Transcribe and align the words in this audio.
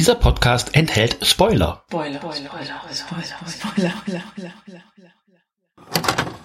Dieser 0.00 0.14
Podcast 0.14 0.74
enthält 0.74 1.18
Spoiler. 1.20 1.84
Spoiler, 1.90 2.20
Spoiler, 2.20 2.34
Spoiler, 2.46 2.64
Spoiler, 2.94 3.22
Spoiler, 3.46 3.90
Spoiler, 3.90 4.22
Spoiler, 4.32 4.82
Spoiler. 4.96 6.39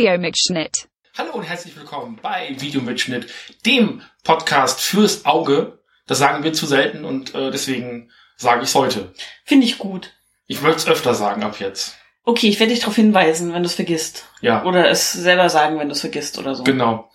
Videomitschnitt. 0.00 0.88
Hallo 1.18 1.32
und 1.34 1.42
herzlich 1.42 1.76
willkommen 1.76 2.18
bei 2.22 2.56
Videomitschnitt, 2.58 3.30
dem 3.66 4.00
Podcast 4.24 4.80
fürs 4.80 5.26
Auge. 5.26 5.78
Das 6.06 6.16
sagen 6.16 6.42
wir 6.42 6.54
zu 6.54 6.64
selten 6.64 7.04
und 7.04 7.34
äh, 7.34 7.50
deswegen 7.50 8.10
sage 8.38 8.62
ich 8.62 8.70
es 8.70 8.74
heute. 8.74 9.12
Finde 9.44 9.66
ich 9.66 9.76
gut. 9.76 10.14
Ich 10.46 10.62
möchte 10.62 10.78
es 10.78 10.86
öfter 10.86 11.12
sagen 11.12 11.42
ab 11.42 11.60
jetzt. 11.60 11.98
Okay, 12.24 12.48
ich 12.48 12.58
werde 12.58 12.72
dich 12.72 12.80
darauf 12.80 12.96
hinweisen, 12.96 13.52
wenn 13.52 13.62
du 13.62 13.66
es 13.66 13.74
vergisst. 13.74 14.24
Ja, 14.40 14.64
Oder 14.64 14.88
es 14.88 15.12
selber 15.12 15.50
sagen, 15.50 15.78
wenn 15.78 15.88
du 15.88 15.92
es 15.92 16.00
vergisst 16.00 16.38
oder 16.38 16.54
so. 16.54 16.64
genau. 16.64 17.10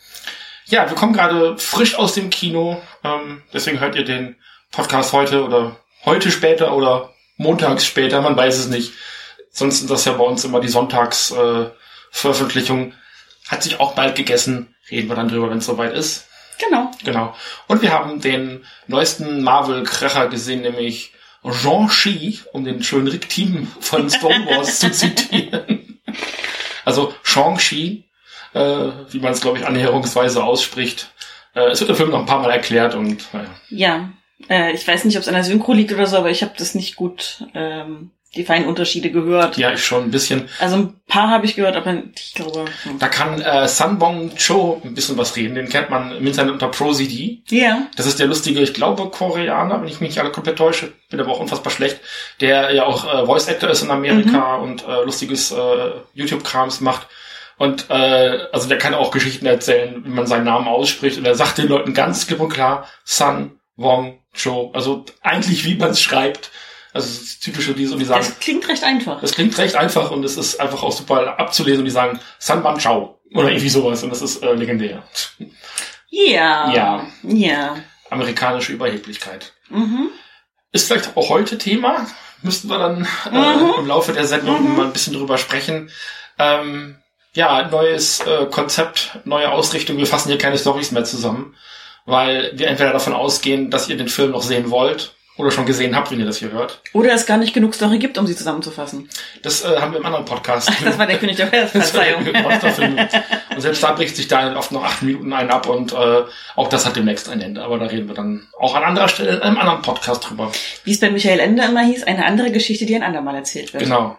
Ja, 0.67 0.87
wir 0.87 0.95
kommen 0.95 1.13
gerade 1.13 1.57
frisch 1.57 1.95
aus 1.95 2.13
dem 2.13 2.29
Kino. 2.29 2.79
Ähm, 3.03 3.41
deswegen 3.51 3.79
hört 3.79 3.95
ihr 3.95 4.05
den 4.05 4.35
Podcast 4.71 5.11
heute 5.11 5.43
oder 5.43 5.77
heute 6.05 6.29
später 6.29 6.75
oder 6.75 7.15
montags 7.37 7.83
später, 7.83 8.21
man 8.21 8.37
weiß 8.37 8.59
es 8.59 8.67
nicht. 8.67 8.93
Sonst 9.49 9.79
sind 9.79 9.89
das 9.89 10.05
ja 10.05 10.11
bei 10.13 10.23
uns 10.23 10.43
immer 10.45 10.59
die 10.59 10.67
Sonntagsveröffentlichungen. 10.67 11.71
Äh, 11.71 11.74
Veröffentlichung. 12.15 12.93
Hat 13.47 13.61
sich 13.61 13.79
auch 13.79 13.93
bald 13.93 14.15
gegessen. 14.15 14.73
Reden 14.89 15.09
wir 15.09 15.15
dann 15.15 15.27
drüber, 15.27 15.49
wenn 15.49 15.57
es 15.57 15.65
soweit 15.65 15.93
ist. 15.93 16.27
Genau. 16.57 16.89
Genau. 17.03 17.35
Und 17.67 17.81
wir 17.81 17.91
haben 17.91 18.21
den 18.21 18.65
neuesten 18.87 19.43
Marvel-Kracher 19.43 20.29
gesehen, 20.29 20.61
nämlich 20.61 21.11
Jean-Chi, 21.43 22.39
um 22.53 22.63
den 22.63 22.81
schönen 22.81 23.09
Rick 23.09 23.29
Team 23.29 23.67
von 23.81 24.09
Star 24.09 24.29
Wars 24.29 24.79
zu 24.79 24.91
zitieren. 24.91 25.99
Also 26.85 27.13
Shang-Chi, 27.21 28.05
äh, 28.53 28.59
wie 29.09 29.19
man 29.19 29.33
es, 29.33 29.41
glaube 29.41 29.57
ich, 29.57 29.67
annäherungsweise 29.67 30.41
ausspricht. 30.41 31.11
Äh, 31.53 31.71
es 31.71 31.81
wird 31.81 31.89
im 31.89 31.97
Film 31.97 32.11
noch 32.11 32.19
ein 32.19 32.25
paar 32.25 32.41
Mal 32.41 32.51
erklärt 32.51 32.95
und 32.95 33.31
naja. 33.33 33.49
Ja. 33.69 34.09
Äh, 34.49 34.71
ich 34.71 34.87
weiß 34.87 35.03
nicht, 35.03 35.17
ob 35.17 35.21
es 35.21 35.27
an 35.27 35.33
der 35.33 35.43
Synchro 35.43 35.73
liegt 35.73 35.91
oder 35.91 36.07
so, 36.07 36.17
aber 36.17 36.29
ich 36.29 36.43
habe 36.43 36.53
das 36.57 36.75
nicht 36.75 36.95
gut, 36.95 37.43
ähm, 37.53 38.11
die 38.35 38.43
feinen 38.43 38.67
Unterschiede 38.67 39.11
gehört. 39.11 39.57
ja, 39.57 39.71
ich 39.71 39.83
schon 39.83 40.03
ein 40.03 40.11
bisschen. 40.11 40.49
Also 40.59 40.75
ein 40.75 40.99
paar 41.07 41.29
habe 41.29 41.45
ich 41.45 41.55
gehört, 41.55 41.75
aber 41.75 42.03
ich 42.15 42.33
glaube. 42.33 42.65
hm. 42.83 42.99
Da 42.99 43.07
kann 43.07 43.41
äh, 43.41 43.67
Sunbong 43.67 44.31
Cho 44.35 44.81
ein 44.83 44.93
bisschen 44.93 45.17
was 45.17 45.35
reden. 45.35 45.55
Den 45.55 45.69
kennt 45.69 45.89
man 45.89 46.11
im 46.17 46.27
Internet 46.27 46.53
unter 46.53 46.67
ProCD. 46.67 47.41
Ja. 47.49 47.87
Das 47.95 48.05
ist 48.05 48.19
der 48.19 48.27
lustige, 48.27 48.59
ich 48.61 48.73
glaube, 48.73 49.09
Koreaner, 49.09 49.81
wenn 49.81 49.87
ich 49.87 50.01
mich 50.01 50.09
nicht 50.09 50.19
alle 50.19 50.31
komplett 50.31 50.57
täusche, 50.57 50.91
bin 51.09 51.19
aber 51.19 51.31
auch 51.31 51.39
unfassbar 51.39 51.71
schlecht, 51.71 51.99
der 52.41 52.73
ja 52.73 52.85
auch 52.85 53.05
äh, 53.05 53.25
Voice 53.25 53.47
Actor 53.47 53.69
ist 53.69 53.83
in 53.83 53.91
Amerika 53.91 54.55
und 54.55 54.83
äh, 54.87 55.03
lustiges 55.03 55.51
äh, 55.51 55.91
YouTube-Krams 56.13 56.81
macht. 56.81 57.07
Und 57.57 57.89
äh, 57.89 58.39
also 58.51 58.67
der 58.67 58.77
kann 58.77 58.93
auch 58.93 59.11
Geschichten 59.11 59.45
erzählen, 59.45 60.03
wie 60.03 60.09
man 60.09 60.27
seinen 60.27 60.43
Namen 60.43 60.67
ausspricht. 60.67 61.17
Und 61.17 61.25
er 61.25 61.35
sagt 61.35 61.57
den 61.57 61.69
Leuten 61.69 61.93
ganz 61.93 62.27
klipp 62.27 62.41
und 62.41 62.49
klar, 62.49 62.87
Sun 63.05 63.59
Wong 63.77 64.19
Cho. 64.33 64.71
Also 64.73 65.05
eigentlich 65.21 65.63
wie 65.65 65.75
man 65.75 65.91
es 65.91 66.01
schreibt. 66.01 66.51
Also 66.95 67.09
das 67.09 67.17
ist 67.23 67.43
typische 67.43 67.73
diese 67.73 67.91
und 67.93 67.99
die 67.99 68.05
sagen, 68.05 68.25
Das 68.25 68.39
klingt 68.39 68.65
recht 68.69 68.83
einfach. 68.83 69.19
das 69.19 69.33
klingt 69.33 69.57
recht 69.57 69.75
einfach 69.75 70.11
und 70.11 70.23
es 70.23 70.37
ist 70.37 70.61
einfach 70.61 70.81
auch 70.81 70.93
super 70.93 71.37
abzulesen 71.37 71.79
und 71.79 71.85
die 71.85 71.91
sagen 71.91 72.19
San 72.39 72.63
Ban 72.63 72.79
Chao 72.79 73.19
oder 73.33 73.49
irgendwie 73.49 73.67
sowas 73.69 74.01
und 74.01 74.09
das 74.11 74.21
ist 74.21 74.41
äh, 74.41 74.53
legendär. 74.53 75.03
Ja. 76.09 76.71
Ja. 76.73 77.07
Ja. 77.23 77.75
Amerikanische 78.09 78.71
Überheblichkeit. 78.71 79.53
Mhm. 79.69 80.09
Ist 80.71 80.87
vielleicht 80.87 81.17
auch 81.17 81.29
heute 81.29 81.57
Thema. 81.57 82.07
Müssten 82.41 82.69
wir 82.69 82.77
dann 82.77 83.07
äh, 83.31 83.55
Mhm. 83.57 83.73
im 83.79 83.87
Laufe 83.87 84.13
der 84.13 84.25
Sendung 84.25 84.63
Mhm. 84.71 84.77
mal 84.77 84.85
ein 84.85 84.93
bisschen 84.93 85.13
drüber 85.13 85.37
sprechen. 85.37 85.89
Ähm, 86.39 86.97
ja, 87.33 87.67
neues 87.67 88.21
äh, 88.21 88.45
Konzept, 88.45 89.19
neue 89.25 89.51
Ausrichtung. 89.51 89.97
Wir 89.97 90.07
fassen 90.07 90.29
hier 90.29 90.37
keine 90.37 90.57
Stories 90.57 90.91
mehr 90.91 91.03
zusammen, 91.03 91.55
weil 92.05 92.51
wir 92.55 92.67
entweder 92.67 92.93
davon 92.93 93.13
ausgehen, 93.13 93.69
dass 93.69 93.89
ihr 93.89 93.97
den 93.97 94.07
Film 94.07 94.31
noch 94.31 94.43
sehen 94.43 94.69
wollt 94.71 95.14
oder 95.37 95.51
schon 95.51 95.65
gesehen 95.65 95.95
habt, 95.95 96.11
wenn 96.11 96.19
ihr 96.19 96.25
das 96.25 96.37
hier 96.37 96.51
hört. 96.51 96.81
Oder 96.93 97.13
es 97.13 97.25
gar 97.25 97.37
nicht 97.37 97.53
genug 97.53 97.75
Story 97.75 97.99
gibt, 97.99 98.17
um 98.17 98.25
sie 98.25 98.35
zusammenzufassen. 98.35 99.09
Das 99.41 99.63
äh, 99.63 99.77
haben 99.79 99.91
wir 99.91 99.99
im 99.99 100.05
anderen 100.05 100.25
Podcast. 100.25 100.71
Das 100.85 100.97
war 100.97 101.07
der 101.07 101.17
König 101.17 101.35
der 101.37 101.51
Welt. 101.51 101.69
Verzeihung. 101.69 102.25
Und 102.27 103.61
selbst 103.61 103.83
da 103.83 103.91
bricht 103.93 104.15
sich 104.15 104.27
da 104.27 104.55
oft 104.55 104.71
noch 104.71 104.83
acht 104.83 105.01
Minuten 105.01 105.33
ein 105.33 105.49
ab 105.49 105.67
und 105.67 105.93
äh, 105.93 106.23
auch 106.55 106.69
das 106.69 106.85
hat 106.85 106.95
demnächst 106.95 107.27
ein 107.29 107.41
Ende. 107.41 107.63
Aber 107.63 107.79
da 107.79 107.85
reden 107.85 108.07
wir 108.07 108.15
dann 108.15 108.47
auch 108.59 108.75
an 108.75 108.83
anderer 108.83 109.07
Stelle 109.07 109.35
in 109.37 109.41
einem 109.41 109.57
anderen 109.57 109.81
Podcast 109.81 110.29
drüber. 110.29 110.51
Wie 110.83 110.91
es 110.91 110.99
bei 110.99 111.09
Michael 111.09 111.39
Ende 111.39 111.63
immer 111.63 111.83
hieß, 111.83 112.03
eine 112.03 112.25
andere 112.25 112.51
Geschichte, 112.51 112.85
die 112.85 112.95
ein 112.95 113.03
andermal 113.03 113.35
erzählt 113.35 113.73
wird. 113.73 113.83
Genau. 113.83 114.17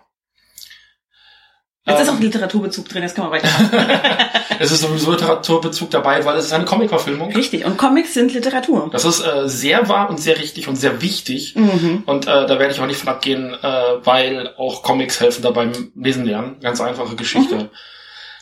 Jetzt 1.87 2.01
ist 2.01 2.09
Ähm, 2.09 2.15
auch 2.15 2.19
ein 2.19 2.23
Literaturbezug 2.23 2.89
drin, 2.89 3.03
jetzt 3.03 3.15
können 3.15 3.29
wir 3.29 3.33
weitermachen. 3.33 3.71
Es 4.59 4.73
ist 4.73 4.81
sowieso 4.81 5.11
Literaturbezug 5.11 5.91
dabei, 5.91 6.25
weil 6.25 6.39
es 6.39 6.47
ist 6.47 6.53
eine 6.55 6.65
Comicverfilmung. 6.65 7.31
Richtig. 7.35 7.67
Und 7.67 7.77
Comics 7.77 8.15
sind 8.15 8.33
Literatur. 8.33 8.89
Das 8.91 9.05
ist 9.05 9.21
äh, 9.21 9.47
sehr 9.49 9.89
wahr 9.91 10.09
und 10.09 10.19
sehr 10.19 10.39
richtig 10.39 10.67
und 10.67 10.77
sehr 10.77 11.03
wichtig. 11.03 11.55
Mhm. 11.57 12.05
Und 12.07 12.27
äh, 12.27 12.47
da 12.47 12.59
werde 12.59 12.73
ich 12.73 12.81
auch 12.81 12.87
nicht 12.87 12.99
von 12.99 13.11
abgehen, 13.11 13.53
äh, 13.53 13.83
weil 14.03 14.55
auch 14.57 14.83
Comics 14.83 15.21
helfen 15.21 15.43
dabei 15.43 15.67
beim 15.67 15.93
Lesen 15.95 16.25
lernen. 16.25 16.57
Ganz 16.61 16.81
einfache 16.81 17.17
Geschichte. 17.17 17.55
Mhm. 17.55 17.69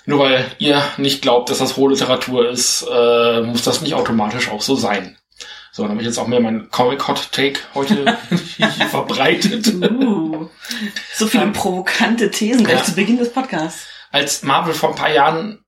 Nur 0.06 0.20
weil 0.20 0.44
ihr 0.58 0.82
nicht 0.98 1.22
glaubt, 1.22 1.50
dass 1.50 1.58
das 1.58 1.76
hohe 1.76 1.90
Literatur 1.90 2.48
ist, 2.48 2.86
äh, 2.90 3.40
muss 3.40 3.62
das 3.64 3.80
nicht 3.80 3.94
automatisch 3.94 4.50
auch 4.50 4.60
so 4.62 4.76
sein. 4.76 5.16
So, 5.76 5.82
dann 5.82 5.90
habe 5.90 6.02
ich 6.02 6.06
jetzt 6.06 6.18
auch 6.18 6.28
mehr 6.28 6.38
meinen 6.38 6.70
Comic-Hot-Take 6.70 7.58
heute 7.74 8.16
hier 8.56 8.68
verbreitet. 8.68 9.74
Uh, 9.74 10.48
so 11.12 11.26
viele 11.26 11.42
Ähm, 11.42 11.52
provokante 11.52 12.30
Thesen 12.30 12.62
gleich 12.64 12.78
ja. 12.78 12.84
zu 12.84 12.94
Beginn 12.94 13.18
des 13.18 13.32
Podcasts. 13.32 13.84
Als 14.12 14.44
Marvel 14.44 14.72
vor 14.72 14.90
ein 14.90 14.94
paar 14.94 15.12
Jahren 15.12 15.64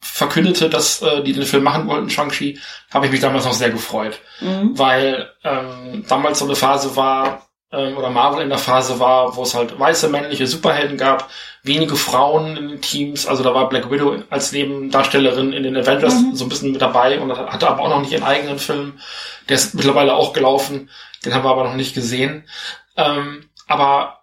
verkündete, 0.00 0.70
dass 0.70 1.02
äh, 1.02 1.24
die 1.24 1.32
den 1.32 1.46
Film 1.46 1.64
machen 1.64 1.88
wollten, 1.88 2.08
Shang-Chi, 2.08 2.60
habe 2.94 3.06
ich 3.06 3.12
mich 3.12 3.20
damals 3.20 3.44
noch 3.44 3.52
sehr 3.52 3.70
gefreut. 3.70 4.20
Mhm. 4.40 4.78
weil 4.78 5.28
ähm, 5.42 6.04
damals 6.06 6.38
so 6.38 6.44
eine 6.44 6.54
Phase 6.54 6.94
war, 6.94 7.49
ähm, 7.72 7.96
oder 7.96 8.10
Marvel 8.10 8.42
in 8.42 8.48
der 8.48 8.58
Phase 8.58 8.98
war, 9.00 9.36
wo 9.36 9.42
es 9.42 9.54
halt 9.54 9.78
weiße 9.78 10.08
männliche 10.08 10.46
Superhelden 10.46 10.96
gab, 10.96 11.30
wenige 11.62 11.96
Frauen 11.96 12.56
in 12.56 12.68
den 12.68 12.80
Teams, 12.80 13.26
also 13.26 13.42
da 13.42 13.54
war 13.54 13.68
Black 13.68 13.90
Widow 13.90 14.22
als 14.30 14.52
Nebendarstellerin 14.52 15.52
in 15.52 15.62
den 15.62 15.76
Avengers 15.76 16.14
Mhm. 16.14 16.34
so 16.34 16.44
ein 16.44 16.48
bisschen 16.48 16.72
mit 16.72 16.82
dabei 16.82 17.20
und 17.20 17.36
hatte 17.36 17.68
aber 17.68 17.82
auch 17.82 17.88
noch 17.90 18.00
nicht 18.00 18.12
ihren 18.12 18.24
eigenen 18.24 18.58
Film. 18.58 18.98
Der 19.48 19.56
ist 19.56 19.74
mittlerweile 19.74 20.14
auch 20.14 20.32
gelaufen, 20.32 20.90
den 21.24 21.34
haben 21.34 21.44
wir 21.44 21.50
aber 21.50 21.64
noch 21.64 21.74
nicht 21.74 21.94
gesehen. 21.94 22.44
Ähm, 22.96 23.50
aber 23.66 24.20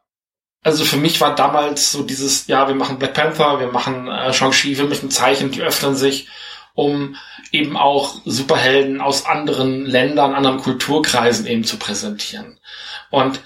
also 0.64 0.84
für 0.84 0.98
mich 0.98 1.22
war 1.22 1.34
damals 1.36 1.92
so 1.92 2.04
dieses, 2.04 2.48
ja, 2.48 2.68
wir 2.68 2.76
machen 2.76 3.00
Black 3.00 3.14
Panther, 3.14 3.60
wir 3.60 3.68
machen 3.68 4.08
äh, 4.10 4.34
Shang-Chi, 4.34 4.78
wir 4.78 4.86
müssen 4.86 5.10
Zeichen, 5.12 5.52
die 5.52 5.62
öffnen 5.62 5.96
sich, 5.96 6.28
um 6.74 7.16
eben 7.52 7.78
auch 7.78 8.16
Superhelden 8.26 9.00
aus 9.00 9.26
anderen 9.26 9.86
Ländern, 9.86 10.34
anderen 10.34 10.58
Kulturkreisen 10.60 11.46
eben 11.48 11.64
zu 11.64 11.78
präsentieren. 11.78 12.60
Und 13.10 13.42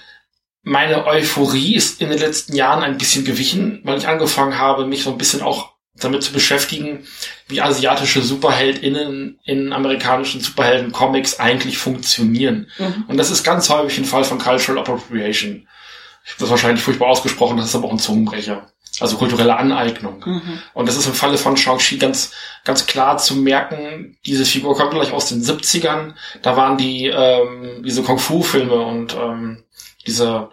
meine 0.62 1.06
Euphorie 1.06 1.74
ist 1.74 2.00
in 2.00 2.10
den 2.10 2.18
letzten 2.18 2.54
Jahren 2.54 2.82
ein 2.82 2.98
bisschen 2.98 3.24
gewichen, 3.24 3.80
weil 3.84 3.98
ich 3.98 4.08
angefangen 4.08 4.58
habe, 4.58 4.86
mich 4.86 5.02
so 5.02 5.10
ein 5.10 5.18
bisschen 5.18 5.42
auch 5.42 5.72
damit 5.94 6.22
zu 6.22 6.32
beschäftigen, 6.32 7.06
wie 7.48 7.60
asiatische 7.60 8.22
SuperheldInnen 8.22 9.38
in 9.44 9.72
amerikanischen 9.72 10.40
Superhelden-Comics 10.40 11.38
eigentlich 11.38 11.78
funktionieren. 11.78 12.70
Mhm. 12.78 13.04
Und 13.08 13.16
das 13.18 13.30
ist 13.30 13.44
ganz 13.44 13.68
häufig 13.68 13.98
ein 13.98 14.04
Fall 14.04 14.24
von 14.24 14.38
Cultural 14.38 14.80
Appropriation. 14.80 15.68
Ich 16.24 16.30
habe 16.32 16.40
das 16.40 16.50
wahrscheinlich 16.50 16.82
furchtbar 16.82 17.08
ausgesprochen, 17.08 17.56
das 17.56 17.66
ist 17.66 17.74
aber 17.74 17.88
auch 17.88 17.92
ein 17.92 17.98
Zungenbrecher. 17.98 18.70
Also 19.00 19.16
kulturelle 19.16 19.56
Aneignung. 19.56 20.22
Mhm. 20.24 20.58
Und 20.74 20.86
das 20.86 20.96
ist 20.96 21.06
im 21.06 21.14
Falle 21.14 21.38
von 21.38 21.56
Shang-Chi 21.56 21.96
ganz, 21.96 22.32
ganz 22.64 22.86
klar 22.86 23.16
zu 23.16 23.36
merken, 23.36 24.18
diese 24.26 24.44
Figur 24.44 24.76
kommt 24.76 24.90
gleich 24.90 25.12
aus 25.12 25.28
den 25.28 25.42
70ern. 25.42 26.12
Da 26.42 26.56
waren 26.56 26.76
die, 26.76 27.06
ähm, 27.06 27.82
diese 27.84 28.02
Kung-Fu-Filme 28.02 28.74
und 28.74 29.16
ähm, 29.16 29.64
diese 30.06 30.50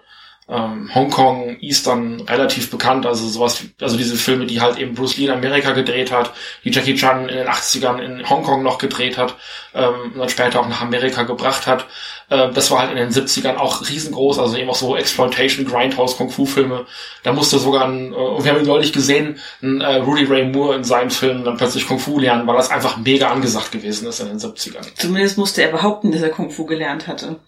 ähm, 0.49 0.93
Hongkong, 0.93 1.57
Eastern 1.61 2.21
relativ 2.21 2.71
bekannt. 2.71 3.05
Also 3.05 3.27
sowas, 3.27 3.63
also 3.79 3.97
diese 3.97 4.15
Filme, 4.15 4.45
die 4.45 4.61
halt 4.61 4.77
eben 4.77 4.95
Bruce 4.95 5.17
Lee 5.17 5.25
in 5.25 5.31
Amerika 5.31 5.71
gedreht 5.71 6.11
hat, 6.11 6.33
die 6.63 6.71
Jackie 6.71 6.95
Chan 6.95 7.29
in 7.29 7.37
den 7.37 7.47
80ern 7.47 7.99
in 7.99 8.29
Hongkong 8.29 8.63
noch 8.63 8.79
gedreht 8.79 9.17
hat 9.17 9.35
ähm, 9.73 10.11
und 10.13 10.17
dann 10.17 10.29
später 10.29 10.59
auch 10.59 10.67
nach 10.67 10.81
Amerika 10.81 11.23
gebracht 11.23 11.67
hat. 11.67 11.85
Äh, 12.29 12.51
das 12.51 12.71
war 12.71 12.79
halt 12.79 12.91
in 12.91 12.97
den 12.97 13.09
70ern 13.09 13.57
auch 13.57 13.87
riesengroß, 13.87 14.39
also 14.39 14.57
eben 14.57 14.69
auch 14.69 14.75
so 14.75 14.95
Exploitation, 14.95 15.65
Grindhouse, 15.65 16.17
Kung-Fu-Filme. 16.17 16.85
Da 17.23 17.33
musste 17.33 17.59
sogar 17.59 17.85
ein, 17.85 18.11
äh, 18.11 18.15
und 18.15 18.43
wir 18.43 18.51
haben 18.51 18.59
ihn 18.59 18.67
neulich 18.67 18.91
gesehen, 18.91 19.39
ein 19.61 19.81
äh, 19.81 19.97
Rudy 19.97 20.25
Ray 20.25 20.45
Moore 20.45 20.75
in 20.75 20.83
seinen 20.83 21.11
Filmen 21.11 21.43
dann 21.43 21.57
plötzlich 21.57 21.87
Kung-Fu 21.87 22.19
lernen, 22.19 22.47
weil 22.47 22.57
das 22.57 22.71
einfach 22.71 22.97
mega 22.97 23.29
angesagt 23.29 23.71
gewesen 23.71 24.07
ist 24.07 24.19
in 24.19 24.27
den 24.27 24.39
70ern. 24.39 24.85
Zumindest 24.95 25.37
musste 25.37 25.61
er 25.61 25.69
behaupten, 25.69 26.11
dass 26.11 26.21
er 26.21 26.29
Kung 26.29 26.49
Fu 26.49 26.65
gelernt 26.65 27.07
hatte. 27.07 27.39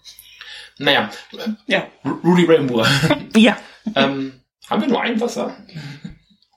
Naja, 0.82 1.10
Ja. 1.66 1.86
Ru- 2.04 2.20
Rudy 2.24 2.44
Ray 2.44 2.60
Moore. 2.60 2.88
Ja. 3.36 3.56
ähm, 3.94 4.32
haben 4.68 4.82
wir 4.82 4.88
nur 4.88 5.00
ein 5.02 5.20
Wasser? 5.20 5.56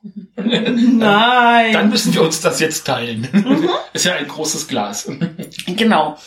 Nein. 0.35 1.73
Dann 1.73 1.89
müssen 1.89 2.13
wir 2.13 2.21
uns 2.21 2.41
das 2.41 2.59
jetzt 2.59 2.85
teilen. 2.85 3.27
Mhm. 3.31 3.69
Ist 3.93 4.05
ja 4.05 4.15
ein 4.15 4.27
großes 4.27 4.67
Glas. 4.67 5.09
Genau. 5.67 6.17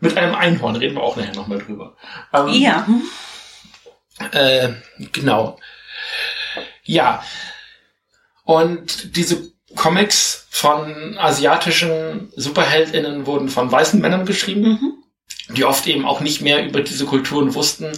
Mit 0.00 0.16
einem 0.16 0.34
Einhorn 0.34 0.76
reden 0.76 0.96
wir 0.96 1.02
auch 1.02 1.16
nachher 1.16 1.34
nochmal 1.34 1.58
drüber. 1.58 1.96
Ähm, 2.32 2.48
ja. 2.50 2.86
Äh, 4.32 4.70
genau. 5.12 5.58
Ja. 6.84 7.22
Und 8.44 9.16
diese 9.16 9.50
Comics 9.74 10.46
von 10.50 11.16
asiatischen 11.18 12.30
Superheldinnen 12.36 13.26
wurden 13.26 13.48
von 13.48 13.72
weißen 13.72 14.00
Männern 14.00 14.26
geschrieben, 14.26 14.62
mhm. 14.62 14.92
Die 15.56 15.64
oft 15.64 15.86
eben 15.86 16.04
auch 16.04 16.20
nicht 16.20 16.40
mehr 16.42 16.64
über 16.64 16.80
diese 16.80 17.06
Kulturen 17.06 17.54
wussten, 17.54 17.92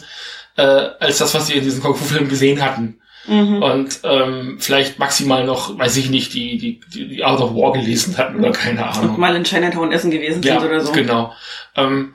äh, 0.56 0.62
als 0.62 1.18
das, 1.18 1.34
was 1.34 1.46
sie 1.46 1.54
in 1.54 1.64
diesen 1.64 1.82
Kung-Fu-Filmen 1.82 2.28
gesehen 2.28 2.62
hatten. 2.62 3.00
Mhm. 3.26 3.62
Und 3.62 4.00
ähm, 4.04 4.56
vielleicht 4.58 4.98
maximal 4.98 5.44
noch, 5.44 5.78
weiß 5.78 5.96
ich 5.96 6.08
nicht, 6.08 6.32
die, 6.32 6.56
die, 6.56 7.08
die 7.08 7.24
Out 7.24 7.40
of 7.40 7.54
War 7.54 7.72
gelesen 7.72 8.16
hatten 8.16 8.38
oder 8.38 8.52
keine 8.52 8.86
Ahnung. 8.86 9.10
Und 9.10 9.18
mal 9.18 9.36
in 9.36 9.44
Chinatown 9.44 9.92
essen 9.92 10.10
gewesen 10.10 10.42
ja, 10.42 10.58
sind 10.58 10.68
oder 10.68 10.80
so. 10.80 10.92
Genau. 10.92 11.34
Ähm, 11.76 12.14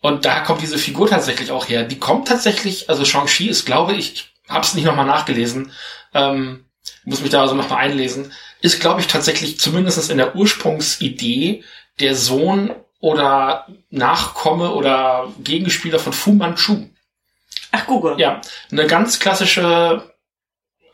und 0.00 0.24
da 0.24 0.40
kommt 0.40 0.62
diese 0.62 0.78
Figur 0.78 1.08
tatsächlich 1.08 1.50
auch 1.50 1.68
her. 1.68 1.82
Die 1.82 1.98
kommt 1.98 2.28
tatsächlich, 2.28 2.88
also 2.88 3.04
Shang-Chi 3.04 3.48
ist, 3.48 3.66
glaube 3.66 3.94
ich, 3.94 4.12
ich 4.12 4.34
habe 4.48 4.64
es 4.64 4.74
nicht 4.74 4.84
nochmal 4.84 5.06
nachgelesen, 5.06 5.72
ähm, 6.14 6.64
muss 7.04 7.20
mich 7.20 7.30
da 7.30 7.42
also 7.42 7.54
nochmal 7.54 7.84
einlesen, 7.84 8.32
ist, 8.60 8.80
glaube 8.80 9.00
ich, 9.00 9.08
tatsächlich 9.08 9.58
zumindest 9.58 10.10
in 10.10 10.18
der 10.18 10.36
Ursprungsidee 10.36 11.64
der 12.00 12.14
Sohn 12.14 12.70
oder 13.00 13.66
Nachkomme 13.90 14.72
oder 14.72 15.32
Gegenspieler 15.42 15.98
von 15.98 16.12
Fu 16.12 16.32
Manchu. 16.32 16.86
Ach, 17.70 17.86
Google. 17.86 18.14
Ja, 18.18 18.40
eine 18.70 18.86
ganz 18.86 19.18
klassische 19.18 20.02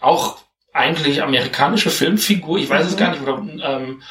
auch 0.01 0.39
eigentlich 0.73 1.23
amerikanische 1.23 1.91
Filmfigur, 1.91 2.59
ich 2.59 2.69
weiß 2.69 2.85
mhm. 2.85 2.91
es 2.91 2.97
gar 2.97 3.11
nicht, 3.11 3.23
oder 3.23 3.39
ähm, 3.39 4.03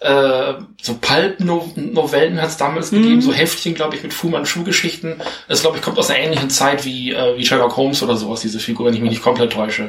äh, 0.00 0.54
so 0.80 0.94
Pulp-Novellen 0.94 2.40
hat 2.40 2.48
es 2.48 2.56
damals 2.56 2.92
mhm. 2.92 3.02
gegeben, 3.02 3.22
so 3.22 3.32
Heftchen, 3.32 3.74
glaube 3.74 3.96
ich, 3.96 4.02
mit 4.02 4.14
Fu 4.14 4.28
Manchu-Geschichten. 4.28 5.20
Das, 5.48 5.60
glaube 5.60 5.76
ich, 5.76 5.82
kommt 5.82 5.98
aus 5.98 6.10
einer 6.10 6.20
ähnlichen 6.20 6.50
Zeit 6.50 6.84
wie, 6.84 7.12
äh, 7.12 7.36
wie 7.36 7.44
Sherlock 7.44 7.76
Holmes 7.76 8.02
oder 8.02 8.16
sowas, 8.16 8.40
diese 8.40 8.60
Figur, 8.60 8.86
wenn 8.86 8.94
ich 8.94 9.00
mich 9.00 9.10
nicht 9.10 9.22
komplett 9.22 9.52
täusche. 9.52 9.88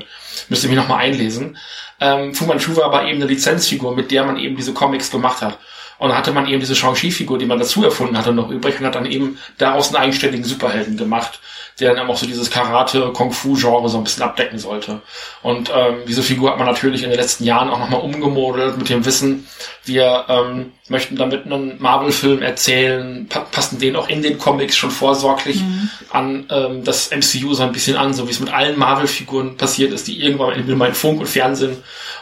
Müsste 0.50 0.68
mich 0.68 0.78
nochmal 0.78 1.00
einlesen. 1.00 1.58
Ähm, 2.00 2.34
Fu 2.34 2.46
Manchu 2.46 2.76
war 2.76 2.86
aber 2.86 3.06
eben 3.06 3.22
eine 3.22 3.32
Lizenzfigur, 3.32 3.96
mit 3.96 4.12
der 4.12 4.26
man 4.26 4.38
eben 4.38 4.56
diese 4.56 4.74
Comics 4.74 5.12
gemacht 5.12 5.42
hat. 5.42 5.60
Und 6.02 6.10
dann 6.10 6.18
hatte 6.18 6.32
man 6.32 6.48
eben 6.48 6.60
diese 6.60 6.76
Shang-Chi-Figur, 6.76 7.38
die 7.38 7.46
man 7.46 7.60
dazu 7.60 7.84
erfunden 7.84 8.18
hatte, 8.18 8.34
noch 8.34 8.50
übrig 8.50 8.80
und 8.80 8.88
hat 8.88 8.96
dann 8.96 9.06
eben 9.06 9.38
daraus 9.60 9.90
einen 9.90 9.98
eigenständigen 9.98 10.44
Superhelden 10.44 10.98
gemacht 10.98 11.40
der 11.82 11.96
dann 11.96 12.10
auch 12.10 12.18
so 12.18 12.26
dieses 12.26 12.50
Karate-Kung-Fu-Genre 12.50 13.90
so 13.90 13.98
ein 13.98 14.04
bisschen 14.04 14.24
abdecken 14.24 14.60
sollte. 14.60 15.02
Und 15.42 15.72
ähm, 15.76 16.02
diese 16.08 16.22
Figur 16.22 16.52
hat 16.52 16.58
man 16.58 16.68
natürlich 16.68 17.04
in 17.04 17.10
den 17.10 17.20
letzten 17.20 17.44
Jahren 17.44 17.70
auch 17.70 17.80
nochmal 17.80 18.02
umgemodelt 18.02 18.78
mit 18.78 18.90
dem 18.90 19.04
Wissen, 19.04 19.48
wir 19.84 20.26
ähm, 20.30 20.74
möchten 20.92 21.16
damit 21.16 21.46
einen 21.46 21.82
Marvel-Film 21.82 22.42
erzählen, 22.44 23.26
pa 23.28 23.40
passen 23.40 23.80
den 23.80 23.96
auch 23.96 24.08
in 24.08 24.22
den 24.22 24.38
Comics 24.38 24.78
schon 24.78 24.92
vorsorglich 24.92 25.62
mhm. 25.62 25.90
an 26.12 26.46
ähm, 26.52 26.84
das 26.84 27.10
MCU 27.10 27.54
so 27.54 27.64
ein 27.64 27.72
bisschen 27.72 27.98
an, 27.98 28.14
so 28.14 28.28
wie 28.28 28.32
es 28.32 28.40
mit 28.40 28.54
allen 28.54 28.78
Marvel-Figuren 28.78 29.58
passiert 29.58 29.92
ist, 29.92 30.08
die 30.08 30.22
irgendwann 30.22 30.54
in, 30.54 30.70
in 30.70 30.94
Funk 30.94 31.20
und 31.20 31.28
Fernsehen 31.28 31.78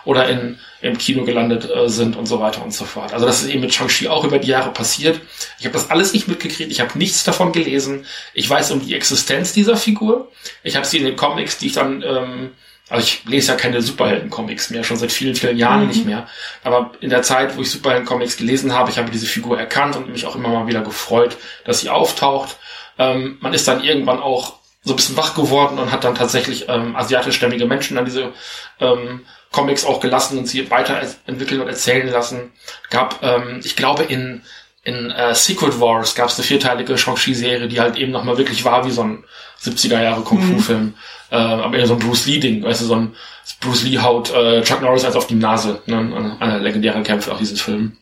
oder 0.06 0.30
in 0.30 0.58
im 0.82 0.98
Kino 0.98 1.26
gelandet 1.26 1.70
äh, 1.70 1.90
sind 1.90 2.16
und 2.16 2.26
so 2.26 2.40
weiter 2.40 2.64
und 2.64 2.74
so 2.74 2.86
fort. 2.86 3.14
Also 3.14 3.26
das 3.26 3.42
ist 3.42 3.50
eben 3.50 3.62
mit 3.62 3.74
Shang-Chi 3.74 4.08
auch 4.08 4.24
über 4.24 4.40
die 4.40 4.48
Jahre 4.48 4.72
passiert. 4.72 5.20
Ich 5.60 5.66
habe 5.66 5.74
das 5.74 5.90
alles 5.90 6.14
nicht 6.14 6.28
mitgekriegt, 6.28 6.72
ich 6.72 6.80
habe 6.80 6.98
nichts 6.98 7.24
davon 7.24 7.52
gelesen. 7.52 8.06
Ich 8.34 8.50
weiß 8.50 8.72
um 8.72 8.86
die 8.86 8.96
Existenz 8.96 9.52
dieser 9.52 9.76
Figur. 9.76 10.32
Ich 10.64 10.76
habe 10.76 10.86
sie 10.86 11.00
in 11.00 11.06
den 11.06 11.16
Comics, 11.18 11.58
die 11.58 11.68
ich 11.68 11.74
dann, 11.74 12.02
ähm, 12.02 12.52
also 12.90 13.06
ich 13.06 13.24
lese 13.26 13.52
ja 13.52 13.58
keine 13.58 13.82
Superhelden-Comics 13.82 14.72
mehr, 14.72 14.84
schon 14.84 14.98
seit 14.98 15.12
vielen, 15.12 15.36
vielen 15.36 15.58
Jahren 15.58 15.82
mhm. 15.82 15.88
nicht 15.88 16.06
mehr. 16.06 16.28
Aber 16.64 16.92
in 17.02 17.10
der 17.10 17.22
Zeit, 17.22 17.56
wo 17.56 17.62
ich 17.62 17.72
Superhelden-Comics 17.72 18.38
gelesen 18.38 18.74
habe, 18.74 18.90
ich 18.90 18.98
habe 18.98 19.12
diese 19.12 19.28
Figur 19.28 19.60
erkannt 19.60 19.96
und 19.96 20.10
mich 20.10 20.26
auch 20.26 20.36
immer 20.36 20.50
mal 20.50 20.68
wieder 20.68 20.82
gefreut, 20.82 21.38
dass 21.66 21.82
sie 21.82 21.90
auftaucht. 21.90 22.58
Ähm, 22.98 23.38
man 23.42 23.54
ist 23.54 23.68
dann 23.68 23.84
irgendwann 23.84 24.20
auch 24.20 24.60
so 24.84 24.94
ein 24.94 24.96
bisschen 24.96 25.18
wach 25.18 25.36
geworden 25.36 25.78
und 25.78 25.92
hat 25.92 26.04
dann 26.04 26.16
tatsächlich 26.16 26.68
ähm, 26.68 26.96
asiatischstämmige 26.96 27.66
Menschen 27.66 27.98
an 27.98 28.06
diese 28.06 28.34
ähm, 28.80 29.22
Comics 29.52 29.86
auch 29.86 30.00
gelassen 30.00 30.38
und 30.38 30.48
sie 30.48 30.70
weiterentwickeln 30.72 31.62
und 31.62 31.68
erzählen 31.68 32.08
lassen. 32.10 32.52
Gab, 32.90 33.22
ähm, 33.22 33.62
ich 33.64 33.76
glaube, 33.76 34.04
in, 34.04 34.44
in 34.84 35.12
äh, 35.12 35.36
Secret 35.36 35.80
Wars 35.80 36.16
gab 36.16 36.30
es 36.30 36.38
eine 36.38 36.46
vierteilige 36.46 36.98
Shang-Chi-Serie, 36.98 37.68
die 37.68 37.80
halt 37.80 37.98
eben 37.98 38.12
nochmal 38.12 38.38
wirklich 38.38 38.64
war 38.64 38.86
wie 38.86 38.92
so 38.92 39.04
ein 39.04 39.24
70er 39.62 40.02
Jahre 40.02 40.22
Kung-Fu-Film. 40.22 40.82
Mhm. 40.84 40.94
Äh, 41.32 41.36
aber 41.36 41.78
eher 41.78 41.88
so 41.88 41.94
ein 41.94 42.00
Bruce 42.00 42.26
Lee-Ding, 42.26 42.64
weißt 42.64 42.82
du, 42.82 42.86
so 42.86 42.96
ein 42.96 43.16
Bruce 43.60 43.84
Lee 43.84 44.00
haut 44.00 44.32
äh, 44.32 44.62
Chuck 44.64 44.82
Norris 44.82 45.06
als 45.06 45.16
auf 45.16 45.28
die 45.28 45.36
Nase. 45.36 45.82
Ne? 45.86 45.98
Einer 45.98 46.42
eine 46.42 46.60
legendären 46.60 47.04
Kämpfe 47.04 47.32
auch 47.32 47.38
dieses 47.38 47.62
Film. 47.62 47.98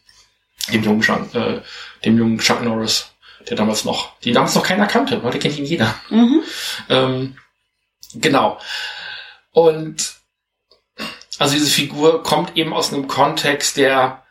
Dem 0.71 0.83
jungen, 0.83 1.01
Chuck, 1.01 1.33
äh, 1.33 1.61
dem 2.03 2.17
jungen 2.17 2.39
Chuck 2.39 2.61
Norris, 2.61 3.11
der 3.49 3.57
damals 3.57 3.85
noch, 3.85 4.19
die 4.19 4.33
damals 4.33 4.55
noch 4.55 4.63
keiner 4.63 4.87
kannte. 4.87 5.21
Heute 5.23 5.39
kennt 5.39 5.57
ihn 5.57 5.65
jeder. 5.65 5.95
Mhm. 6.09 6.43
Ähm, 6.89 7.37
genau. 8.13 8.59
Und 9.51 10.15
also 11.39 11.53
diese 11.53 11.69
Figur 11.69 12.23
kommt 12.23 12.57
eben 12.57 12.73
aus 12.73 12.93
einem 12.93 13.07
Kontext, 13.07 13.77
der 13.77 14.23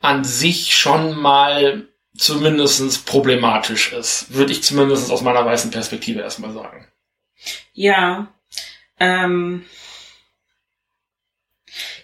an 0.00 0.24
sich 0.24 0.76
schon 0.76 1.16
mal 1.16 1.88
zumindestens 2.16 2.98
problematisch 2.98 3.92
ist. 3.92 4.34
Würde 4.34 4.52
ich 4.52 4.62
zumindest 4.62 5.10
aus 5.10 5.22
meiner 5.22 5.44
weißen 5.44 5.70
Perspektive 5.70 6.20
erstmal 6.20 6.52
sagen. 6.52 6.91
Ja. 7.72 8.32
Ähm, 8.98 9.64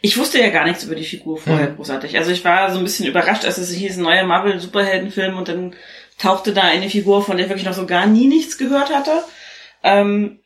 ich 0.01 0.17
wusste 0.17 0.41
ja 0.41 0.51
gar 0.51 0.65
nichts 0.65 0.85
über 0.85 0.95
die 0.95 1.05
Figur 1.05 1.39
vorher 1.39 1.69
hm. 1.69 1.77
großartig. 1.77 2.17
Also 2.17 2.31
ich 2.31 2.45
war 2.45 2.73
so 2.73 2.79
ein 2.79 2.85
bisschen 2.85 3.07
überrascht, 3.07 3.45
als 3.45 3.59
es 3.59 3.71
hieß, 3.71 3.97
neuer 3.99 4.25
Marvel-Superheldenfilm 4.25 5.37
und 5.37 5.49
dann 5.49 5.77
tauchte 6.19 6.53
da 6.53 6.63
eine 6.63 6.91
Figur, 6.91 7.25
von 7.25 7.37
der 7.37 7.47
ich 7.47 7.51
wirklich 7.51 7.67
noch 7.67 7.75
so 7.75 7.87
gar 7.87 8.07
nie 8.07 8.27
nichts 8.27 8.59
gehört 8.59 8.95
hatte. 8.95 9.25
Ähm, 9.83 10.41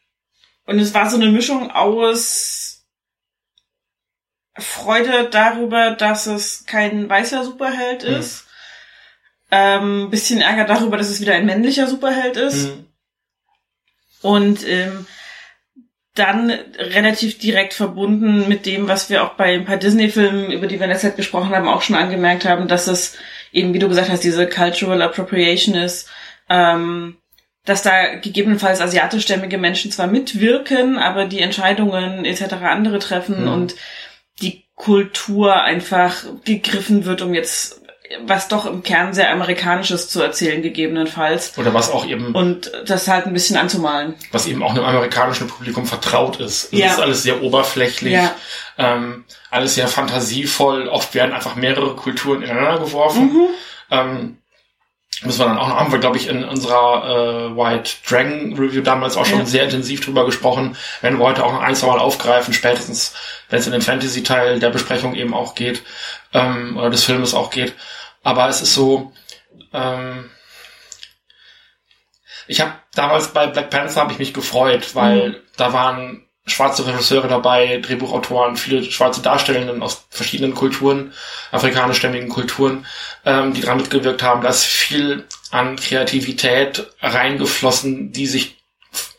und 0.66 0.78
es 0.78 0.94
war 0.94 1.08
so 1.08 1.16
eine 1.16 1.30
Mischung 1.30 1.70
aus 1.70 2.84
Freude 4.56 5.28
darüber, 5.30 5.92
dass 5.92 6.26
es 6.26 6.66
kein 6.66 7.08
weißer 7.08 7.44
Superheld 7.44 8.04
mhm. 8.04 8.14
ist. 8.14 8.46
Ähm, 9.50 10.10
bisschen 10.10 10.40
Ärger 10.40 10.64
darüber, 10.64 10.96
dass 10.96 11.10
es 11.10 11.20
wieder 11.20 11.34
ein 11.34 11.46
männlicher 11.46 11.86
Superheld 11.86 12.36
ist. 12.36 12.68
Mhm. 12.68 12.91
Und 14.22 14.66
ähm, 14.66 15.06
dann 16.14 16.50
relativ 16.78 17.38
direkt 17.38 17.72
verbunden 17.72 18.48
mit 18.48 18.66
dem, 18.66 18.86
was 18.86 19.08
wir 19.08 19.24
auch 19.24 19.34
bei 19.34 19.54
ein 19.54 19.64
paar 19.64 19.78
Disney-Filmen, 19.78 20.52
über 20.52 20.66
die 20.66 20.78
wir 20.78 20.84
in 20.84 20.90
der 20.90 20.98
Zeit 20.98 21.16
gesprochen 21.16 21.54
haben, 21.54 21.68
auch 21.68 21.82
schon 21.82 21.96
angemerkt 21.96 22.44
haben, 22.44 22.68
dass 22.68 22.86
es 22.86 23.16
eben, 23.50 23.72
wie 23.72 23.78
du 23.78 23.88
gesagt 23.88 24.10
hast, 24.10 24.22
diese 24.22 24.46
Cultural 24.46 25.00
Appropriation 25.00 25.74
ist, 25.74 26.10
ähm, 26.50 27.16
dass 27.64 27.82
da 27.82 28.16
gegebenenfalls 28.16 28.80
asiatischstämmige 28.80 29.56
Menschen 29.56 29.90
zwar 29.90 30.06
mitwirken, 30.06 30.98
aber 30.98 31.26
die 31.26 31.40
Entscheidungen 31.40 32.24
etc. 32.24 32.54
andere 32.62 32.98
treffen 32.98 33.42
mhm. 33.42 33.52
und 33.52 33.74
die 34.42 34.64
Kultur 34.74 35.62
einfach 35.62 36.24
gegriffen 36.44 37.04
wird, 37.04 37.22
um 37.22 37.32
jetzt 37.32 37.81
was 38.26 38.48
doch 38.48 38.66
im 38.66 38.82
Kern 38.82 39.14
sehr 39.14 39.30
amerikanisches 39.30 40.08
zu 40.08 40.20
erzählen, 40.20 40.62
gegebenenfalls. 40.62 41.56
Oder 41.58 41.74
was 41.74 41.90
auch 41.90 42.06
eben. 42.06 42.34
Und 42.34 42.70
das 42.86 43.08
halt 43.08 43.26
ein 43.26 43.32
bisschen 43.32 43.56
anzumalen. 43.56 44.14
Was 44.30 44.46
eben 44.46 44.62
auch 44.62 44.70
einem 44.70 44.84
amerikanischen 44.84 45.48
Publikum 45.48 45.86
vertraut 45.86 46.40
ist. 46.40 46.72
Es 46.72 46.78
ja. 46.78 46.86
ist 46.88 47.00
alles 47.00 47.22
sehr 47.22 47.42
oberflächlich, 47.42 48.14
ja. 48.14 48.34
ähm, 48.78 49.24
alles 49.50 49.74
sehr 49.74 49.88
fantasievoll. 49.88 50.88
Oft 50.88 51.14
werden 51.14 51.32
einfach 51.32 51.56
mehrere 51.56 51.94
Kulturen 51.94 52.42
ineinander 52.42 52.80
geworfen. 52.80 53.32
Mhm. 53.32 53.48
Ähm, 53.90 54.38
müssen 55.24 55.40
wir 55.40 55.46
dann 55.46 55.58
auch 55.58 55.68
noch, 55.68 55.76
haben 55.76 55.92
wir, 55.92 55.98
glaube 55.98 56.16
ich, 56.16 56.28
in 56.28 56.44
unserer 56.44 57.50
äh, 57.52 57.56
White 57.56 57.90
Dragon 58.08 58.54
Review 58.58 58.82
damals 58.82 59.16
auch 59.16 59.26
schon 59.26 59.40
ja. 59.40 59.46
sehr 59.46 59.64
intensiv 59.64 60.00
drüber 60.00 60.26
gesprochen. 60.26 60.76
Werden 61.00 61.18
wir 61.18 61.24
heute 61.24 61.44
auch 61.44 61.52
noch 61.52 61.62
ein, 61.62 61.74
zwei 61.74 61.88
Mal 61.88 61.98
aufgreifen, 61.98 62.54
spätestens, 62.54 63.14
wenn 63.48 63.60
es 63.60 63.66
in 63.66 63.72
den 63.72 63.82
Fantasy-Teil 63.82 64.58
der 64.58 64.70
Besprechung 64.70 65.14
eben 65.14 65.34
auch 65.34 65.54
geht, 65.54 65.82
ähm, 66.32 66.76
oder 66.76 66.90
des 66.90 67.04
Filmes 67.04 67.34
auch 67.34 67.50
geht. 67.50 67.74
Aber 68.22 68.48
es 68.48 68.62
ist 68.62 68.74
so, 68.74 69.12
ähm, 69.72 70.30
ich 72.46 72.60
habe 72.60 72.74
damals 72.94 73.28
bei 73.28 73.46
Black 73.46 73.70
Panther 73.70 74.00
habe 74.00 74.12
ich 74.12 74.18
mich 74.18 74.34
gefreut, 74.34 74.94
weil 74.94 75.30
mhm. 75.30 75.36
da 75.56 75.72
waren 75.72 76.26
schwarze 76.44 76.86
Regisseure 76.86 77.28
dabei, 77.28 77.78
Drehbuchautoren, 77.78 78.56
viele 78.56 78.82
schwarze 78.82 79.22
Darstellenden 79.22 79.82
aus 79.82 80.06
verschiedenen 80.10 80.54
Kulturen, 80.54 81.12
afrikanischstämmigen 81.52 82.28
Kulturen, 82.28 82.86
ähm, 83.24 83.54
die 83.54 83.60
daran 83.60 83.78
mitgewirkt 83.78 84.22
haben. 84.22 84.42
Da 84.42 84.48
ist 84.48 84.64
viel 84.64 85.26
an 85.50 85.76
Kreativität 85.76 86.90
reingeflossen, 87.00 88.12
die 88.12 88.26
sich 88.26 88.56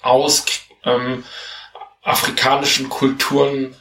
aus 0.02 0.46
ähm, 0.84 1.24
afrikanischen 2.02 2.90
Kulturen 2.90 3.76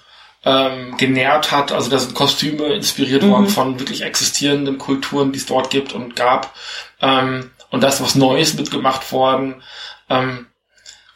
ähm, 0.45 0.97
genährt 0.97 1.53
hat. 1.53 1.73
Also 1.73 1.91
da 1.91 1.99
sind 1.99 2.15
Kostüme 2.15 2.73
inspiriert 2.73 3.23
mhm. 3.23 3.31
worden 3.31 3.49
von 3.49 3.79
wirklich 3.79 4.03
existierenden 4.03 4.79
Kulturen, 4.79 5.33
die 5.33 5.39
es 5.39 5.47
dort 5.47 5.71
gibt 5.71 5.93
und 5.93 6.17
gab. 6.17 6.55
Ähm, 7.01 7.51
und 7.71 7.83
da 7.83 7.89
ist 7.89 8.03
was 8.03 8.15
Neues 8.15 8.55
mitgemacht 8.55 9.13
worden. 9.13 9.63
Ähm, 10.11 10.47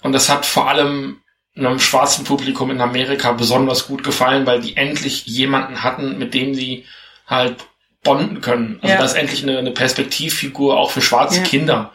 und 0.03 0.13
das 0.13 0.29
hat 0.29 0.47
vor 0.47 0.69
allem 0.69 1.21
einem 1.57 1.79
schwarzen 1.79 2.25
Publikum 2.25 2.71
in 2.71 2.81
Amerika 2.81 3.33
besonders 3.33 3.87
gut 3.87 4.05
gefallen, 4.05 4.47
weil 4.47 4.61
die 4.61 4.77
endlich 4.77 5.27
jemanden 5.27 5.83
hatten, 5.83 6.19
mit 6.19 6.35
dem 6.35 6.55
sie 6.55 6.85
halt 7.27 7.65
bonden 8.03 8.41
können. 8.41 8.79
Also 8.83 8.93
ja. 8.93 8.99
da 8.99 9.05
ist 9.05 9.15
endlich 9.15 9.43
eine, 9.43 9.59
eine 9.59 9.73
Perspektivfigur 9.73 10.79
auch 10.79 10.91
für 10.91 11.03
schwarze 11.03 11.41
ja. 11.41 11.45
Kinder. 11.45 11.93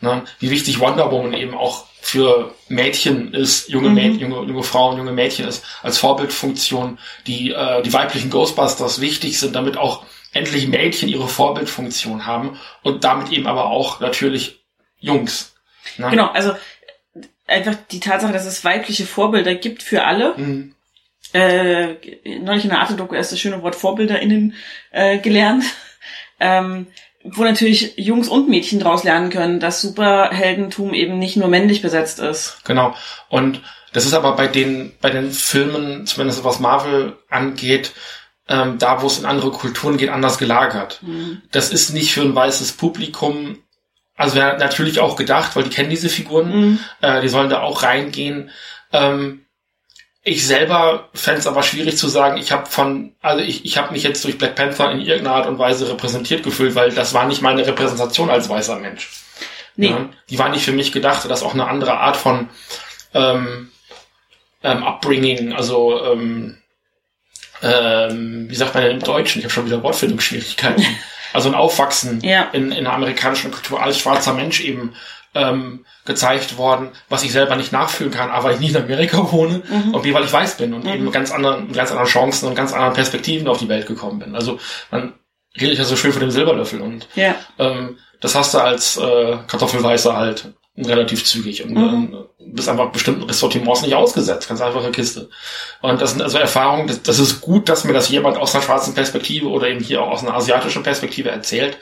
Ne? 0.00 0.24
Wie 0.38 0.50
wichtig 0.50 0.80
Wonder 0.80 1.10
Woman 1.10 1.32
eben 1.32 1.54
auch 1.54 1.86
für 2.00 2.54
Mädchen 2.68 3.32
ist, 3.32 3.68
junge, 3.70 3.88
mhm. 3.88 3.94
Mädchen, 3.94 4.20
junge, 4.20 4.46
junge 4.46 4.62
Frauen, 4.62 4.98
junge 4.98 5.12
Mädchen 5.12 5.48
ist, 5.48 5.64
als 5.82 5.98
Vorbildfunktion, 5.98 6.98
die, 7.26 7.50
äh, 7.52 7.82
die 7.82 7.92
weiblichen 7.92 8.30
Ghostbusters 8.30 9.00
wichtig 9.00 9.40
sind, 9.40 9.56
damit 9.56 9.78
auch 9.78 10.04
endlich 10.34 10.68
Mädchen 10.68 11.08
ihre 11.08 11.28
Vorbildfunktion 11.28 12.26
haben 12.26 12.60
und 12.82 13.04
damit 13.04 13.32
eben 13.32 13.46
aber 13.46 13.66
auch 13.66 14.00
natürlich 14.00 14.64
Jungs. 14.98 15.54
Ne? 15.96 16.10
Genau, 16.10 16.28
also 16.28 16.54
einfach 17.46 17.76
die 17.90 18.00
Tatsache, 18.00 18.32
dass 18.32 18.44
es 18.46 18.64
weibliche 18.64 19.06
Vorbilder 19.06 19.54
gibt 19.54 19.82
für 19.82 20.04
alle. 20.04 20.34
Mhm. 20.36 20.74
Äh, 21.32 21.94
neulich 22.40 22.64
in 22.64 22.70
der 22.70 22.80
Arte-Doku 22.80 23.14
erst 23.14 23.32
das 23.32 23.40
schöne 23.40 23.62
Wort 23.62 23.74
VorbilderInnen 23.74 24.54
äh, 24.90 25.18
gelernt. 25.18 25.64
Ähm, 26.40 26.88
wo 27.24 27.42
natürlich 27.42 27.94
Jungs 27.96 28.28
und 28.28 28.48
Mädchen 28.48 28.78
daraus 28.78 29.02
lernen 29.02 29.30
können, 29.30 29.58
dass 29.58 29.80
Superheldentum 29.80 30.92
eben 30.92 31.18
nicht 31.18 31.36
nur 31.36 31.48
männlich 31.48 31.80
besetzt 31.80 32.20
ist. 32.20 32.58
Genau. 32.64 32.94
Und 33.28 33.62
das 33.92 34.04
ist 34.04 34.12
aber 34.12 34.36
bei 34.36 34.46
den, 34.46 34.92
bei 35.00 35.10
den 35.10 35.30
Filmen, 35.30 36.06
zumindest 36.06 36.44
was 36.44 36.60
Marvel 36.60 37.16
angeht, 37.30 37.92
ähm, 38.48 38.78
da 38.78 39.00
wo 39.00 39.06
es 39.06 39.18
in 39.18 39.24
andere 39.24 39.50
Kulturen 39.52 39.96
geht, 39.96 40.10
anders 40.10 40.36
gelagert. 40.36 41.00
Mhm. 41.02 41.40
Das 41.50 41.70
ist 41.70 41.90
nicht 41.90 42.12
für 42.12 42.20
ein 42.20 42.34
weißes 42.34 42.72
Publikum, 42.72 43.58
also 44.16 44.36
wäre 44.36 44.58
natürlich 44.58 45.00
auch 45.00 45.16
gedacht, 45.16 45.56
weil 45.56 45.64
die 45.64 45.70
kennen 45.70 45.90
diese 45.90 46.10
Figuren, 46.10 46.48
mhm. 46.48 46.78
äh, 47.00 47.22
die 47.22 47.28
sollen 47.28 47.50
da 47.50 47.62
auch 47.62 47.82
reingehen. 47.82 48.50
Ähm, 48.92 49.43
ich 50.26 50.46
selber 50.46 51.10
fände 51.12 51.40
es 51.40 51.46
aber 51.46 51.62
schwierig 51.62 51.98
zu 51.98 52.08
sagen, 52.08 52.38
ich 52.38 52.50
habe 52.50 52.66
von, 52.66 53.12
also 53.20 53.44
ich, 53.44 53.66
ich 53.66 53.76
habe 53.76 53.92
mich 53.92 54.02
jetzt 54.02 54.24
durch 54.24 54.38
Black 54.38 54.56
Panther 54.56 54.90
in 54.90 55.00
irgendeiner 55.00 55.36
Art 55.36 55.46
und 55.46 55.58
Weise 55.58 55.88
repräsentiert 55.88 56.42
gefühlt, 56.42 56.74
weil 56.74 56.90
das 56.92 57.12
war 57.12 57.26
nicht 57.26 57.42
meine 57.42 57.66
Repräsentation 57.66 58.30
als 58.30 58.48
weißer 58.48 58.78
Mensch. 58.78 59.10
Nee. 59.76 59.88
Ja, 59.88 60.08
die 60.30 60.38
war 60.38 60.48
nicht 60.48 60.64
für 60.64 60.72
mich 60.72 60.92
gedacht, 60.92 61.28
das 61.28 61.40
ist 61.40 61.46
auch 61.46 61.52
eine 61.52 61.66
andere 61.66 61.98
Art 61.98 62.16
von 62.16 62.48
ähm, 63.12 63.70
ähm, 64.62 64.82
Upbringing, 64.82 65.52
also 65.52 66.02
ähm, 66.04 66.56
ähm, 67.62 68.46
wie 68.48 68.54
sagt 68.54 68.74
man 68.74 68.84
denn 68.84 68.96
im 68.96 69.02
Deutschen? 69.02 69.40
Ich 69.40 69.44
habe 69.44 69.52
schon 69.52 69.66
wieder 69.66 69.82
Wortfindungsschwierigkeiten. 69.82 70.84
Also 71.34 71.48
ein 71.48 71.56
Aufwachsen 71.56 72.20
ja. 72.20 72.44
in, 72.52 72.70
in 72.70 72.84
der 72.84 72.92
amerikanischen 72.92 73.50
Kultur 73.50 73.82
als 73.82 73.98
schwarzer 73.98 74.34
Mensch 74.34 74.60
eben 74.60 74.94
ähm, 75.34 75.84
gezeigt 76.04 76.56
worden, 76.56 76.90
was 77.08 77.24
ich 77.24 77.32
selber 77.32 77.56
nicht 77.56 77.72
nachfühlen 77.72 78.12
kann, 78.12 78.30
aber 78.30 78.44
weil 78.44 78.54
ich 78.54 78.60
nicht 78.60 78.74
in 78.74 78.82
Amerika 78.82 79.32
wohne 79.32 79.62
mhm. 79.68 79.94
und 79.94 80.02
B, 80.02 80.14
weil 80.14 80.24
ich 80.24 80.32
weiß 80.32 80.56
bin 80.56 80.74
und 80.74 80.84
mhm. 80.84 80.90
eben 80.90 81.12
ganz 81.12 81.30
anderen, 81.30 81.72
ganz 81.72 81.90
anderen 81.90 82.08
Chancen 82.08 82.48
und 82.48 82.54
ganz 82.54 82.72
anderen 82.72 82.92
Perspektiven 82.94 83.48
auf 83.48 83.58
die 83.58 83.68
Welt 83.68 83.86
gekommen 83.86 84.18
bin. 84.18 84.34
Also 84.34 84.58
man 84.90 85.14
redet 85.60 85.78
ja 85.78 85.84
so 85.84 85.96
schön 85.96 86.12
von 86.12 86.20
dem 86.20 86.30
Silberlöffel 86.30 86.80
und 86.80 87.08
ja. 87.14 87.34
ähm, 87.58 87.98
das 88.20 88.34
hast 88.34 88.54
du 88.54 88.58
als 88.58 88.96
äh, 88.96 89.36
Kartoffelweißer 89.46 90.16
halt 90.16 90.52
relativ 90.76 91.24
zügig 91.24 91.64
und 91.64 91.72
mhm. 91.72 92.14
äh, 92.14 92.44
bist 92.52 92.68
einfach 92.68 92.90
bestimmten 92.90 93.22
Ressortiments 93.22 93.82
nicht 93.82 93.94
ausgesetzt, 93.94 94.48
ganz 94.48 94.60
einfache 94.60 94.90
Kiste. 94.90 95.28
Und 95.80 96.00
das 96.00 96.10
sind 96.10 96.22
also 96.22 96.38
Erfahrungen, 96.38 96.88
das, 96.88 97.02
das, 97.02 97.20
ist 97.20 97.40
gut, 97.40 97.68
dass 97.68 97.84
mir 97.84 97.92
das 97.92 98.08
jemand 98.08 98.36
aus 98.38 98.54
einer 98.54 98.64
schwarzen 98.64 98.94
Perspektive 98.94 99.48
oder 99.48 99.68
eben 99.68 99.80
hier 99.80 100.02
auch 100.02 100.10
aus 100.10 100.22
einer 100.22 100.34
asiatischen 100.34 100.82
Perspektive 100.82 101.30
erzählt. 101.30 101.78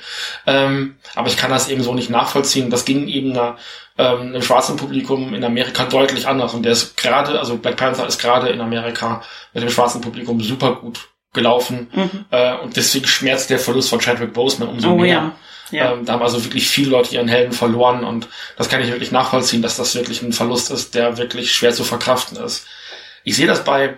Ähm, 0.47 0.97
aber 1.15 1.29
ich 1.29 1.39
kann 1.39 1.51
das 1.51 1.69
eben 1.69 1.83
so 1.83 1.95
nicht 1.95 2.11
nachvollziehen. 2.11 2.69
Das 2.69 2.85
ging 2.85 3.09
eben 3.09 3.33
einer, 3.33 3.57
ähm, 3.97 4.21
einem 4.21 4.43
schwarzen 4.43 4.77
Publikum 4.77 5.33
in 5.33 5.43
Amerika 5.43 5.85
deutlich 5.85 6.29
anders. 6.29 6.53
Und 6.53 6.65
der 6.65 6.73
ist 6.73 6.97
gerade, 6.99 7.39
also 7.39 7.57
Black 7.57 7.79
Panther 7.79 8.07
ist 8.07 8.21
gerade 8.21 8.51
in 8.51 8.61
Amerika 8.61 9.23
mit 9.55 9.63
dem 9.63 9.71
schwarzen 9.71 10.03
Publikum 10.03 10.39
super 10.43 10.75
gut 10.75 11.09
gelaufen. 11.33 11.89
Mhm. 11.95 12.27
Äh, 12.31 12.59
und 12.59 12.77
deswegen 12.77 13.07
schmerzt 13.07 13.49
der 13.49 13.59
Verlust 13.59 13.89
von 13.89 14.01
Chadwick 14.01 14.35
Boseman 14.35 14.69
umso 14.69 14.91
oh, 14.91 14.99
mehr. 14.99 15.15
Ja 15.15 15.37
ja. 15.73 15.93
Ähm, 15.93 16.05
da 16.05 16.15
haben 16.15 16.23
also 16.23 16.45
wirklich 16.45 16.69
viele 16.69 16.91
Leute 16.91 17.15
ihren 17.15 17.29
Helden 17.29 17.53
verloren 17.53 18.05
und 18.05 18.29
das 18.57 18.69
kann 18.69 18.81
ich 18.81 18.89
wirklich 18.89 19.13
nachvollziehen, 19.13 19.63
dass 19.63 19.77
das 19.77 19.95
wirklich 19.95 20.23
ein 20.23 20.33
Verlust 20.33 20.71
ist, 20.71 20.95
der 20.95 21.19
wirklich 21.19 21.53
schwer 21.53 21.73
zu 21.73 21.85
verkraften 21.85 22.39
ist. 22.39 22.67
Ich 23.25 23.37
sehe 23.37 23.47
das 23.47 23.65
bei 23.65 23.97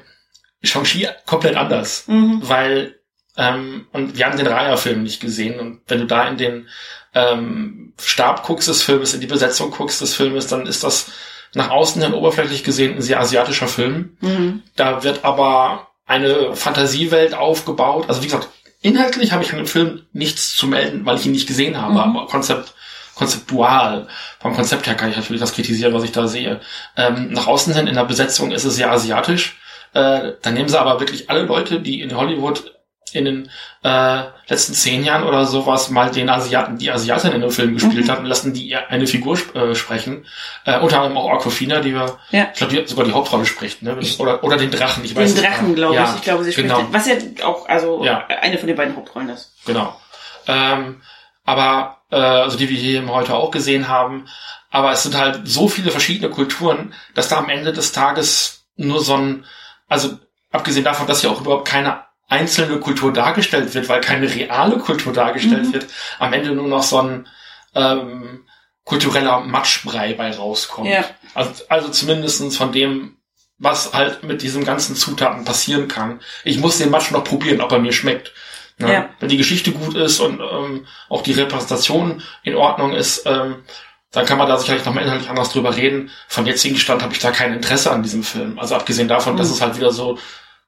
Shang-Chi 0.62 1.08
komplett 1.26 1.56
anders, 1.56 2.04
mhm. 2.06 2.40
weil 2.42 2.96
ähm, 3.36 3.86
und 3.92 4.16
wir 4.16 4.26
haben 4.26 4.38
den 4.38 4.46
Raya-Film 4.46 5.02
nicht 5.02 5.20
gesehen 5.20 5.58
und 5.58 5.80
wenn 5.88 6.00
du 6.00 6.06
da 6.06 6.28
in 6.28 6.36
den 6.36 6.68
ähm, 7.14 7.92
Stab 8.00 8.44
guckst 8.44 8.68
des 8.68 8.82
Filmes, 8.82 9.14
in 9.14 9.20
die 9.20 9.26
Besetzung 9.26 9.70
guckst 9.70 10.00
des 10.00 10.14
Filmes, 10.14 10.46
dann 10.46 10.66
ist 10.66 10.84
das 10.84 11.10
nach 11.54 11.70
außen 11.70 12.02
hin 12.02 12.14
oberflächlich 12.14 12.64
gesehen 12.64 12.96
ein 12.96 13.02
sehr 13.02 13.20
asiatischer 13.20 13.68
Film. 13.68 14.16
Mhm. 14.20 14.62
Da 14.76 15.04
wird 15.04 15.24
aber 15.24 15.88
eine 16.06 16.54
Fantasiewelt 16.54 17.34
aufgebaut. 17.34 18.06
Also 18.08 18.22
wie 18.22 18.26
gesagt, 18.26 18.48
Inhaltlich 18.84 19.32
habe 19.32 19.42
ich 19.42 19.50
an 19.50 19.56
dem 19.56 19.66
Film 19.66 20.02
nichts 20.12 20.54
zu 20.54 20.66
melden, 20.66 21.06
weil 21.06 21.16
ich 21.16 21.24
ihn 21.24 21.32
nicht 21.32 21.48
gesehen 21.48 21.80
habe, 21.80 21.94
mhm. 21.94 22.00
aber 22.00 22.26
Konzept, 22.26 22.74
konzeptual, 23.14 24.08
vom 24.40 24.52
Konzept 24.52 24.86
her 24.86 24.94
kann 24.94 25.08
ich 25.08 25.16
natürlich 25.16 25.40
das 25.40 25.54
kritisieren, 25.54 25.94
was 25.94 26.04
ich 26.04 26.12
da 26.12 26.28
sehe. 26.28 26.60
Ähm, 26.94 27.32
nach 27.32 27.46
außen 27.46 27.72
hin 27.74 27.86
in 27.86 27.94
der 27.94 28.04
Besetzung 28.04 28.52
ist 28.52 28.64
es 28.64 28.76
sehr 28.76 28.92
asiatisch. 28.92 29.56
Äh, 29.94 30.32
dann 30.42 30.52
nehmen 30.52 30.68
sie 30.68 30.78
aber 30.78 31.00
wirklich 31.00 31.30
alle 31.30 31.44
Leute, 31.44 31.80
die 31.80 32.02
in 32.02 32.14
Hollywood 32.14 32.73
in 33.14 33.24
den 33.24 33.50
äh, 33.82 34.22
letzten 34.48 34.74
zehn 34.74 35.04
Jahren 35.04 35.24
oder 35.24 35.44
sowas 35.44 35.90
mal 35.90 36.10
den 36.10 36.28
Asiaten, 36.28 36.78
die 36.78 36.90
Asiatin 36.90 37.32
in 37.32 37.40
dem 37.40 37.50
Film 37.50 37.74
gespielt 37.74 38.06
mhm. 38.06 38.10
hat 38.10 38.18
und 38.20 38.26
lassen 38.26 38.52
die 38.52 38.74
eine 38.74 39.06
Figur 39.06 39.38
äh, 39.54 39.74
sprechen. 39.74 40.26
Äh, 40.64 40.80
unter 40.80 41.00
anderem 41.00 41.16
auch 41.16 41.30
Aquafina, 41.30 41.80
die 41.80 41.94
wir, 41.94 42.18
ja. 42.30 42.48
ich 42.52 42.58
glaube, 42.58 42.74
die 42.74 42.86
sogar 42.86 43.04
die 43.04 43.12
Hauptrolle 43.12 43.46
spricht, 43.46 43.82
ne? 43.82 43.98
Oder, 44.18 44.42
oder 44.42 44.56
den 44.56 44.70
Drachen, 44.70 45.04
ich 45.04 45.14
weiß 45.14 45.34
Den 45.34 45.44
Drachen, 45.44 45.74
glaube 45.74 45.94
ja. 45.94 46.04
ich. 46.10 46.16
Ich 46.16 46.22
glaube, 46.22 46.44
sie 46.44 46.52
spricht, 46.52 46.68
genau. 46.68 46.86
was 46.90 47.06
ja 47.06 47.14
auch, 47.44 47.68
also 47.68 48.04
ja. 48.04 48.26
eine 48.26 48.58
von 48.58 48.66
den 48.66 48.76
beiden 48.76 48.96
Hauptrollen 48.96 49.28
ist. 49.28 49.52
Genau. 49.66 49.98
Ähm, 50.46 51.02
aber, 51.44 51.98
äh, 52.10 52.16
also 52.16 52.56
die 52.56 52.68
wir 52.68 52.76
hier 52.76 53.06
heute 53.08 53.34
auch 53.34 53.50
gesehen 53.50 53.88
haben, 53.88 54.26
aber 54.70 54.92
es 54.92 55.02
sind 55.02 55.16
halt 55.16 55.42
so 55.44 55.68
viele 55.68 55.90
verschiedene 55.90 56.30
Kulturen, 56.30 56.94
dass 57.14 57.28
da 57.28 57.38
am 57.38 57.48
Ende 57.48 57.72
des 57.72 57.92
Tages 57.92 58.64
nur 58.76 59.00
so 59.02 59.16
ein, 59.16 59.44
also 59.88 60.18
abgesehen 60.50 60.84
davon, 60.84 61.06
dass 61.06 61.20
hier 61.20 61.30
auch 61.30 61.40
überhaupt 61.40 61.68
keine 61.68 62.03
einzelne 62.28 62.80
Kultur 62.80 63.12
dargestellt 63.12 63.74
wird, 63.74 63.88
weil 63.88 64.00
keine 64.00 64.34
reale 64.34 64.78
Kultur 64.78 65.12
dargestellt 65.12 65.66
mhm. 65.66 65.72
wird, 65.72 65.86
am 66.18 66.32
Ende 66.32 66.52
nur 66.52 66.68
noch 66.68 66.82
so 66.82 67.00
ein 67.00 67.28
ähm, 67.74 68.44
kultureller 68.84 69.40
Matschbrei 69.40 70.14
bei 70.14 70.30
rauskommt. 70.30 70.88
Ja. 70.88 71.04
Also, 71.34 71.64
also 71.68 71.88
zumindestens 71.88 72.56
von 72.56 72.72
dem, 72.72 73.16
was 73.58 73.92
halt 73.92 74.22
mit 74.24 74.42
diesen 74.42 74.64
ganzen 74.64 74.96
Zutaten 74.96 75.44
passieren 75.44 75.88
kann. 75.88 76.20
Ich 76.44 76.58
muss 76.58 76.78
den 76.78 76.90
Matsch 76.90 77.10
noch 77.10 77.24
probieren, 77.24 77.60
ob 77.60 77.72
er 77.72 77.78
mir 77.78 77.92
schmeckt. 77.92 78.32
Ne? 78.78 78.92
Ja. 78.92 79.08
Wenn 79.20 79.28
die 79.28 79.36
Geschichte 79.36 79.70
gut 79.72 79.94
ist 79.94 80.20
und 80.20 80.40
ähm, 80.40 80.86
auch 81.08 81.22
die 81.22 81.32
Repräsentation 81.32 82.22
in 82.42 82.56
Ordnung 82.56 82.92
ist, 82.92 83.24
ähm, 83.26 83.62
dann 84.10 84.26
kann 84.26 84.38
man 84.38 84.48
da 84.48 84.58
sicherlich 84.58 84.84
nochmal 84.84 85.04
inhaltlich 85.04 85.30
anders 85.30 85.50
drüber 85.50 85.76
reden. 85.76 86.10
Vom 86.28 86.46
jetzigen 86.46 86.76
Stand 86.76 87.02
habe 87.02 87.12
ich 87.12 87.18
da 87.20 87.30
kein 87.30 87.52
Interesse 87.52 87.90
an 87.90 88.02
diesem 88.02 88.22
Film. 88.22 88.58
Also 88.58 88.74
abgesehen 88.74 89.08
davon, 89.08 89.34
mhm. 89.34 89.38
dass 89.38 89.50
es 89.50 89.60
halt 89.60 89.76
wieder 89.76 89.90
so 89.90 90.18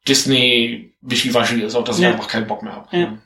Disney 0.07 0.93
wischiwaschi 1.01 1.63
ist, 1.63 1.75
auch 1.75 1.85
dass 1.85 1.99
ja. 1.99 2.09
ich 2.09 2.15
einfach 2.15 2.29
keinen 2.29 2.47
Bock 2.47 2.63
mehr 2.63 2.75
habe. 2.75 2.97
Ja. 2.97 3.19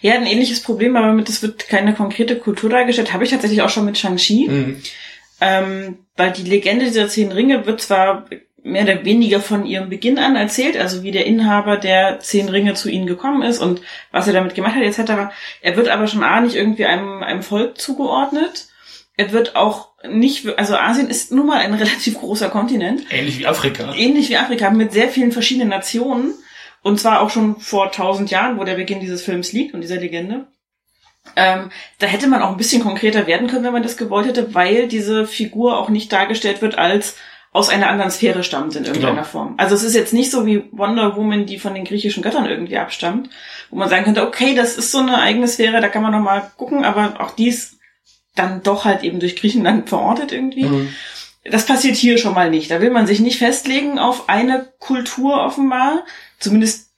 ja, 0.00 0.14
ein 0.14 0.26
ähnliches 0.26 0.62
Problem, 0.62 0.96
aber 0.96 1.12
mit 1.12 1.28
es 1.28 1.42
wird 1.42 1.68
keine 1.68 1.94
konkrete 1.94 2.36
Kultur 2.36 2.70
dargestellt, 2.70 3.12
habe 3.12 3.24
ich 3.24 3.30
tatsächlich 3.30 3.62
auch 3.62 3.70
schon 3.70 3.84
mit 3.84 3.98
Shang-Chi. 3.98 4.48
Mhm. 4.48 4.82
Ähm, 5.40 5.98
weil 6.16 6.32
die 6.32 6.42
Legende 6.42 6.84
dieser 6.84 7.08
zehn 7.08 7.32
Ringe 7.32 7.64
wird 7.64 7.80
zwar 7.80 8.26
mehr 8.62 8.82
oder 8.82 9.04
weniger 9.04 9.40
von 9.40 9.64
ihrem 9.64 9.88
Beginn 9.88 10.18
an 10.18 10.36
erzählt, 10.36 10.76
also 10.76 11.02
wie 11.02 11.12
der 11.12 11.26
Inhaber 11.26 11.76
der 11.76 12.20
zehn 12.20 12.48
Ringe 12.48 12.74
zu 12.74 12.90
ihnen 12.90 13.06
gekommen 13.06 13.42
ist 13.42 13.58
und 13.58 13.80
was 14.12 14.26
er 14.26 14.34
damit 14.34 14.54
gemacht 14.54 14.74
hat, 14.74 14.82
etc. 14.82 15.32
Er 15.62 15.76
wird 15.76 15.88
aber 15.88 16.06
schon 16.06 16.22
A 16.22 16.40
nicht 16.40 16.56
irgendwie 16.56 16.84
einem, 16.84 17.22
einem 17.22 17.42
Volk 17.42 17.78
zugeordnet. 17.78 18.68
Er 19.16 19.32
wird 19.32 19.56
auch 19.56 19.89
nicht, 20.08 20.46
also 20.58 20.76
Asien 20.76 21.08
ist 21.08 21.32
nun 21.32 21.46
mal 21.46 21.58
ein 21.58 21.74
relativ 21.74 22.18
großer 22.18 22.48
Kontinent. 22.48 23.02
Ähnlich 23.10 23.38
wie 23.38 23.46
Afrika. 23.46 23.94
Ähnlich 23.94 24.28
wie 24.30 24.36
Afrika, 24.36 24.70
mit 24.70 24.92
sehr 24.92 25.08
vielen 25.08 25.32
verschiedenen 25.32 25.68
Nationen. 25.68 26.34
Und 26.82 26.98
zwar 26.98 27.20
auch 27.20 27.30
schon 27.30 27.60
vor 27.60 27.92
tausend 27.92 28.30
Jahren, 28.30 28.58
wo 28.58 28.64
der 28.64 28.74
Beginn 28.74 29.00
dieses 29.00 29.22
Films 29.22 29.52
liegt 29.52 29.74
und 29.74 29.82
dieser 29.82 29.96
Legende. 29.96 30.46
Ähm, 31.36 31.70
da 31.98 32.06
hätte 32.06 32.26
man 32.26 32.40
auch 32.40 32.50
ein 32.50 32.56
bisschen 32.56 32.82
konkreter 32.82 33.26
werden 33.26 33.48
können, 33.48 33.64
wenn 33.64 33.74
man 33.74 33.82
das 33.82 33.98
gewollt 33.98 34.26
hätte, 34.26 34.54
weil 34.54 34.88
diese 34.88 35.26
Figur 35.26 35.76
auch 35.78 35.90
nicht 35.90 36.10
dargestellt 36.10 36.62
wird 36.62 36.78
als 36.78 37.16
aus 37.52 37.68
einer 37.68 37.90
anderen 37.90 38.10
Sphäre 38.10 38.44
stammt 38.44 38.76
in 38.76 38.84
irgendeiner 38.84 39.16
genau. 39.16 39.24
Form. 39.24 39.54
Also 39.58 39.74
es 39.74 39.82
ist 39.82 39.94
jetzt 39.94 40.12
nicht 40.12 40.30
so 40.30 40.46
wie 40.46 40.64
Wonder 40.70 41.16
Woman, 41.16 41.46
die 41.46 41.58
von 41.58 41.74
den 41.74 41.84
griechischen 41.84 42.22
Göttern 42.22 42.46
irgendwie 42.46 42.78
abstammt, 42.78 43.28
wo 43.70 43.76
man 43.76 43.88
sagen 43.88 44.04
könnte, 44.04 44.26
okay, 44.26 44.54
das 44.54 44.76
ist 44.76 44.92
so 44.92 44.98
eine 44.98 45.20
eigene 45.20 45.48
Sphäre, 45.48 45.80
da 45.80 45.88
kann 45.88 46.02
man 46.02 46.12
noch 46.12 46.20
mal 46.20 46.50
gucken, 46.56 46.84
aber 46.84 47.20
auch 47.20 47.32
dies 47.32 47.79
dann 48.40 48.62
doch 48.62 48.84
halt 48.84 49.02
eben 49.02 49.20
durch 49.20 49.36
Griechenland 49.36 49.88
verortet 49.88 50.32
irgendwie. 50.32 50.64
Mhm. 50.64 50.94
Das 51.44 51.66
passiert 51.66 51.96
hier 51.96 52.18
schon 52.18 52.34
mal 52.34 52.50
nicht. 52.50 52.70
Da 52.70 52.80
will 52.80 52.90
man 52.90 53.06
sich 53.06 53.20
nicht 53.20 53.38
festlegen 53.38 53.98
auf 53.98 54.28
eine 54.28 54.68
Kultur 54.78 55.42
offenbar. 55.42 56.04
Zumindest 56.38 56.90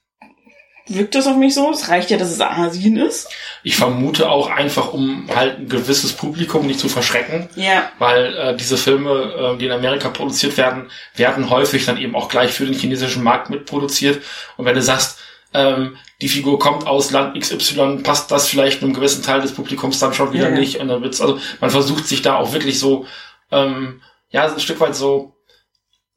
wirkt 0.86 1.14
das 1.14 1.26
auf 1.28 1.36
mich 1.36 1.54
so. 1.54 1.70
Es 1.70 1.88
reicht 1.88 2.10
ja, 2.10 2.16
dass 2.16 2.30
es 2.30 2.40
Asien 2.40 2.96
ist. 2.96 3.28
Ich 3.62 3.76
vermute 3.76 4.28
auch 4.28 4.50
einfach, 4.50 4.92
um 4.92 5.28
halt 5.34 5.58
ein 5.58 5.68
gewisses 5.68 6.12
Publikum 6.12 6.66
nicht 6.66 6.80
zu 6.80 6.88
verschrecken. 6.88 7.48
Ja. 7.54 7.90
Weil 7.98 8.36
äh, 8.36 8.56
diese 8.56 8.76
Filme, 8.76 9.54
äh, 9.54 9.58
die 9.58 9.66
in 9.66 9.72
Amerika 9.72 10.08
produziert 10.08 10.56
werden, 10.56 10.90
werden 11.14 11.48
häufig 11.50 11.84
dann 11.84 11.98
eben 11.98 12.16
auch 12.16 12.28
gleich 12.28 12.52
für 12.52 12.64
den 12.64 12.74
chinesischen 12.74 13.22
Markt 13.22 13.48
mitproduziert. 13.48 14.22
Und 14.56 14.64
wenn 14.64 14.74
du 14.74 14.82
sagst, 14.82 15.18
ähm, 15.54 15.96
die 16.20 16.28
Figur 16.28 16.58
kommt 16.58 16.86
aus 16.86 17.10
Land 17.10 17.38
XY, 17.38 17.98
passt 18.02 18.30
das 18.30 18.48
vielleicht 18.48 18.82
einem 18.82 18.94
gewissen 18.94 19.22
Teil 19.22 19.40
des 19.40 19.52
Publikums 19.52 19.98
dann 19.98 20.14
schon 20.14 20.32
wieder 20.32 20.48
Ja, 20.48 20.54
ja. 20.54 20.58
nicht. 20.60 20.78
Und 20.80 20.88
dann 20.88 21.02
wird's, 21.02 21.20
also 21.20 21.38
man 21.60 21.70
versucht 21.70 22.06
sich 22.06 22.22
da 22.22 22.36
auch 22.36 22.52
wirklich 22.52 22.78
so, 22.78 23.06
ähm, 23.50 24.00
ja, 24.30 24.50
ein 24.50 24.60
Stück 24.60 24.80
weit 24.80 24.94
so 24.96 25.36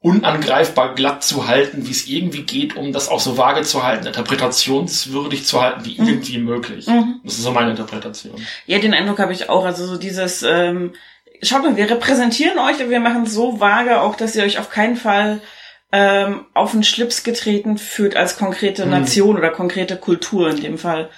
unangreifbar 0.00 0.94
glatt 0.94 1.24
zu 1.24 1.48
halten, 1.48 1.86
wie 1.86 1.90
es 1.90 2.06
irgendwie 2.06 2.42
geht, 2.42 2.76
um 2.76 2.92
das 2.92 3.08
auch 3.08 3.18
so 3.20 3.36
vage 3.36 3.62
zu 3.62 3.82
halten, 3.82 4.06
interpretationswürdig 4.06 5.44
zu 5.44 5.60
halten, 5.60 5.84
wie 5.84 6.00
Mhm. 6.00 6.08
irgendwie 6.08 6.38
möglich. 6.38 6.86
Mhm. 6.86 7.20
Das 7.24 7.34
ist 7.34 7.42
so 7.42 7.50
meine 7.50 7.70
Interpretation. 7.70 8.34
Ja, 8.66 8.78
den 8.78 8.94
Eindruck 8.94 9.18
habe 9.18 9.32
ich 9.32 9.48
auch. 9.48 9.64
Also 9.64 9.86
so 9.86 9.96
dieses, 9.96 10.42
ähm, 10.42 10.92
schaut 11.42 11.62
mal, 11.62 11.76
wir 11.76 11.90
repräsentieren 11.90 12.58
euch, 12.58 12.76
aber 12.80 12.90
wir 12.90 13.00
machen 13.00 13.24
es 13.24 13.34
so 13.34 13.58
vage 13.58 14.00
auch, 14.00 14.14
dass 14.16 14.36
ihr 14.36 14.44
euch 14.44 14.58
auf 14.58 14.70
keinen 14.70 14.96
Fall 14.96 15.40
ähm, 15.92 16.46
auf 16.54 16.72
den 16.72 16.82
Schlips 16.84 17.22
getreten 17.22 17.78
fühlt 17.78 18.16
als 18.16 18.36
konkrete 18.36 18.82
Hm. 18.84 18.90
Nation 18.90 19.36
oder 19.36 19.50
konkrete 19.50 19.96
Kultur 19.96 20.50
in 20.50 20.60
dem 20.60 20.78
Fall. 20.78 21.10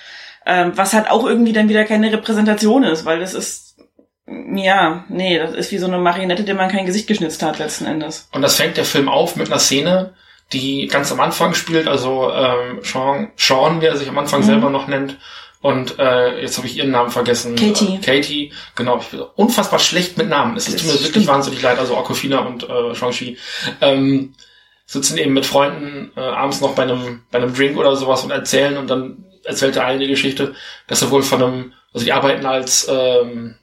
Ähm, 0.46 0.72
was 0.76 0.92
halt 0.92 1.10
auch 1.10 1.26
irgendwie 1.26 1.52
dann 1.52 1.68
wieder 1.68 1.84
keine 1.84 2.12
Repräsentation 2.12 2.82
ist, 2.84 3.04
weil 3.04 3.20
das 3.20 3.34
ist, 3.34 3.76
ja, 4.54 5.04
nee, 5.08 5.38
das 5.38 5.54
ist 5.54 5.72
wie 5.72 5.78
so 5.78 5.86
eine 5.86 5.98
Marionette, 5.98 6.44
der 6.44 6.54
man 6.54 6.70
kein 6.70 6.86
Gesicht 6.86 7.06
geschnitzt 7.06 7.42
hat 7.42 7.58
letzten 7.58 7.86
Endes. 7.86 8.28
Und 8.32 8.42
das 8.42 8.56
fängt 8.56 8.76
der 8.76 8.84
Film 8.84 9.08
auf 9.08 9.36
mit 9.36 9.48
einer 9.48 9.58
Szene, 9.58 10.14
die 10.52 10.86
ganz 10.86 11.12
am 11.12 11.20
Anfang 11.20 11.54
spielt, 11.54 11.86
also 11.88 12.30
ähm, 12.32 12.80
Sean, 12.82 13.30
Sean, 13.36 13.80
wie 13.82 13.86
er 13.86 13.96
sich 13.96 14.08
am 14.08 14.18
Anfang 14.18 14.40
Mhm. 14.40 14.44
selber 14.46 14.70
noch 14.70 14.86
nennt. 14.86 15.18
Und 15.60 15.98
äh, 15.98 16.40
jetzt 16.40 16.56
habe 16.56 16.68
ich 16.68 16.76
ihren 16.76 16.92
Namen 16.92 17.10
vergessen. 17.10 17.56
Katie. 17.56 17.96
Äh, 17.96 17.98
Katie, 17.98 18.52
genau. 18.76 18.98
Ich 19.00 19.08
bin 19.08 19.20
unfassbar 19.34 19.80
schlecht 19.80 20.16
mit 20.16 20.28
Namen. 20.28 20.56
Es 20.56 20.66
tut 20.66 20.84
mir 20.84 21.02
wirklich 21.02 21.26
wahnsinnig 21.26 21.60
leid. 21.60 21.78
Also 21.80 21.96
Aquafina 21.96 22.38
und 22.40 22.62
äh, 22.68 22.94
Shang-Chi 22.94 23.36
ähm, 23.80 24.34
sitzen 24.88 25.18
eben 25.18 25.34
mit 25.34 25.44
Freunden 25.44 26.10
äh, 26.16 26.20
abends 26.20 26.62
noch 26.62 26.74
bei 26.74 26.82
einem, 26.82 27.22
bei 27.30 27.38
einem 27.38 27.54
Drink 27.54 27.76
oder 27.76 27.94
sowas 27.94 28.24
und 28.24 28.30
erzählen 28.30 28.78
und 28.78 28.88
dann 28.88 29.26
erzählt 29.44 29.76
der 29.76 29.84
eine 29.84 29.98
die 29.98 30.08
Geschichte, 30.08 30.54
dass 30.86 31.02
er 31.02 31.10
wohl 31.10 31.22
von 31.22 31.42
einem, 31.42 31.72
also 31.92 32.06
die 32.06 32.12
arbeiten 32.12 32.46
als 32.46 32.88
ähm, 32.90 33.56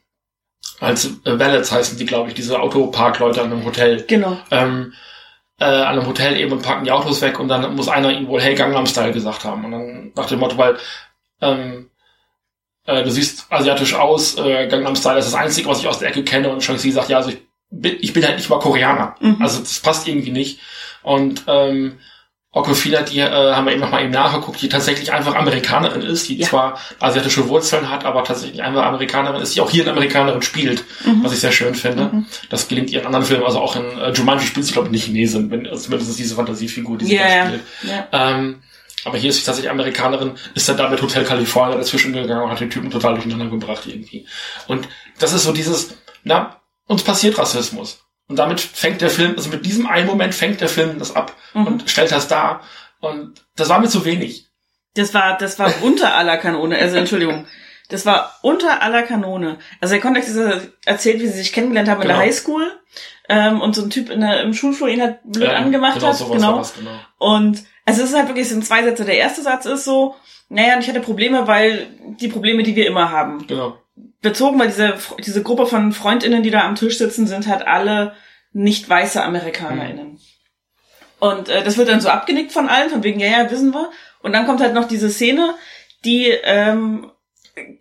als 0.79 1.05
äh, 1.05 1.39
Valets 1.39 1.71
heißen 1.71 1.97
die, 1.97 2.05
glaube 2.05 2.29
ich, 2.29 2.35
diese 2.35 2.59
Autoparkleute 2.59 3.41
an 3.41 3.51
einem 3.51 3.65
Hotel 3.65 4.03
Genau. 4.07 4.37
ähm, 4.51 4.93
äh, 5.59 5.65
an 5.65 5.97
einem 5.97 6.05
Hotel 6.05 6.37
eben 6.37 6.51
und 6.51 6.61
packen 6.61 6.85
die 6.85 6.91
Autos 6.91 7.21
weg 7.21 7.39
und 7.39 7.47
dann 7.47 7.75
muss 7.75 7.87
einer 7.87 8.11
ihnen 8.11 8.27
wohl 8.27 8.41
Hey 8.41 8.53
Gangnam 8.53 8.85
Style 8.85 9.13
gesagt 9.13 9.45
haben 9.45 9.65
und 9.65 9.71
dann 9.71 10.11
nach 10.15 10.27
dem 10.27 10.39
Motto, 10.39 10.57
weil 10.57 10.77
ähm, 11.41 11.89
äh, 12.85 13.03
du 13.03 13.09
siehst 13.09 13.47
asiatisch 13.49 13.95
aus, 13.95 14.37
äh, 14.37 14.67
Gangnam 14.67 14.95
Style 14.95 15.17
ist 15.17 15.25
das 15.25 15.33
Einzige, 15.33 15.69
was 15.69 15.79
ich 15.79 15.87
aus 15.87 15.99
der 15.99 16.09
Ecke 16.09 16.23
kenne 16.23 16.49
und 16.49 16.63
Shang-Chi 16.63 16.91
sagt, 16.91 17.09
ja, 17.09 17.17
also 17.17 17.31
ich 17.31 17.39
bin, 17.71 17.97
ich 17.99 18.13
bin 18.13 18.23
halt 18.25 18.35
nicht 18.35 18.49
mal 18.49 18.59
Koreaner. 18.59 19.15
Mhm. 19.19 19.37
Also 19.41 19.59
das 19.59 19.79
passt 19.79 20.07
irgendwie 20.07 20.31
nicht. 20.31 20.59
Und 21.05 21.43
ähm, 21.47 21.99
Okofina, 22.51 23.01
die 23.01 23.19
äh, 23.19 23.29
haben 23.53 23.65
wir 23.65 23.73
eben 23.73 23.81
nochmal 23.81 24.03
eben 24.03 24.11
nachgeguckt, 24.11 24.61
die 24.61 24.69
tatsächlich 24.69 25.11
einfach 25.11 25.35
Amerikanerin 25.35 26.01
ist, 26.01 26.29
die 26.29 26.37
Ja. 26.37 26.47
zwar 26.47 26.79
asiatische 27.01 27.49
Wurzeln 27.49 27.89
hat, 27.89 28.05
aber 28.05 28.23
tatsächlich 28.23 28.63
einfach 28.63 28.83
Amerikanerin 28.83 29.41
ist, 29.41 29.55
die 29.55 29.59
auch 29.61 29.69
hier 29.69 29.83
eine 29.83 29.91
Amerikanerin 29.91 30.41
spielt, 30.41 30.85
Mhm. 31.03 31.21
was 31.23 31.33
ich 31.33 31.41
sehr 31.41 31.51
schön 31.51 31.75
finde. 31.75 32.05
Mhm. 32.05 32.25
Das 32.49 32.69
gelingt 32.69 32.89
ihr 32.91 33.01
in 33.01 33.05
anderen 33.05 33.25
Filmen, 33.25 33.43
also 33.43 33.59
auch 33.59 33.75
in 33.75 33.83
äh, 33.99 34.11
Jumanji 34.13 34.47
spielt 34.47 34.65
sie, 34.65 34.71
glaube 34.71 34.87
ich, 34.87 34.91
nicht 34.93 35.03
Chinesin, 35.05 35.51
wenn, 35.51 35.67
also 35.67 35.83
zumindest 35.83 36.11
ist 36.11 36.19
diese 36.19 36.35
Fantasiefigur, 36.35 36.97
die 36.97 37.05
sie 37.05 37.15
Ja, 37.17 37.43
da 37.43 37.47
spielt. 37.47 37.63
Ja. 37.83 38.07
Ähm, 38.13 38.61
aber 39.03 39.17
hier 39.17 39.31
ist 39.31 39.35
sie 39.39 39.43
tatsächlich 39.45 39.69
Amerikanerin, 39.69 40.31
ist 40.53 40.69
dann 40.69 40.77
da 40.77 40.87
mit 40.89 41.01
Hotel 41.01 41.25
California 41.25 41.75
dazwischen 41.77 42.13
gegangen 42.13 42.41
und 42.43 42.51
hat 42.51 42.61
den 42.61 42.69
Typen 42.69 42.89
total 42.89 43.15
durcheinander 43.15 43.47
gebracht 43.47 43.83
irgendwie. 43.85 44.25
Und 44.67 44.87
das 45.19 45.33
ist 45.33 45.43
so 45.43 45.51
dieses, 45.51 45.93
na, 46.23 46.61
uns 46.87 47.03
passiert 47.03 47.37
Rassismus. 47.37 47.99
Und 48.27 48.37
damit 48.37 48.59
fängt 48.59 49.01
der 49.01 49.09
Film, 49.09 49.33
also 49.37 49.49
mit 49.49 49.65
diesem 49.65 49.85
einen 49.87 50.07
Moment 50.07 50.33
fängt 50.33 50.59
der 50.61 50.69
Film 50.69 50.97
das 50.99 51.15
ab 51.15 51.35
Mhm. 51.53 51.67
und 51.67 51.89
stellt 51.89 52.11
das 52.11 52.27
dar. 52.27 52.61
Und 52.99 53.45
das 53.55 53.69
war 53.69 53.79
mir 53.79 53.87
zu 53.87 54.03
wenig. 54.05 54.47
Das 54.95 55.13
war, 55.13 55.37
das 55.37 55.59
war 55.59 55.71
unter 55.83 56.15
aller 56.15 56.37
Kanone. 56.37 56.77
Also 56.77 56.97
Entschuldigung. 56.97 57.45
Das 57.89 58.05
war 58.05 58.33
unter 58.41 58.81
aller 58.81 59.03
Kanone. 59.03 59.59
Also 59.79 59.93
der 59.93 60.01
Kontext 60.01 60.29
ist 60.29 60.37
er 60.37 60.61
erzählt, 60.85 61.21
wie 61.21 61.27
sie 61.27 61.37
sich 61.37 61.53
kennengelernt 61.53 61.87
haben 61.89 62.01
in 62.01 62.07
der 62.07 62.17
Genau. 62.17 62.25
Highschool. 62.27 62.71
Ähm, 63.29 63.61
und 63.61 63.75
so 63.75 63.83
ein 63.83 63.89
Typ 63.91 64.09
in 64.09 64.21
der, 64.21 64.41
im 64.41 64.53
Schulflur 64.53 64.87
ihn 64.89 65.01
halt 65.01 65.19
blöd 65.23 65.49
Ähm, 65.49 65.65
angemacht 65.65 65.95
genau, 65.99 66.07
hat. 66.07 66.17
Genau. 66.31 66.57
das, 66.57 66.73
genau. 66.75 66.91
Und 67.19 67.63
also 67.85 68.01
es 68.01 68.09
ist 68.09 68.15
halt 68.15 68.27
wirklich, 68.27 68.45
es 68.45 68.51
sind 68.51 68.65
zwei 68.65 68.83
Sätze. 68.83 69.05
Der 69.05 69.17
erste 69.17 69.41
Satz 69.43 69.65
ist 69.67 69.83
so, 69.85 70.15
naja, 70.49 70.75
und 70.75 70.81
ich 70.81 70.87
hatte 70.89 70.99
Probleme, 71.01 71.45
weil 71.47 71.87
die 72.19 72.27
Probleme, 72.27 72.63
die 72.63 72.75
wir 72.75 72.87
immer 72.87 73.11
haben. 73.11 73.45
Genau. 73.45 73.77
Bezogen, 74.25 74.59
weil 74.59 74.67
diese, 74.67 74.95
diese 75.25 75.41
Gruppe 75.43 75.67
von 75.67 75.93
FreundInnen, 75.93 76.43
die 76.43 76.51
da 76.51 76.65
am 76.65 76.75
Tisch 76.75 76.97
sitzen, 76.97 77.27
sind 77.27 77.47
halt 77.47 77.65
alle 77.65 78.13
nicht 78.51 78.89
weiße 78.89 79.23
AmerikanerInnen. 79.23 80.19
Und 81.19 81.49
äh, 81.49 81.63
das 81.63 81.77
wird 81.77 81.89
dann 81.89 82.01
so 82.01 82.09
abgenickt 82.09 82.51
von 82.51 82.67
allen, 82.67 82.89
von 82.89 83.03
wegen, 83.03 83.19
ja, 83.19 83.27
ja, 83.27 83.51
wissen 83.51 83.73
wir. 83.73 83.89
Und 84.21 84.33
dann 84.33 84.45
kommt 84.45 84.61
halt 84.61 84.73
noch 84.73 84.87
diese 84.87 85.09
Szene, 85.09 85.55
die 86.03 86.27
ähm, 86.27 87.11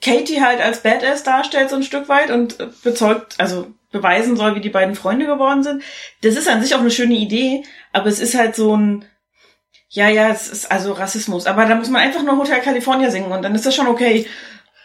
Katie 0.00 0.40
halt 0.40 0.61
als 0.61 0.83
Badass 0.83 1.24
darstellt 1.24 1.70
so 1.70 1.76
ein 1.76 1.83
Stück 1.83 2.09
weit 2.09 2.30
und 2.30 2.57
bezeugt, 2.83 3.35
also 3.38 3.66
beweisen 3.90 4.37
soll, 4.37 4.54
wie 4.54 4.61
die 4.61 4.70
beiden 4.70 4.94
Freunde 4.94 5.26
geworden 5.26 5.62
sind. 5.62 5.83
Das 6.22 6.37
ist 6.37 6.48
an 6.48 6.62
sich 6.62 6.74
auch 6.74 6.80
eine 6.80 6.90
schöne 6.90 7.14
Idee, 7.14 7.64
aber 7.92 8.07
es 8.07 8.20
ist 8.20 8.37
halt 8.37 8.57
so 8.57 8.76
ein, 8.76 9.04
ja, 9.88 10.09
ja, 10.09 10.28
es 10.28 10.48
ist 10.48 10.70
also 10.70 10.92
Rassismus. 10.92 11.46
Aber 11.46 11.66
da 11.66 11.76
muss 11.76 11.88
man 11.88 12.02
einfach 12.02 12.22
nur 12.22 12.37
Hotel 12.37 12.61
California 12.61 13.11
singen 13.11 13.33
und 13.33 13.42
dann 13.42 13.54
ist 13.54 13.66
das 13.66 13.74
schon 13.74 13.87
okay. 13.87 14.26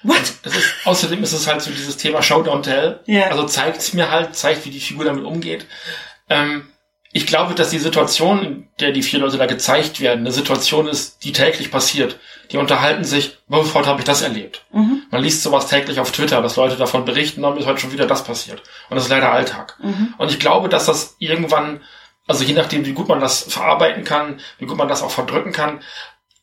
What? 0.04 0.22
Ist, 0.44 0.74
außerdem 0.86 1.22
ist 1.24 1.34
es 1.34 1.48
halt 1.48 1.62
so 1.62 1.72
dieses 1.72 1.98
Thema 1.98 2.22
Show 2.22 2.42
Don't 2.42 2.64
Tell. 2.64 3.00
Ja. 3.06 3.28
Also 3.28 3.46
zeigt 3.46 3.78
es 3.78 3.94
mir 3.94 4.10
halt, 4.10 4.36
zeigt, 4.36 4.66
wie 4.66 4.70
die 4.70 4.80
Figur 4.80 5.06
damit 5.06 5.26
umgeht. 5.26 5.66
Ähm, 6.30 6.70
ich 7.12 7.26
glaube, 7.26 7.56
dass 7.56 7.72
die 7.72 7.80
Situation, 7.80 8.44
in 8.44 8.68
der 8.80 8.92
die 8.92 9.02
vier 9.02 9.20
Leute 9.20 9.38
da 9.38 9.48
gezeigt 9.48 10.00
werden, 10.00 10.20
eine 10.20 10.32
Situation 10.32 10.88
ist, 10.88 11.24
die 11.24 11.32
täglich 11.32 11.72
passiert. 11.72 12.20
Die 12.52 12.58
unterhalten 12.58 13.04
sich, 13.04 13.38
heute 13.50 13.88
habe 13.88 14.00
ich 14.00 14.06
das 14.06 14.22
erlebt. 14.22 14.66
Mhm. 14.72 15.04
Man 15.10 15.24
liest 15.24 15.42
sowas 15.42 15.68
täglich 15.68 16.00
auf 16.00 16.12
Twitter, 16.12 16.42
dass 16.42 16.56
Leute 16.56 16.76
davon 16.76 17.06
berichten, 17.06 17.42
dann 17.42 17.58
ist 17.58 17.66
heute 17.66 17.80
schon 17.80 17.92
wieder 17.92 18.06
das 18.06 18.24
passiert. 18.24 18.62
Und 18.90 18.96
das 18.96 19.06
ist 19.06 19.10
leider 19.10 19.32
Alltag. 19.32 19.78
Mhm. 19.82 20.14
Und 20.18 20.30
ich 20.30 20.40
glaube, 20.40 20.70
dass 20.70 20.86
das 20.86 21.16
irgendwann, 21.18 21.82
also 22.28 22.44
je 22.44 22.54
nachdem, 22.54 22.86
wie 22.86 22.94
gut 22.94 23.08
man 23.08 23.20
das 23.20 23.42
verarbeiten 23.42 24.04
kann, 24.04 24.40
wie 24.60 24.68
gut 24.68 24.78
man 24.78 24.88
das 24.88 25.02
auch 25.02 25.12
verdrücken 25.12 25.52
kann, 25.52 25.82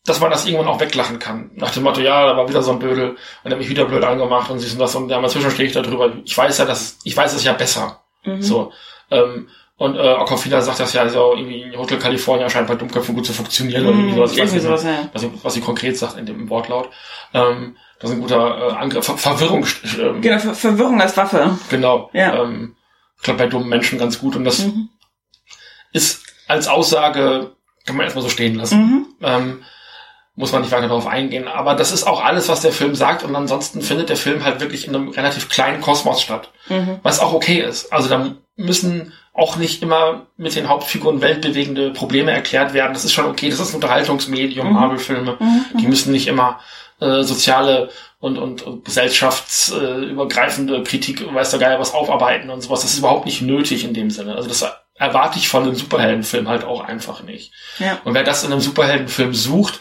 dass 0.06 0.20
man 0.20 0.30
das 0.30 0.46
irgendwann 0.46 0.68
auch 0.68 0.80
weglachen 0.80 1.18
kann. 1.18 1.50
Nach 1.56 1.70
dem 1.70 1.82
Motto, 1.82 2.00
ja, 2.00 2.26
da 2.26 2.36
war 2.36 2.48
wieder 2.48 2.62
so 2.62 2.72
ein 2.72 2.78
Blödel 2.78 3.16
und 3.44 3.50
der 3.50 3.56
mich 3.58 3.68
wieder 3.68 3.84
blöd 3.84 4.04
angemacht 4.04 4.50
und 4.50 4.58
siehst 4.60 4.74
und 4.74 4.78
das 4.80 4.94
und 4.94 5.08
ja, 5.10 5.18
inzwischen 5.20 5.50
stehe 5.50 5.66
ich 5.68 5.74
da 5.74 5.82
drüber. 5.82 6.12
Ich 6.24 6.36
weiß 6.36 6.58
ja, 6.58 6.64
dass 6.64 6.98
ich 7.04 7.16
weiß 7.16 7.32
es 7.34 7.44
ja 7.44 7.52
besser. 7.52 8.00
Mhm. 8.24 8.42
So. 8.42 8.72
Ähm, 9.10 9.48
und 9.78 9.94
äh, 9.96 10.14
Okofina 10.14 10.60
sagt 10.62 10.80
das 10.80 10.94
ja, 10.94 11.02
also 11.02 11.34
irgendwie 11.36 11.60
in 11.62 11.76
Hotel 11.78 11.98
California 11.98 12.48
scheint 12.48 12.66
bei 12.66 12.76
Dummköpfen 12.76 13.14
gut 13.14 13.26
zu 13.26 13.32
funktionieren 13.34 13.84
oder 13.86 13.94
irgendwie 13.96 14.14
sowas. 14.14 14.32
Ich 14.32 14.38
weiß 14.40 14.48
Mhm. 14.50 14.54
Nicht 14.56 14.64
sowas, 14.66 14.84
ja. 14.84 15.08
was, 15.12 15.22
sie, 15.22 15.30
was 15.42 15.54
sie 15.54 15.60
konkret 15.60 15.98
sagt 15.98 16.16
in 16.16 16.24
dem 16.26 16.48
Wortlaut. 16.48 16.88
Ähm, 17.34 17.76
das 18.00 18.10
ist 18.10 18.16
ein 18.16 18.22
guter 18.22 18.68
äh, 18.68 18.72
Angriff. 18.72 19.04
Ver 19.04 19.18
Verwirrung. 19.18 19.66
Ähm, 19.98 20.20
Genau, 20.22 20.38
Ver 20.38 20.54
Verwirrung 20.54 21.00
als 21.00 21.16
Waffe. 21.16 21.58
Genau. 21.70 22.08
Ja. 22.14 22.42
Ähm, 22.42 22.74
ich 23.18 23.22
glaube 23.22 23.38
bei 23.38 23.46
dummen 23.48 23.68
Menschen 23.68 23.98
ganz 23.98 24.18
gut 24.18 24.34
und 24.36 24.44
das 24.44 24.60
Mhm. 24.60 24.88
ist 25.92 26.22
als 26.48 26.68
Aussage, 26.68 27.52
kann 27.84 27.96
man 27.96 28.04
erstmal 28.04 28.22
so 28.22 28.28
stehen 28.30 28.54
lassen. 28.56 28.78
Mhm. 28.78 29.06
Ähm, 29.22 29.62
muss 30.36 30.52
man 30.52 30.62
nicht 30.62 30.70
weiter 30.70 30.88
darauf 30.88 31.06
eingehen. 31.06 31.48
Aber 31.48 31.74
das 31.74 31.92
ist 31.92 32.06
auch 32.06 32.22
alles, 32.22 32.48
was 32.48 32.60
der 32.60 32.72
Film 32.72 32.94
sagt. 32.94 33.22
Und 33.24 33.34
ansonsten 33.34 33.80
findet 33.82 34.10
der 34.10 34.16
Film 34.16 34.44
halt 34.44 34.60
wirklich 34.60 34.86
in 34.86 34.94
einem 34.94 35.08
relativ 35.08 35.48
kleinen 35.48 35.80
Kosmos 35.80 36.20
statt. 36.22 36.50
Mhm. 36.68 37.00
Was 37.02 37.20
auch 37.20 37.32
okay 37.32 37.60
ist. 37.60 37.92
Also 37.92 38.08
da 38.08 38.34
müssen 38.56 39.12
auch 39.32 39.56
nicht 39.56 39.82
immer 39.82 40.26
mit 40.36 40.54
den 40.56 40.68
Hauptfiguren 40.68 41.20
weltbewegende 41.20 41.90
Probleme 41.90 42.32
erklärt 42.32 42.72
werden. 42.74 42.92
Das 42.94 43.04
ist 43.04 43.12
schon 43.12 43.26
okay. 43.26 43.50
Das 43.50 43.60
ist 43.60 43.70
ein 43.72 43.76
Unterhaltungsmedium, 43.76 44.66
Mhm. 44.68 44.72
Marvel-Filme. 44.74 45.36
Mhm. 45.38 45.78
Die 45.78 45.86
müssen 45.86 46.12
nicht 46.12 46.26
immer 46.28 46.60
äh, 47.00 47.22
soziale 47.22 47.90
und, 48.18 48.38
und, 48.38 48.62
und 48.62 48.84
gesellschaftsübergreifende 48.84 50.82
Kritik, 50.82 51.22
weiß 51.32 51.50
der 51.50 51.60
Geier 51.60 51.78
was 51.80 51.94
aufarbeiten 51.94 52.50
und 52.50 52.60
sowas. 52.62 52.82
Das 52.82 52.92
ist 52.92 52.98
überhaupt 52.98 53.26
nicht 53.26 53.42
nötig 53.42 53.84
in 53.84 53.94
dem 53.94 54.10
Sinne. 54.10 54.34
Also 54.34 54.48
das 54.48 54.64
erwarte 54.94 55.38
ich 55.38 55.48
von 55.48 55.62
einem 55.64 55.74
Superheldenfilm 55.74 56.48
halt 56.48 56.64
auch 56.64 56.80
einfach 56.82 57.22
nicht. 57.22 57.52
Ja. 57.78 57.98
Und 58.04 58.14
wer 58.14 58.24
das 58.24 58.44
in 58.44 58.52
einem 58.52 58.60
Superheldenfilm 58.62 59.34
sucht, 59.34 59.80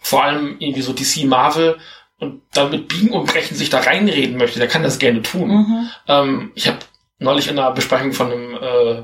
vor 0.00 0.24
allem 0.24 0.56
irgendwie 0.58 0.82
so 0.82 0.92
DC 0.92 1.24
Marvel 1.24 1.78
und 2.18 2.42
damit 2.52 2.88
biegen 2.88 3.10
und 3.10 3.26
brechen 3.26 3.56
sich 3.56 3.70
da 3.70 3.80
reinreden 3.80 4.36
möchte, 4.36 4.58
der 4.58 4.68
kann 4.68 4.82
das 4.82 4.98
gerne 4.98 5.22
tun. 5.22 5.48
Mhm. 5.48 5.90
Ähm, 6.08 6.52
ich 6.54 6.66
habe 6.66 6.78
neulich 7.18 7.48
in 7.48 7.58
einer 7.58 7.70
Besprechung 7.70 8.12
von 8.12 8.32
einem 8.32 8.54
äh, 8.54 9.02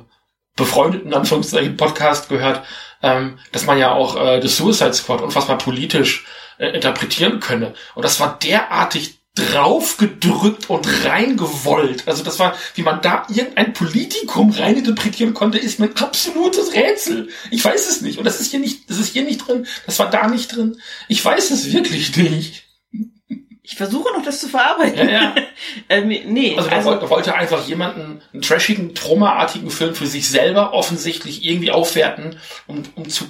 befreundeten 0.56 1.14
Anführungszeichen 1.14 1.76
Podcast 1.76 2.28
gehört, 2.28 2.64
ähm, 3.02 3.38
dass 3.52 3.66
man 3.66 3.78
ja 3.78 3.92
auch 3.92 4.16
äh, 4.16 4.40
das 4.40 4.56
Suicide 4.56 4.94
Squad 4.94 5.20
unfassbar 5.20 5.58
politisch 5.58 6.26
äh, 6.58 6.68
interpretieren 6.68 7.40
könne. 7.40 7.74
Und 7.94 8.04
das 8.04 8.18
war 8.20 8.38
derartig 8.42 9.18
draufgedrückt 9.36 10.68
und 10.70 11.04
reingewollt. 11.04 12.08
Also 12.08 12.24
das 12.24 12.38
war, 12.38 12.54
wie 12.74 12.82
man 12.82 13.00
da 13.02 13.26
irgendein 13.28 13.74
Politikum 13.74 14.50
reininterpretieren 14.50 15.34
konnte, 15.34 15.58
ist 15.58 15.78
mir 15.78 15.86
ein 15.86 15.96
absolutes 15.96 16.72
Rätsel. 16.74 17.28
Ich 17.50 17.64
weiß 17.64 17.88
es 17.88 18.00
nicht. 18.00 18.18
Und 18.18 18.24
das 18.24 18.40
ist 18.40 18.50
hier 18.50 18.60
nicht, 18.60 18.88
das 18.90 18.98
ist 18.98 19.12
hier 19.12 19.24
nicht 19.24 19.46
drin. 19.46 19.66
Das 19.84 19.98
war 19.98 20.10
da 20.10 20.26
nicht 20.26 20.56
drin. 20.56 20.80
Ich 21.08 21.24
weiß 21.24 21.50
es 21.50 21.72
wirklich 21.72 22.16
nicht. 22.16 22.64
Ich 23.62 23.76
versuche 23.76 24.12
noch, 24.16 24.24
das 24.24 24.40
zu 24.40 24.48
verarbeiten. 24.48 25.08
Ja, 25.08 25.12
ja. 25.12 25.34
ähm, 25.88 26.08
nee, 26.08 26.56
also, 26.56 26.70
da 26.70 26.76
also 26.76 27.10
wollte 27.10 27.34
einfach 27.34 27.66
jemanden 27.66 28.22
einen 28.32 28.42
trashigen, 28.42 28.94
traumaartigen 28.94 29.70
Film 29.70 29.94
für 29.94 30.06
sich 30.06 30.28
selber 30.28 30.72
offensichtlich 30.72 31.44
irgendwie 31.44 31.72
aufwerten, 31.72 32.38
um, 32.68 32.84
um 32.94 33.08
zu 33.08 33.26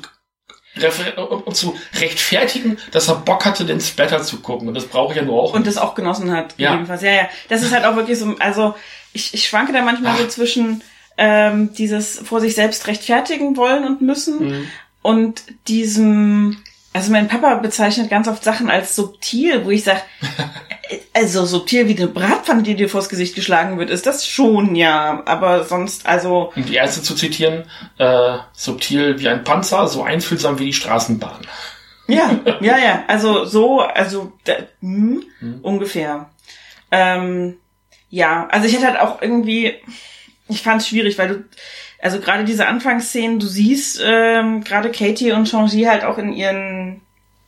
um 1.16 1.54
zu 1.54 1.76
rechtfertigen, 1.94 2.78
dass 2.90 3.08
er 3.08 3.16
Bock 3.16 3.44
hatte, 3.44 3.64
den 3.64 3.80
Splatter 3.80 4.22
zu 4.22 4.40
gucken. 4.40 4.68
Und 4.68 4.74
das 4.74 4.86
brauche 4.86 5.12
ich 5.12 5.18
ja 5.18 5.24
nur 5.24 5.42
auch. 5.42 5.54
Und 5.54 5.66
das 5.66 5.78
auch 5.78 5.94
genossen 5.94 6.32
hat, 6.32 6.54
ja. 6.58 6.72
jedenfalls. 6.72 7.02
Ja, 7.02 7.12
ja. 7.12 7.28
Das 7.48 7.62
ist 7.62 7.72
halt 7.72 7.84
auch 7.84 7.96
wirklich 7.96 8.18
so, 8.18 8.34
also 8.38 8.74
ich, 9.12 9.34
ich 9.34 9.48
schwanke 9.48 9.72
da 9.72 9.82
manchmal 9.82 10.12
Ach. 10.14 10.20
so 10.20 10.26
zwischen 10.28 10.82
ähm, 11.16 11.72
dieses 11.74 12.18
vor 12.18 12.40
sich 12.40 12.54
selbst 12.54 12.86
rechtfertigen 12.86 13.56
wollen 13.56 13.84
und 13.84 14.02
müssen 14.02 14.48
mhm. 14.48 14.68
und 15.02 15.42
diesem 15.66 16.58
also 16.92 17.12
mein 17.12 17.28
Papa 17.28 17.56
bezeichnet 17.56 18.08
ganz 18.08 18.26
oft 18.26 18.42
Sachen 18.42 18.70
als 18.70 18.96
subtil, 18.96 19.66
wo 19.66 19.70
ich 19.70 19.84
sage, 19.84 20.00
also 21.12 21.44
subtil 21.44 21.88
wie 21.88 21.96
eine 21.96 22.08
Bratpfanne, 22.08 22.62
die 22.62 22.74
dir 22.74 22.88
vors 22.88 23.08
Gesicht 23.08 23.34
geschlagen 23.34 23.78
wird, 23.78 23.90
ist 23.90 24.06
das 24.06 24.26
schon, 24.26 24.74
ja. 24.74 25.22
Aber 25.26 25.64
sonst, 25.64 26.06
also. 26.06 26.52
Um 26.54 26.64
die 26.64 26.74
erste 26.74 27.02
zu 27.02 27.14
zitieren, 27.14 27.64
äh, 27.98 28.38
subtil 28.52 29.18
wie 29.20 29.28
ein 29.28 29.44
Panzer, 29.44 29.88
so 29.88 30.02
einfühlsam 30.02 30.58
wie 30.58 30.66
die 30.66 30.72
Straßenbahn. 30.72 31.46
Ja, 32.08 32.38
ja, 32.60 32.78
ja. 32.78 33.04
Also 33.08 33.44
so, 33.44 33.80
also 33.80 34.32
da, 34.44 34.54
hm, 34.80 35.24
hm. 35.40 35.60
ungefähr. 35.62 36.30
Ähm, 36.90 37.56
ja, 38.10 38.46
also 38.50 38.66
ich 38.66 38.74
hätte 38.74 38.86
halt 38.86 39.00
auch 39.00 39.20
irgendwie, 39.20 39.74
ich 40.48 40.62
fand 40.62 40.82
es 40.82 40.88
schwierig, 40.88 41.18
weil 41.18 41.28
du 41.28 41.44
also 42.00 42.20
gerade 42.20 42.44
diese 42.44 42.66
Anfangsszenen, 42.66 43.38
du 43.38 43.46
siehst 43.46 44.00
ähm, 44.04 44.62
gerade 44.62 44.90
Katie 44.90 45.32
und 45.32 45.48
Changi 45.48 45.84
halt 45.84 46.04
auch 46.04 46.18
in 46.18 46.32
ihren, 46.32 47.00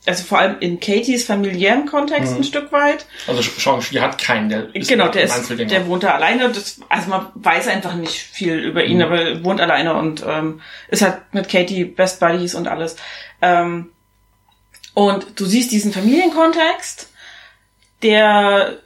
also 0.05 0.23
vor 0.23 0.39
allem 0.39 0.57
in 0.59 0.79
Katies 0.79 1.25
familiären 1.25 1.85
Kontext 1.85 2.31
mhm. 2.31 2.39
ein 2.39 2.43
Stück 2.43 2.71
weit. 2.71 3.05
Also 3.27 3.41
Changi 3.41 3.95
hat 3.97 4.17
keinen, 4.17 4.49
der 4.49 4.73
ist 4.73 4.87
Genau, 4.87 5.09
der 5.09 5.23
ist, 5.23 5.49
der 5.49 5.87
wohnt 5.87 6.03
da 6.03 6.15
alleine. 6.15 6.49
Das, 6.49 6.79
also 6.87 7.09
man 7.09 7.27
weiß 7.35 7.67
einfach 7.67 7.95
nicht 7.95 8.17
viel 8.17 8.55
über 8.59 8.83
ihn, 8.85 8.97
mhm. 8.97 9.03
aber 9.03 9.43
wohnt 9.43 9.61
alleine 9.61 9.95
und 9.95 10.23
ähm, 10.25 10.61
ist 10.87 11.01
halt 11.01 11.17
mit 11.33 11.49
Katie 11.49 11.83
Best 11.83 12.19
Buddies 12.19 12.55
und 12.55 12.67
alles. 12.67 12.95
Ähm, 13.41 13.89
und 14.93 15.39
du 15.39 15.45
siehst 15.45 15.71
diesen 15.71 15.93
Familienkontext, 15.93 17.09
der 18.01 18.77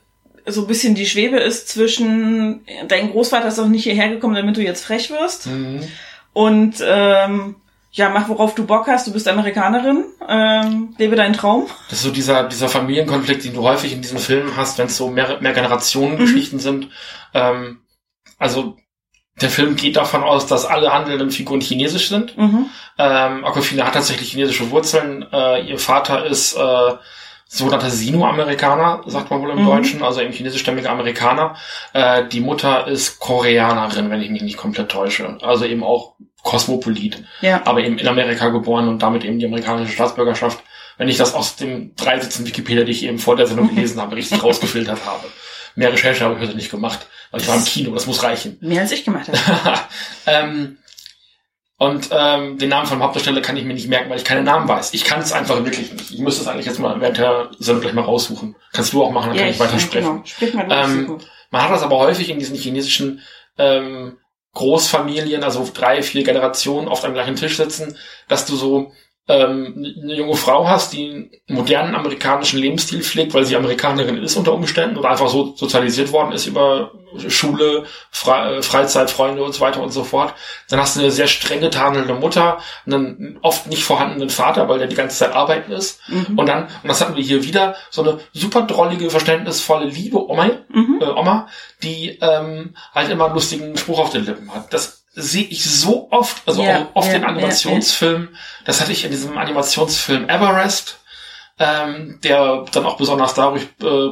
so 0.45 0.61
ein 0.61 0.67
bisschen 0.67 0.95
die 0.95 1.05
Schwebe 1.05 1.37
ist 1.37 1.69
zwischen 1.69 2.65
dein 2.87 3.11
Großvater 3.11 3.47
ist 3.47 3.57
doch 3.57 3.67
nicht 3.67 3.83
hierher 3.83 4.09
gekommen, 4.09 4.35
damit 4.35 4.57
du 4.57 4.61
jetzt 4.61 4.83
frech 4.83 5.09
wirst. 5.09 5.47
Mhm. 5.47 5.87
Und 6.33 6.83
ähm, 6.85 7.55
ja, 7.95 8.09
mach 8.09 8.27
worauf 8.27 8.55
du 8.55 8.65
Bock 8.65 8.87
hast, 8.87 9.05
du 9.05 9.13
bist 9.13 9.27
Amerikanerin, 9.27 10.05
ähm, 10.27 10.95
lebe 10.97 11.15
deinen 11.15 11.33
Traum. 11.33 11.67
Das 11.89 11.99
ist 11.99 12.03
so 12.03 12.11
dieser, 12.11 12.43
dieser 12.45 12.67
Familienkonflikt, 12.67 13.45
den 13.45 13.53
du 13.53 13.61
häufig 13.61 13.93
in 13.93 14.01
diesen 14.01 14.17
Filmen 14.17 14.57
hast, 14.57 14.79
wenn 14.79 14.87
es 14.87 14.97
so 14.97 15.09
mehr, 15.09 15.39
mehr 15.41 15.53
Generationen-Geschichten 15.53 16.55
mhm. 16.55 16.61
sind. 16.61 16.89
Ähm, 17.35 17.81
also 18.39 18.77
der 19.39 19.51
Film 19.51 19.75
geht 19.75 19.95
davon 19.95 20.23
aus, 20.23 20.47
dass 20.47 20.65
alle 20.65 20.91
handelnden 20.91 21.29
Figuren 21.29 21.61
chinesisch 21.61 22.09
sind. 22.09 22.35
Mhm. 22.35 22.65
Ähm, 22.97 23.45
Aquafina 23.45 23.85
hat 23.85 23.93
tatsächlich 23.93 24.31
chinesische 24.31 24.71
Wurzeln. 24.71 25.25
Äh, 25.31 25.61
ihr 25.69 25.77
Vater 25.77 26.25
ist 26.25 26.57
äh, 26.57 26.93
sogenannter 27.45 27.91
Sino-Amerikaner, 27.91 29.03
sagt 29.05 29.29
man 29.29 29.39
wohl 29.41 29.51
im 29.51 29.61
mhm. 29.61 29.67
Deutschen, 29.67 30.03
also 30.03 30.21
eben 30.21 30.33
chinesischstämmige 30.33 30.89
Amerikaner. 30.89 31.55
Äh, 31.93 32.27
die 32.27 32.39
Mutter 32.39 32.87
ist 32.87 33.19
Koreanerin, 33.19 34.09
wenn 34.09 34.21
ich 34.21 34.31
mich 34.31 34.41
nicht 34.41 34.57
komplett 34.57 34.89
täusche. 34.89 35.37
Also 35.43 35.65
eben 35.65 35.83
auch 35.83 36.15
Kosmopolit. 36.43 37.23
Ja. 37.41 37.65
Aber 37.65 37.79
eben 37.81 37.97
in 37.97 38.07
Amerika 38.07 38.49
geboren 38.49 38.87
und 38.87 39.01
damit 39.01 39.23
eben 39.23 39.39
die 39.39 39.45
amerikanische 39.45 39.93
Staatsbürgerschaft, 39.93 40.63
wenn 40.97 41.09
ich 41.09 41.17
das 41.17 41.33
aus 41.33 41.55
dem 41.55 41.95
dreisitzen 41.95 42.45
Wikipedia, 42.45 42.83
die 42.83 42.91
ich 42.91 43.03
eben 43.03 43.17
vor 43.17 43.35
der 43.35 43.47
Sendung 43.47 43.69
gelesen 43.75 43.99
habe, 43.99 44.15
richtig 44.15 44.43
rausgefiltert 44.43 45.05
habe. 45.05 45.25
Mehr 45.75 45.91
Recherche 45.91 46.23
habe 46.23 46.35
ich 46.35 46.41
heute 46.41 46.55
nicht 46.55 46.69
gemacht, 46.69 47.07
weil 47.31 47.41
ich 47.41 47.47
war 47.47 47.55
im 47.55 47.65
Kino, 47.65 47.91
das 47.93 48.05
muss 48.05 48.21
reichen. 48.21 48.57
Mehr 48.61 48.81
als 48.81 48.91
ich 48.91 49.03
gemacht 49.03 49.27
habe. 49.27 49.79
ähm, 50.27 50.77
und 51.77 52.09
ähm, 52.11 52.59
den 52.59 52.69
Namen 52.69 52.87
vom 52.87 53.01
Hauptdarsteller 53.01 53.41
kann 53.41 53.57
ich 53.57 53.65
mir 53.65 53.73
nicht 53.73 53.89
merken, 53.89 54.09
weil 54.09 54.17
ich 54.17 54.23
keine 54.23 54.43
Namen 54.43 54.67
weiß. 54.67 54.93
Ich 54.93 55.03
kann 55.03 55.21
es 55.21 55.33
einfach 55.33 55.63
wirklich 55.65 55.91
nicht. 55.91 56.11
Ich 56.11 56.19
müsste 56.19 56.43
es 56.43 56.47
eigentlich 56.47 56.67
jetzt 56.67 56.79
mal 56.79 57.01
während 57.01 57.17
der 57.17 57.49
Sendung 57.57 57.81
gleich 57.81 57.93
mal 57.93 58.03
raussuchen. 58.03 58.55
Kannst 58.71 58.93
du 58.93 59.03
auch 59.03 59.11
machen, 59.11 59.29
dann 59.29 59.37
ja, 59.37 59.43
kann 59.43 59.51
ich, 59.51 59.59
weiter 59.59 59.79
sprechen. 59.79 60.07
Genau. 60.07 60.21
Sprich 60.25 60.53
mal 60.53 60.67
ähm, 60.69 61.19
man 61.49 61.63
hat 61.63 61.71
das 61.71 61.83
aber 61.83 61.97
häufig 61.97 62.29
in 62.29 62.39
diesen 62.39 62.55
chinesischen 62.55 63.21
ähm, 63.57 64.17
Großfamilien, 64.53 65.43
also 65.43 65.67
drei, 65.73 66.03
vier 66.03 66.23
Generationen 66.23 66.87
auf 66.87 67.03
einem 67.03 67.15
gleichen 67.15 67.35
Tisch 67.35 67.57
sitzen, 67.57 67.97
dass 68.27 68.45
du 68.45 68.55
so 68.55 68.91
ähm, 69.27 69.95
eine 70.03 70.15
junge 70.15 70.35
Frau 70.35 70.67
hast, 70.67 70.91
die 70.93 71.09
einen 71.09 71.31
modernen 71.47 71.95
amerikanischen 71.95 72.59
Lebensstil 72.59 73.01
pflegt, 73.01 73.33
weil 73.33 73.45
sie 73.45 73.55
Amerikanerin 73.55 74.17
ist 74.17 74.35
unter 74.35 74.53
Umständen 74.53 74.97
oder 74.97 75.11
einfach 75.11 75.29
so 75.29 75.55
sozialisiert 75.55 76.11
worden 76.11 76.33
ist 76.33 76.45
über 76.45 76.91
Schule, 77.29 77.85
Fre 78.11 78.57
äh, 78.57 78.61
Freizeit, 78.61 79.09
Freunde 79.09 79.43
und 79.43 79.53
so 79.53 79.61
weiter 79.61 79.81
und 79.81 79.91
so 79.91 80.03
fort. 80.03 80.33
Dann 80.69 80.79
hast 80.79 80.95
du 80.95 80.99
eine 80.99 81.11
sehr 81.11 81.27
strenge 81.27 81.69
tadelnde 81.69 82.15
Mutter, 82.15 82.57
einen 82.85 83.39
oft 83.41 83.67
nicht 83.67 83.83
vorhandenen 83.83 84.29
Vater, 84.29 84.67
weil 84.67 84.79
der 84.79 84.87
die 84.87 84.95
ganze 84.95 85.17
Zeit 85.17 85.33
arbeiten 85.33 85.71
ist. 85.71 86.01
Mhm. 86.09 86.37
Und 86.37 86.47
dann, 86.47 86.63
und 86.63 86.89
das 86.89 86.99
hatten 86.99 87.15
wir 87.15 87.23
hier 87.23 87.43
wieder, 87.43 87.75
so 87.91 88.01
eine 88.01 88.19
super 88.33 88.63
drollige, 88.63 89.09
verständnisvolle, 89.09 89.85
liebe 89.85 90.17
Oma, 90.29 90.49
mhm. 90.69 90.99
äh, 91.01 91.05
Oma 91.05 91.47
die 91.81 92.17
ähm, 92.21 92.75
halt 92.93 93.09
immer 93.09 93.25
einen 93.25 93.35
lustigen 93.35 93.77
Spruch 93.77 93.99
auf 93.99 94.09
den 94.09 94.25
Lippen 94.25 94.53
hat. 94.53 94.73
Das 94.73 95.02
sehe 95.13 95.43
ich 95.43 95.63
so 95.63 96.07
oft, 96.11 96.41
also 96.47 96.63
ja, 96.63 96.83
auch 96.83 96.95
oft 96.95 97.09
ja, 97.09 97.17
in 97.17 97.23
Animationsfilmen. 97.23 98.29
Ja, 98.31 98.37
das 98.65 98.81
hatte 98.81 98.91
ich 98.91 99.05
in 99.05 99.11
diesem 99.11 99.37
Animationsfilm 99.37 100.27
Everest, 100.27 100.99
ähm, 101.59 102.19
der 102.23 102.65
dann 102.71 102.85
auch 102.85 102.97
besonders 102.97 103.35
dadurch 103.35 103.63
äh, 103.63 103.65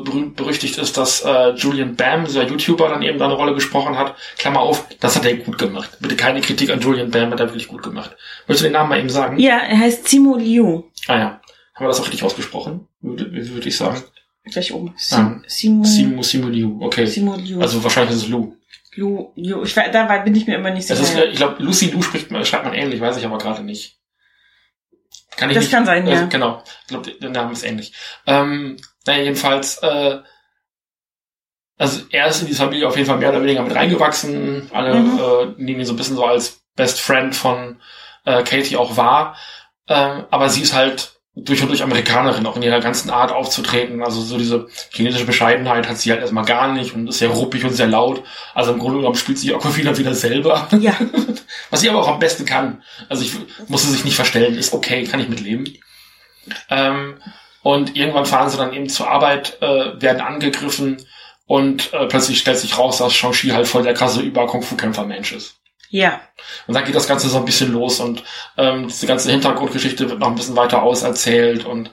berühmt 0.04 0.36
berüchtigt 0.36 0.78
ist, 0.78 0.98
dass 0.98 1.22
äh, 1.22 1.50
Julian 1.56 1.96
Bam, 1.96 2.26
dieser 2.26 2.48
YouTuber, 2.48 2.90
dann 2.90 3.02
eben 3.02 3.18
da 3.18 3.26
eine 3.26 3.34
Rolle 3.34 3.56
gesprochen 3.56 3.98
hat. 3.98 4.16
Klammer 4.38 4.60
auf, 4.60 4.88
das 5.00 5.16
hat 5.16 5.26
er 5.26 5.38
gut 5.38 5.58
gemacht. 5.58 5.98
Bitte 6.00 6.16
keine 6.16 6.42
Kritik 6.42 6.70
an 6.70 6.80
Julian 6.80 7.10
Bam, 7.10 7.32
hat 7.32 7.40
er 7.40 7.48
wirklich 7.48 7.68
gut 7.68 7.82
gemacht. 7.82 8.12
Möchtest 8.48 8.62
du 8.62 8.66
den 8.66 8.74
Namen 8.74 8.90
mal 8.90 9.00
eben 9.00 9.10
sagen? 9.10 9.40
Ja, 9.40 9.58
er 9.58 9.80
heißt 9.80 10.08
Simo 10.08 10.38
Liu. 10.38 10.84
Ah 11.08 11.18
ja. 11.18 11.42
Haben 11.74 11.86
wir 11.86 11.88
das 11.88 12.00
auch 12.00 12.06
richtig 12.06 12.24
ausgesprochen? 12.24 12.88
Würde, 13.02 13.32
würde 13.32 13.68
ich 13.68 13.76
sagen. 13.76 14.04
Gleich 14.44 14.74
oben. 14.74 14.94
Sim, 14.98 15.18
ah. 15.18 15.44
Simo, 15.48 15.84
Simo, 15.84 16.24
Simo 16.24 16.48
Liu. 16.48 16.78
Okay. 16.82 17.06
Simo 17.06 17.36
Liu. 17.36 17.60
Also 17.60 17.84
wahrscheinlich 17.84 18.16
ist 18.16 18.24
es 18.24 18.30
Lu. 18.30 18.56
Lu, 18.96 19.32
Lu, 19.36 19.64
ich, 19.64 19.74
da 19.74 20.18
bin 20.20 20.36
ich 20.36 20.48
mir 20.48 20.56
immer 20.56 20.72
nicht 20.72 20.88
sicher. 20.88 21.02
Ist, 21.02 21.16
ich 21.16 21.38
glaube, 21.38 21.64
Lucy 21.64 21.92
Lu 21.92 22.02
spricht, 22.02 22.28
schreibt 22.46 22.66
man 22.66 22.74
ähnlich, 22.74 23.00
weiß 23.00 23.18
ich 23.18 23.26
aber 23.26 23.38
gerade 23.38 23.64
nicht. 23.64 23.98
Kann 25.38 25.50
ich 25.50 25.56
das 25.56 25.64
nicht, 25.64 25.72
kann 25.72 25.86
sein, 25.86 26.08
also, 26.08 26.24
ja. 26.24 26.26
Genau, 26.28 26.64
ich 26.82 26.88
glaube, 26.88 27.12
der 27.12 27.30
Name 27.30 27.54
ist 27.54 27.64
ähnlich. 27.64 27.94
Ähm, 28.28 28.78
naja, 29.06 29.24
jedenfalls, 29.24 29.78
äh, 29.78 30.20
also 31.78 32.02
er 32.12 32.28
ist 32.28 32.42
in 32.42 32.48
die 32.48 32.54
Familie 32.54 32.88
auf 32.88 32.96
jeden 32.96 33.08
Fall 33.08 33.18
mehr 33.18 33.30
oder 33.30 33.42
weniger 33.42 33.64
mit 33.64 33.74
reingewachsen. 33.74 34.70
Alle 34.74 34.96
mhm. 34.96 35.20
äh, 35.20 35.46
nehmen 35.64 35.80
ihn 35.80 35.86
so 35.86 35.94
ein 35.94 35.98
bisschen 35.98 36.18
so 36.18 36.26
als 36.26 36.62
Best 36.76 37.00
Friend 37.00 37.36
von 37.36 37.82
äh, 38.26 38.44
Katie 38.44 38.78
auch 38.78 38.98
wahr. 38.98 39.36
Ähm, 39.88 40.26
aber 40.30 40.50
sie 40.50 40.62
ist 40.62 40.76
halt 40.76 41.21
durch 41.36 41.62
und 41.62 41.70
durch 41.70 41.82
Amerikanerin, 41.82 42.46
auch 42.46 42.58
in 42.58 42.64
ihrer 42.64 42.82
ganzen 42.82 43.10
Art 43.10 43.32
aufzutreten. 43.32 44.04
Also 44.04 44.22
so 44.22 44.38
diese 44.38 44.68
chinesische 44.92 45.26
Bescheidenheit 45.26 45.88
hat 45.88 45.98
sie 45.98 46.12
halt 46.12 46.22
erstmal 46.22 46.44
gar 46.44 46.74
nicht 46.74 46.94
und 46.94 47.08
ist 47.08 47.20
sehr 47.20 47.30
ruppig 47.30 47.64
und 47.64 47.74
sehr 47.74 47.88
laut. 47.88 48.24
Also 48.54 48.74
im 48.74 48.80
Grunde 48.80 48.98
genommen 48.98 49.16
spielt 49.16 49.40
sie 49.40 49.54
Aquafina 49.54 49.98
wieder 49.98 50.14
selber. 50.14 50.68
Ja. 50.80 50.96
Was 51.70 51.82
sie 51.82 51.90
aber 51.90 52.02
auch 52.02 52.08
am 52.10 52.20
besten 52.20 52.46
kann. 52.46 52.84
Also 53.08 53.24
ich 53.24 53.34
muss 53.68 53.84
sie 53.84 53.92
sich 53.92 54.04
nicht 54.04 54.16
verstellen, 54.16 54.58
ist 54.58 54.74
okay, 54.74 55.06
kann 55.06 55.22
ich 55.22 55.30
mitleben. 55.30 55.78
Ähm, 56.70 57.16
und 57.64 57.96
irgendwann 57.96 58.26
fahren 58.26 58.50
sie 58.50 58.58
dann 58.58 58.74
eben 58.74 58.90
zur 58.90 59.10
Arbeit, 59.10 59.62
äh, 59.62 60.02
werden 60.02 60.22
angegriffen 60.22 60.98
und 61.46 61.94
äh, 61.94 62.08
plötzlich 62.08 62.40
stellt 62.40 62.58
sich 62.58 62.78
raus, 62.78 62.98
dass 62.98 63.14
Shang-Chi 63.14 63.50
halt 63.50 63.68
voll 63.68 63.84
der 63.84 63.94
krasse 63.94 64.22
Über-Kung-Fu-Kämpfer-Mensch 64.22 65.34
ist. 65.34 65.61
Ja. 65.92 66.22
Und 66.68 66.74
dann 66.74 66.86
geht 66.86 66.96
das 66.96 67.08
Ganze 67.08 67.28
so 67.28 67.38
ein 67.38 67.46
bisschen 67.46 67.74
los 67.74 68.00
und 68.00 68.24
ähm, 68.58 68.88
diese 68.88 69.06
ganze 69.06 69.30
Hintergrundgeschichte 69.30 70.10
wird 70.10 70.20
noch 70.20 70.30
ein 70.30 70.36
bisschen 70.36 70.56
weiter 70.56 70.82
auserzählt 70.82 71.66
und 71.66 71.92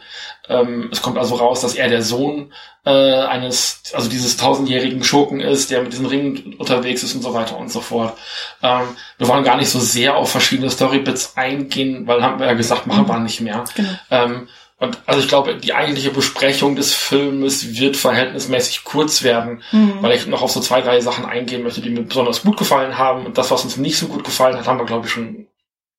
ähm, 0.49 0.89
es 0.93 1.03
kommt 1.03 1.19
also 1.19 1.35
raus, 1.35 1.61
dass 1.61 1.75
er 1.75 1.89
der 1.89 2.03
Sohn 2.03 2.53
äh, 2.87 2.91
eines, 2.91 3.83
also 3.93 4.09
dieses 4.09 4.37
tausendjährigen 4.37 5.03
Schurken 5.03 5.41
ist, 5.41 5.73
der 5.73 5.83
mit 5.83 5.93
diesen 5.93 6.07
Ringen 6.07 6.55
unterwegs 6.59 7.03
ist 7.03 7.15
und 7.17 7.23
so 7.23 7.35
weiter 7.35 7.59
und 7.59 7.73
so 7.73 7.81
fort. 7.81 8.17
Ähm, 8.63 8.97
wir 9.19 9.27
wollen 9.27 9.45
gar 9.45 9.57
nicht 9.57 9.69
so 9.69 9.81
sehr 9.81 10.17
auf 10.17 10.31
verschiedene 10.31 10.71
Storybits 10.71 11.37
eingehen, 11.37 12.07
weil 12.07 12.23
haben 12.23 12.39
wir 12.39 12.47
ja 12.47 12.55
gesagt, 12.55 12.87
machen 12.87 13.03
mhm. 13.03 13.09
wir 13.09 13.19
nicht 13.19 13.41
mehr. 13.41 13.65
Genau. 13.75 13.91
Ähm, 14.11 14.49
und 14.79 14.99
also 15.07 15.21
ich 15.21 15.29
glaube, 15.29 15.57
die 15.57 15.75
eigentliche 15.75 16.11
Besprechung 16.11 16.77
des 16.77 16.95
Filmes 16.95 17.79
wird 17.79 17.97
verhältnismäßig 17.97 18.85
kurz 18.85 19.23
werden, 19.25 19.62
mhm. 19.73 19.99
weil 20.01 20.17
ich 20.17 20.27
noch 20.27 20.43
auf 20.43 20.53
so 20.53 20.61
zwei, 20.61 20.81
drei 20.81 21.01
Sachen 21.01 21.25
eingehen 21.25 21.62
möchte, 21.64 21.81
die 21.81 21.91
mir 21.91 22.03
besonders 22.03 22.43
gut 22.43 22.57
gefallen 22.57 22.97
haben. 22.97 23.27
Und 23.27 23.38
das, 23.38 23.51
was 23.51 23.64
uns 23.64 23.77
nicht 23.77 23.99
so 23.99 24.07
gut 24.07 24.25
gefallen 24.25 24.57
hat, 24.57 24.67
haben 24.67 24.79
wir, 24.79 24.87
glaube 24.87 25.07
ich, 25.07 25.12
schon 25.12 25.49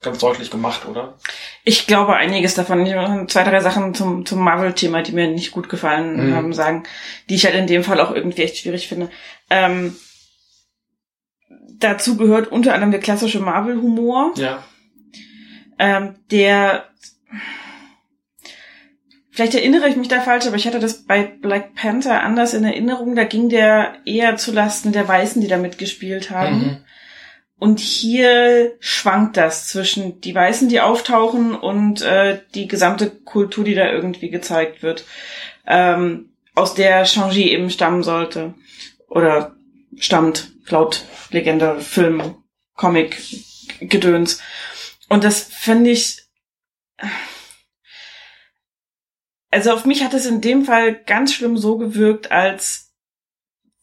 ganz 0.01 0.19
deutlich 0.19 0.49
gemacht, 0.49 0.85
oder? 0.87 1.17
Ich 1.65 1.85
glaube 1.87 2.15
einiges 2.15 2.53
davon. 2.53 2.85
Ich 2.85 2.93
will 2.93 3.27
zwei, 3.27 3.43
drei 3.43 3.59
Sachen 3.59 3.93
zum, 3.93 4.25
zum 4.25 4.39
Marvel-Thema, 4.39 5.01
die 5.01 5.11
mir 5.11 5.27
nicht 5.27 5.51
gut 5.51 5.67
gefallen 5.67 6.29
Mhm. 6.29 6.35
haben, 6.35 6.53
sagen, 6.53 6.83
die 7.27 7.35
ich 7.35 7.43
halt 7.43 7.55
in 7.55 7.67
dem 7.67 7.83
Fall 7.83 7.99
auch 7.99 8.11
irgendwie 8.11 8.43
echt 8.43 8.55
schwierig 8.57 8.87
finde. 8.87 9.09
Ähm, 9.49 9.97
dazu 11.79 12.15
gehört 12.17 12.49
unter 12.51 12.73
anderem 12.73 12.91
der 12.91 13.01
klassische 13.01 13.39
Marvel-Humor, 13.41 14.31
Ja. 14.37 14.63
ähm, 15.79 16.15
der 16.31 16.85
Vielleicht 19.39 19.55
erinnere 19.55 19.87
ich 19.87 19.95
mich 19.95 20.09
da 20.09 20.19
falsch, 20.19 20.47
aber 20.47 20.57
ich 20.57 20.67
hatte 20.67 20.81
das 20.81 21.05
bei 21.05 21.23
Black 21.23 21.73
Panther 21.73 22.23
anders 22.23 22.53
in 22.53 22.65
Erinnerung. 22.65 23.15
Da 23.15 23.23
ging 23.23 23.47
der 23.47 23.93
eher 24.03 24.35
zulasten 24.35 24.91
der 24.91 25.07
Weißen, 25.07 25.41
die 25.41 25.47
da 25.47 25.55
mitgespielt 25.55 26.29
haben. 26.29 26.59
Mhm. 26.59 26.77
Und 27.57 27.79
hier 27.79 28.75
schwankt 28.81 29.37
das 29.37 29.69
zwischen 29.69 30.19
die 30.19 30.35
Weißen, 30.35 30.67
die 30.67 30.81
auftauchen 30.81 31.55
und 31.55 32.01
äh, 32.01 32.41
die 32.53 32.67
gesamte 32.67 33.09
Kultur, 33.09 33.63
die 33.63 33.75
da 33.75 33.89
irgendwie 33.89 34.29
gezeigt 34.29 34.83
wird, 34.83 35.05
ähm, 35.65 36.33
aus 36.53 36.73
der 36.73 37.05
Shang-Chi 37.05 37.49
eben 37.49 37.69
stammen 37.69 38.03
sollte. 38.03 38.55
Oder 39.07 39.55
stammt, 39.95 40.51
laut 40.67 41.05
Legende, 41.31 41.79
Film, 41.79 42.35
Comic, 42.75 43.17
Gedöns. 43.79 44.41
Und 45.07 45.23
das 45.23 45.43
finde 45.43 45.91
ich. 45.91 46.23
Also 49.51 49.71
auf 49.71 49.85
mich 49.85 50.03
hat 50.03 50.13
es 50.13 50.25
in 50.25 50.41
dem 50.41 50.65
Fall 50.65 50.93
ganz 50.93 51.33
schlimm 51.33 51.57
so 51.57 51.77
gewirkt, 51.77 52.31
als 52.31 52.87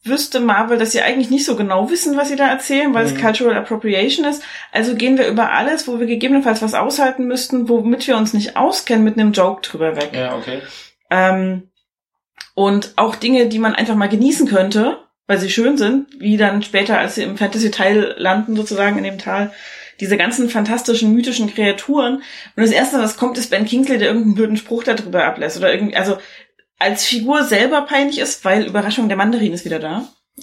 wüsste 0.04 0.38
Marvel, 0.38 0.78
dass 0.78 0.92
sie 0.92 1.02
eigentlich 1.02 1.30
nicht 1.30 1.44
so 1.44 1.56
genau 1.56 1.90
wissen, 1.90 2.16
was 2.16 2.28
sie 2.28 2.36
da 2.36 2.46
erzählen, 2.48 2.94
weil 2.94 3.06
Mhm. 3.06 3.16
es 3.16 3.20
Cultural 3.20 3.56
Appropriation 3.56 4.24
ist. 4.24 4.40
Also 4.70 4.94
gehen 4.94 5.18
wir 5.18 5.26
über 5.26 5.50
alles, 5.50 5.88
wo 5.88 5.98
wir 5.98 6.06
gegebenenfalls 6.06 6.62
was 6.62 6.74
aushalten 6.74 7.26
müssten, 7.26 7.68
womit 7.68 8.06
wir 8.06 8.16
uns 8.16 8.32
nicht 8.32 8.56
auskennen, 8.56 9.04
mit 9.04 9.18
einem 9.18 9.32
Joke 9.32 9.62
drüber 9.62 9.96
weg. 9.96 10.10
Ja, 10.14 10.36
okay. 10.36 10.62
Ähm, 11.10 11.70
und 12.54 12.92
auch 12.96 13.16
Dinge, 13.16 13.48
die 13.48 13.58
man 13.58 13.74
einfach 13.74 13.96
mal 13.96 14.08
genießen 14.08 14.46
könnte, 14.46 14.98
weil 15.26 15.38
sie 15.38 15.50
schön 15.50 15.76
sind, 15.76 16.06
wie 16.20 16.36
dann 16.36 16.62
später, 16.62 16.98
als 16.98 17.16
sie 17.16 17.24
im 17.24 17.36
Fantasy-Teil 17.36 18.14
landen, 18.16 18.54
sozusagen 18.54 18.98
in 18.98 19.04
dem 19.04 19.18
Tal, 19.18 19.52
diese 20.00 20.16
ganzen 20.16 20.48
fantastischen, 20.50 21.12
mythischen 21.12 21.52
Kreaturen. 21.52 22.16
Und 22.16 22.22
das 22.56 22.70
Erste, 22.70 22.98
was 22.98 23.16
kommt, 23.16 23.38
ist 23.38 23.50
Ben 23.50 23.64
Kingsley, 23.64 23.98
der 23.98 24.08
irgendeinen 24.08 24.34
blöden 24.34 24.56
Spruch 24.56 24.84
darüber 24.84 25.24
ablässt. 25.24 25.56
Oder 25.56 25.72
irgendwie, 25.72 25.96
also 25.96 26.18
als 26.78 27.04
Figur 27.04 27.44
selber 27.44 27.82
peinlich 27.82 28.18
ist, 28.18 28.44
weil 28.44 28.66
Überraschung, 28.66 29.08
der 29.08 29.16
Mandarin 29.16 29.52
ist 29.52 29.64
wieder 29.64 29.78
da. 29.78 30.04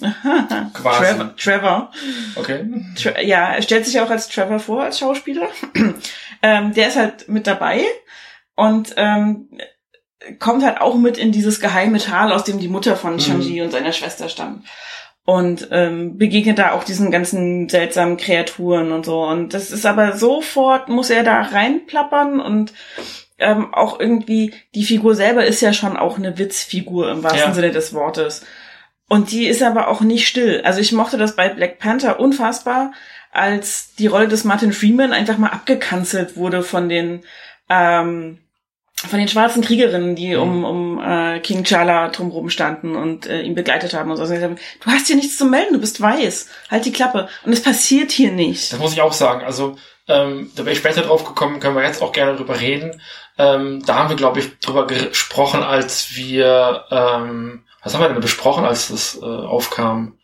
Quasi. 0.74 1.04
Trevor. 1.04 1.36
Trevor. 1.36 1.92
Okay. 2.34 2.64
Tra 3.00 3.20
ja, 3.20 3.54
er 3.54 3.62
stellt 3.62 3.86
sich 3.86 4.00
auch 4.00 4.10
als 4.10 4.28
Trevor 4.28 4.58
vor, 4.58 4.82
als 4.82 4.98
Schauspieler. 4.98 5.48
ähm, 6.42 6.74
der 6.74 6.88
ist 6.88 6.96
halt 6.96 7.28
mit 7.28 7.46
dabei 7.46 7.84
und 8.56 8.94
ähm, 8.96 9.48
kommt 10.40 10.64
halt 10.64 10.80
auch 10.80 10.96
mit 10.96 11.16
in 11.16 11.30
dieses 11.30 11.60
geheime 11.60 11.98
Tal, 11.98 12.32
aus 12.32 12.44
dem 12.44 12.58
die 12.58 12.68
Mutter 12.68 12.96
von 12.96 13.14
Mhm. 13.14 13.20
Shang-Chi 13.20 13.62
und 13.62 13.70
seiner 13.70 13.92
Schwester 13.92 14.28
stammt. 14.28 14.66
Und 15.26 15.68
ähm, 15.70 16.18
begegnet 16.18 16.58
da 16.58 16.72
auch 16.72 16.84
diesen 16.84 17.10
ganzen 17.10 17.68
seltsamen 17.70 18.18
Kreaturen 18.18 18.92
und 18.92 19.06
so. 19.06 19.22
Und 19.22 19.54
das 19.54 19.70
ist 19.70 19.86
aber 19.86 20.12
sofort, 20.12 20.90
muss 20.90 21.08
er 21.08 21.24
da 21.24 21.40
reinplappern 21.40 22.40
und 22.40 22.74
ähm, 23.38 23.72
auch 23.72 23.98
irgendwie, 23.98 24.52
die 24.74 24.84
Figur 24.84 25.14
selber 25.14 25.44
ist 25.44 25.60
ja 25.60 25.72
schon 25.72 25.96
auch 25.96 26.18
eine 26.18 26.38
Witzfigur 26.38 27.10
im 27.10 27.22
wahrsten 27.22 27.50
Ja. 27.50 27.54
Sinne 27.54 27.70
des 27.70 27.94
Wortes. 27.94 28.44
Und 29.08 29.32
die 29.32 29.46
ist 29.46 29.62
aber 29.62 29.88
auch 29.88 30.00
nicht 30.00 30.28
still. 30.28 30.62
Also 30.64 30.80
ich 30.80 30.92
mochte 30.92 31.18
das 31.18 31.36
bei 31.36 31.48
Black 31.48 31.78
Panther 31.78 32.20
unfassbar, 32.20 32.92
als 33.32 33.94
die 33.96 34.06
Rolle 34.06 34.28
des 34.28 34.44
Martin 34.44 34.72
Freeman 34.72 35.12
einfach 35.12 35.38
mal 35.38 35.50
abgekanzelt 35.50 36.36
wurde 36.36 36.62
von 36.62 36.88
den 36.88 37.22
ähm, 37.68 38.38
von 39.08 39.18
den 39.18 39.28
schwarzen 39.28 39.62
Kriegerinnen, 39.62 40.16
die 40.16 40.36
um, 40.36 40.64
um 40.64 41.00
äh, 41.00 41.40
King 41.40 41.62
T'Challa 41.64 42.08
drumherum 42.10 42.50
standen 42.50 42.96
und 42.96 43.26
äh, 43.26 43.42
ihn 43.42 43.54
begleitet 43.54 43.94
haben 43.94 44.10
und 44.10 44.16
so. 44.16 44.22
Also, 44.22 44.34
du 44.36 44.86
hast 44.86 45.06
hier 45.06 45.16
nichts 45.16 45.36
zu 45.36 45.44
melden, 45.46 45.74
du 45.74 45.80
bist 45.80 46.00
weiß. 46.00 46.48
Halt 46.70 46.84
die 46.84 46.92
Klappe. 46.92 47.28
Und 47.44 47.52
es 47.52 47.62
passiert 47.62 48.10
hier 48.12 48.32
nicht. 48.32 48.72
Das 48.72 48.78
muss 48.78 48.92
ich 48.92 49.00
auch 49.00 49.12
sagen. 49.12 49.44
Also, 49.44 49.76
ähm, 50.08 50.50
da 50.54 50.64
wäre 50.64 50.72
ich 50.72 50.78
später 50.78 51.02
drauf 51.02 51.24
gekommen, 51.24 51.60
können 51.60 51.76
wir 51.76 51.82
jetzt 51.84 52.02
auch 52.02 52.12
gerne 52.12 52.36
drüber 52.36 52.60
reden. 52.60 53.00
Ähm, 53.38 53.82
da 53.86 53.94
haben 53.96 54.08
wir, 54.10 54.16
glaube 54.16 54.40
ich, 54.40 54.58
drüber 54.58 54.86
gesprochen, 54.86 55.62
als 55.62 56.14
wir, 56.14 56.84
ähm, 56.90 57.64
was 57.82 57.94
haben 57.94 58.02
wir 58.02 58.08
denn 58.08 58.20
besprochen, 58.20 58.64
als 58.64 58.88
das 58.88 59.18
äh, 59.20 59.24
aufkam? 59.24 60.18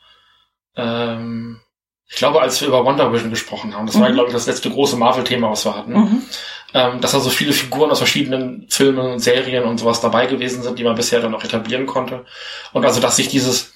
Ähm, 0.76 1.60
ich 2.08 2.16
glaube, 2.16 2.40
als 2.40 2.60
wir 2.60 2.68
über 2.68 2.84
Wonder 2.84 3.12
Vision 3.12 3.30
gesprochen 3.30 3.74
haben. 3.76 3.86
Das 3.86 3.98
war, 4.00 4.08
Mhm. 4.08 4.14
glaube 4.14 4.28
ich, 4.28 4.34
das 4.34 4.46
letzte 4.46 4.70
große 4.70 4.96
Marvel-Thema, 4.96 5.50
was 5.50 5.64
wir 5.64 5.76
hatten. 5.76 5.92
Mhm. 5.92 6.22
Ähm, 6.74 7.00
dass 7.00 7.12
da 7.12 7.20
so 7.20 7.30
viele 7.30 7.52
Figuren 7.52 7.90
aus 7.90 7.98
verschiedenen 7.98 8.66
Filmen 8.68 8.98
und 8.98 9.18
Serien 9.20 9.64
und 9.64 9.78
sowas 9.78 10.00
dabei 10.00 10.26
gewesen 10.26 10.62
sind, 10.62 10.78
die 10.78 10.84
man 10.84 10.94
bisher 10.94 11.20
dann 11.20 11.32
noch 11.32 11.44
etablieren 11.44 11.86
konnte. 11.86 12.24
Und 12.72 12.84
also, 12.84 13.00
dass 13.00 13.16
sich 13.16 13.28
dieses 13.28 13.72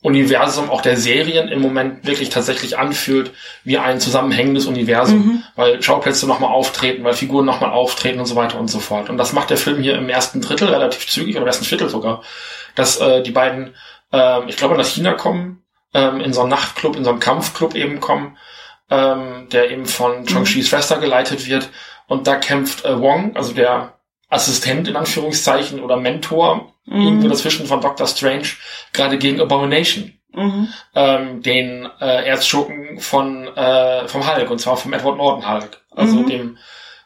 Universum 0.00 0.70
auch 0.70 0.80
der 0.80 0.96
Serien 0.96 1.48
im 1.48 1.60
Moment 1.60 2.06
wirklich 2.06 2.28
tatsächlich 2.28 2.78
anfühlt 2.78 3.32
wie 3.64 3.78
ein 3.78 3.98
zusammenhängendes 3.98 4.66
Universum, 4.66 5.18
Mhm. 5.18 5.42
weil 5.56 5.82
Schauplätze 5.82 6.28
nochmal 6.28 6.52
auftreten, 6.52 7.02
weil 7.02 7.14
Figuren 7.14 7.44
nochmal 7.44 7.72
auftreten 7.72 8.20
und 8.20 8.26
so 8.26 8.36
weiter 8.36 8.60
und 8.60 8.68
so 8.68 8.78
fort. 8.78 9.10
Und 9.10 9.16
das 9.18 9.32
macht 9.32 9.50
der 9.50 9.56
Film 9.56 9.82
hier 9.82 9.96
im 9.96 10.08
ersten 10.08 10.40
Drittel 10.40 10.68
relativ 10.68 11.08
zügig, 11.08 11.34
oder 11.34 11.42
im 11.42 11.48
ersten 11.48 11.64
Viertel 11.64 11.88
sogar, 11.88 12.22
dass 12.76 13.00
äh, 13.00 13.22
die 13.22 13.32
beiden, 13.32 13.74
ähm, 14.12 14.44
ich 14.46 14.56
glaube, 14.56 14.76
nach 14.76 14.86
China 14.86 15.14
kommen, 15.14 15.64
ähm, 15.94 16.20
in 16.20 16.32
so 16.32 16.42
einen 16.42 16.50
Nachtclub, 16.50 16.94
in 16.94 17.02
so 17.02 17.10
einen 17.10 17.18
Kampfclub 17.18 17.74
eben 17.74 17.98
kommen, 17.98 18.36
ähm, 18.90 19.48
der 19.50 19.70
eben 19.70 19.86
von 19.86 20.26
Chong-Chis 20.26 20.68
Schwester 20.68 20.98
geleitet 20.98 21.46
wird. 21.48 21.70
Und 22.08 22.26
da 22.26 22.36
kämpft 22.36 22.84
äh, 22.84 23.00
Wong, 23.00 23.36
also 23.36 23.52
der 23.52 23.92
Assistent 24.30 24.88
in 24.88 24.96
Anführungszeichen 24.96 25.80
oder 25.80 25.96
Mentor, 25.96 26.72
irgendwo 26.86 27.26
Mhm. 27.26 27.28
dazwischen 27.30 27.66
von 27.66 27.80
Doctor 27.80 28.06
Strange, 28.06 28.48
gerade 28.92 29.18
gegen 29.18 29.40
Abomination, 29.40 30.12
Mhm. 30.34 30.68
ähm, 30.94 31.42
den 31.42 31.88
äh, 32.00 32.24
Erzschurken 32.26 32.98
von 33.00 33.46
äh, 33.56 34.08
vom 34.08 34.26
Hulk, 34.26 34.50
und 34.50 34.58
zwar 34.58 34.76
vom 34.76 34.92
Edward 34.92 35.16
Norton 35.16 35.48
Hulk, 35.50 35.80
also 35.94 36.16
Mhm. 36.16 36.26
dem 36.26 36.58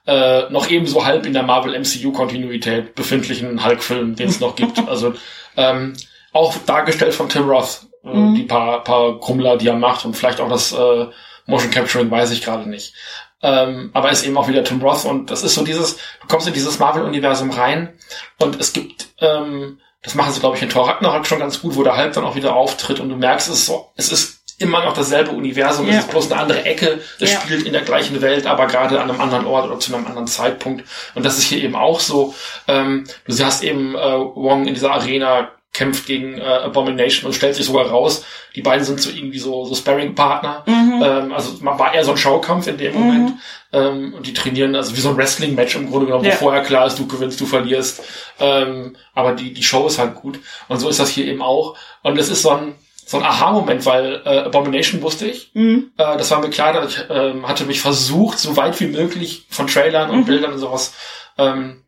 äh, 0.04 0.50
noch 0.50 0.68
ebenso 0.68 1.04
halb 1.04 1.26
in 1.26 1.32
der 1.32 1.44
Marvel 1.44 1.74
MCU 1.78 2.10
Kontinuität 2.10 2.96
befindlichen 2.96 3.64
Hulk-Film, 3.64 4.16
den 4.16 4.28
es 4.30 4.40
noch 4.40 4.56
gibt. 4.56 4.76
Also 4.88 5.14
ähm, 5.56 5.94
auch 6.32 6.56
dargestellt 6.66 7.14
von 7.14 7.28
Tim 7.28 7.48
Roth, 7.48 7.82
äh, 8.04 8.08
Mhm. 8.08 8.34
die 8.34 8.42
paar 8.42 8.82
paar 8.82 9.20
Krummler, 9.20 9.56
die 9.56 9.68
er 9.68 9.74
macht 9.76 10.04
und 10.04 10.16
vielleicht 10.16 10.40
auch 10.40 10.48
das 10.48 10.72
äh, 10.72 11.06
Motion 11.46 11.70
Capturing, 11.70 12.10
weiß 12.10 12.32
ich 12.32 12.42
gerade 12.42 12.68
nicht. 12.68 12.94
Ähm, 13.42 13.90
aber 13.92 14.10
ist 14.10 14.24
eben 14.24 14.36
auch 14.38 14.46
wieder 14.48 14.62
Tim 14.62 14.80
Roth 14.80 15.04
und 15.04 15.30
das 15.30 15.42
ist 15.42 15.54
so 15.54 15.64
dieses, 15.64 15.96
du 15.96 16.28
kommst 16.28 16.46
in 16.46 16.54
dieses 16.54 16.78
Marvel-Universum 16.78 17.50
rein 17.50 17.92
und 18.38 18.60
es 18.60 18.72
gibt, 18.72 19.08
ähm, 19.20 19.78
das 20.02 20.14
machen 20.14 20.32
sie 20.32 20.38
glaube 20.40 20.56
ich 20.56 20.62
in 20.62 20.68
Thor 20.70 20.88
Ragnarok 20.88 21.26
schon 21.26 21.40
ganz 21.40 21.60
gut, 21.60 21.74
wo 21.74 21.82
der 21.82 21.96
Hulk 21.96 22.12
dann 22.12 22.24
auch 22.24 22.36
wieder 22.36 22.54
auftritt 22.54 23.00
und 23.00 23.08
du 23.08 23.16
merkst, 23.16 23.48
es 23.48 23.54
ist 23.54 23.66
so, 23.66 23.90
es 23.96 24.12
ist 24.12 24.38
immer 24.58 24.84
noch 24.84 24.94
dasselbe 24.94 25.32
Universum, 25.32 25.86
Ja. 25.88 25.94
es 25.94 25.98
ist 26.04 26.10
bloß 26.10 26.30
eine 26.30 26.40
andere 26.40 26.64
Ecke, 26.64 27.00
es 27.18 27.32
Ja. 27.32 27.40
spielt 27.40 27.66
in 27.66 27.72
der 27.72 27.82
gleichen 27.82 28.20
Welt, 28.20 28.46
aber 28.46 28.66
gerade 28.68 29.00
an 29.00 29.10
einem 29.10 29.20
anderen 29.20 29.44
Ort 29.46 29.66
oder 29.68 29.80
zu 29.80 29.92
einem 29.92 30.06
anderen 30.06 30.28
Zeitpunkt 30.28 30.84
und 31.16 31.24
das 31.26 31.36
ist 31.38 31.44
hier 31.44 31.64
eben 31.64 31.74
auch 31.74 31.98
so, 31.98 32.34
ähm, 32.68 33.04
du 33.26 33.44
hast 33.44 33.64
eben 33.64 33.96
äh, 33.96 33.98
Wong 33.98 34.66
in 34.68 34.74
dieser 34.74 34.92
Arena 34.92 35.50
kämpft 35.72 36.04
gegen 36.06 36.38
äh, 36.38 36.42
Abomination 36.42 37.26
und 37.26 37.32
stellt 37.32 37.54
sich 37.54 37.64
sogar 37.66 37.86
raus, 37.86 38.24
die 38.54 38.60
beiden 38.60 38.84
sind 38.84 39.00
so 39.00 39.10
irgendwie 39.10 39.38
so, 39.38 39.64
so 39.64 39.74
Sparring-Partner, 39.74 40.64
Mhm. 40.66 41.02
ähm, 41.02 41.32
also 41.32 41.54
man 41.60 41.78
war 41.78 41.94
eher 41.94 42.04
so 42.04 42.10
ein 42.10 42.18
Schaukampf 42.18 42.66
in 42.66 42.76
dem 42.76 42.92
Mhm. 42.94 43.00
Moment. 43.00 43.32
Ähm, 43.72 44.12
und 44.14 44.26
die 44.26 44.34
trainieren, 44.34 44.76
also 44.76 44.94
wie 44.94 45.00
so 45.00 45.08
ein 45.08 45.16
Wrestling-Match 45.16 45.76
im 45.76 45.88
Grunde 45.90 46.06
genommen, 46.06 46.24
Ja. 46.26 46.32
wo 46.34 46.36
vorher 46.36 46.62
klar 46.62 46.86
ist, 46.86 46.98
du 46.98 47.06
gewinnst, 47.06 47.40
du 47.40 47.46
verlierst. 47.46 48.02
Ähm, 48.38 48.96
aber 49.14 49.32
die, 49.32 49.54
die 49.54 49.62
Show 49.62 49.86
ist 49.86 49.98
halt 49.98 50.14
gut. 50.14 50.38
Und 50.68 50.78
so 50.78 50.90
ist 50.90 51.00
das 51.00 51.08
hier 51.08 51.24
eben 51.26 51.40
auch. 51.40 51.74
Und 52.02 52.18
es 52.18 52.28
ist 52.28 52.42
so 52.42 52.50
ein, 52.50 52.74
so 53.06 53.16
ein 53.16 53.24
Aha-Moment, 53.24 53.86
weil 53.86 54.20
äh, 54.26 54.40
Abomination 54.40 55.00
wusste 55.00 55.26
ich. 55.26 55.50
Mhm. 55.54 55.90
Äh, 55.96 56.18
das 56.18 56.30
war 56.30 56.40
mir 56.40 56.50
klar, 56.50 56.74
dass 56.74 56.92
ich 56.92 57.04
ähm, 57.08 57.48
hatte 57.48 57.64
mich 57.64 57.80
versucht, 57.80 58.38
so 58.38 58.58
weit 58.58 58.78
wie 58.80 58.88
möglich 58.88 59.46
von 59.48 59.66
Trailern 59.68 60.10
und 60.10 60.20
Mhm. 60.20 60.24
Bildern 60.26 60.52
und 60.52 60.58
sowas 60.58 60.92
ähm, 61.38 61.82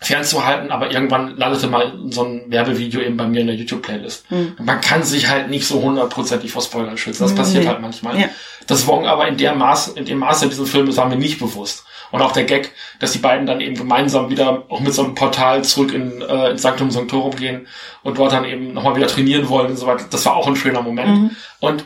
fernzuhalten, 0.00 0.70
aber 0.70 0.92
irgendwann 0.92 1.36
landete 1.36 1.66
mal 1.66 1.92
so 2.10 2.22
ein 2.22 2.44
Werbevideo 2.48 3.00
eben 3.00 3.16
bei 3.16 3.26
mir 3.26 3.40
in 3.40 3.48
der 3.48 3.56
YouTube-Playlist. 3.56 4.30
Mhm. 4.30 4.56
Man 4.62 4.80
kann 4.80 5.02
sich 5.02 5.28
halt 5.28 5.50
nicht 5.50 5.66
so 5.66 5.82
hundertprozentig 5.82 6.52
vor 6.52 6.62
Spoilern 6.62 6.96
schützen. 6.96 7.24
Das 7.24 7.34
passiert 7.34 7.64
Nee. 7.64 7.68
halt 7.70 7.80
manchmal. 7.80 8.18
Ja. 8.18 8.28
Das 8.68 8.86
Wong 8.86 9.06
aber 9.06 9.26
in 9.26 9.36
der 9.36 9.54
Maße, 9.54 9.98
in 9.98 10.04
dem 10.04 10.18
Maße 10.18 10.44
in 10.44 10.50
diesem 10.50 10.66
Film 10.66 10.88
ist, 10.88 10.98
war 10.98 11.08
mir 11.08 11.16
nicht 11.16 11.38
bewusst. 11.40 11.84
Und 12.10 12.22
auch 12.22 12.32
der 12.32 12.44
Gag, 12.44 12.72
dass 13.00 13.12
die 13.12 13.18
beiden 13.18 13.46
dann 13.46 13.60
eben 13.60 13.76
gemeinsam 13.76 14.30
wieder 14.30 14.64
auch 14.68 14.80
mit 14.80 14.94
so 14.94 15.04
einem 15.04 15.14
Portal 15.14 15.62
zurück 15.64 15.92
in, 15.92 16.22
äh, 16.22 16.50
ins 16.50 16.62
Sanctum 16.62 16.90
Sanctorum 16.90 17.34
gehen 17.36 17.66
und 18.02 18.18
dort 18.18 18.32
dann 18.32 18.44
eben 18.44 18.72
nochmal 18.72 18.96
wieder 18.96 19.08
trainieren 19.08 19.48
wollen 19.48 19.70
und 19.70 19.76
so 19.76 19.86
weiter. 19.86 20.04
Das 20.10 20.24
war 20.24 20.36
auch 20.36 20.46
ein 20.46 20.56
schöner 20.56 20.80
Moment. 20.80 21.08
Mhm. 21.10 21.30
Und 21.60 21.84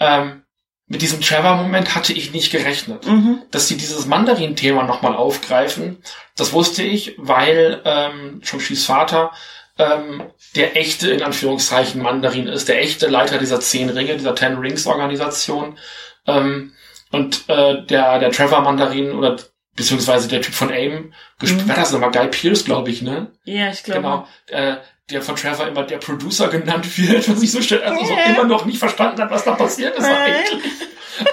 ähm, 0.00 0.42
mit 0.88 1.02
diesem 1.02 1.20
Trevor-Moment 1.20 1.94
hatte 1.94 2.12
ich 2.12 2.32
nicht 2.32 2.50
gerechnet. 2.50 3.06
Mhm. 3.06 3.42
Dass 3.50 3.68
sie 3.68 3.76
dieses 3.76 4.06
Mandarin-Thema 4.06 4.84
nochmal 4.84 5.14
aufgreifen, 5.14 5.98
das 6.36 6.52
wusste 6.52 6.82
ich, 6.82 7.14
weil 7.18 7.80
ähm, 7.84 8.40
Chongshis 8.44 8.86
Vater 8.86 9.32
ähm, 9.78 10.22
der 10.56 10.76
echte, 10.76 11.10
in 11.10 11.22
Anführungszeichen, 11.22 12.02
Mandarin 12.02 12.48
ist, 12.48 12.68
der 12.68 12.80
echte 12.80 13.06
Leiter 13.06 13.38
dieser 13.38 13.60
zehn 13.60 13.90
Ringe, 13.90 14.16
dieser 14.16 14.34
Ten 14.34 14.56
Rings 14.58 14.86
Organisation. 14.86 15.78
Ähm, 16.26 16.72
und 17.12 17.48
äh, 17.48 17.84
der, 17.84 18.18
der 18.18 18.30
Trevor 18.32 18.62
Mandarin 18.62 19.12
oder 19.12 19.36
beziehungsweise 19.76 20.26
der 20.26 20.42
Typ 20.42 20.54
von 20.54 20.70
AIM, 20.70 21.12
gespielt, 21.38 21.66
mhm. 21.66 21.68
war 21.68 21.76
das 21.76 21.92
nochmal 21.92 22.10
Guy 22.10 22.28
Pierce, 22.28 22.64
glaube 22.64 22.90
ich, 22.90 23.02
ne? 23.02 23.30
Ja, 23.44 23.70
ich 23.70 23.84
glaube. 23.84 24.00
Genau. 24.00 24.28
Äh, 24.48 24.76
der 25.10 25.22
von 25.22 25.36
Trevor 25.36 25.66
immer 25.66 25.84
der 25.84 25.98
Producer 25.98 26.48
genannt 26.48 26.98
wird, 26.98 27.28
was 27.28 27.42
ich 27.42 27.50
so 27.50 27.62
schnell, 27.62 27.82
also 27.82 28.04
so 28.04 28.14
immer 28.14 28.44
noch 28.44 28.64
nicht 28.64 28.78
verstanden 28.78 29.22
hat, 29.22 29.30
was 29.30 29.44
da 29.44 29.54
passiert 29.54 29.96
ist 29.96 30.04
eigentlich. 30.04 30.72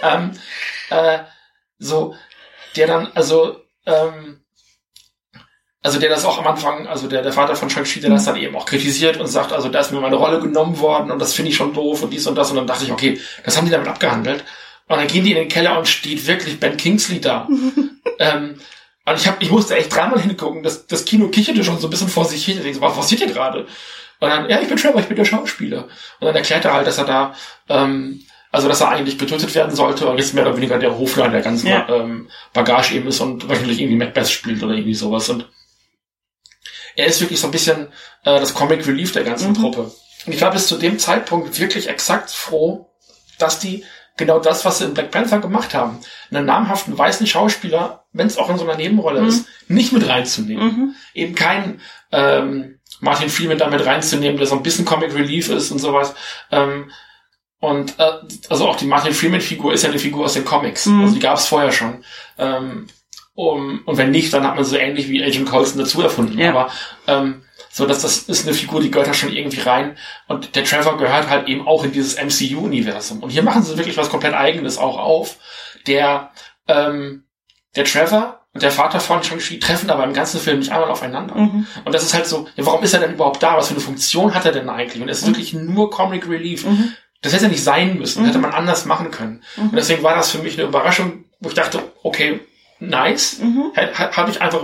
ähm, 0.02 0.32
äh, 0.90 1.20
so, 1.78 2.16
der 2.76 2.88
dann, 2.88 3.12
also, 3.14 3.62
ähm, 3.86 4.42
also 5.82 6.00
der 6.00 6.10
das 6.10 6.26
auch 6.26 6.40
am 6.40 6.48
Anfang, 6.48 6.88
also 6.88 7.08
der, 7.08 7.22
der 7.22 7.34
Vater 7.34 7.56
von 7.56 7.70
Shang-Chi, 7.70 8.00
der 8.00 8.10
das 8.10 8.26
dann 8.26 8.38
eben 8.38 8.56
auch 8.56 8.66
kritisiert 8.66 9.18
und 9.18 9.28
sagt, 9.28 9.52
also 9.52 9.70
da 9.70 9.80
ist 9.80 9.92
mir 9.92 10.00
meine 10.00 10.16
Rolle 10.16 10.40
genommen 10.40 10.80
worden 10.80 11.12
und 11.12 11.20
das 11.20 11.34
finde 11.34 11.52
ich 11.52 11.58
schon 11.58 11.74
doof 11.74 12.02
und 12.02 12.12
dies 12.12 12.26
und 12.26 12.36
das 12.36 12.50
und 12.50 12.56
dann 12.56 12.68
dachte 12.68 12.86
ich, 12.86 12.92
okay, 12.92 13.20
das 13.44 13.58
haben 13.58 13.66
die 13.66 13.72
damit 13.72 13.88
abgehandelt. 13.88 14.44
Und 14.88 14.98
dann 14.98 15.08
gehen 15.08 15.24
die 15.24 15.32
in 15.32 15.38
den 15.38 15.48
Keller 15.48 15.78
und 15.78 15.88
steht 15.88 16.26
wirklich 16.28 16.60
Ben 16.60 16.78
Kingsley 16.78 17.20
da. 17.20 17.48
ähm, 18.20 18.60
und 19.06 19.16
ich, 19.16 19.28
hab, 19.28 19.42
ich 19.42 19.52
musste 19.52 19.76
echt 19.76 19.96
dreimal 19.96 20.20
hingucken. 20.20 20.64
Das, 20.64 20.88
das 20.88 21.06
Kino 21.06 21.28
kicherte 21.28 21.64
schon 21.64 21.80
so 21.80 21.88
ein 21.88 21.92
bisschen 21.92 22.08
vor 22.08 22.26
sich 22.26 22.44
hin. 22.44 22.58
Ich 22.58 22.64
denke, 22.64 22.82
was 22.82 22.96
passiert 22.96 23.22
hier 23.22 23.32
gerade? 23.32 23.68
Und 24.20 24.30
dann, 24.30 24.50
ja, 24.50 24.60
ich 24.60 24.68
bin 24.68 24.78
Trevor, 24.78 25.00
ich 25.00 25.08
bin 25.08 25.18
der 25.18 25.26
Schauspieler. 25.26 25.84
Und 26.20 26.28
dann 26.28 26.36
erklärt 26.36 26.66
er 26.66 26.74
halt, 26.74 26.88
dass 26.88 26.98
er 26.98 27.06
da, 27.06 27.36
ähm, 27.70 28.24
also 28.52 28.68
dass 28.68 28.82
er 28.82 28.90
eigentlich 28.90 29.20
getötet 29.20 29.54
werden 29.54 29.76
sollte 29.76 30.08
und 30.08 30.18
jetzt 30.18 30.34
mehr 30.34 30.46
oder 30.46 30.58
weniger 30.58 30.80
der 30.80 30.98
Hofler 30.98 31.30
der 31.30 31.42
ganzen 31.42 31.68
ja. 31.68 31.88
ähm, 31.90 32.30
Bagage 32.54 32.96
eben 32.96 33.08
ist 33.08 33.20
und 33.20 33.48
wahrscheinlich 33.48 33.80
irgendwie 33.80 33.98
Macbeth 33.98 34.30
spielt 34.30 34.64
oder 34.64 34.74
irgendwie 34.74 34.96
sowas. 34.96 35.30
Und 35.30 35.48
er 36.96 37.06
ist 37.06 37.22
wirklich 37.22 37.40
so 37.40 37.48
ein 37.48 37.52
bisschen 37.52 37.90
äh, 38.24 38.40
das 38.40 38.54
Comic 38.54 38.88
Relief 38.88 39.12
der 39.12 39.24
ganzen 39.24 39.50
mhm. 39.50 39.56
Truppe. 39.56 39.92
Und 40.26 40.34
ich 40.34 40.42
war 40.42 40.52
bis 40.52 40.68
zu 40.68 40.78
dem 40.78 40.98
Zeitpunkt 40.98 41.60
wirklich 41.60 41.90
exakt 41.90 42.32
froh, 42.32 42.90
dass 43.38 43.60
die 43.60 43.84
genau 44.18 44.40
das, 44.40 44.66
was 44.66 44.80
sie 44.80 44.86
in 44.86 44.94
Black 44.94 45.12
Panther 45.12 45.40
gemacht 45.40 45.74
haben, 45.74 46.00
einen 46.32 46.46
namhaften 46.46 46.98
weißen 46.98 47.28
Schauspieler, 47.28 48.05
wenn 48.16 48.28
es 48.28 48.38
auch 48.38 48.50
in 48.50 48.58
so 48.58 48.64
einer 48.64 48.78
Nebenrolle 48.78 49.22
mhm. 49.22 49.28
ist, 49.28 49.48
nicht 49.68 49.92
mit 49.92 50.08
reinzunehmen. 50.08 50.66
Mhm. 50.66 50.96
Eben 51.14 51.36
keinen 51.36 51.82
ähm, 52.12 52.80
Martin 53.02 53.30
Freeman 53.30 53.58
da 53.58 53.70
mit 53.70 53.86
reinzunehmen, 53.86 54.38
der 54.38 54.48
so 54.48 54.56
ein 54.56 54.64
bisschen 54.64 54.86
Comic 54.86 55.14
Relief 55.14 55.50
ist 55.50 55.72
und 55.72 55.80
sowas. 55.80 56.16
Ähm, 56.52 56.92
und 57.60 58.00
äh, 58.00 58.12
also 58.50 58.68
auch 58.68 58.78
die 58.78 58.86
Martin 58.86 59.14
Freeman-Figur 59.14 59.74
ist 59.74 59.84
ja 59.84 59.90
eine 59.90 60.00
Figur 60.00 60.26
aus 60.26 60.34
den 60.34 60.46
Comics. 60.46 60.86
Mhm. 60.86 61.02
Also 61.02 61.14
die 61.16 61.20
gab 61.20 61.38
es 61.38 61.48
vorher 61.48 61.72
schon. 61.72 62.04
Ähm, 62.38 62.88
um, 63.34 63.82
und 63.86 63.98
wenn 63.98 64.12
nicht, 64.12 64.34
dann 64.34 64.46
hat 64.46 64.56
man 64.56 64.64
so 64.64 64.78
ähnlich 64.78 65.10
wie 65.10 65.22
Agent 65.22 65.50
Coulson 65.50 65.80
dazu 65.80 66.02
erfunden. 66.02 66.40
Ja. 66.40 66.52
Aber 66.52 66.72
ähm, 67.08 67.44
so, 67.70 67.86
dass 67.86 68.02
das 68.02 68.20
ist 68.20 68.48
eine 68.48 68.56
Figur, 68.56 68.80
die 68.80 68.90
gehört 68.90 69.10
da 69.10 69.14
schon 69.14 69.34
irgendwie 69.34 69.60
rein. 69.60 69.98
Und 70.30 70.56
der 70.56 70.64
Trevor 70.64 70.98
gehört 70.98 71.30
halt 71.30 71.50
eben 71.50 71.68
auch 71.68 71.84
in 71.84 71.92
dieses 71.92 72.16
MCU-Universum. 72.16 73.22
Und 73.22 73.32
hier 73.32 73.44
machen 73.44 73.64
sie 73.64 73.78
wirklich 73.78 73.98
was 73.98 74.10
komplett 74.10 74.34
Eigenes 74.34 74.78
auch 74.78 74.98
auf. 74.98 75.38
Der, 75.86 76.32
ähm, 76.70 77.25
der 77.76 77.86
Trevor 77.86 78.40
und 78.54 78.64
der 78.64 78.72
Vater 78.72 79.00
von 79.00 79.22
Shang-Chi 79.22 79.60
treffen 79.60 79.90
aber 79.90 80.06
im 80.06 80.14
ganzen 80.14 80.40
Film 80.40 80.60
nicht 80.60 80.72
einmal 80.72 80.90
aufeinander. 80.90 81.36
Mhm. 81.36 81.68
Und 81.84 81.94
das 81.94 82.04
ist 82.04 82.14
halt 82.14 82.26
so, 82.26 82.48
ja, 82.56 82.66
warum 82.66 82.84
ist 82.84 82.94
er 82.94 83.02
denn 83.02 83.14
überhaupt 83.14 83.44
da? 83.44 83.58
Was 83.58 83.68
für 83.68 83.74
eine 83.74 83.82
Funktion 83.82 84.34
hat 84.34 84.46
er 84.46 84.54
denn 84.54 84.70
eigentlich? 84.70 85.02
Und 85.04 85.10
es 85.10 85.20
ist 85.20 85.26
mhm. 85.26 85.32
wirklich 85.32 85.54
nur 85.54 85.92
Comic 85.92 86.28
Relief. 86.30 86.66
Mhm. 86.66 86.94
Das 87.22 87.34
hätte 87.34 87.50
nicht 87.50 87.64
sein 87.64 87.98
müssen, 87.98 88.22
mhm. 88.22 88.28
hätte 88.28 88.38
man 88.40 88.54
anders 88.54 88.86
machen 88.86 89.12
können. 89.12 89.42
Mhm. 89.58 89.70
Und 89.70 89.76
deswegen 89.76 90.04
war 90.04 90.16
das 90.16 90.32
für 90.32 90.40
mich 90.40 90.58
eine 90.58 90.68
Überraschung, 90.68 91.26
wo 91.42 91.50
ich 91.50 91.56
dachte, 91.56 91.82
okay, 92.04 92.40
nice. 92.80 93.40
Mhm. 93.40 93.74
Habe 93.76 94.32
ich 94.32 94.42
einfach, 94.42 94.62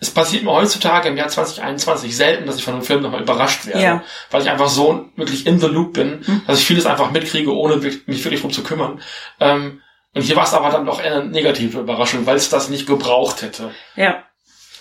es 0.00 0.10
passiert 0.10 0.44
mir 0.44 0.52
heutzutage 0.52 1.08
im 1.08 1.16
Jahr 1.18 1.28
2021 1.28 2.16
selten, 2.16 2.46
dass 2.46 2.56
ich 2.56 2.64
von 2.64 2.74
einem 2.74 2.84
Film 2.84 3.02
nochmal 3.02 3.22
überrascht 3.22 3.66
werde. 3.66 3.82
Ja. 3.82 4.02
Weil 4.30 4.42
ich 4.42 4.50
einfach 4.50 4.68
so 4.68 5.10
wirklich 5.16 5.46
in 5.46 5.58
the 5.58 5.66
loop 5.66 5.92
bin, 5.92 6.24
mhm. 6.26 6.42
dass 6.46 6.60
ich 6.60 6.66
vieles 6.66 6.86
einfach 6.86 7.10
mitkriege, 7.10 7.54
ohne 7.54 7.76
mich 7.76 8.24
wirklich 8.24 8.40
drum 8.40 8.52
zu 8.52 8.62
kümmern. 8.62 9.00
Ähm, 9.40 9.82
und 10.16 10.22
hier 10.22 10.36
war 10.36 10.44
es 10.44 10.54
aber 10.54 10.70
dann 10.70 10.86
doch 10.86 10.98
eine 10.98 11.24
negative 11.24 11.80
Überraschung, 11.80 12.26
weil 12.26 12.36
es 12.36 12.48
das 12.48 12.70
nicht 12.70 12.86
gebraucht 12.86 13.42
hätte. 13.42 13.70
Ja. 13.96 14.24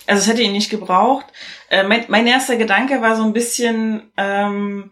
Also 0.07 0.21
es 0.21 0.27
hätte 0.27 0.43
ihn 0.43 0.51
nicht 0.51 0.69
gebraucht. 0.69 1.25
Äh, 1.69 1.83
mein, 1.83 2.05
mein 2.07 2.27
erster 2.27 2.57
Gedanke 2.57 3.01
war 3.01 3.15
so 3.15 3.23
ein 3.23 3.33
bisschen, 3.33 4.11
ähm, 4.17 4.91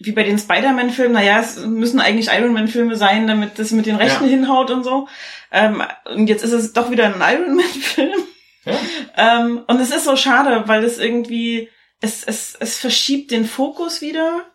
wie 0.00 0.12
bei 0.12 0.22
den 0.22 0.38
Spider-Man-Filmen, 0.38 1.12
naja, 1.12 1.40
es 1.40 1.64
müssen 1.64 2.00
eigentlich 2.00 2.28
Iron 2.28 2.52
Man-Filme 2.52 2.96
sein, 2.96 3.26
damit 3.26 3.58
das 3.58 3.70
mit 3.70 3.86
den 3.86 3.96
Rechten 3.96 4.24
ja. 4.24 4.30
hinhaut 4.30 4.70
und 4.70 4.82
so. 4.82 5.08
Ähm, 5.52 5.82
und 6.06 6.26
jetzt 6.26 6.42
ist 6.42 6.52
es 6.52 6.72
doch 6.72 6.90
wieder 6.90 7.06
ein 7.06 7.20
Iron 7.20 7.56
Man-Film. 7.56 8.20
Ja. 8.64 8.78
Ähm, 9.16 9.62
und 9.66 9.80
es 9.80 9.90
ist 9.90 10.04
so 10.04 10.16
schade, 10.16 10.64
weil 10.66 10.84
es 10.84 10.98
irgendwie, 10.98 11.68
es, 12.00 12.24
es, 12.24 12.56
es 12.58 12.78
verschiebt 12.78 13.30
den 13.30 13.44
Fokus 13.44 14.00
wieder 14.00 14.46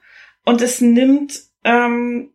und 0.44 0.62
es 0.62 0.82
nimmt 0.82 1.40
ähm, 1.64 2.32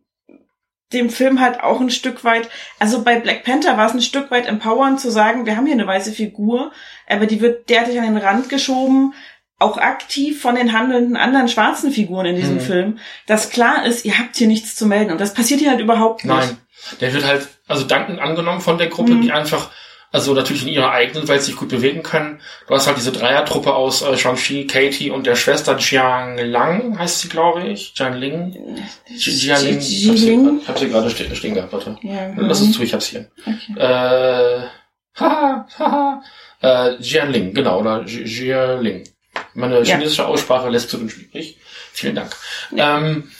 dem 0.93 1.09
Film 1.09 1.39
halt 1.39 1.61
auch 1.61 1.79
ein 1.79 1.89
Stück 1.89 2.23
weit, 2.23 2.49
also 2.79 3.03
bei 3.03 3.19
Black 3.19 3.43
Panther 3.43 3.77
war 3.77 3.87
es 3.87 3.93
ein 3.93 4.01
Stück 4.01 4.31
weit 4.31 4.47
empowernd 4.47 4.99
zu 4.99 5.09
sagen, 5.09 5.45
wir 5.45 5.55
haben 5.55 5.65
hier 5.65 5.75
eine 5.75 5.87
weiße 5.87 6.11
Figur, 6.11 6.71
aber 7.07 7.25
die 7.25 7.41
wird 7.41 7.69
derartig 7.69 7.97
an 7.97 8.05
den 8.05 8.17
Rand 8.17 8.49
geschoben, 8.49 9.13
auch 9.61 9.77
aktiv 9.77 10.41
von 10.41 10.55
den 10.55 10.73
handelnden 10.73 11.15
anderen 11.15 11.47
schwarzen 11.47 11.91
Figuren 11.91 12.25
in 12.25 12.35
diesem 12.35 12.55
mhm. 12.55 12.61
Film, 12.61 12.99
dass 13.27 13.51
klar 13.51 13.85
ist, 13.85 14.05
ihr 14.05 14.17
habt 14.17 14.35
hier 14.35 14.47
nichts 14.47 14.75
zu 14.75 14.87
melden. 14.87 15.11
Und 15.11 15.21
das 15.21 15.33
passiert 15.33 15.59
hier 15.59 15.69
halt 15.69 15.79
überhaupt 15.79 16.25
nicht. 16.25 16.33
Nein. 16.33 16.57
Der 16.99 17.13
wird 17.13 17.25
halt, 17.25 17.47
also 17.67 17.85
dankend 17.85 18.19
angenommen 18.19 18.59
von 18.59 18.79
der 18.79 18.87
Gruppe, 18.87 19.13
mhm. 19.13 19.21
die 19.21 19.31
einfach, 19.31 19.69
also 20.11 20.33
natürlich 20.33 20.63
in 20.63 20.73
ihrer 20.73 20.91
eigenen 20.91 21.27
Welt 21.27 21.41
sich 21.41 21.55
gut 21.55 21.69
bewegen 21.69 22.03
können. 22.03 22.41
Du 22.67 22.75
hast 22.75 22.87
halt 22.87 22.97
diese 22.97 23.11
Dreiertruppe 23.11 23.73
aus 23.73 24.01
äh, 24.01 24.17
Shang-Chi, 24.17 24.67
Katie 24.67 25.09
und 25.09 25.25
der 25.25 25.35
Schwester 25.35 25.77
Jiang 25.77 26.37
Lang, 26.37 26.99
heißt 26.99 27.21
sie, 27.21 27.29
glaube 27.29 27.63
ich. 27.63 27.93
Jiang 27.95 28.15
Ling. 28.15 28.77
Jiang 29.07 29.63
Ling. 29.63 29.79
Ich 30.61 30.67
hab 30.67 30.77
sie, 30.77 30.89
gerade 30.89 31.09
stehen, 31.09 31.33
stehen 31.35 31.53
gehabt, 31.53 31.71
warte. 31.71 31.97
Ja, 32.01 32.33
Lass 32.35 32.59
es 32.59 32.73
zu, 32.73 32.83
ich 32.83 32.93
hab's 32.93 33.07
hier. 33.07 33.31
Okay. 33.39 33.79
Äh, 33.79 34.67
haha, 35.15 35.67
haha. 35.79 36.23
Äh, 36.61 36.97
Jian 37.01 37.31
Ling, 37.31 37.53
genau, 37.53 37.79
oder 37.79 38.03
Jian 38.03 38.81
Ling. 38.81 39.03
Meine 39.53 39.83
chinesische 39.83 40.25
Aussprache 40.27 40.69
lässt 40.69 40.89
zu 40.89 40.99
wünschen 40.99 41.23
übrig. 41.23 41.57
Vielen 41.93 42.15
Dank. 42.15 42.35
Ja. 42.75 42.97
Ähm, 42.97 43.31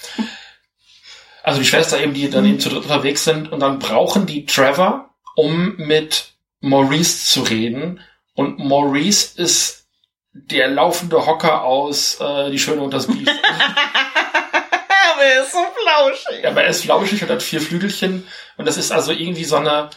also 1.43 1.59
die 1.59 1.65
Schwester 1.65 1.99
eben, 1.99 2.13
die 2.13 2.29
dann 2.29 2.45
eben 2.45 2.59
zu 2.59 2.69
dritt 2.69 2.83
unterwegs 2.83 3.23
sind 3.23 3.51
und 3.51 3.59
dann 3.59 3.79
brauchen 3.79 4.25
die 4.25 4.45
Trevor, 4.45 5.09
um 5.35 5.75
mit 5.77 6.31
Maurice 6.61 7.25
zu 7.25 7.41
reden. 7.41 7.99
Und 8.33 8.59
Maurice 8.59 9.39
ist 9.41 9.87
der 10.33 10.69
laufende 10.69 11.25
Hocker 11.25 11.63
aus 11.63 12.19
äh, 12.21 12.49
Die 12.51 12.59
Schöne 12.59 12.81
und 12.81 12.93
das 12.93 13.07
Biest. 13.07 13.27
aber 15.13 15.23
er 15.23 15.43
ist 15.43 15.51
so 15.51 15.59
flauschig. 15.83 16.43
Ja, 16.43 16.51
aber 16.51 16.63
er 16.63 16.69
ist 16.69 16.83
flauschig 16.83 17.21
und 17.21 17.29
hat 17.29 17.43
vier 17.43 17.61
Flügelchen. 17.61 18.25
Und 18.57 18.67
das 18.67 18.77
ist 18.77 18.91
also 18.91 19.11
irgendwie 19.11 19.43
so 19.43 19.57
eine 19.57 19.89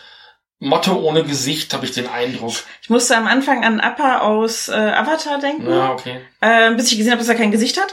Motto 0.61 0.95
ohne 0.95 1.25
Gesicht, 1.25 1.75
habe 1.75 1.85
ich 1.85 1.93
den 1.93 2.09
Eindruck. 2.09 2.55
Ich 2.81 2.91
musste 2.91 3.17
am 3.17 3.27
Anfang 3.27 3.65
an 3.65 3.81
Appa 3.81 4.21
aus 4.21 4.69
äh, 4.69 4.73
Avatar 4.73 5.39
denken. 5.39 5.69
Ja, 5.69 5.93
okay. 5.93 6.21
Äh, 6.41 6.75
bis 6.75 6.91
ich 6.91 6.99
gesehen 6.99 7.13
habe, 7.13 7.21
dass 7.21 7.29
er 7.29 7.35
kein 7.35 7.51
Gesicht 7.51 7.81
hat. 7.81 7.93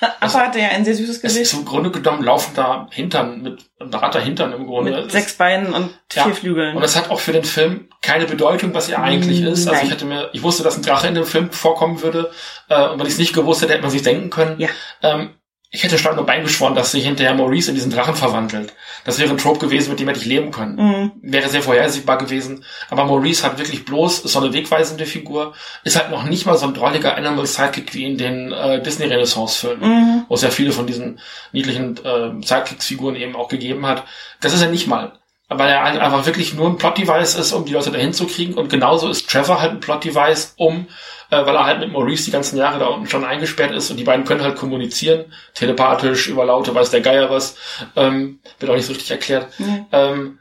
Appa 0.20 0.46
hat 0.46 0.56
ja 0.56 0.68
ein 0.68 0.84
sehr 0.84 0.94
süßes 0.94 1.20
Gesicht. 1.20 1.42
Ist 1.42 1.52
Im 1.52 1.64
Grunde 1.64 1.90
genommen 1.90 2.24
laufen 2.24 2.52
da 2.54 2.88
Hintern 2.90 3.42
mit 3.42 3.64
einem 3.78 3.90
Draht 3.90 4.16
Hintern 4.16 4.52
im 4.52 4.66
Grunde. 4.66 4.92
Mit 4.92 5.12
sechs 5.12 5.34
Beinen 5.34 5.74
und 5.74 5.90
ja. 6.12 6.24
vier 6.24 6.34
Flügeln. 6.34 6.76
Und 6.76 6.82
es 6.82 6.96
hat 6.96 7.10
auch 7.10 7.20
für 7.20 7.32
den 7.32 7.44
Film 7.44 7.88
keine 8.00 8.24
Bedeutung, 8.24 8.72
was 8.74 8.88
er 8.88 9.02
eigentlich 9.02 9.42
ist. 9.42 9.68
Also 9.68 9.84
ich 9.84 9.90
hätte 9.90 10.06
mir, 10.06 10.30
ich 10.32 10.42
wusste, 10.42 10.62
dass 10.62 10.76
ein 10.76 10.82
Drache 10.82 11.08
in 11.08 11.14
dem 11.14 11.26
Film 11.26 11.50
vorkommen 11.52 12.02
würde. 12.02 12.30
Äh, 12.68 12.88
und 12.88 12.98
wenn 12.98 13.06
ich 13.06 13.12
es 13.12 13.18
nicht 13.18 13.34
gewusst 13.34 13.62
hätte, 13.62 13.72
hätte 13.72 13.82
man 13.82 13.90
sich 13.90 14.02
denken 14.02 14.30
können. 14.30 14.58
Ja. 14.58 14.68
Ähm, 15.02 15.34
ich 15.72 15.84
hätte 15.84 15.98
stark 15.98 16.16
nur 16.16 16.26
beingeschworen, 16.26 16.74
dass 16.74 16.90
sich 16.90 17.04
hinterher 17.04 17.32
Maurice 17.34 17.70
in 17.70 17.76
diesen 17.76 17.92
Drachen 17.92 18.16
verwandelt. 18.16 18.74
Das 19.04 19.20
wäre 19.20 19.30
ein 19.30 19.38
Trope 19.38 19.60
gewesen, 19.60 19.90
mit 19.90 20.00
dem 20.00 20.08
hätte 20.08 20.18
ich 20.18 20.26
leben 20.26 20.50
können. 20.50 20.74
Mhm. 20.74 21.12
Wäre 21.22 21.48
sehr 21.48 21.62
vorhersehbar 21.62 22.18
gewesen. 22.18 22.64
Aber 22.90 23.04
Maurice 23.04 23.44
hat 23.44 23.56
wirklich 23.58 23.84
bloß 23.84 24.24
so 24.24 24.40
eine 24.40 24.52
wegweisende 24.52 25.06
Figur. 25.06 25.54
Ist 25.84 25.96
halt 25.96 26.10
noch 26.10 26.24
nicht 26.24 26.44
mal 26.44 26.56
so 26.56 26.66
ein 26.66 26.74
drolliger 26.74 27.16
Animal 27.16 27.46
Sidekick 27.46 27.94
wie 27.94 28.04
in 28.04 28.18
den 28.18 28.50
äh, 28.50 28.82
Disney 28.82 29.06
Renaissance 29.06 29.60
Filmen, 29.60 29.88
mhm. 29.88 30.24
wo 30.28 30.34
es 30.34 30.42
ja 30.42 30.50
viele 30.50 30.72
von 30.72 30.88
diesen 30.88 31.20
niedlichen 31.52 31.96
äh, 32.04 32.44
Sidekicks-Figuren 32.44 33.14
eben 33.14 33.36
auch 33.36 33.48
gegeben 33.48 33.86
hat. 33.86 34.04
Das 34.40 34.52
ist 34.52 34.62
er 34.62 34.70
nicht 34.70 34.88
mal 34.88 35.12
weil 35.52 35.68
er 35.68 35.82
einfach 35.82 36.26
wirklich 36.26 36.54
nur 36.54 36.68
ein 36.68 36.76
Plot-Device 36.76 37.34
ist, 37.34 37.52
um 37.52 37.64
die 37.64 37.72
Leute 37.72 37.90
dahin 37.90 38.12
zu 38.12 38.26
kriegen. 38.28 38.54
Und 38.54 38.70
genauso 38.70 39.08
ist 39.08 39.28
Trevor 39.28 39.60
halt 39.60 39.72
ein 39.72 39.80
Plot-Device, 39.80 40.54
um, 40.56 40.86
äh, 41.30 41.46
weil 41.46 41.54
er 41.54 41.64
halt 41.64 41.80
mit 41.80 41.92
Maurice 41.92 42.24
die 42.24 42.30
ganzen 42.30 42.56
Jahre 42.56 42.78
da 42.78 42.86
unten 42.86 43.08
schon 43.08 43.24
eingesperrt 43.24 43.72
ist 43.72 43.90
und 43.90 43.96
die 43.96 44.04
beiden 44.04 44.24
können 44.24 44.42
halt 44.42 44.56
kommunizieren, 44.56 45.32
telepathisch, 45.54 46.28
über 46.28 46.44
Laute, 46.44 46.74
weiß 46.74 46.90
der 46.90 47.00
Geier 47.00 47.30
was. 47.30 47.56
Ähm, 47.96 48.40
wird 48.58 48.70
auch 48.70 48.76
nicht 48.76 48.86
so 48.86 48.92
richtig 48.92 49.10
erklärt. 49.10 49.48
Mhm. 49.58 49.86
Ähm, 49.92 50.38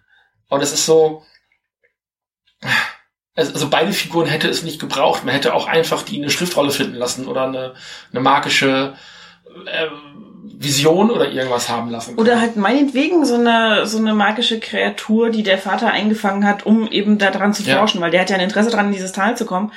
und 0.49 0.63
es 0.63 0.73
ist 0.73 0.85
so, 0.85 1.23
also 3.35 3.69
beide 3.69 3.93
Figuren 3.93 4.27
hätte 4.27 4.49
es 4.49 4.63
nicht 4.63 4.79
gebraucht. 4.79 5.23
Man 5.23 5.33
hätte 5.33 5.53
auch 5.53 5.67
einfach 5.67 6.03
die 6.03 6.17
eine 6.17 6.29
Schriftrolle 6.29 6.71
finden 6.71 6.95
lassen 6.95 7.27
oder 7.27 7.43
eine, 7.43 7.73
eine 8.11 8.19
magische 8.19 8.95
äh, 9.65 9.87
Vision 10.61 11.09
oder 11.09 11.31
irgendwas 11.31 11.69
haben 11.69 11.89
lassen 11.89 12.15
kann. 12.15 12.25
Oder 12.25 12.41
halt 12.41 12.57
meinetwegen 12.57 13.25
so 13.25 13.35
eine, 13.35 13.85
so 13.85 13.97
eine 13.97 14.13
magische 14.13 14.59
Kreatur, 14.59 15.29
die 15.29 15.43
der 15.43 15.57
Vater 15.57 15.91
eingefangen 15.91 16.45
hat, 16.45 16.65
um 16.65 16.87
eben 16.89 17.17
da 17.17 17.31
dran 17.31 17.53
zu 17.53 17.63
forschen, 17.63 17.99
ja. 17.99 18.03
weil 18.03 18.11
der 18.11 18.21
hat 18.21 18.29
ja 18.29 18.35
ein 18.35 18.43
Interesse 18.43 18.69
dran, 18.69 18.87
in 18.87 18.93
dieses 18.93 19.13
Tal 19.13 19.37
zu 19.37 19.45
kommen. 19.45 19.71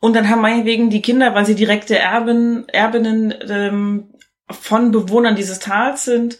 Und 0.00 0.14
dann 0.16 0.28
haben 0.30 0.40
meinetwegen 0.40 0.90
die 0.90 1.02
Kinder, 1.02 1.34
weil 1.34 1.44
sie 1.46 1.54
direkte 1.54 1.98
Erben, 1.98 2.68
Erbinnen 2.68 3.34
ähm, 3.48 4.14
von 4.50 4.90
Bewohnern 4.92 5.36
dieses 5.36 5.58
Tals 5.58 6.04
sind, 6.04 6.38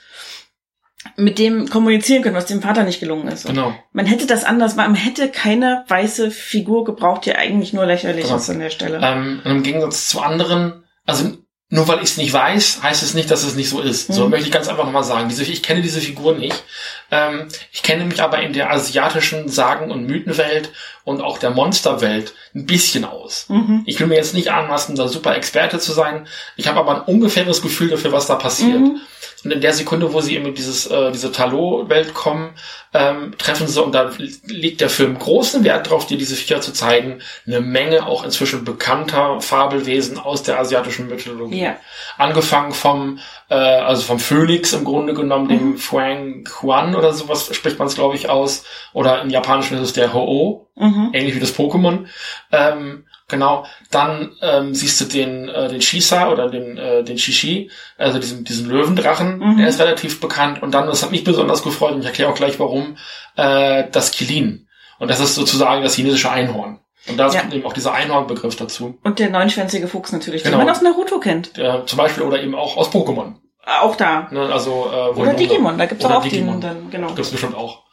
mit 1.17 1.39
dem 1.39 1.69
kommunizieren 1.69 2.23
können, 2.23 2.35
was 2.37 2.47
dem 2.47 2.61
Vater 2.63 2.83
nicht 2.85 3.01
gelungen 3.01 3.29
ist. 3.29 3.47
Genau. 3.47 3.75
Man 3.93 4.05
hätte 4.07 4.27
das 4.27 4.45
anders. 4.45 4.77
Man 4.77 4.95
hätte 4.95 5.29
keine 5.29 5.85
weiße 5.89 6.31
Figur 6.31 6.85
gebraucht, 6.85 7.25
die 7.25 7.35
eigentlich 7.35 7.73
nur 7.73 7.87
lächerlich 7.87 8.25
Genau. 8.25 8.37
ist 8.37 8.51
an 8.51 8.59
der 8.59 8.71
Stelle. 8.71 9.01
Ähm, 9.03 9.41
Im 9.45 9.63
Gegensatz 9.63 10.09
zu 10.09 10.21
anderen, 10.21 10.85
also 11.07 11.39
nur 11.71 11.87
weil 11.89 11.99
ich 11.99 12.05
es 12.11 12.17
nicht 12.17 12.33
weiß, 12.33 12.83
heißt 12.83 13.03
es 13.03 13.15
nicht, 13.15 13.31
dass 13.31 13.45
es 13.45 13.55
nicht 13.55 13.71
so 13.71 13.81
ist. 13.81 14.13
So 14.13 14.25
Mhm. 14.25 14.31
möchte 14.31 14.47
ich 14.47 14.53
ganz 14.53 14.69
einfach 14.69 14.85
nochmal 14.85 15.05
sagen. 15.05 15.29
Diese, 15.29 15.45
ich 15.45 15.63
kenne 15.63 15.81
diese 15.83 16.01
Figur 16.01 16.35
nicht. 16.37 16.65
Ähm, 17.11 17.49
ich 17.73 17.83
kenne 17.83 18.05
mich 18.05 18.21
aber 18.23 18.43
in 18.43 18.53
der 18.53 18.71
asiatischen 18.71 19.49
Sagen- 19.49 19.91
und 19.91 20.07
Mythenwelt 20.07 20.73
und 21.05 21.21
auch 21.23 21.39
der 21.39 21.51
Monsterwelt 21.51 22.35
ein 22.55 22.67
bisschen 22.67 23.05
aus. 23.05 23.47
Mhm. 23.49 23.83
Ich 23.87 23.99
will 24.01 24.07
mir 24.07 24.17
jetzt 24.17 24.35
nicht 24.35 24.51
anmaßen, 24.51 24.95
da 24.97 25.09
super 25.09 25.37
Experte 25.37 25.79
zu 25.79 25.93
sein. 25.93 26.27
Ich 26.57 26.69
habe 26.69 26.79
aber 26.81 26.95
ein 26.97 27.03
ungefähres 27.03 27.63
Gefühl 27.63 27.89
dafür, 27.89 28.13
was 28.13 28.27
da 28.27 28.37
passiert. 28.37 28.81
Mhm. 28.81 29.01
Und 29.43 29.53
in 29.53 29.63
der 29.63 29.73
Sekunde, 29.73 30.13
wo 30.13 30.21
sie 30.21 30.37
eben 30.37 30.55
dieses, 30.55 30.87
äh, 30.87 31.13
diese 31.13 31.33
Talot-Welt 31.33 32.13
kommen, 32.13 32.51
ähm, 32.93 33.33
treffen 33.39 33.67
sie, 33.69 33.83
und 33.83 33.95
da 33.95 34.11
legt 34.47 34.83
der 34.83 34.91
Film 34.91 35.19
großen 35.19 35.65
Wert 35.65 35.89
drauf, 35.89 36.07
dir 36.07 36.19
diese 36.19 36.35
Viecher 36.35 36.61
zu 36.61 36.73
zeigen, 36.75 37.21
eine 37.47 37.63
Menge 37.63 38.07
auch 38.07 38.23
inzwischen 38.23 38.65
bekannter 38.65 39.41
Fabelwesen 39.41 40.19
aus 40.19 40.43
der 40.43 40.59
asiatischen 40.59 41.09
Mythologie. 41.09 41.63
Ja. 41.63 41.77
Angefangen 42.19 42.73
vom, 42.73 43.19
äh, 43.49 43.55
also 43.55 44.03
vom 44.03 44.19
Phönix 44.19 44.75
im 44.75 44.85
Grunde 44.85 45.15
genommen, 45.15 45.49
dem 45.49 45.71
Mhm. 45.71 45.79
Fuang 45.79 46.45
Quan 46.45 46.95
oder 46.95 47.15
sowas 47.15 47.49
spricht 47.55 47.79
man 47.79 47.89
es, 47.89 47.95
glaube 47.95 48.17
ich, 48.17 48.29
aus. 48.29 48.65
Oder 48.93 49.23
im 49.23 49.31
Japanischen 49.31 49.77
ist 49.79 49.83
es 49.83 49.93
der 49.95 50.13
Ho-Oh 50.13 50.67
Mhm. 50.77 51.00
Ähnlich 51.13 51.35
wie 51.35 51.41
das 51.41 51.57
Pokémon. 51.57 52.07
Ähm, 52.53 53.05
genau, 53.29 53.65
dann 53.91 54.33
ähm, 54.43 54.75
siehst 54.75 55.01
du 55.01 55.05
den, 55.05 55.49
äh, 55.49 55.69
den 55.69 55.81
Shisa 55.81 56.31
oder 56.31 56.49
den, 56.51 56.77
äh, 56.79 57.03
den 57.05 57.19
Shishi, 57.19 57.71
also 57.99 58.19
diesen, 58.19 58.45
diesen 58.45 58.69
Löwendrachen, 58.69 59.39
Mhm. 59.39 59.59
der 59.59 59.69
ist 59.69 59.81
relativ 59.81 60.21
bekannt. 60.21 60.63
Und 60.63 60.73
dann, 60.73 60.87
das 60.87 61.03
hat 61.03 61.11
mich 61.11 61.25
besonders 61.25 61.63
gefreut, 61.63 61.93
und 61.93 62.01
ich 62.01 62.07
erkläre 62.07 62.31
auch 62.31 62.35
gleich 62.37 62.59
warum, 62.59 62.97
äh, 63.37 63.85
das 63.91 64.11
Kilin. 64.13 64.67
Und 64.99 65.11
das 65.11 65.21
ist 65.21 65.35
sozusagen 65.35 65.83
das 65.83 65.95
chinesische 65.95 66.31
Einhorn. 66.31 66.81
Und 67.09 67.17
da 67.17 67.31
Ja. 67.31 67.43
eben 67.51 67.65
auch 67.65 67.73
dieser 67.73 67.95
Einhornbegriff 67.95 68.57
dazu. 68.57 68.99
Und 69.03 69.19
der 69.19 69.31
neunschwänzige 69.31 69.89
Fuchs 69.89 70.13
natürlich, 70.13 70.43
Genau. 70.43 70.59
den 70.59 70.67
man 70.67 70.75
aus 70.75 70.83
Naruto 70.83 71.19
kennt. 71.19 71.57
Der, 71.57 71.87
zum 71.87 71.97
Beispiel 71.97 72.23
oder 72.25 72.43
eben 72.43 72.55
auch 72.55 72.77
aus 72.77 72.91
Pokémon. 72.91 73.37
Auch 73.81 73.97
da. 73.97 74.29
Ne? 74.31 74.51
Also, 74.53 74.91
äh, 74.93 75.19
Oder 75.19 75.35
Digimon, 75.35 75.79
da 75.79 75.87
gibt's 75.87 76.05
oder 76.05 76.19
auch 76.19 76.23
Digimon. 76.23 76.61
den 76.61 76.61
dann, 76.61 76.91
genau. 76.91 77.09
Gibt's 77.15 77.31
bestimmt 77.31 77.55
auch. 77.55 77.85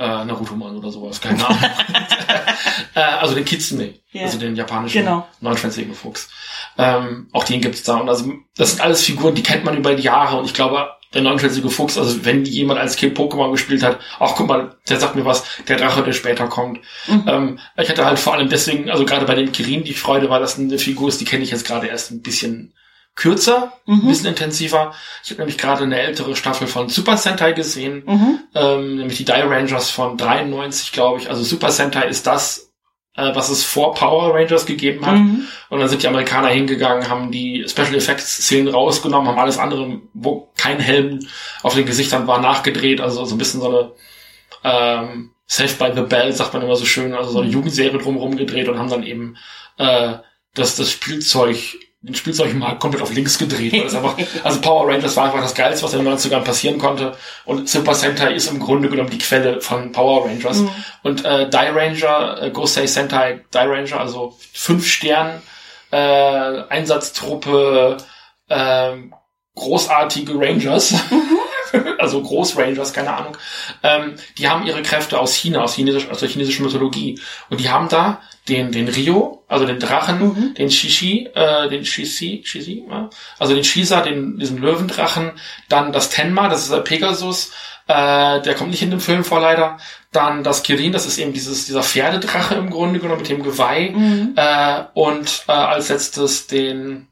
Äh, 0.00 0.24
Naruto-Mann 0.24 0.78
oder 0.78 0.90
sowas, 0.90 1.20
keine 1.20 1.46
Ahnung. 1.46 1.60
äh, 2.94 3.00
also 3.00 3.34
den 3.34 3.44
Kitsune, 3.44 3.94
Ja. 4.12 4.22
also 4.22 4.38
den 4.38 4.56
japanischen 4.56 5.02
Genau. 5.04 5.28
neunschwänzigen 5.42 5.94
Fuchs. 5.94 6.30
Ähm, 6.78 7.28
auch 7.32 7.44
den 7.44 7.60
gibt's 7.60 7.82
da. 7.82 7.98
Und 7.98 8.08
also 8.08 8.32
das 8.56 8.70
sind 8.70 8.80
alles 8.80 9.02
Figuren, 9.02 9.34
die 9.34 9.42
kennt 9.42 9.64
man 9.64 9.76
über 9.76 9.94
die 9.94 10.02
Jahre. 10.02 10.38
Und 10.38 10.46
ich 10.46 10.54
glaube, 10.54 10.88
der 11.12 11.20
neunschwänzige 11.20 11.68
Fuchs, 11.68 11.98
also 11.98 12.24
wenn 12.24 12.46
jemand 12.46 12.80
als 12.80 12.96
Kind 12.96 13.18
Pokémon 13.18 13.50
gespielt 13.50 13.82
hat, 13.82 13.98
ach 14.18 14.32
guck 14.36 14.46
mal, 14.48 14.76
der 14.88 14.98
sagt 14.98 15.16
mir 15.16 15.26
was, 15.26 15.44
der 15.68 15.76
Drache, 15.76 16.02
der 16.02 16.12
später 16.14 16.46
kommt. 16.46 16.78
Mhm. 17.06 17.24
Ähm, 17.26 17.58
ich 17.76 17.90
hatte 17.90 18.06
halt 18.06 18.18
vor 18.18 18.32
allem 18.34 18.48
deswegen, 18.48 18.90
also 18.90 19.04
gerade 19.04 19.26
bei 19.26 19.34
den 19.34 19.52
Kirin 19.52 19.84
die 19.84 19.92
Freude, 19.92 20.30
weil 20.30 20.40
das 20.40 20.58
eine 20.58 20.78
Figur 20.78 21.08
ist, 21.10 21.20
die 21.20 21.24
kenne 21.26 21.42
ich 21.44 21.50
jetzt 21.50 21.66
gerade 21.66 21.88
erst 21.88 22.10
ein 22.10 22.22
bisschen 22.22 22.72
kürzer, 23.20 23.72
ein 23.86 23.98
Mhm. 23.98 24.08
bisschen 24.08 24.26
intensiver. 24.26 24.92
Ich 25.22 25.30
habe 25.30 25.40
nämlich 25.40 25.58
gerade 25.58 25.84
eine 25.84 26.00
ältere 26.00 26.34
Staffel 26.34 26.66
von 26.66 26.88
Super 26.88 27.16
Sentai 27.16 27.52
gesehen 27.52 28.02
Mhm. 28.06 28.38
ähm, 28.54 28.96
nämlich 28.96 29.18
die 29.18 29.24
Die 29.24 29.32
Rangers 29.32 29.90
von 29.90 30.16
93, 30.16 30.92
glaube 30.92 31.20
ich. 31.20 31.28
Also 31.28 31.42
Super 31.42 31.70
Sentai 31.70 32.08
ist 32.08 32.26
das, 32.26 32.72
äh, 33.16 33.34
was 33.34 33.50
es 33.50 33.62
vor 33.64 33.94
Power 33.94 34.34
Rangers 34.34 34.64
gegeben 34.66 35.04
hat. 35.04 35.16
Mhm. 35.16 35.46
Und 35.68 35.80
dann 35.80 35.88
sind 35.88 36.02
die 36.02 36.08
Amerikaner 36.08 36.48
hingegangen, 36.48 37.08
haben 37.08 37.30
die 37.30 37.66
Special 37.68 37.94
Effects 37.94 38.36
Szenen 38.44 38.68
rausgenommen, 38.68 39.28
haben 39.28 39.38
alles 39.38 39.58
andere, 39.58 40.00
wo 40.14 40.50
kein 40.56 40.80
Helm 40.80 41.20
auf 41.62 41.74
den 41.74 41.86
Gesichtern 41.86 42.26
war, 42.26 42.40
nachgedreht. 42.40 43.00
Also 43.00 43.24
so 43.24 43.34
ein 43.34 43.38
bisschen 43.38 43.60
so 43.60 43.68
eine 43.68 43.92
ähm, 44.64 45.30
Saved 45.46 45.78
by 45.78 45.90
the 45.94 46.02
Bell, 46.02 46.32
sagt 46.32 46.52
man 46.54 46.62
immer 46.62 46.76
so 46.76 46.84
schön, 46.84 47.12
also 47.14 47.30
so 47.32 47.40
eine 47.40 47.50
Jugendserie 47.50 47.98
drumherum 47.98 48.36
gedreht 48.36 48.68
und 48.68 48.78
haben 48.78 48.88
dann 48.90 49.02
eben 49.02 49.36
äh, 49.78 50.14
das, 50.54 50.76
das 50.76 50.90
Spielzeug 50.90 51.56
den 52.02 52.14
Spielzeugmarkt 52.14 52.80
komplett 52.80 53.02
auf 53.02 53.12
links 53.12 53.38
gedreht. 53.38 53.72
Weil 53.72 53.84
das 53.84 53.94
einfach, 53.94 54.16
also 54.42 54.60
Power 54.60 54.88
Rangers 54.88 55.16
war 55.16 55.26
einfach 55.26 55.42
das 55.42 55.54
Geilste, 55.54 55.84
was 55.84 55.92
in 55.92 56.04
den 56.04 56.14
90ern 56.14 56.40
passieren 56.40 56.78
konnte. 56.78 57.16
Und 57.44 57.68
Super 57.68 57.94
Sentai 57.94 58.32
ist 58.32 58.50
im 58.50 58.58
Grunde 58.58 58.88
genommen 58.88 59.10
die 59.10 59.18
Quelle 59.18 59.60
von 59.60 59.92
Power 59.92 60.26
Rangers. 60.26 60.58
Mhm. 60.58 60.70
Und 61.02 61.24
äh, 61.24 61.50
Die 61.50 61.56
Ranger, 61.56 62.42
äh, 62.42 62.50
Gosei 62.50 62.86
Sentai 62.86 63.44
Die 63.52 63.58
Ranger, 63.58 64.00
also 64.00 64.36
fünf 64.52 64.86
Stern 64.86 65.42
äh, 65.90 65.96
Einsatztruppe, 65.96 67.98
ähm, 68.48 69.14
großartige 69.54 70.34
Rangers, 70.34 70.94
also 71.98 72.22
Großrangers, 72.22 72.92
keine 72.92 73.14
Ahnung, 73.14 73.36
ähm, 73.82 74.14
die 74.38 74.48
haben 74.48 74.66
ihre 74.66 74.82
Kräfte 74.82 75.18
aus 75.18 75.34
China, 75.34 75.62
aus, 75.62 75.74
Chinesisch, 75.74 76.08
aus 76.10 76.20
der 76.20 76.28
chinesischen 76.28 76.64
Mythologie. 76.64 77.18
Und 77.48 77.60
die 77.60 77.70
haben 77.70 77.88
da 77.88 78.20
den, 78.48 78.72
den 78.72 78.88
Rio, 78.88 79.44
also 79.48 79.66
den 79.66 79.78
Drachen, 79.78 80.18
Mhm. 80.20 80.54
den 80.54 80.70
Shishi, 80.70 81.28
äh, 81.34 81.68
den 81.68 81.84
Shishi, 81.84 82.42
Shishi, 82.44 82.84
ja? 82.88 83.10
also 83.38 83.54
den 83.54 83.64
Shisa, 83.64 84.00
den, 84.00 84.38
diesen 84.38 84.58
Löwendrachen, 84.58 85.32
dann 85.68 85.92
das 85.92 86.10
Tenma, 86.10 86.48
das 86.48 86.62
ist 86.64 86.72
der 86.72 86.78
Pegasus, 86.78 87.52
äh, 87.86 88.40
der 88.40 88.54
kommt 88.54 88.70
nicht 88.70 88.82
in 88.82 88.90
dem 88.90 89.00
Film 89.00 89.24
vor 89.24 89.40
leider, 89.40 89.78
dann 90.12 90.42
das 90.42 90.62
Kirin, 90.62 90.92
das 90.92 91.06
ist 91.06 91.18
eben 91.18 91.32
dieses, 91.32 91.66
dieser 91.66 91.82
Pferdedrache 91.82 92.54
im 92.56 92.70
Grunde 92.70 92.98
genommen 92.98 93.20
mit 93.20 93.30
dem 93.30 93.42
Geweih, 93.42 93.90
Mhm. 93.90 94.32
äh, 94.36 94.82
und 94.94 95.44
äh, 95.48 95.52
als 95.52 95.88
letztes 95.88 96.46
den 96.46 97.06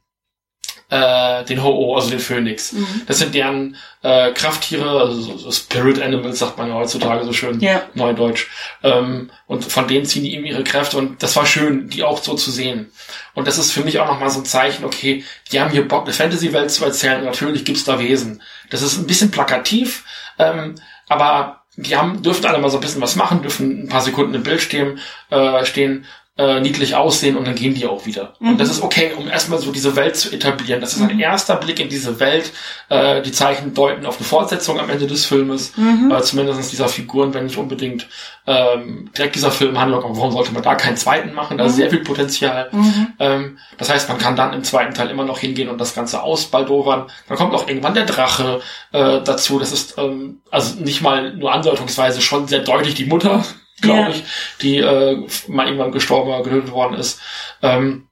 äh, 0.91 1.45
den 1.45 1.63
Ho-Oh, 1.63 1.97
also 1.97 2.11
den 2.11 2.19
Phönix. 2.19 2.73
Mhm. 2.73 3.03
Das 3.07 3.19
sind 3.19 3.35
deren 3.35 3.77
äh, 4.03 4.33
Krafttiere, 4.33 5.01
also 5.01 5.37
so, 5.37 5.51
Spirit 5.53 6.01
Animals 6.01 6.39
sagt 6.39 6.57
man 6.57 6.69
ja 6.69 6.75
heutzutage 6.75 7.25
so 7.25 7.33
schön, 7.33 7.61
Ja. 7.61 7.83
Neudeutsch. 7.95 8.47
Ähm, 8.83 9.31
und 9.47 9.65
von 9.65 9.87
denen 9.87 10.07
ziehen 10.07 10.25
die 10.25 10.35
eben 10.35 10.47
ihre 10.47 10.65
Kräfte 10.65 10.97
und 10.97 11.23
das 11.23 11.37
war 11.37 11.45
schön, 11.45 11.89
die 11.91 12.05
auch 12.05 12.23
so 12.23 12.35
zu 12.35 12.51
sehen. 12.51 12.91
Und 13.35 13.47
das 13.47 13.59
ist 13.59 13.73
für 13.73 13.83
mich 13.83 13.99
auch 13.99 14.07
nochmal 14.07 14.31
so 14.31 14.41
ein 14.41 14.47
Zeichen, 14.47 14.85
okay, 14.85 15.25
die 15.53 15.61
haben 15.61 15.71
hier 15.71 15.87
Bock, 15.87 16.05
eine 16.05 16.15
Fantasy-Welt 16.15 16.71
zu 16.71 16.85
erzählen 16.85 17.25
natürlich 17.25 17.65
gibt's 17.65 17.85
da 17.85 17.99
Wesen. 17.99 18.43
Das 18.71 18.81
ist 18.83 18.97
ein 18.97 19.07
bisschen 19.07 19.31
plakativ, 19.31 20.05
ähm, 20.39 20.77
aber 21.09 21.63
die 21.77 21.97
haben, 21.97 22.23
dürfen 22.23 22.45
alle 22.47 22.59
mal 22.59 22.71
so 22.71 22.79
ein 22.79 22.81
bisschen 22.81 23.01
was 23.01 23.15
machen, 23.15 23.43
dürfen 23.43 23.85
ein 23.85 23.89
paar 23.89 24.01
Sekunden 24.01 24.35
im 24.35 24.43
Bild 24.43 24.61
stehen, 24.61 24.99
äh, 25.31 25.65
stehen 25.65 26.07
äh, 26.39 26.61
niedlich 26.61 26.95
aussehen 26.95 27.37
und 27.37 27.47
dann 27.47 27.57
gehen 27.57 27.75
die 27.75 27.87
auch 27.87 28.07
wieder. 28.07 28.35
Mhm. 28.39 28.51
Und 28.51 28.61
das 28.61 28.71
ist 28.71 28.81
okay, 28.83 29.11
um 29.19 29.29
erstmal 29.29 29.59
so 29.59 29.73
diese 29.73 29.97
Welt 29.97 30.17
zu 30.17 30.31
etablieren. 30.33 30.81
Das 30.81 30.95
ist 30.95 31.03
ein 31.03 31.13
Mhm. 31.15 31.21
erster 31.21 31.57
Blick 31.57 31.81
in 31.81 31.89
diese 31.89 32.21
Welt. 32.21 32.53
Äh, 32.89 33.23
die 33.23 33.33
Zeichen 33.33 33.75
deuten 33.75 34.07
auf 34.07 34.17
eine 34.19 34.25
Fortsetzung 34.25 34.79
am 34.79 34.89
Ende 34.89 35.07
des 35.09 35.27
Filmes, 35.27 35.73
Mhm. 35.77 36.13
äh, 36.13 36.23
zumindest 36.23 36.71
dieser 36.73 36.89
Figuren, 36.89 37.35
wenn 37.35 37.45
nicht 37.47 37.59
unbedingt 37.59 38.07
ähm, 38.47 39.11
direkt 39.19 39.35
dieser 39.35 39.51
Film 39.51 39.79
handelt. 39.79 40.03
Aber 40.03 40.17
warum 40.17 40.33
sollte 40.33 40.53
man 40.53 40.63
da 40.63 40.75
keinen 40.75 40.97
zweiten 40.97 41.35
machen? 41.35 41.59
Da 41.59 41.67
ist 41.67 41.73
Mhm. 41.73 41.77
sehr 41.77 41.91
viel 41.91 41.99
Potenzial. 42.05 42.69
Mhm. 42.73 43.09
Ähm, 43.19 43.59
das 43.77 43.91
heißt, 43.91 44.09
man 44.09 44.17
kann 44.17 44.37
dann 44.37 44.55
im 44.55 44.65
zweiten 44.65 44.95
Teil 44.95 45.11
immer 45.11 45.25
noch 45.27 45.39
hingehen 45.41 45.69
und 45.69 45.79
das 45.79 45.95
Ganze 45.95 46.23
ausbaldowern. 46.23 47.09
Dann 47.29 47.37
kommt 47.37 47.53
auch 47.53 47.69
irgendwann 47.69 47.93
der 47.95 48.07
Drache 48.07 48.61
äh, 48.93 49.21
dazu. 49.23 49.59
Das 49.59 49.73
ist 49.73 49.97
ähm, 49.99 50.41
also 50.51 50.81
nicht 50.81 51.03
mal 51.03 51.35
nur 51.37 51.53
andeutungsweise 51.53 52.23
schon 52.23 52.49
sehr 52.49 52.61
deutlich 52.61 52.95
die 52.95 53.05
Mutter, 53.05 53.45
glaube 53.81 54.01
Ja. 54.01 54.09
ich, 54.11 54.25
die 54.61 54.79
äh, 54.79 55.27
mal 55.49 55.67
irgendwann 55.67 55.93
gestorben 55.93 56.31
oder 56.31 56.43
getötet 56.43 56.71
worden 56.73 56.95
ist. 56.95 57.21
Ähm, 57.63 58.09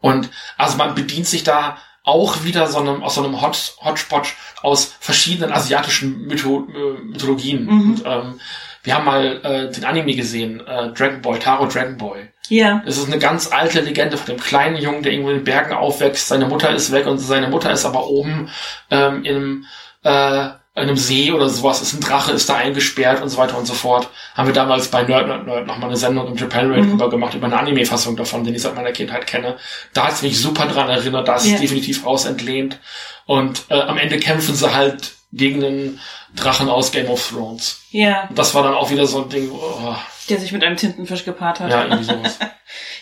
und 0.00 0.30
also 0.56 0.76
man 0.76 0.94
bedient 0.94 1.26
sich 1.26 1.44
da 1.44 1.78
auch 2.04 2.44
wieder 2.44 2.66
so 2.66 2.78
einem, 2.78 3.02
aus 3.02 3.14
so 3.16 3.22
einem 3.24 3.40
Hot, 3.42 3.74
Hotspot 3.84 4.28
aus 4.62 4.94
verschiedenen 5.00 5.52
asiatischen 5.52 6.26
Mytho 6.26 6.66
äh, 6.74 7.00
Mythologien. 7.02 7.64
Mhm. 7.64 7.90
Und, 7.90 8.02
ähm, 8.06 8.40
wir 8.82 8.94
haben 8.94 9.04
mal 9.04 9.40
äh, 9.44 9.70
den 9.70 9.84
Anime 9.84 10.14
gesehen, 10.14 10.60
äh, 10.66 10.90
Dragon 10.92 11.20
Boy, 11.20 11.38
Taro 11.38 11.66
Dragon 11.66 11.98
Boy. 11.98 12.30
Ja. 12.48 12.82
Es 12.86 12.96
ist 12.96 13.06
eine 13.06 13.18
ganz 13.18 13.52
alte 13.52 13.80
Legende 13.82 14.16
von 14.16 14.34
dem 14.34 14.42
kleinen 14.42 14.76
Jungen, 14.76 15.02
der 15.02 15.12
irgendwo 15.12 15.30
in 15.30 15.36
den 15.38 15.44
Bergen 15.44 15.74
aufwächst. 15.74 16.28
Seine 16.28 16.46
Mutter 16.46 16.70
ist 16.74 16.90
weg 16.90 17.06
und 17.06 17.18
seine 17.18 17.48
Mutter 17.48 17.70
ist 17.70 17.84
aber 17.84 18.08
oben 18.08 18.50
ähm, 18.90 19.22
einem, 19.24 19.64
äh, 20.02 20.48
einem 20.80 20.96
See 20.96 21.30
oder 21.32 21.48
sowas. 21.48 21.80
Ist 21.82 21.94
ein 21.94 22.00
Drache, 22.00 22.32
ist 22.32 22.48
da 22.48 22.56
eingesperrt 22.56 23.22
und 23.22 23.28
so 23.28 23.36
weiter 23.38 23.56
und 23.58 23.66
so 23.66 23.74
fort. 23.74 24.08
Haben 24.34 24.46
wir 24.48 24.54
damals 24.54 24.88
bei 24.88 25.02
Nerd 25.02 25.26
Nerd 25.28 25.46
Nerd 25.46 25.66
nochmal 25.66 25.88
eine 25.88 25.96
Sendung 25.96 26.26
im 26.28 26.36
Japan 26.36 26.70
Raid 26.72 26.84
Mhm. 26.84 26.90
drüber 26.90 27.10
gemacht, 27.10 27.34
über 27.34 27.46
eine 27.46 27.58
Anime-Fassung 27.58 28.16
davon, 28.16 28.44
den 28.44 28.54
ich 28.54 28.62
seit 28.62 28.74
meiner 28.74 28.92
Kindheit 28.92 29.26
kenne. 29.26 29.56
Da 29.94 30.06
hat 30.06 30.12
es 30.14 30.22
mich 30.22 30.40
super 30.40 30.66
dran 30.66 30.88
erinnert, 30.88 31.28
da 31.28 31.36
ist 31.36 31.44
es 31.44 31.52
Ja. 31.52 31.58
definitiv 31.58 32.04
raus 32.06 32.24
entlehnt. 32.26 32.78
Und 33.26 33.62
äh, 33.70 33.74
am 33.80 33.98
Ende 33.98 34.18
kämpfen 34.18 34.54
sie 34.54 34.74
halt 34.74 35.12
gegen 35.32 35.60
den 35.60 36.00
Drachen 36.34 36.68
aus 36.68 36.90
Game 36.92 37.08
of 37.08 37.28
Thrones. 37.30 37.80
Ja. 37.90 38.26
Und 38.28 38.38
das 38.38 38.54
war 38.54 38.62
dann 38.62 38.74
auch 38.74 38.90
wieder 38.90 39.06
so 39.06 39.22
ein 39.22 39.28
Ding, 39.28 39.50
oh, 39.52 39.94
Der 40.28 40.38
sich 40.38 40.52
mit 40.52 40.64
einem 40.64 40.76
Tintenfisch 40.76 41.24
gepaart 41.24 41.60
hat. 41.60 41.70
ja, 41.70 41.84
irgendwie 41.84 42.04
sowas. 42.04 42.38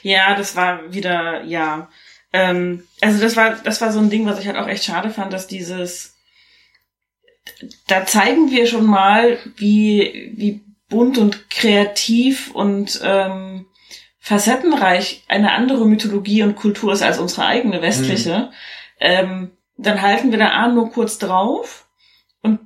Ja, 0.03 0.35
das 0.37 0.55
war 0.55 0.81
wieder, 0.93 1.43
ja. 1.45 1.89
Ähm, 2.33 2.85
also 3.01 3.21
das 3.21 3.37
war, 3.37 3.57
das 3.65 3.81
war 3.81 3.91
so 3.93 3.99
ein 3.99 4.11
Ding, 4.11 4.27
was 4.27 4.39
ich 4.39 4.47
halt 4.47 4.57
auch 4.57 4.69
echt 4.69 4.85
schade 4.85 5.11
fand, 5.11 5.33
dass 5.33 5.47
dieses, 5.47 6.15
da 7.87 8.07
zeigen 8.07 8.51
wir 8.51 8.67
schon 8.67 8.87
mal, 8.87 9.39
wie, 9.57 10.33
wie 10.37 10.65
bunt 10.89 11.19
und 11.19 11.51
kreativ 11.51 12.51
und 12.53 13.01
ähm, 13.03 13.67
facettenreich 14.19 15.25
eine 15.29 15.53
andere 15.53 15.87
Mythologie 15.87 16.43
und 16.43 16.57
Kultur 16.57 16.93
ist 16.93 17.03
als 17.03 17.19
unsere 17.19 17.47
eigene 17.47 17.83
westliche. 17.83 18.51
Ähm, 19.01 19.53
dann 19.77 20.03
halten 20.03 20.31
wir 20.31 20.39
da 20.39 20.49
A 20.51 20.69
nur 20.69 20.91
kurz 20.91 21.19
drauf 21.19 21.87
und 22.43 22.61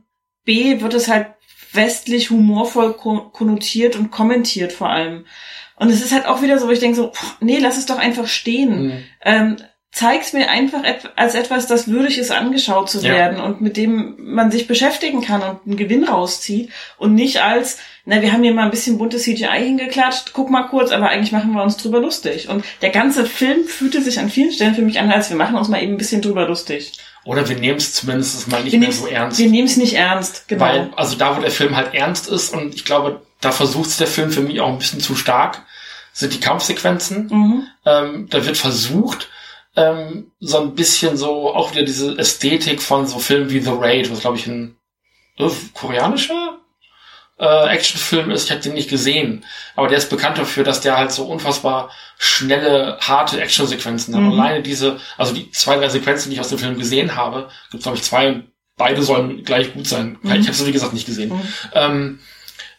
B 0.45 0.81
wird 0.81 0.95
es 0.95 1.09
halt 1.09 1.29
westlich 1.73 2.31
humorvoll 2.31 2.95
konnotiert 2.95 3.97
und 3.97 4.11
kommentiert 4.11 4.73
vor 4.73 4.91
allem. 4.91 5.27
Und 5.77 5.91
es 5.91 6.03
ist 6.03 6.13
halt 6.13 6.27
auch 6.27 6.43
wieder 6.43 6.59
so, 6.59 6.69
wo 6.69 6.71
ich 6.71 6.81
denke 6.81 6.97
so, 6.97 7.11
pff, 7.11 7.37
nee, 7.41 7.59
lass 7.59 7.79
es 7.79 7.87
doch 7.87 7.99
einfach 7.99 8.27
stehen. 8.27 8.87
Mhm. 8.87 9.05
Ähm, 9.25 9.57
zeig's 9.93 10.33
mir 10.33 10.49
einfach 10.49 10.83
als 11.17 11.35
etwas, 11.35 11.67
das 11.67 11.87
würdig 11.87 12.17
ist, 12.17 12.33
angeschaut 12.33 12.89
zu 12.89 13.03
werden 13.03 13.37
ja. 13.37 13.45
und 13.45 13.61
mit 13.61 13.77
dem 13.77 14.15
man 14.19 14.51
sich 14.51 14.67
beschäftigen 14.67 15.21
kann 15.21 15.43
und 15.43 15.59
einen 15.67 15.77
Gewinn 15.77 16.05
rauszieht 16.05 16.71
und 16.97 17.15
nicht 17.15 17.43
als, 17.43 17.77
na, 18.07 18.23
wir 18.23 18.33
haben 18.33 18.43
hier 18.43 18.55
mal 18.55 18.65
ein 18.65 18.71
bisschen 18.71 18.97
buntes 18.97 19.25
CGI 19.25 19.59
hingeklatscht, 19.59 20.33
guck 20.33 20.51
mal 20.51 20.63
kurz, 20.63 20.93
aber 20.93 21.11
eigentlich 21.11 21.31
machen 21.31 21.53
wir 21.53 21.63
uns 21.63 21.77
drüber 21.77 22.01
lustig. 22.01 22.49
Und 22.49 22.65
der 22.81 22.89
ganze 22.89 23.27
Film 23.27 23.65
fühlte 23.67 24.01
sich 24.01 24.19
an 24.19 24.31
vielen 24.31 24.51
Stellen 24.51 24.75
für 24.75 24.81
mich 24.81 24.99
an, 24.99 25.13
als 25.13 25.29
wir 25.29 25.37
machen 25.37 25.57
uns 25.57 25.69
mal 25.69 25.83
eben 25.83 25.93
ein 25.93 25.99
bisschen 25.99 26.23
drüber 26.23 26.49
lustig. 26.49 26.95
Oder 27.25 27.47
wir 27.49 27.57
nehmen 27.57 27.77
es 27.77 27.93
zumindest 27.93 28.49
mal 28.49 28.65
nicht 28.65 28.73
wir 28.73 28.81
mehr 28.81 28.93
so 28.93 29.07
ernst. 29.07 29.39
Wir 29.39 29.51
nehmen 29.51 29.69
es 29.69 29.77
nicht 29.77 29.95
ernst, 29.95 30.49
genau. 30.49 30.65
Weil, 30.65 30.91
also 30.97 31.17
da, 31.17 31.37
wo 31.37 31.41
der 31.43 31.51
Film 31.51 31.77
halt 31.77 31.95
ernst 31.95 32.29
ist 32.29 32.55
und 32.55 32.75
ich 32.75 32.87
glaube, 32.87 33.21
da 33.43 33.53
versucht 33.53 34.01
der 34.01 34.07
Film 34.07 34.31
für 34.31 34.41
mich 34.41 34.59
auch 34.61 34.69
ein 34.69 34.79
bisschen 34.79 35.01
zu 35.01 35.15
stark, 35.15 35.63
sind 36.15 36.33
die 36.33 36.41
Kampfsequenzen. 36.41 37.29
Mhm. 37.31 37.67
Ähm, 37.85 38.27
da 38.31 38.45
wird 38.47 38.57
versucht, 38.57 39.29
ähm, 39.77 40.33
so 40.41 40.59
ein 40.59 40.75
bisschen 40.75 41.17
so 41.17 41.55
auch 41.55 41.73
wieder 41.73 41.85
diese 41.85 42.17
Ästhetik 42.19 42.83
von 42.83 43.07
so 43.07 43.19
Filmen 43.19 43.51
wie 43.51 43.61
The 43.61 43.71
Raid, 43.71 44.11
was 44.11 44.21
glaube 44.21 44.37
ich 44.37 44.47
ein 44.47 44.77
äh, 45.39 45.49
koreanischer 45.75 46.59
äh, 47.39 47.69
Actionfilm 47.69 48.31
ist. 48.31 48.45
Ich 48.45 48.51
habe 48.51 48.61
den 48.61 48.75
nicht 48.75 48.91
gesehen, 48.91 49.45
aber 49.75 49.89
der 49.89 49.99
ist 49.99 50.11
bekannt 50.11 50.39
dafür, 50.39 50.65
dass 50.65 50.81
der 50.81 50.97
halt 50.97 51.13
so 51.13 51.25
unfassbar 51.25 51.91
schnelle, 52.19 52.99
harte 53.01 53.41
Actionsequenzen 53.41 54.15
hat. 54.15 54.23
Mhm. 54.23 54.33
Alleine 54.33 54.63
diese, 54.63 55.01
also 55.17 55.35
die 55.35 55.51
zwei, 55.51 55.77
drei 55.77 55.89
Sequenzen, 55.89 56.31
die 56.31 56.35
ich 56.35 56.41
aus 56.41 56.51
dem 56.51 56.59
Film 56.59 56.79
gesehen 56.79 57.17
habe, 57.17 57.49
gibt 57.71 57.83
glaube 57.83 57.97
ich 57.97 58.05
zwei 58.05 58.29
und 58.29 58.53
beide 58.77 59.03
sollen 59.03 59.45
gleich 59.45 59.73
gut 59.73 59.87
sein. 59.87 60.19
Mhm. 60.23 60.33
Ich 60.33 60.47
habe 60.47 60.57
sie 60.57 60.67
wie 60.67 60.73
gesagt 60.73 60.93
nicht 60.93 61.07
gesehen. 61.07 61.31
Mhm. 61.31 61.49
Ähm, 61.75 62.21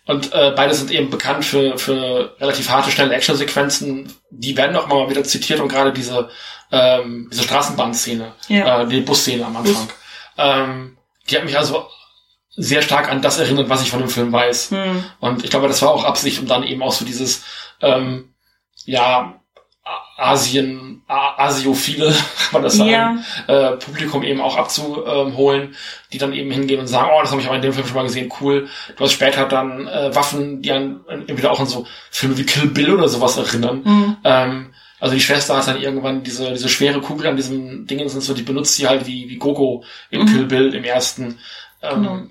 und 0.05 0.33
äh, 0.33 0.51
beide 0.55 0.73
sind 0.73 0.91
eben 0.91 1.09
bekannt 1.09 1.45
für, 1.45 1.77
für 1.77 2.35
relativ 2.39 2.69
harte, 2.69 2.91
schnelle 2.91 3.13
Actionsequenzen. 3.15 4.13
Die 4.31 4.57
werden 4.57 4.75
auch 4.75 4.87
mal 4.87 5.09
wieder 5.09 5.23
zitiert 5.23 5.61
und 5.61 5.69
gerade 5.69 5.93
diese 5.93 6.29
ähm, 6.73 7.29
diese 7.31 7.43
Straßenbahnszene, 7.43 8.33
ja. 8.47 8.81
äh, 8.81 8.87
die 8.87 9.01
Busszene 9.01 9.45
am 9.45 9.55
Anfang. 9.55 9.73
Bus. 9.73 9.95
Ähm, 10.37 10.97
die 11.29 11.37
hat 11.37 11.45
mich 11.45 11.57
also 11.57 11.87
sehr 12.55 12.81
stark 12.81 13.09
an 13.09 13.21
das 13.21 13.37
erinnert, 13.37 13.69
was 13.69 13.83
ich 13.83 13.91
von 13.91 13.99
dem 13.99 14.09
Film 14.09 14.31
weiß. 14.31 14.71
Hm. 14.71 15.05
Und 15.19 15.43
ich 15.43 15.51
glaube, 15.51 15.67
das 15.67 15.81
war 15.83 15.91
auch 15.91 16.03
Absicht, 16.03 16.39
um 16.39 16.47
dann 16.47 16.63
eben 16.63 16.81
auch 16.81 16.91
so 16.91 17.05
dieses, 17.05 17.43
ähm, 17.81 18.33
ja, 18.85 19.39
Asien, 20.17 21.01
Asiophile, 21.07 22.07
kann 22.37 22.53
man 22.53 22.63
das 22.63 22.75
sagen, 22.77 22.89
ja. 22.89 23.17
äh, 23.47 23.77
Publikum 23.77 24.23
eben 24.23 24.39
auch 24.39 24.55
abzuholen, 24.55 25.75
die 26.13 26.17
dann 26.17 26.33
eben 26.33 26.51
hingehen 26.51 26.79
und 26.79 26.87
sagen, 26.87 27.09
oh, 27.13 27.21
das 27.21 27.31
habe 27.31 27.41
ich 27.41 27.47
aber 27.47 27.57
in 27.57 27.61
dem 27.61 27.73
Film 27.73 27.85
schon 27.85 27.95
mal 27.95 28.03
gesehen, 28.03 28.31
cool. 28.39 28.69
Du 28.95 29.03
hast 29.03 29.11
später 29.11 29.45
dann 29.45 29.87
äh, 29.87 30.15
Waffen, 30.15 30.61
die 30.61 30.71
an 30.71 31.01
entweder 31.07 31.51
auch 31.51 31.59
an 31.59 31.65
so 31.65 31.85
Filme 32.11 32.37
wie 32.37 32.45
Kill 32.45 32.67
Bill 32.67 32.93
oder 32.93 33.09
sowas 33.09 33.35
erinnern. 33.37 33.81
Mhm. 33.83 34.17
Ähm, 34.23 34.73
also 34.99 35.15
die 35.15 35.21
Schwester 35.21 35.57
hat 35.57 35.67
dann 35.67 35.81
irgendwann 35.81 36.23
diese, 36.23 36.53
diese 36.53 36.69
schwere 36.69 37.01
Kugel 37.01 37.27
an 37.27 37.35
diesem 37.35 37.85
Ding 37.85 37.99
und 37.99 38.09
so, 38.09 38.33
die 38.33 38.43
benutzt 38.43 38.75
sie 38.75 38.87
halt 38.87 39.05
wie, 39.05 39.27
wie 39.27 39.35
Gogo 39.35 39.83
im 40.11 40.21
mhm. 40.21 40.27
Kill 40.27 40.45
Bill 40.45 40.73
im 40.73 40.85
ersten. 40.85 41.39
Ähm, 41.81 42.03
genau. 42.03 42.21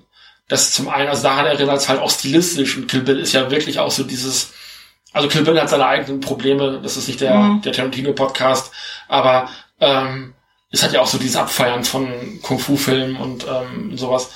Das 0.47 0.73
zum 0.73 0.89
einen, 0.89 1.09
also 1.09 1.21
daran 1.21 1.45
erinnert 1.45 1.77
es 1.77 1.87
halt 1.87 2.01
auch 2.01 2.09
stilistisch 2.09 2.75
und 2.77 2.87
Kill 2.87 3.01
Bill 3.01 3.19
ist 3.19 3.33
ja 3.33 3.51
wirklich 3.51 3.77
auch 3.77 3.91
so 3.91 4.03
dieses, 4.03 4.53
also 5.13 5.27
Kill 5.27 5.43
Bill 5.43 5.61
hat 5.61 5.69
seine 5.69 5.85
eigenen 5.85 6.19
Probleme, 6.19 6.79
das 6.81 6.97
ist 6.97 7.07
nicht 7.07 7.21
der, 7.21 7.35
mhm. 7.35 7.61
der 7.61 7.71
Tarantino-Podcast, 7.71 8.71
aber 9.07 9.49
ähm, 9.79 10.33
es 10.71 10.83
hat 10.83 10.91
ja 10.91 11.01
auch 11.01 11.07
so 11.07 11.19
dieses 11.19 11.35
Abfeiern 11.35 11.83
von 11.83 12.11
Kung-Fu-Filmen 12.41 13.15
und 13.15 13.45
ähm, 13.47 13.95
sowas. 13.95 14.31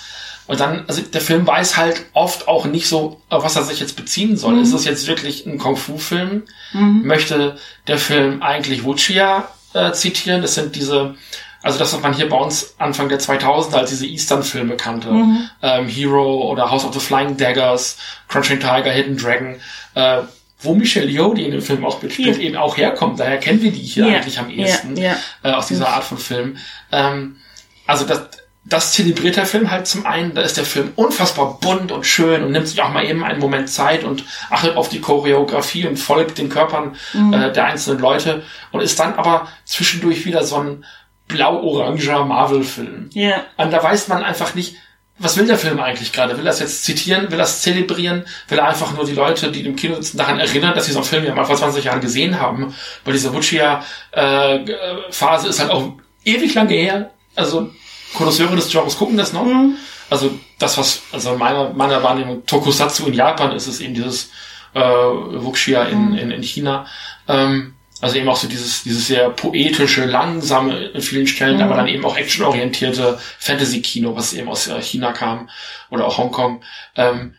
Und 0.46 0.60
dann, 0.60 0.86
also 0.88 1.02
der 1.02 1.20
Film 1.20 1.46
weiß 1.46 1.76
halt 1.76 2.06
oft 2.14 2.48
auch 2.48 2.66
nicht 2.66 2.88
so, 2.88 3.22
auf 3.30 3.44
was 3.44 3.56
er 3.56 3.64
sich 3.64 3.80
jetzt 3.80 3.98
beziehen 3.98 4.38
soll. 4.38 4.54
Mhm. 4.54 4.62
Ist 4.62 4.74
es 4.74 4.86
jetzt 4.86 5.08
wirklich 5.08 5.46
ein 5.46 5.58
Kung-Fu-Film? 5.58 6.44
Mhm. 6.74 7.02
Möchte 7.04 7.58
der 7.88 7.98
Film 7.98 8.42
eigentlich 8.42 8.84
Wuchia 8.84 9.50
äh, 9.74 9.92
zitieren? 9.92 10.44
Das 10.44 10.54
sind 10.54 10.76
diese, 10.76 11.16
also 11.64 11.80
das, 11.80 11.92
was 11.92 12.02
man 12.02 12.14
hier 12.14 12.30
bei 12.30 12.38
uns 12.38 12.76
Anfang 12.78 13.10
der 13.10 13.20
2000er 13.20 13.76
als 13.76 13.90
diese 13.90 14.06
Eastern-Filme 14.06 14.78
kannte. 14.78 15.12
Mhm. 15.12 15.50
Ähm, 15.64 15.88
Hero 15.88 16.50
oder 16.50 16.70
House 16.70 16.86
of 16.86 16.94
the 16.94 17.00
Flying 17.00 17.36
Daggers, 17.36 17.98
Crunching 18.30 18.60
Tiger, 18.60 18.92
Hidden 18.92 19.18
Dragon. 19.18 19.56
Äh, 19.96 20.22
wo 20.60 20.74
Michelle 20.74 21.10
Yeoh, 21.10 21.34
die 21.34 21.46
in 21.46 21.52
dem 21.52 21.62
Film 21.62 21.86
auch 21.86 22.02
mitspielt, 22.02 22.38
ja. 22.38 22.44
eben 22.44 22.58
auch 22.58 22.78
herkommt. 22.78 23.20
Daher 23.20 23.38
kennen 23.38 23.62
wir 23.62 23.72
die 23.72 23.80
hier 23.80 24.08
ja. 24.08 24.16
eigentlich 24.16 24.40
am 24.40 24.50
ehesten 24.50 24.98
ja. 24.98 25.16
Äh, 25.44 25.52
aus 25.52 25.68
dieser 25.68 25.90
Art 25.90 26.04
von 26.04 26.18
Film. 26.18 26.58
Ähm, 26.92 27.38
also 27.86 28.06
das, 28.06 28.30
das 28.66 28.92
zelebriert 28.94 29.38
der 29.38 29.46
Film 29.46 29.70
halt 29.70 29.88
zum 29.88 30.06
einen, 30.06 30.34
da 30.34 30.42
ist 30.42 30.58
der 30.58 30.66
Film 30.66 30.92
unfassbar 30.96 31.60
bunt 31.60 31.92
und 31.92 32.06
schön 32.06 32.44
und 32.44 32.52
nimmt 32.52 32.68
sich 32.68 32.82
auch 32.82 32.92
mal 32.92 33.06
eben 33.06 33.24
einen 33.24 33.40
Moment 33.40 33.70
Zeit 33.70 34.04
und 34.04 34.26
achtet 34.50 34.76
auf 34.76 34.90
die 34.90 35.00
Choreografie 35.00 35.88
und 35.88 35.98
folgt 35.98 36.38
den 36.40 36.50
Körpern 36.50 36.96
mhm. 37.14 37.34
äh, 37.34 37.52
der 37.54 37.66
einzelnen 37.66 38.00
Leute 38.00 38.44
und 38.72 38.82
ist 38.82 39.00
dann 39.00 39.14
aber 39.14 39.48
zwischendurch 39.64 40.26
wieder 40.26 40.44
so 40.44 40.58
ein 40.58 40.86
blau-oranger 41.28 42.26
Marvel-Film. 42.26 43.10
Ja. 43.14 43.44
Und 43.58 43.72
da 43.72 43.84
weiß 43.84 44.08
man 44.08 44.24
einfach 44.24 44.56
nicht, 44.56 44.76
was 45.20 45.38
will 45.38 45.48
der 45.48 45.58
Film 45.58 45.80
eigentlich 45.80 46.12
gerade? 46.12 46.38
Will 46.38 46.46
er 46.46 46.52
das 46.52 46.60
jetzt 46.60 46.84
zitieren? 46.84 47.32
Will 47.32 47.40
er 47.40 47.46
es 47.46 47.62
zelebrieren? 47.62 48.26
Will 48.50 48.60
er 48.60 48.68
einfach 48.68 48.94
nur 48.94 49.06
die 49.06 49.14
Leute, 49.14 49.52
die 49.52 49.62
im 49.62 49.76
Kino 49.76 49.96
sitzen, 49.96 50.18
daran 50.18 50.40
erinnern, 50.40 50.76
dass 50.76 50.86
sie 50.86 50.92
so 50.92 51.00
einen 51.00 51.08
Film 51.08 51.26
ja 51.26 51.34
mal 51.34 51.46
vor 51.46 51.56
20 51.56 51.84
Jahren 51.84 52.02
gesehen 52.02 52.40
haben? 52.40 52.76
Weil 53.04 53.14
diese 53.14 53.34
Wuchia-Phase 53.34 55.48
äh, 55.48 55.50
ist 55.50 55.60
halt 55.60 55.72
auch 55.72 55.94
ewig 56.24 56.54
lange 56.54 56.74
her. 56.74 57.12
Also 57.36 57.72
Konnoisseure 58.14 58.56
des 58.56 58.70
Genres 58.70 58.98
gucken 58.98 59.18
das 59.18 59.34
noch. 59.34 59.46
Mhm. 59.46 59.76
Also 60.10 60.32
das, 60.60 60.78
was, 60.78 61.02
also 61.12 61.36
meiner, 61.36 61.74
meiner 61.74 62.02
Wahrnehmung 62.04 62.46
Tokusatsu 62.46 63.08
in 63.08 63.14
Japan 63.14 63.52
ist, 63.54 63.68
ist 63.68 63.82
eben 63.82 63.94
dieses 63.94 64.32
äh, 64.74 64.80
Wuxia 64.80 65.84
in, 65.84 66.12
mhm. 66.12 66.18
in, 66.18 66.32
in 66.32 66.44
China. 66.44 66.86
Ähm, 67.28 67.74
also 68.02 68.18
eben 68.18 68.30
auch 68.30 68.36
so 68.36 68.48
dieses, 68.48 68.84
dieses 68.84 69.08
sehr 69.08 69.30
poetische, 69.30 70.06
langsame 70.06 70.88
in 70.88 71.02
vielen 71.02 71.28
Stellen, 71.28 71.58
mhm. 71.58 71.64
aber 71.64 71.76
dann 71.76 71.88
eben 71.88 72.06
auch 72.06 72.18
actionorientierte 72.18 73.20
Fantasy-Kino, 73.40 74.16
was 74.16 74.34
eben 74.34 74.50
aus 74.50 74.68
äh, 74.68 74.82
China 74.82 75.14
kam 75.14 75.50
oder 75.90 76.06
auch 76.06 76.18
Hongkong. 76.18 76.64
Ähm, 76.96 77.36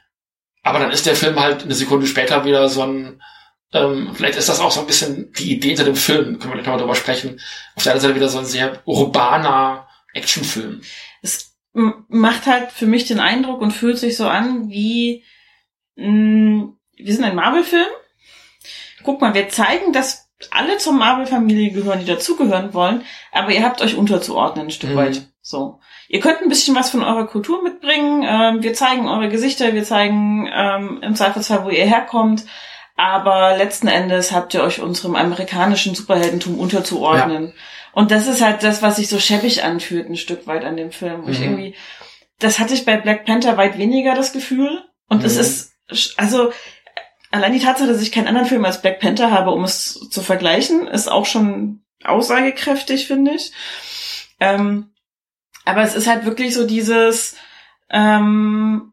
aber 0.62 0.80
dann 0.80 0.90
ist 0.90 1.06
der 1.06 1.16
Film 1.16 1.38
halt 1.38 1.62
eine 1.62 1.74
Sekunde 1.74 2.06
später 2.06 2.44
wieder 2.44 2.68
so 2.68 2.82
ein, 2.82 3.22
ähm, 3.72 4.10
vielleicht 4.14 4.38
ist 4.38 4.48
das 4.48 4.60
auch 4.60 4.70
so 4.70 4.80
ein 4.80 4.86
bisschen 4.86 5.32
die 5.38 5.52
Idee 5.52 5.68
hinter 5.68 5.84
dem 5.84 5.96
Film, 5.96 6.38
können 6.38 6.52
wir 6.52 6.54
gleich 6.54 6.66
nochmal 6.66 6.80
drüber 6.80 6.94
sprechen. 6.94 7.40
Auf 7.74 7.84
der 7.84 7.92
anderen 7.92 8.08
Seite 8.08 8.16
wieder 8.16 8.28
so 8.28 8.38
ein 8.38 8.44
sehr 8.44 8.82
urbaner, 8.84 9.88
Actionfilm. 10.14 10.80
Es 11.22 11.56
macht 11.72 12.46
halt 12.46 12.72
für 12.72 12.86
mich 12.86 13.04
den 13.06 13.20
Eindruck 13.20 13.60
und 13.60 13.72
fühlt 13.72 13.98
sich 13.98 14.16
so 14.16 14.26
an 14.26 14.68
wie 14.70 15.24
mh, 15.96 16.72
wir 16.96 17.14
sind 17.14 17.24
ein 17.24 17.36
Marvel-Film. 17.36 17.88
Guck 19.04 19.20
mal, 19.20 19.34
wir 19.34 19.48
zeigen, 19.48 19.92
dass 19.92 20.27
alle 20.50 20.78
zur 20.78 20.92
Marvel-Familie 20.92 21.72
gehören, 21.72 22.00
die 22.00 22.06
dazugehören 22.06 22.74
wollen, 22.74 23.02
aber 23.32 23.52
ihr 23.52 23.64
habt 23.64 23.82
euch 23.82 23.96
unterzuordnen 23.96 24.66
ein 24.66 24.70
Stück 24.70 24.90
mhm. 24.90 24.96
weit. 24.96 25.22
So. 25.42 25.80
Ihr 26.08 26.20
könnt 26.20 26.40
ein 26.40 26.48
bisschen 26.48 26.74
was 26.74 26.90
von 26.90 27.02
eurer 27.02 27.26
Kultur 27.26 27.62
mitbringen. 27.62 28.24
Ähm, 28.26 28.62
wir 28.62 28.74
zeigen 28.74 29.08
eure 29.08 29.28
Gesichter, 29.28 29.74
wir 29.74 29.84
zeigen 29.84 30.48
ähm, 30.52 31.00
im 31.02 31.14
Zweifelsfall, 31.14 31.64
wo 31.64 31.70
ihr 31.70 31.84
herkommt. 31.84 32.44
Aber 32.96 33.56
letzten 33.56 33.88
Endes 33.88 34.32
habt 34.32 34.54
ihr 34.54 34.62
euch 34.62 34.80
unserem 34.80 35.14
amerikanischen 35.14 35.94
Superheldentum 35.94 36.58
unterzuordnen. 36.58 37.46
Ja. 37.46 37.52
Und 37.92 38.10
das 38.10 38.26
ist 38.26 38.42
halt 38.42 38.62
das, 38.62 38.82
was 38.82 38.96
sich 38.96 39.08
so 39.08 39.18
schäbig 39.18 39.64
anfühlt, 39.64 40.08
ein 40.08 40.16
Stück 40.16 40.46
weit 40.46 40.64
an 40.64 40.76
dem 40.76 40.90
Film. 40.90 41.22
Mhm. 41.22 41.28
Ich 41.28 41.40
irgendwie, 41.40 41.74
das 42.38 42.58
hatte 42.58 42.74
ich 42.74 42.84
bei 42.84 42.96
Black 42.96 43.24
Panther 43.24 43.56
weit 43.56 43.78
weniger 43.78 44.14
das 44.14 44.32
Gefühl. 44.32 44.82
Und 45.08 45.20
mhm. 45.20 45.26
es 45.26 45.36
ist, 45.36 45.72
also, 46.16 46.52
allein 47.30 47.52
die 47.52 47.60
Tatsache, 47.60 47.88
dass 47.88 48.02
ich 48.02 48.12
keinen 48.12 48.28
anderen 48.28 48.48
Film 48.48 48.64
als 48.64 48.80
Black 48.80 49.00
Panther 49.00 49.30
habe, 49.30 49.50
um 49.50 49.64
es 49.64 50.08
zu 50.10 50.22
vergleichen, 50.22 50.86
ist 50.86 51.10
auch 51.10 51.26
schon 51.26 51.82
aussagekräftig, 52.04 53.06
finde 53.06 53.32
ich. 53.34 53.52
Ähm, 54.40 54.90
aber 55.64 55.82
es 55.82 55.94
ist 55.94 56.06
halt 56.06 56.24
wirklich 56.24 56.54
so 56.54 56.66
dieses, 56.66 57.36
ähm, 57.90 58.92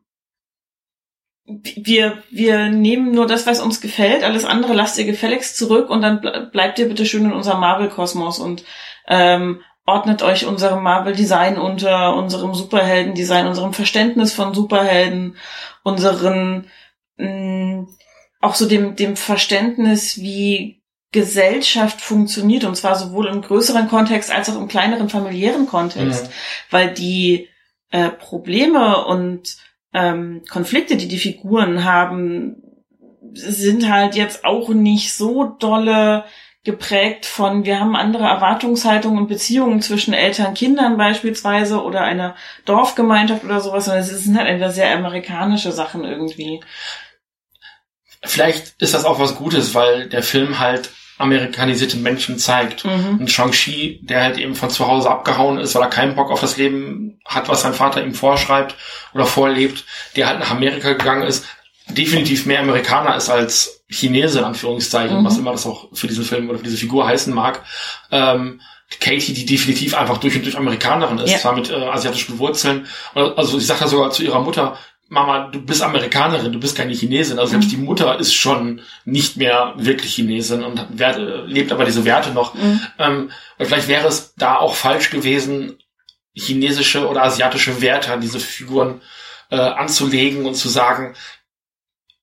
wir, 1.46 2.24
wir 2.32 2.70
nehmen 2.70 3.12
nur 3.12 3.28
das, 3.28 3.46
was 3.46 3.62
uns 3.62 3.80
gefällt, 3.80 4.24
alles 4.24 4.46
andere 4.46 4.74
lasst 4.74 4.98
ihr 4.98 5.06
gefälligst 5.06 5.58
zurück 5.58 5.90
und 5.90 6.02
dann 6.02 6.50
bleibt 6.52 6.80
ihr 6.80 6.88
bitte 6.88 7.06
schön 7.06 7.26
in 7.26 7.34
unserem 7.34 7.60
Marvel-Kosmos 7.60 8.40
und 8.40 8.66
ähm, 9.08 9.62
ordnet 9.86 10.24
euch 10.24 10.48
unserem 10.48 10.82
Marvel-Design 10.82 11.60
unter, 11.60 12.16
unserem 12.16 12.56
Superhelden-Design, 12.56 13.46
unserem 13.46 13.74
Verständnis 13.74 14.34
von 14.34 14.56
Superhelden, 14.56 15.38
unseren 15.84 16.68
mh, 17.18 17.28
mm, 17.28 17.95
auch 18.46 18.56
so 18.56 18.68
dem, 18.68 18.96
dem 18.96 19.16
Verständnis, 19.16 20.20
wie 20.20 20.82
Gesellschaft 21.12 22.02
funktioniert, 22.02 22.64
und 22.66 22.76
zwar 22.76 22.96
sowohl 22.96 23.28
im 23.28 23.42
größeren 23.42 23.88
Kontext 23.88 24.32
als 24.32 24.50
auch 24.50 24.60
im 24.60 24.68
kleineren 24.68 25.10
familiären 25.10 25.66
Kontext, 25.66 26.28
mhm. 26.28 26.32
weil 26.70 26.94
die 26.94 27.50
äh, 27.92 28.10
Probleme 28.10 29.06
und 29.06 29.58
ähm, 29.94 30.44
Konflikte, 30.50 30.98
die 30.98 31.08
die 31.08 31.18
Figuren 31.18 31.86
haben, 31.86 32.58
sind 33.34 33.90
halt 33.90 34.16
jetzt 34.16 34.46
auch 34.46 34.70
nicht 34.70 35.14
so 35.14 35.46
dolle 35.46 36.26
geprägt 36.66 37.26
von, 37.28 37.64
wir 37.64 37.80
haben 37.80 37.96
andere 37.96 38.24
Erwartungshaltungen 38.24 39.20
und 39.20 39.28
Beziehungen 39.28 39.82
zwischen 39.82 40.14
Eltern, 40.14 40.56
Kindern 40.56 40.98
beispielsweise 40.98 41.82
oder 41.82 42.02
einer 42.02 42.36
Dorfgemeinschaft 42.66 43.44
oder 43.44 43.62
sowas, 43.62 43.86
sondern 43.86 44.04
es 44.04 44.10
sind 44.10 44.38
halt 44.38 44.48
einfach 44.48 44.72
sehr 44.72 44.94
amerikanische 44.94 45.72
Sachen 45.72 46.04
irgendwie. 46.04 46.60
Vielleicht 48.28 48.82
ist 48.82 48.94
das 48.94 49.06
auch 49.06 49.20
was 49.20 49.36
Gutes, 49.36 49.74
weil 49.74 50.10
der 50.10 50.24
Film 50.24 50.60
halt 50.60 50.90
amerikanisierte 51.18 51.98
Menschen 51.98 52.38
zeigt. 52.38 52.86
Mhm. 52.86 53.20
Und 53.20 53.32
Shang-Chi, 53.32 54.02
der 54.04 54.24
halt 54.24 54.38
eben 54.38 54.56
von 54.56 54.70
zu 54.70 54.88
Hause 54.88 55.10
abgehauen 55.10 55.58
ist, 55.58 55.76
weil 55.76 55.84
er 55.84 55.90
keinen 55.90 56.16
Bock 56.16 56.30
auf 56.30 56.42
das 56.42 56.58
Leben 56.58 57.20
hat, 57.26 57.48
was 57.48 57.62
sein 57.62 57.74
Vater 57.74 58.04
ihm 58.04 58.14
vorschreibt 58.14 58.76
oder 59.14 59.26
vorlebt, 59.26 59.86
der 60.16 60.28
halt 60.28 60.40
nach 60.40 60.52
Amerika 60.52 60.94
gegangen 60.94 61.24
ist, 61.24 61.46
definitiv 61.88 62.46
mehr 62.46 62.60
Amerikaner 62.60 63.16
ist 63.16 63.30
als 63.30 63.84
Chinese, 63.90 64.40
in 64.40 64.46
Anführungszeichen, 64.46 65.20
mhm. 65.20 65.26
was 65.26 65.38
immer 65.38 65.52
das 65.52 65.66
auch 65.66 65.88
für 65.94 66.08
diesen 66.08 66.26
Film 66.26 66.50
oder 66.50 66.58
für 66.58 66.66
diese 66.66 66.78
Figur 66.78 67.08
heißen 67.08 67.34
mag. 67.34 67.64
Ähm, 68.12 68.62
Katie, 69.00 69.34
die 69.34 69.46
definitiv 69.46 69.96
einfach 69.96 70.18
durch 70.18 70.36
und 70.36 70.46
durch 70.46 70.58
Amerikanerin 70.58 71.18
ist, 71.20 71.32
ja. 71.32 71.38
zwar 71.38 71.56
mit 71.56 71.70
äh, 71.70 71.76
asiatischen 71.76 72.38
Wurzeln. 72.40 72.88
Also 73.14 73.58
sie 73.58 73.66
sagt 73.66 73.82
ja 73.82 73.88
sogar 73.88 74.12
zu 74.12 74.24
ihrer 74.24 74.42
Mutter, 74.42 74.78
Mama, 75.08 75.50
du 75.52 75.62
bist 75.62 75.84
Amerikanerin, 75.84 76.52
du 76.52 76.60
bist 76.60 76.76
keine 76.76 76.94
Chinesin. 76.94 77.38
Also 77.38 77.52
selbst 77.52 77.68
mhm. 77.68 77.70
die 77.72 77.78
Mutter 77.78 78.20
ist 78.20 78.34
schon 78.34 78.82
nicht 79.06 79.38
mehr 79.38 79.74
wirklich 79.78 80.16
Chinesin 80.16 80.64
und 80.64 80.86
Werte, 80.98 81.46
lebt 81.48 81.72
aber 81.72 81.86
diese 81.86 82.06
Werte 82.06 82.32
noch. 82.32 82.56
Mhm. 82.56 82.82
Ähm, 82.98 83.32
und 83.58 83.66
vielleicht 83.66 83.88
wäre 83.88 84.08
es 84.08 84.34
da 84.36 84.56
auch 84.58 84.76
falsch 84.76 85.12
gewesen, 85.12 85.78
chinesische 86.34 87.08
oder 87.08 87.24
asiatische 87.24 87.82
Werte 87.82 88.12
an 88.12 88.22
diese 88.22 88.40
Figuren 88.40 89.02
äh, 89.52 89.58
anzulegen 89.58 90.46
und 90.46 90.56
zu 90.56 90.70
sagen, 90.70 91.16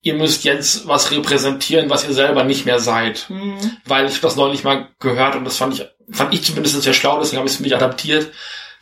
ihr 0.03 0.15
müsst 0.15 0.45
jetzt 0.45 0.89
was 0.89 1.13
repräsentieren, 1.13 1.89
was 1.89 2.07
ihr 2.07 2.13
selber 2.13 2.43
nicht 2.43 2.67
mehr 2.67 2.81
seid. 2.81 3.31
Mhm. 3.31 3.59
Weil 3.85 4.07
ich 4.07 4.21
das 4.21 4.37
neulich 4.37 4.65
mal 4.65 4.89
gehört 4.99 5.37
und 5.37 5.45
das 5.45 5.57
fand 5.57 5.75
ich, 5.75 5.87
fand 6.11 6.35
ich 6.35 6.43
zumindest 6.43 6.83
sehr 6.83 6.93
schlau, 6.93 7.21
deswegen 7.21 7.39
habe 7.39 7.47
ich 7.47 7.53
es 7.53 7.57
für 7.59 7.63
mich 7.63 7.77
adaptiert. 7.77 8.33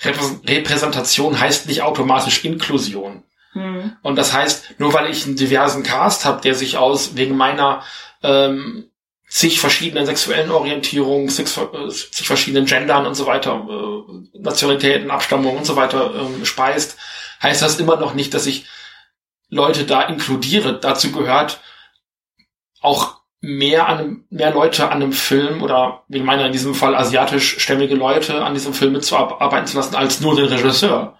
Repräsentation 0.02 1.38
heißt 1.38 1.66
nicht 1.66 1.82
automatisch 1.82 2.42
Inklusion. 2.42 3.22
Mhm. 3.54 3.96
Und 4.02 4.16
das 4.16 4.32
heißt, 4.32 4.78
nur 4.78 4.92
weil 4.92 5.10
ich 5.10 5.26
einen 5.26 5.36
diversen 5.36 5.82
Cast 5.82 6.24
habe, 6.24 6.40
der 6.40 6.54
sich 6.54 6.76
aus 6.76 7.16
wegen 7.16 7.36
meiner 7.36 7.82
ähm, 8.22 8.90
zig 9.28 9.60
verschiedenen 9.60 10.06
sexuellen 10.06 10.50
Orientierungen, 10.50 11.28
zig, 11.28 11.46
äh, 11.56 11.88
zig 11.88 12.26
verschiedenen 12.26 12.66
Gendern 12.66 13.06
und 13.06 13.14
so 13.14 13.26
weiter, 13.26 13.66
äh, 13.68 14.38
Nationalitäten, 14.38 15.10
Abstammung 15.10 15.56
und 15.56 15.66
so 15.66 15.76
weiter 15.76 16.14
ähm, 16.14 16.44
speist, 16.44 16.98
heißt 17.42 17.62
das 17.62 17.78
immer 17.78 17.96
noch 17.96 18.14
nicht, 18.14 18.34
dass 18.34 18.46
ich 18.46 18.66
Leute 19.48 19.84
da 19.84 20.02
inkludiere. 20.02 20.78
Dazu 20.78 21.12
gehört 21.12 21.60
auch 22.80 23.20
mehr 23.40 23.88
an 23.88 24.24
mehr 24.30 24.52
Leute 24.52 24.90
an 24.90 25.02
einem 25.02 25.12
Film 25.12 25.62
oder 25.62 26.04
wie 26.08 26.20
meiner 26.20 26.46
in 26.46 26.52
diesem 26.52 26.74
Fall 26.74 26.94
asiatischstämmige 26.94 27.94
Leute 27.94 28.44
an 28.44 28.54
diesem 28.54 28.74
Film 28.74 28.92
mitzuarbeiten 28.92 29.66
zu 29.66 29.76
lassen 29.76 29.94
als 29.94 30.20
nur 30.20 30.36
den 30.36 30.46
Regisseur. 30.46 31.18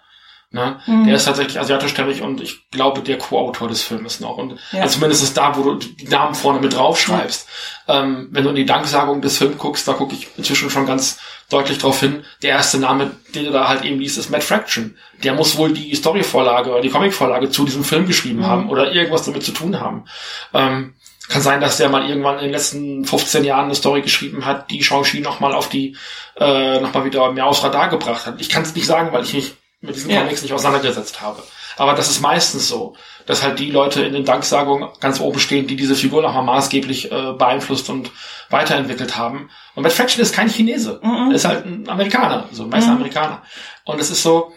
Ne? 0.52 0.80
Mhm. 0.86 1.06
Der 1.06 1.14
ist 1.14 1.26
tatsächlich 1.26 1.60
asiatischstämmig 1.60 2.22
und 2.22 2.40
ich 2.40 2.68
glaube 2.70 3.02
der 3.02 3.18
Co-Autor 3.18 3.68
des 3.68 3.82
Filmes 3.82 4.18
noch. 4.18 4.36
Und 4.36 4.58
ja. 4.72 4.82
also 4.82 4.94
zumindest 4.94 5.22
ist 5.22 5.36
da, 5.36 5.56
wo 5.56 5.62
du 5.62 5.74
die 5.76 6.08
Namen 6.08 6.34
vorne 6.34 6.58
mit 6.58 6.74
draufschreibst. 6.74 7.46
Mhm. 7.86 7.94
Ähm, 7.94 8.28
wenn 8.32 8.42
du 8.42 8.50
in 8.50 8.56
die 8.56 8.66
Danksagung 8.66 9.20
des 9.20 9.38
Films 9.38 9.58
guckst, 9.58 9.86
da 9.86 9.92
gucke 9.92 10.14
ich 10.14 10.26
inzwischen 10.36 10.68
schon 10.68 10.86
ganz 10.86 11.20
deutlich 11.50 11.78
darauf 11.78 12.00
hin. 12.00 12.24
Der 12.42 12.50
erste 12.50 12.78
Name, 12.78 13.12
den 13.32 13.44
du 13.44 13.52
da 13.52 13.68
halt 13.68 13.84
eben 13.84 14.00
liest, 14.00 14.18
ist 14.18 14.30
Matt 14.30 14.42
Fraction. 14.42 14.96
Der 15.22 15.34
muss 15.34 15.56
wohl 15.56 15.72
die 15.72 15.94
Storyvorlage 15.94 16.70
oder 16.70 16.80
die 16.80 16.90
Comicvorlage 16.90 17.50
zu 17.50 17.64
diesem 17.64 17.84
Film 17.84 18.08
geschrieben 18.08 18.40
mhm. 18.40 18.46
haben 18.46 18.70
oder 18.70 18.92
irgendwas 18.92 19.24
damit 19.24 19.44
zu 19.44 19.52
tun 19.52 19.78
haben. 19.78 20.06
Ähm, 20.52 20.94
kann 21.28 21.42
sein, 21.42 21.60
dass 21.60 21.76
der 21.76 21.88
mal 21.88 22.08
irgendwann 22.08 22.38
in 22.38 22.46
den 22.46 22.52
letzten 22.52 23.04
15 23.04 23.44
Jahren 23.44 23.66
eine 23.66 23.76
Story 23.76 24.02
geschrieben 24.02 24.46
hat, 24.46 24.68
die 24.72 24.82
Shang-Chi 24.82 25.20
nochmal 25.20 25.54
auf 25.54 25.68
die, 25.68 25.96
äh, 26.36 26.80
nochmal 26.80 27.04
wieder 27.04 27.30
mehr 27.30 27.46
aufs 27.46 27.62
Radar 27.62 27.88
gebracht 27.88 28.26
hat. 28.26 28.40
Ich 28.40 28.48
kann 28.48 28.64
es 28.64 28.74
nicht 28.74 28.86
sagen, 28.86 29.12
weil 29.12 29.22
ich 29.22 29.32
mich 29.32 29.54
mit 29.80 29.96
diesen 29.96 30.10
ja. 30.10 30.20
Comics 30.20 30.42
nicht 30.42 30.52
auseinandergesetzt 30.52 31.20
habe. 31.20 31.42
Aber 31.76 31.94
das 31.94 32.10
ist 32.10 32.20
meistens 32.20 32.68
so, 32.68 32.94
dass 33.26 33.42
halt 33.42 33.58
die 33.58 33.70
Leute 33.70 34.02
in 34.02 34.12
den 34.12 34.24
Danksagungen 34.24 34.88
ganz 35.00 35.20
oben 35.20 35.38
stehen, 35.38 35.66
die 35.66 35.76
diese 35.76 35.94
Figur 35.94 36.20
nochmal 36.20 36.44
maßgeblich 36.44 37.10
äh, 37.10 37.32
beeinflusst 37.32 37.88
und 37.88 38.10
weiterentwickelt 38.50 39.16
haben. 39.16 39.50
Und 39.74 39.84
Matt 39.84 39.92
Fraction 39.92 40.22
ist 40.22 40.34
kein 40.34 40.50
Chinese. 40.50 41.00
Mhm. 41.02 41.30
Er 41.30 41.36
ist 41.36 41.44
halt 41.46 41.64
ein 41.64 41.88
Amerikaner, 41.88 42.48
so 42.52 42.64
ein 42.64 42.72
weißer 42.72 42.88
mhm. 42.88 42.96
Amerikaner. 42.96 43.42
Und 43.84 44.00
es 44.00 44.10
ist 44.10 44.22
so, 44.22 44.52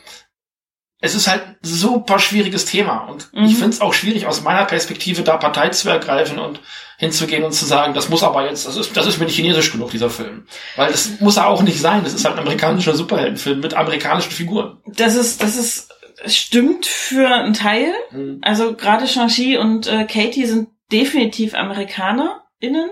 es 1.04 1.16
ist 1.16 1.28
halt 1.28 1.42
ein 1.42 1.58
super 1.62 2.18
schwieriges 2.18 2.64
Thema. 2.64 3.00
Und 3.00 3.28
mhm. 3.34 3.44
ich 3.44 3.56
finde 3.56 3.72
es 3.72 3.82
auch 3.82 3.94
schwierig, 3.94 4.26
aus 4.26 4.42
meiner 4.42 4.64
Perspektive 4.64 5.22
da 5.22 5.36
Partei 5.36 5.68
zu 5.68 5.90
ergreifen 5.90 6.40
und 6.40 6.62
hinzugehen 6.98 7.44
und 7.44 7.52
zu 7.52 7.66
sagen, 7.66 7.94
das 7.94 8.08
muss 8.08 8.24
aber 8.24 8.48
jetzt, 8.48 8.66
das 8.66 8.78
ist, 8.78 8.96
das 8.96 9.06
ist 9.06 9.20
mir 9.20 9.26
nicht 9.26 9.36
chinesisch 9.36 9.74
genug, 9.74 9.92
dieser 9.92 10.10
Film. 10.10 10.48
Weil 10.78 10.94
das 10.94 11.20
muss 11.20 11.36
er 11.36 11.48
auch 11.48 11.62
nicht 11.62 11.82
sein. 11.82 12.06
Das 12.06 12.14
ist 12.14 12.24
halt 12.24 12.36
ein 12.36 12.44
amerikanischer 12.44 12.96
Superheldenfilm 12.96 13.60
mit 13.60 13.74
amerikanischen 13.74 14.32
Figuren. 14.32 14.78
Das 14.86 15.16
ist, 15.16 15.44
das 15.44 15.58
ist, 15.58 15.90
stimmt 16.26 16.86
für 16.86 17.28
einen 17.28 17.54
Teil. 17.54 17.92
Mhm. 18.12 18.40
Also 18.42 18.74
gerade 18.74 19.06
Shang-Chi 19.06 19.58
und 19.58 19.88
äh, 19.88 20.06
Katie 20.06 20.46
sind 20.46 20.70
definitiv 20.90 21.54
AmerikanerInnen. 21.54 22.92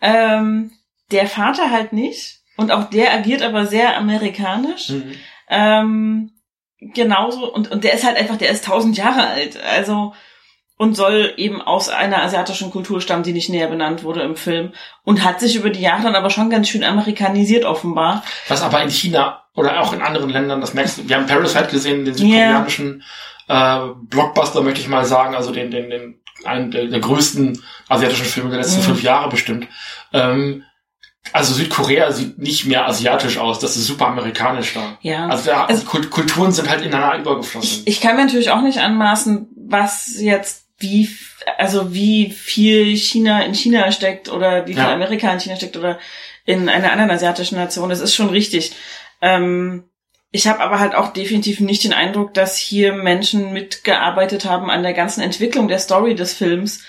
Ähm, 0.00 0.72
der 1.12 1.28
Vater 1.28 1.70
halt 1.70 1.92
nicht. 1.92 2.40
Und 2.56 2.72
auch 2.72 2.90
der 2.90 3.14
agiert 3.14 3.42
aber 3.42 3.66
sehr 3.66 3.96
amerikanisch. 3.96 4.88
Mhm. 4.88 5.12
Ähm, 5.48 6.30
genauso. 6.92 7.52
Und, 7.52 7.70
und 7.70 7.84
der 7.84 7.94
ist 7.94 8.04
halt 8.04 8.16
einfach, 8.16 8.36
der 8.36 8.50
ist 8.50 8.64
tausend 8.64 8.96
Jahre 8.96 9.26
alt. 9.26 9.58
Also, 9.62 10.12
und 10.76 10.96
soll 10.96 11.32
eben 11.36 11.62
aus 11.62 11.88
einer 11.88 12.22
asiatischen 12.22 12.70
Kultur 12.70 13.00
stammen, 13.00 13.22
die 13.22 13.32
nicht 13.32 13.48
näher 13.48 13.68
benannt 13.68 14.02
wurde 14.02 14.22
im 14.22 14.36
Film 14.36 14.72
und 15.04 15.22
hat 15.22 15.38
sich 15.40 15.54
über 15.54 15.70
die 15.70 15.80
Jahre 15.80 16.02
dann 16.02 16.16
aber 16.16 16.30
schon 16.30 16.50
ganz 16.50 16.68
schön 16.68 16.82
amerikanisiert 16.82 17.64
offenbar. 17.64 18.24
Was 18.48 18.62
aber 18.62 18.82
in 18.82 18.90
China 18.90 19.44
oder 19.54 19.80
auch 19.80 19.92
in 19.92 20.02
anderen 20.02 20.30
Ländern, 20.30 20.60
das 20.60 20.74
merkst 20.74 20.98
du, 20.98 21.08
wir 21.08 21.16
haben 21.16 21.26
Parasite 21.26 21.68
gesehen, 21.68 22.04
den 22.04 22.14
südkoreanischen 22.14 23.04
yeah. 23.48 23.84
äh, 23.84 23.94
Blockbuster 24.08 24.62
möchte 24.62 24.80
ich 24.80 24.88
mal 24.88 25.04
sagen, 25.04 25.36
also 25.36 25.52
den, 25.52 25.70
den, 25.70 25.90
den 25.90 26.20
einen 26.44 26.72
der, 26.72 26.86
der 26.86 27.00
größten 27.00 27.62
asiatischen 27.88 28.26
Filme 28.26 28.50
der 28.50 28.58
letzten 28.58 28.80
mhm. 28.80 28.86
fünf 28.86 29.02
Jahre 29.02 29.28
bestimmt. 29.28 29.68
Ähm, 30.12 30.64
also 31.32 31.54
Südkorea 31.54 32.12
sieht 32.12 32.38
nicht 32.38 32.66
mehr 32.66 32.86
asiatisch 32.86 33.38
aus, 33.38 33.58
das 33.58 33.76
ist 33.76 33.86
super 33.86 34.06
amerikanisch 34.08 34.74
da. 34.74 34.98
Ja. 35.00 35.26
Also, 35.26 35.50
da, 35.50 35.64
also 35.64 35.84
Kulturen 35.84 36.52
sind 36.52 36.68
halt 36.68 36.82
ineinander 36.82 37.18
übergeflossen. 37.18 37.82
Ich, 37.84 37.96
ich 37.96 38.00
kann 38.00 38.16
mir 38.16 38.24
natürlich 38.24 38.50
auch 38.50 38.62
nicht 38.62 38.78
anmaßen, 38.78 39.48
was 39.56 40.14
jetzt 40.18 40.66
wie, 40.78 41.08
also 41.58 41.94
wie 41.94 42.30
viel 42.30 42.96
China 42.96 43.42
in 43.42 43.54
China 43.54 43.90
steckt 43.90 44.28
oder 44.28 44.66
wie 44.66 44.74
viel 44.74 44.82
ja. 44.82 44.92
Amerika 44.92 45.32
in 45.32 45.40
China 45.40 45.56
steckt 45.56 45.76
oder 45.76 45.98
in 46.44 46.68
einer 46.68 46.92
anderen 46.92 47.10
asiatischen 47.10 47.56
Nation. 47.56 47.88
Das 47.88 48.00
ist 48.00 48.14
schon 48.14 48.28
richtig. 48.28 48.74
Ähm, 49.20 49.84
ich 50.30 50.46
habe 50.46 50.60
aber 50.60 50.80
halt 50.80 50.94
auch 50.94 51.12
definitiv 51.12 51.60
nicht 51.60 51.84
den 51.84 51.92
Eindruck, 51.92 52.34
dass 52.34 52.56
hier 52.56 52.92
Menschen 52.92 53.52
mitgearbeitet 53.52 54.44
haben 54.44 54.68
an 54.68 54.82
der 54.82 54.92
ganzen 54.92 55.20
Entwicklung 55.20 55.68
der 55.68 55.78
Story 55.78 56.14
des 56.14 56.34
Films, 56.34 56.82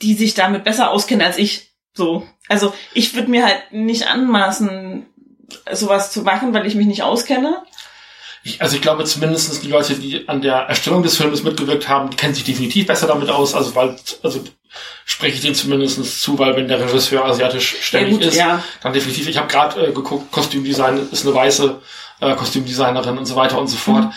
die 0.00 0.14
sich 0.14 0.34
damit 0.34 0.64
besser 0.64 0.90
auskennen 0.90 1.26
als 1.26 1.38
ich. 1.38 1.67
So. 1.98 2.26
Also 2.48 2.72
ich 2.94 3.14
würde 3.14 3.30
mir 3.30 3.44
halt 3.44 3.72
nicht 3.72 4.06
anmaßen, 4.06 5.04
sowas 5.72 6.12
zu 6.12 6.22
machen, 6.22 6.54
weil 6.54 6.66
ich 6.66 6.74
mich 6.74 6.86
nicht 6.86 7.02
auskenne 7.02 7.62
ich, 8.48 8.62
also 8.62 8.76
ich 8.76 8.82
glaube 8.82 9.04
zumindestens 9.04 9.60
die 9.60 9.68
Leute, 9.68 9.94
die 9.94 10.28
an 10.28 10.40
der 10.40 10.54
Erstellung 10.54 11.02
des 11.02 11.16
Films 11.16 11.42
mitgewirkt 11.42 11.88
haben, 11.88 12.10
die 12.10 12.16
kennen 12.16 12.34
sich 12.34 12.44
definitiv 12.44 12.86
besser 12.86 13.06
damit 13.06 13.28
aus, 13.30 13.54
also 13.54 13.74
weil, 13.74 13.96
also 14.22 14.42
spreche 15.04 15.36
ich 15.36 15.40
denen 15.42 15.54
zumindestens 15.54 16.20
zu, 16.20 16.38
weil 16.38 16.56
wenn 16.56 16.68
der 16.68 16.80
Regisseur 16.80 17.24
asiatisch 17.24 17.76
ständig 17.80 18.12
ja, 18.12 18.18
gut, 18.18 18.26
ist, 18.26 18.36
ja. 18.36 18.62
dann 18.82 18.92
definitiv. 18.92 19.28
Ich 19.28 19.38
habe 19.38 19.48
gerade 19.48 19.88
äh, 19.88 19.92
geguckt, 19.92 20.30
Kostümdesign 20.30 21.08
ist 21.10 21.26
eine 21.26 21.34
weiße 21.34 21.80
äh, 22.20 22.34
Kostümdesignerin 22.34 23.18
und 23.18 23.26
so 23.26 23.36
weiter 23.36 23.58
und 23.58 23.68
so 23.68 23.76
fort. 23.76 24.04
Mhm. 24.04 24.12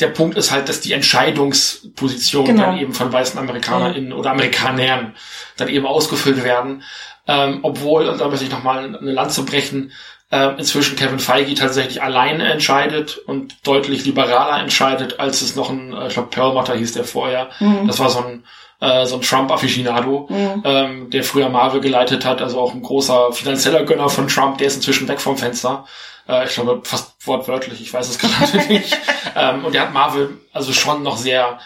Der 0.00 0.08
Punkt 0.08 0.36
ist 0.36 0.50
halt, 0.50 0.68
dass 0.68 0.80
die 0.80 0.92
Entscheidungspositionen 0.92 2.56
genau. 2.56 2.66
dann 2.66 2.78
eben 2.78 2.92
von 2.92 3.12
weißen 3.12 3.38
AmerikanerInnen 3.38 4.12
oder 4.12 4.30
Amerikanern 4.30 5.14
dann 5.56 5.68
eben 5.68 5.86
ausgefüllt 5.86 6.44
werden. 6.44 6.82
Ähm, 7.26 7.60
obwohl, 7.62 8.08
und 8.08 8.20
da 8.20 8.28
möchte 8.28 8.44
ich 8.44 8.50
nochmal 8.50 8.96
eine 8.96 9.12
Lanze 9.12 9.42
brechen, 9.42 9.92
äh, 10.30 10.58
inzwischen 10.58 10.96
Kevin 10.96 11.18
Feige 11.18 11.54
tatsächlich 11.54 12.02
alleine 12.02 12.50
entscheidet 12.50 13.18
und 13.18 13.56
deutlich 13.66 14.04
liberaler 14.04 14.60
entscheidet, 14.60 15.18
als 15.18 15.42
es 15.42 15.56
noch 15.56 15.70
ein, 15.70 15.92
äh, 15.92 16.08
ich 16.08 16.14
glaube 16.14 16.30
Perlmutter 16.30 16.74
hieß 16.74 16.92
der 16.92 17.04
vorher. 17.04 17.48
Mhm. 17.60 17.86
Das 17.86 17.98
war 17.98 18.10
so 18.10 18.18
ein 18.20 18.44
äh, 18.80 19.06
so 19.06 19.16
ein 19.16 19.22
Trump-Afficionado, 19.22 20.26
mhm. 20.28 20.62
ähm, 20.64 21.10
der 21.10 21.24
früher 21.24 21.48
Marvel 21.48 21.80
geleitet 21.80 22.24
hat, 22.24 22.42
also 22.42 22.60
auch 22.60 22.74
ein 22.74 22.82
großer 22.82 23.32
finanzieller 23.32 23.84
Gönner 23.84 24.08
von 24.08 24.28
Trump, 24.28 24.58
der 24.58 24.66
ist 24.66 24.76
inzwischen 24.76 25.08
weg 25.08 25.20
vom 25.20 25.38
Fenster. 25.38 25.86
Äh, 26.28 26.46
ich 26.46 26.54
glaube 26.54 26.80
fast 26.84 27.14
wortwörtlich, 27.26 27.80
ich 27.80 27.92
weiß 27.92 28.08
es 28.08 28.18
gerade 28.18 28.56
nicht. 28.68 28.96
Ähm, 29.34 29.64
und 29.64 29.74
der 29.74 29.82
hat 29.82 29.92
Marvel 29.92 30.38
also 30.52 30.72
schon 30.72 31.02
noch 31.02 31.16
sehr 31.16 31.58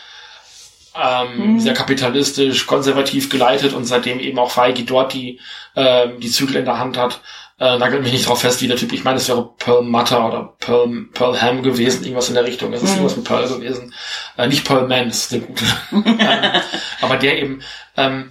ähm, 1.00 1.52
mhm. 1.52 1.60
sehr 1.60 1.74
kapitalistisch, 1.74 2.66
konservativ 2.66 3.30
geleitet 3.30 3.72
und 3.74 3.84
seitdem 3.84 4.18
eben 4.18 4.38
auch 4.38 4.50
Feige 4.50 4.82
dort 4.82 5.14
die, 5.14 5.38
ähm, 5.76 6.18
die 6.20 6.30
Zügel 6.30 6.56
in 6.56 6.64
der 6.64 6.78
Hand 6.78 6.96
hat, 6.96 7.20
äh, 7.60 7.78
nagelt 7.78 8.02
mich 8.02 8.12
nicht 8.12 8.26
drauf 8.26 8.40
fest, 8.40 8.62
wie 8.62 8.68
der 8.68 8.76
Typ, 8.76 8.92
ich 8.92 9.04
meine, 9.04 9.18
es 9.18 9.28
wäre 9.28 9.50
Pearl 9.58 9.82
Mutter 9.82 10.26
oder 10.26 10.54
Pearl, 10.58 11.06
Pearl 11.12 11.40
Ham 11.40 11.62
gewesen, 11.62 12.02
irgendwas 12.02 12.28
in 12.28 12.34
der 12.34 12.44
Richtung. 12.44 12.72
Es 12.72 12.82
ist 12.82 12.90
mhm. 12.90 12.96
irgendwas 12.96 13.16
mit 13.16 13.26
Pearl 13.26 13.48
gewesen. 13.48 13.94
Äh, 14.36 14.48
nicht 14.48 14.64
Pearl 14.64 14.88
Man, 14.88 15.08
das 15.08 15.18
ist 15.18 15.32
der 15.32 15.40
gute. 15.40 15.64
ähm, 15.92 16.60
aber 17.00 17.16
der 17.18 17.38
eben, 17.38 17.62
ähm, 17.96 18.30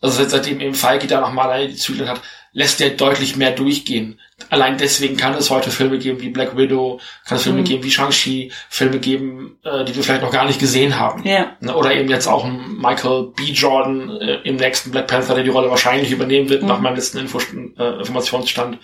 also 0.00 0.24
seitdem 0.24 0.60
eben 0.60 0.74
Feige 0.74 1.06
da 1.06 1.20
nochmal 1.20 1.68
die 1.68 1.76
Zügel 1.76 2.08
hat, 2.08 2.20
lässt 2.52 2.80
der 2.80 2.90
deutlich 2.90 3.36
mehr 3.36 3.52
durchgehen. 3.52 4.20
Allein 4.50 4.76
deswegen 4.76 5.16
kann 5.16 5.34
es 5.34 5.48
heute 5.50 5.70
Filme 5.70 5.98
geben 5.98 6.20
wie 6.20 6.28
Black 6.28 6.56
Widow, 6.56 7.00
kann 7.24 7.38
es 7.38 7.44
Filme 7.44 7.60
mhm. 7.60 7.64
geben 7.64 7.84
wie 7.84 7.90
Shang-Chi, 7.90 8.52
Filme 8.68 8.98
geben, 8.98 9.58
äh, 9.64 9.84
die 9.84 9.96
wir 9.96 10.02
vielleicht 10.02 10.22
noch 10.22 10.30
gar 10.30 10.44
nicht 10.44 10.60
gesehen 10.60 10.98
haben. 10.98 11.26
Ja. 11.26 11.56
Ne, 11.60 11.74
oder 11.74 11.94
eben 11.94 12.10
jetzt 12.10 12.26
auch 12.26 12.44
ein 12.44 12.76
Michael 12.76 13.32
B. 13.34 13.44
Jordan 13.52 14.10
äh, 14.20 14.34
im 14.44 14.56
nächsten 14.56 14.90
Black 14.90 15.06
Panther, 15.06 15.34
der 15.34 15.44
die 15.44 15.50
Rolle 15.50 15.70
wahrscheinlich 15.70 16.10
übernehmen 16.10 16.50
wird, 16.50 16.62
mhm. 16.62 16.68
nach 16.68 16.80
meinem 16.80 16.96
letzten 16.96 17.18
Info 17.18 17.38
äh, 17.38 17.98
Informationsstand. 17.98 18.78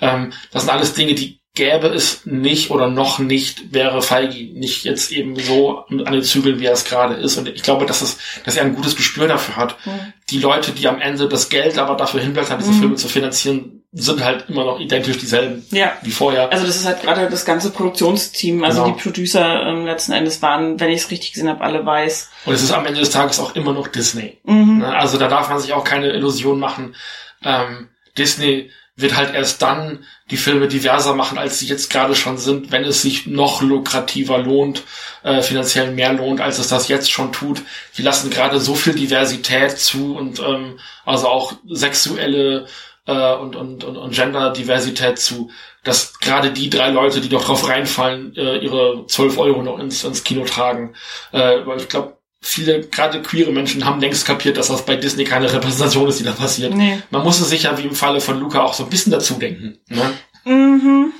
Ähm, 0.00 0.32
das 0.50 0.62
sind 0.62 0.72
alles 0.72 0.94
Dinge, 0.94 1.14
die 1.14 1.40
gäbe 1.56 1.88
es 1.88 2.26
nicht 2.26 2.70
oder 2.70 2.88
noch 2.88 3.18
nicht, 3.18 3.72
wäre 3.72 4.02
Feige 4.02 4.58
nicht 4.58 4.84
jetzt 4.84 5.10
eben 5.10 5.36
so 5.36 5.84
an 5.88 6.12
den 6.12 6.22
Zügeln, 6.22 6.60
wie 6.60 6.66
er 6.66 6.74
es 6.74 6.84
gerade 6.84 7.14
ist. 7.14 7.36
Und 7.38 7.48
ich 7.48 7.62
glaube, 7.62 7.86
dass, 7.86 8.02
es, 8.02 8.18
dass 8.44 8.56
er 8.56 8.64
ein 8.64 8.74
gutes 8.74 8.94
Gespür 8.94 9.26
dafür 9.26 9.56
hat. 9.56 9.76
Mhm. 9.84 10.12
Die 10.30 10.38
Leute, 10.38 10.72
die 10.72 10.86
am 10.86 11.00
Ende 11.00 11.28
das 11.28 11.48
Geld 11.48 11.78
aber 11.78 11.96
dafür 11.96 12.20
hinblättern, 12.20 12.58
diese 12.58 12.72
mhm. 12.72 12.80
Filme 12.80 12.94
zu 12.96 13.08
finanzieren, 13.08 13.75
sind 13.98 14.22
halt 14.22 14.50
immer 14.50 14.64
noch 14.64 14.78
identisch 14.78 15.16
dieselben 15.16 15.64
ja. 15.70 15.92
wie 16.02 16.10
vorher. 16.10 16.52
Also 16.52 16.66
das 16.66 16.76
ist 16.76 16.84
halt 16.84 17.00
gerade 17.00 17.30
das 17.30 17.46
ganze 17.46 17.70
Produktionsteam, 17.70 18.62
also 18.62 18.84
genau. 18.84 18.94
die 18.94 19.02
Producer 19.02 19.62
ähm, 19.62 19.86
letzten 19.86 20.12
Endes 20.12 20.42
waren, 20.42 20.78
wenn 20.78 20.90
ich 20.90 21.00
es 21.00 21.10
richtig 21.10 21.32
gesehen 21.32 21.48
habe, 21.48 21.64
alle 21.64 21.84
weiß. 21.84 22.28
Und 22.44 22.52
es 22.52 22.62
ist 22.62 22.72
am 22.72 22.84
Ende 22.84 23.00
des 23.00 23.08
Tages 23.08 23.40
auch 23.40 23.54
immer 23.54 23.72
noch 23.72 23.88
Disney. 23.88 24.36
Mhm. 24.44 24.78
Ne? 24.80 24.94
Also 24.94 25.16
da 25.16 25.28
darf 25.28 25.48
man 25.48 25.60
sich 25.60 25.72
auch 25.72 25.82
keine 25.82 26.10
Illusion 26.10 26.60
machen. 26.60 26.94
Ähm, 27.42 27.88
Disney 28.18 28.70
wird 28.96 29.16
halt 29.16 29.34
erst 29.34 29.62
dann 29.62 30.04
die 30.30 30.36
Filme 30.36 30.68
diverser 30.68 31.14
machen, 31.14 31.38
als 31.38 31.58
sie 31.58 31.66
jetzt 31.66 31.90
gerade 31.90 32.14
schon 32.14 32.36
sind, 32.36 32.72
wenn 32.72 32.84
es 32.84 33.00
sich 33.00 33.26
noch 33.26 33.62
lukrativer 33.62 34.38
lohnt, 34.38 34.82
äh, 35.22 35.40
finanziell 35.40 35.92
mehr 35.92 36.12
lohnt, 36.12 36.42
als 36.42 36.58
es 36.58 36.68
das 36.68 36.88
jetzt 36.88 37.10
schon 37.10 37.32
tut. 37.32 37.62
Die 37.96 38.02
lassen 38.02 38.28
gerade 38.28 38.60
so 38.60 38.74
viel 38.74 38.94
Diversität 38.94 39.78
zu 39.78 40.16
und 40.16 40.38
ähm, 40.40 40.78
also 41.04 41.28
auch 41.28 41.54
sexuelle 41.66 42.66
äh, 43.06 43.34
und, 43.34 43.56
und, 43.56 43.84
und, 43.84 43.96
und 43.96 44.14
Gender-Diversität 44.14 45.18
zu, 45.18 45.50
dass 45.84 46.18
gerade 46.18 46.50
die 46.50 46.68
drei 46.70 46.90
Leute, 46.90 47.20
die 47.20 47.28
doch 47.28 47.44
drauf 47.44 47.68
reinfallen, 47.68 48.34
äh, 48.36 48.58
ihre 48.58 49.06
12 49.06 49.38
Euro 49.38 49.62
noch 49.62 49.78
ins, 49.78 50.04
ins 50.04 50.24
Kino 50.24 50.44
tragen. 50.44 50.94
Äh, 51.32 51.64
weil 51.64 51.78
ich 51.78 51.88
glaube, 51.88 52.18
viele, 52.40 52.80
gerade 52.80 53.22
queere 53.22 53.52
Menschen 53.52 53.84
haben 53.84 54.00
längst 54.00 54.26
kapiert, 54.26 54.56
dass 54.56 54.68
das 54.68 54.84
bei 54.84 54.96
Disney 54.96 55.24
keine 55.24 55.52
Repräsentation 55.52 56.08
ist, 56.08 56.20
die 56.20 56.24
da 56.24 56.32
passiert. 56.32 56.74
Nee. 56.74 57.00
Man 57.10 57.22
muss 57.22 57.40
es 57.40 57.48
sicher, 57.48 57.76
wie 57.78 57.82
im 57.82 57.94
Falle 57.94 58.20
von 58.20 58.38
Luca, 58.38 58.62
auch 58.62 58.74
so 58.74 58.84
ein 58.84 58.90
bisschen 58.90 59.12
dazu 59.12 59.34
denken. 59.34 59.78
Ne? 59.88 60.12
Mhm. 60.44 61.12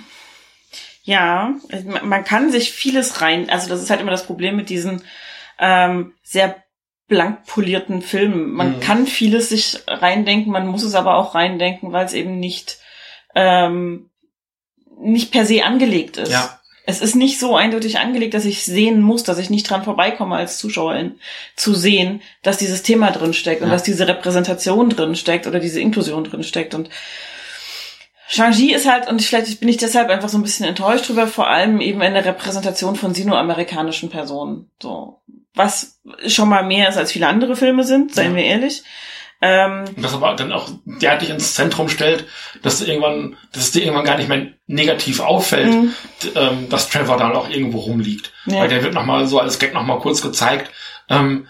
Ja, 1.05 1.55
man 2.03 2.25
kann 2.25 2.51
sich 2.51 2.73
vieles 2.73 3.21
rein, 3.23 3.49
also 3.49 3.69
das 3.69 3.81
ist 3.81 3.91
halt 3.91 4.01
immer 4.01 4.11
das 4.11 4.27
Problem 4.27 4.57
mit 4.57 4.69
diesen 4.69 5.03
ähm, 5.59 6.15
sehr 6.25 6.57
blank 7.09 7.47
polierten 7.47 8.03
Filmen. 8.03 8.53
Man 8.53 8.77
mhm. 8.77 8.81
kann 8.81 9.07
vieles 9.07 9.49
sich 9.49 9.79
reindenken, 9.87 10.53
man 10.53 10.67
muss 10.67 10.83
es 10.83 10.95
aber 10.95 11.17
auch 11.17 11.35
reindenken, 11.35 11.93
weil 11.93 12.07
es 12.07 12.13
eben 12.13 12.39
nicht 12.39 12.79
ähm, 13.35 14.11
nicht 14.99 15.31
per 15.31 15.45
se 15.45 15.65
angelegt 15.65 16.17
ist. 16.17 16.33
Ja 16.33 16.59
es 16.87 17.01
ist 17.01 17.17
nicht 17.17 17.41
so 17.41 17.57
eindeutig 17.57 17.99
angelegt, 17.99 18.33
dass 18.33 18.45
ich 18.45 18.65
sehen 18.65 19.03
muss, 19.03 19.25
dass 19.25 19.39
ich 19.39 19.51
nicht 19.51 19.69
dran 19.69 19.83
vorbeikomme 19.83 20.37
als 20.37 20.59
Zuschauerin 20.59 21.19
zu 21.57 21.75
sehen, 21.75 22.23
dass 22.43 22.59
dieses 22.59 22.85
Thema 22.85 23.11
drin 23.11 23.35
steckt 23.35 23.61
ja. 23.61 23.67
und 23.67 23.73
dass 23.73 23.83
diese 23.83 24.07
Repräsentation 24.07 24.89
drin 24.89 25.17
steckt 25.17 25.49
oder 25.49 25.59
diese 25.59 25.81
Inklusion 25.81 26.25
drin 26.25 26.45
steckt 26.45 26.75
und 26.75 26.89
Shang-Chi 28.29 28.73
ist 28.73 28.91
halt, 28.91 29.09
und 29.09 29.23
vielleicht 29.23 29.61
bin 29.61 29.69
ich 29.69 29.77
deshalb 29.77 30.11
einfach 30.11 30.29
so 30.29 30.37
ein 30.37 30.43
bisschen 30.43 30.67
enttäuscht 30.67 31.09
drüber, 31.09 31.29
vor 31.29 31.47
allem 31.47 31.81
eben 31.81 32.01
in 32.03 32.13
der 32.13 32.25
Repräsentation 32.25 32.97
von 32.97 33.15
sinoamerikanischen 33.15 34.11
Personen. 34.11 34.69
So. 34.83 35.21
Was 35.57 36.01
schon 36.27 36.49
mal 36.49 36.65
mehr 36.65 36.89
ist, 36.89 36.97
als 36.97 37.11
viele 37.11 37.27
andere 37.27 37.57
Filme 37.57 37.83
sind, 37.83 38.15
seien 38.15 38.33
ja. 38.33 38.37
wir 38.37 38.45
ehrlich. 38.45 38.85
Ähm, 39.43 39.85
und 39.97 40.03
das 40.03 40.15
aber 40.15 40.35
dann 40.35 40.53
auch 40.53 40.69
derartig 40.85 41.29
ins 41.29 41.55
Zentrum 41.55 41.89
stellt, 41.89 42.25
dass 42.63 42.79
du 42.79 42.87
irgendwann, 42.87 43.37
dass 43.53 43.65
es 43.65 43.71
dir 43.73 43.83
irgendwann 43.83 44.07
gar 44.07 44.17
nicht 44.17 44.29
mehr 44.29 44.47
negativ 44.67 45.21
auffällt, 45.21 45.75
mhm. 45.75 45.95
ähm, 46.35 46.69
dass 46.71 46.89
Trevor 46.89 47.19
dann 47.19 47.33
auch 47.33 47.51
irgendwo 47.51 47.81
rumliegt. 47.81 48.33
Ja. 48.47 48.61
Weil 48.61 48.69
der 48.69 48.83
wird 48.83 48.95
nochmal 48.95 49.27
so 49.27 49.39
als 49.39 49.59
Gag 49.59 49.75
nochmal 49.75 49.99
kurz 49.99 50.23
gezeigt. 50.23 50.71
Ähm, 51.11 51.49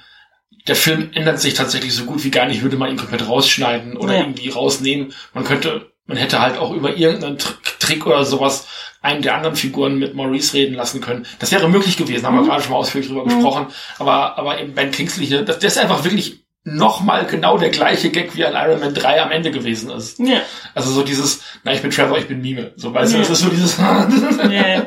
der 0.66 0.76
Film 0.76 1.10
ändert 1.14 1.40
sich 1.40 1.54
tatsächlich 1.54 1.94
so 1.94 2.04
gut 2.06 2.24
wie 2.24 2.30
gar 2.30 2.46
nicht, 2.46 2.62
würde 2.62 2.76
man 2.76 2.90
ihn 2.90 2.96
komplett 2.96 3.28
rausschneiden 3.28 3.96
oder 3.96 4.14
ja. 4.14 4.20
irgendwie 4.20 4.48
rausnehmen. 4.48 5.12
Man 5.32 5.44
könnte, 5.44 5.92
man 6.06 6.16
hätte 6.16 6.40
halt 6.40 6.58
auch 6.58 6.72
über 6.72 6.96
irgendeinen 6.96 7.38
Trick 7.78 8.06
oder 8.06 8.24
sowas 8.24 8.66
einen 9.02 9.22
der 9.22 9.36
anderen 9.36 9.56
Figuren 9.56 9.98
mit 9.98 10.14
Maurice 10.14 10.54
reden 10.54 10.74
lassen 10.74 11.00
können. 11.00 11.26
Das 11.38 11.52
wäre 11.52 11.68
möglich 11.68 11.96
gewesen, 11.96 12.26
haben 12.26 12.36
mhm. 12.36 12.42
wir 12.42 12.48
gerade 12.48 12.62
schon 12.62 12.72
mal 12.72 12.78
ausführlich 12.78 13.08
drüber 13.08 13.24
mhm. 13.24 13.28
gesprochen. 13.28 13.66
Aber, 13.98 14.38
aber 14.38 14.60
eben 14.60 14.74
Ben 14.74 14.90
Kingsley 14.90 15.26
hier, 15.26 15.42
das, 15.42 15.58
das 15.58 15.76
ist 15.76 15.78
einfach 15.78 16.04
wirklich 16.04 16.44
nochmal 16.64 17.26
genau 17.26 17.58
der 17.58 17.70
gleiche 17.70 18.10
Gag 18.10 18.34
wie 18.34 18.44
an 18.44 18.54
Iron 18.54 18.80
Man 18.80 18.92
3 18.92 19.22
am 19.22 19.30
Ende 19.30 19.52
gewesen 19.52 19.90
ist. 19.90 20.18
Ja. 20.18 20.42
Also 20.74 20.90
so 20.90 21.02
dieses, 21.04 21.42
na, 21.62 21.72
ich 21.72 21.82
bin 21.82 21.92
Trevor, 21.92 22.18
ich 22.18 22.26
bin 22.26 22.40
Mime. 22.40 22.72
So, 22.74 22.92
weißt 22.92 23.12
ja. 23.12 23.18
du, 23.18 23.28
das 23.28 23.38
ist 23.38 23.44
so 23.44 23.50
dieses. 23.50 23.78
ja. 23.78 24.86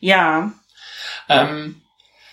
ja. 0.00 0.52
Ähm, 1.28 1.82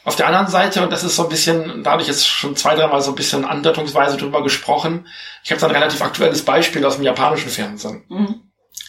auf 0.03 0.15
der 0.15 0.27
anderen 0.27 0.47
Seite, 0.47 0.81
und 0.81 0.91
das 0.91 1.03
ist 1.03 1.15
so 1.15 1.23
ein 1.23 1.29
bisschen, 1.29 1.83
da 1.83 1.91
habe 1.91 2.01
ich 2.01 2.07
jetzt 2.07 2.27
schon 2.27 2.55
zwei, 2.55 2.75
dreimal 2.75 3.01
so 3.01 3.11
ein 3.11 3.15
bisschen 3.15 3.45
andeutungsweise 3.45 4.17
drüber 4.17 4.41
gesprochen, 4.41 5.07
ich 5.43 5.51
habe 5.51 5.61
da 5.61 5.67
ein 5.67 5.73
relativ 5.73 6.01
aktuelles 6.01 6.43
Beispiel 6.43 6.83
aus 6.85 6.95
dem 6.95 7.05
japanischen 7.05 7.49
Fernsehen. 7.49 8.03
Mhm. 8.09 8.41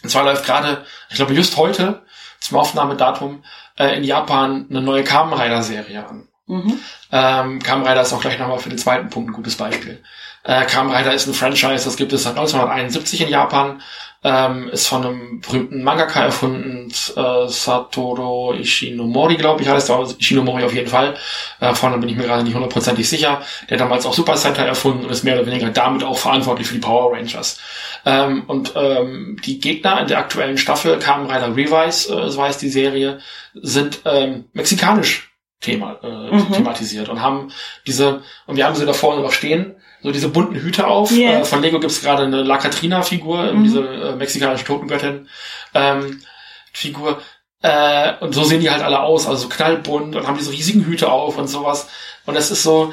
Und 0.02 0.08
zwar 0.08 0.24
läuft 0.24 0.46
gerade, 0.46 0.84
ich 1.10 1.16
glaube 1.16 1.34
just 1.34 1.56
heute, 1.56 2.02
zum 2.40 2.58
Aufnahmedatum, 2.58 3.44
äh, 3.78 3.96
in 3.96 4.04
Japan 4.04 4.66
eine 4.70 4.80
neue 4.80 5.04
Kamen 5.04 5.32
Rider 5.32 5.62
Serie 5.62 6.06
an. 6.06 6.28
Mhm. 6.46 6.80
Ähm, 7.12 7.62
Kamen 7.62 7.86
Rider 7.86 8.02
ist 8.02 8.12
auch 8.12 8.20
gleich 8.20 8.38
nochmal 8.38 8.58
für 8.58 8.68
den 8.68 8.78
zweiten 8.78 9.10
Punkt 9.10 9.30
ein 9.30 9.34
gutes 9.34 9.56
Beispiel. 9.56 10.02
Äh, 10.44 10.64
Kamen 10.64 10.94
Rider 10.94 11.14
ist 11.14 11.26
ein 11.26 11.34
Franchise, 11.34 11.84
das 11.84 11.96
gibt 11.96 12.12
es 12.12 12.24
seit 12.24 12.36
1971 12.36 13.20
in 13.20 13.28
Japan, 13.28 13.82
ähm, 14.24 14.68
ist 14.68 14.86
von 14.86 15.04
einem 15.04 15.40
berühmten 15.40 15.82
Mangaka 15.82 16.24
erfunden, 16.24 16.88
äh, 16.90 17.48
Satoru 17.48 18.52
Ishinomori, 18.52 19.36
glaube 19.36 19.62
ich, 19.62 19.68
heißt 19.68 19.90
er, 19.90 20.06
Ishinomori 20.18 20.62
auf 20.62 20.74
jeden 20.74 20.88
Fall. 20.88 21.16
Äh, 21.60 21.74
vorne 21.74 21.98
bin 21.98 22.08
ich 22.08 22.16
mir 22.16 22.24
gerade 22.24 22.44
nicht 22.44 22.54
hundertprozentig 22.54 23.08
sicher. 23.08 23.42
Der 23.68 23.78
damals 23.78 24.06
auch 24.06 24.14
Super 24.14 24.36
Sentai 24.36 24.64
erfunden 24.64 25.04
und 25.04 25.10
ist 25.10 25.24
mehr 25.24 25.34
oder 25.34 25.46
weniger 25.46 25.70
damit 25.70 26.04
auch 26.04 26.18
verantwortlich 26.18 26.68
für 26.68 26.74
die 26.74 26.80
Power 26.80 27.12
Rangers. 27.12 27.58
Ähm, 28.06 28.44
und 28.46 28.72
ähm, 28.76 29.40
die 29.44 29.58
Gegner 29.58 30.00
in 30.00 30.06
der 30.06 30.18
aktuellen 30.18 30.58
Staffel, 30.58 30.98
Kamen 30.98 31.28
Rider 31.28 31.56
Revise, 31.56 32.14
äh, 32.14 32.30
so 32.30 32.42
heißt 32.42 32.62
die 32.62 32.70
Serie, 32.70 33.18
sind 33.54 34.02
ähm, 34.04 34.44
mexikanisch 34.52 35.32
Thema, 35.60 35.98
äh, 36.02 36.34
mhm. 36.34 36.52
thematisiert 36.52 37.08
und 37.08 37.22
haben 37.22 37.52
diese, 37.86 38.22
und 38.46 38.56
wir 38.56 38.66
haben 38.66 38.74
sie 38.74 38.84
da 38.84 38.92
vorne 38.92 39.22
noch 39.22 39.32
stehen, 39.32 39.76
so 40.03 40.11
diese 40.11 40.28
bunten 40.28 40.57
Hüte 40.57 40.86
auf. 40.86 41.11
Yeah. 41.11 41.40
Äh, 41.40 41.44
von 41.44 41.62
Lego 41.62 41.80
gibt's 41.80 42.03
gerade 42.03 42.24
eine 42.24 42.42
La 42.42 42.59
Catrina-Figur, 42.59 43.53
mhm. 43.53 43.64
diese 43.64 43.80
äh, 43.80 44.16
mexikanische 44.16 44.64
Totengöttin 44.64 45.28
ähm, 45.74 46.22
Figur. 46.72 47.20
Äh, 47.62 48.14
und 48.20 48.34
so 48.34 48.42
sehen 48.42 48.61
die 48.61 48.70
halt 48.70 48.82
alle 48.82 49.00
aus, 49.00 49.28
also 49.28 49.48
knallbunt 49.48 50.16
und 50.16 50.26
haben 50.26 50.38
diese 50.38 50.53
riesigen 50.53 50.84
Hüte 50.84 51.11
auf 51.11 51.38
und 51.38 51.46
sowas. 51.46 51.88
Und 52.26 52.36
es 52.36 52.50
ist 52.50 52.62
so, 52.62 52.92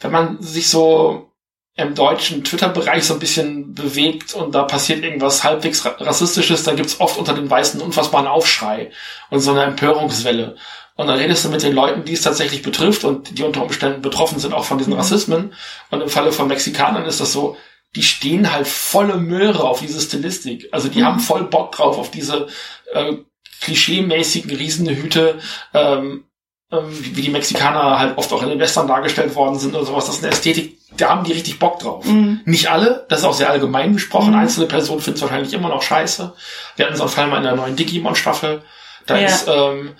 wenn 0.00 0.12
man 0.12 0.40
sich 0.40 0.68
so 0.68 1.32
im 1.74 1.94
deutschen 1.94 2.42
Twitter-Bereich 2.42 3.04
so 3.04 3.14
ein 3.14 3.20
bisschen 3.20 3.72
bewegt 3.74 4.34
und 4.34 4.52
da 4.52 4.64
passiert 4.64 5.04
irgendwas 5.04 5.44
halbwegs 5.44 5.84
rassistisches, 5.86 6.64
dann 6.64 6.74
gibt's 6.74 7.00
oft 7.00 7.18
unter 7.18 7.34
den 7.34 7.48
Weißen 7.48 7.80
unfassbaren 7.80 8.26
Aufschrei 8.26 8.90
und 9.30 9.40
so 9.40 9.52
eine 9.52 9.62
Empörungswelle. 9.62 10.56
Und 10.98 11.06
dann 11.06 11.16
redest 11.16 11.44
du 11.44 11.48
mit 11.48 11.62
den 11.62 11.74
Leuten, 11.74 12.04
die 12.04 12.14
es 12.14 12.22
tatsächlich 12.22 12.62
betrifft 12.62 13.04
und 13.04 13.38
die 13.38 13.44
unter 13.44 13.62
Umständen 13.62 14.02
betroffen 14.02 14.40
sind 14.40 14.52
auch 14.52 14.64
von 14.64 14.78
diesen 14.78 14.94
mhm. 14.94 14.98
Rassismen. 14.98 15.52
Und 15.92 16.00
im 16.00 16.08
Falle 16.08 16.32
von 16.32 16.48
Mexikanern 16.48 17.04
ist 17.04 17.20
das 17.20 17.32
so, 17.32 17.56
die 17.94 18.02
stehen 18.02 18.52
halt 18.52 18.66
volle 18.66 19.16
Möhre 19.16 19.62
auf 19.62 19.78
diese 19.78 20.00
Stilistik. 20.00 20.68
Also 20.72 20.88
die 20.88 20.98
mhm. 20.98 21.04
haben 21.04 21.20
voll 21.20 21.44
Bock 21.44 21.70
drauf 21.70 21.98
auf 21.98 22.10
diese 22.10 22.48
äh, 22.92 23.12
klischeemäßigen 23.60 24.50
Riesenhüte, 24.50 25.38
ähm, 25.72 26.24
ähm, 26.72 26.88
wie 26.90 27.22
die 27.22 27.30
Mexikaner 27.30 28.00
halt 28.00 28.18
oft 28.18 28.32
auch 28.32 28.42
in 28.42 28.48
den 28.48 28.58
Western 28.58 28.88
dargestellt 28.88 29.36
worden 29.36 29.56
sind 29.60 29.76
und 29.76 29.86
sowas. 29.86 30.06
Das 30.06 30.16
ist 30.16 30.24
eine 30.24 30.32
Ästhetik, 30.32 30.78
da 30.96 31.10
haben 31.10 31.22
die 31.22 31.32
richtig 31.32 31.60
Bock 31.60 31.78
drauf. 31.78 32.04
Mhm. 32.06 32.40
Nicht 32.44 32.72
alle, 32.72 33.06
das 33.08 33.20
ist 33.20 33.24
auch 33.24 33.34
sehr 33.34 33.50
allgemein 33.50 33.92
gesprochen. 33.92 34.32
Mhm. 34.32 34.40
Einzelne 34.40 34.66
Personen 34.66 35.00
finden 35.00 35.18
es 35.18 35.22
wahrscheinlich 35.22 35.54
immer 35.54 35.68
noch 35.68 35.82
scheiße. 35.82 36.34
Wir 36.74 36.86
hatten 36.86 36.96
so 36.96 37.04
einen 37.04 37.12
Fall 37.12 37.28
mal 37.28 37.36
in 37.36 37.44
der 37.44 37.54
neuen 37.54 37.76
Digimon-Staffel. 37.76 38.62
Da 39.06 39.16
ja. 39.16 39.26
ist 39.26 39.46
ähm, 39.46 39.94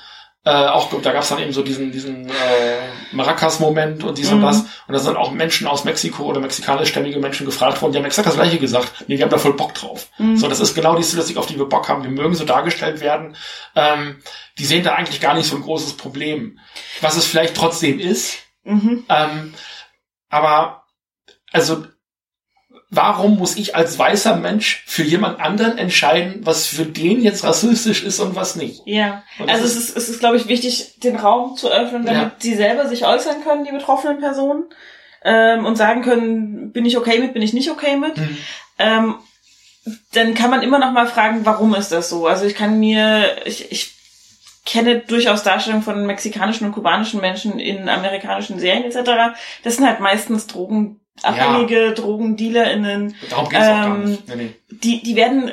äh, 0.44 0.50
auch 0.50 0.88
da 1.02 1.12
gab 1.12 1.22
es 1.22 1.28
dann 1.28 1.40
eben 1.40 1.52
so 1.52 1.62
diesen 1.62 1.90
diesen 1.92 2.28
äh, 2.28 2.32
Maracas-Moment 3.12 4.04
und 4.04 4.16
dies 4.16 4.30
mhm. 4.30 4.36
und 4.36 4.42
das. 4.42 4.60
Und 4.60 4.94
da 4.94 4.98
sind 4.98 5.16
auch 5.16 5.32
Menschen 5.32 5.66
aus 5.66 5.84
Mexiko 5.84 6.24
oder 6.24 6.40
mexikanischstämmige 6.40 7.18
Menschen 7.18 7.44
gefragt 7.44 7.82
worden, 7.82 7.92
die 7.92 7.98
haben 7.98 8.04
exakt 8.04 8.28
das 8.28 8.36
gleiche 8.36 8.58
gesagt. 8.58 9.04
Nee, 9.08 9.18
wir 9.18 9.24
haben 9.24 9.30
da 9.30 9.38
voll 9.38 9.54
Bock 9.54 9.74
drauf. 9.74 10.08
Mhm. 10.18 10.36
So, 10.36 10.48
das 10.48 10.60
ist 10.60 10.74
genau 10.74 10.96
die 10.96 11.02
Stilistik, 11.02 11.36
auf 11.36 11.46
die 11.46 11.58
wir 11.58 11.68
Bock 11.68 11.88
haben. 11.88 12.02
Wir 12.02 12.10
mögen 12.10 12.34
so 12.34 12.44
dargestellt 12.44 13.00
werden. 13.00 13.36
Ähm, 13.74 14.22
die 14.58 14.64
sehen 14.64 14.84
da 14.84 14.94
eigentlich 14.94 15.20
gar 15.20 15.34
nicht 15.34 15.48
so 15.48 15.56
ein 15.56 15.62
großes 15.62 15.96
Problem. 15.96 16.60
Was 17.00 17.16
es 17.16 17.26
vielleicht 17.26 17.56
trotzdem 17.56 17.98
ist. 17.98 18.38
Mhm. 18.64 19.04
Ähm, 19.08 19.54
aber 20.30 20.84
also 21.52 21.84
warum 22.90 23.38
muss 23.38 23.56
ich 23.56 23.76
als 23.76 23.98
weißer 23.98 24.36
Mensch 24.36 24.82
für 24.86 25.02
jemand 25.02 25.40
anderen 25.40 25.76
entscheiden, 25.76 26.40
was 26.44 26.66
für 26.66 26.86
den 26.86 27.20
jetzt 27.20 27.44
rassistisch 27.44 28.02
ist 28.02 28.20
und 28.20 28.34
was 28.34 28.56
nicht? 28.56 28.82
Ja, 28.86 29.22
also 29.46 29.64
es 29.64 29.76
ist, 29.76 29.96
es 29.96 30.08
ist, 30.08 30.20
glaube 30.20 30.36
ich, 30.36 30.48
wichtig, 30.48 30.98
den 31.00 31.16
Raum 31.16 31.56
zu 31.56 31.70
öffnen, 31.70 32.06
damit 32.06 32.22
ja. 32.22 32.32
sie 32.38 32.54
selber 32.54 32.88
sich 32.88 33.04
äußern 33.04 33.44
können, 33.44 33.64
die 33.64 33.72
betroffenen 33.72 34.20
Personen. 34.20 34.64
ähm, 35.24 35.66
und 35.66 35.76
sagen 35.76 36.02
können, 36.02 36.72
bin 36.72 36.86
ich 36.86 36.96
okay 36.96 37.18
mit, 37.18 37.34
bin 37.34 37.42
ich 37.42 37.52
nicht 37.52 37.70
okay 37.70 37.96
mit. 37.96 38.16
Mhm. 38.16 38.38
Ähm, 38.78 39.14
dann 40.12 40.34
kann 40.34 40.50
man 40.50 40.62
immer 40.62 40.78
noch 40.78 40.92
mal 40.92 41.06
fragen, 41.06 41.40
warum 41.44 41.74
ist 41.74 41.92
das 41.92 42.08
so? 42.08 42.26
Also 42.26 42.44
ich 42.44 42.54
kann 42.54 42.78
mir, 42.78 43.36
ich, 43.44 43.72
ich 43.72 43.94
kenne 44.64 45.00
durchaus 45.00 45.42
Darstellungen 45.42 45.82
von 45.82 46.06
mexikanischen 46.06 46.66
und 46.66 46.72
kubanischen 46.72 47.20
Menschen 47.20 47.58
in 47.58 47.88
amerikanischen 47.88 48.58
Serien 48.58 48.84
etc. 48.84 49.38
Das 49.64 49.76
sind 49.76 49.86
halt 49.86 50.00
meistens 50.00 50.46
Drogenabhängige, 51.22 51.84
ja. 51.86 51.92
DrogendealerInnen. 51.92 53.14
Darum 53.30 53.48
geht's 53.48 53.64
ähm, 53.64 53.70
auch 53.70 53.84
gar 53.84 53.96
ähm, 53.96 54.04
nicht. 54.04 54.28
Nee, 54.28 54.36
nee. 54.36 54.54
Die, 54.70 55.02
die 55.02 55.16
werden 55.16 55.52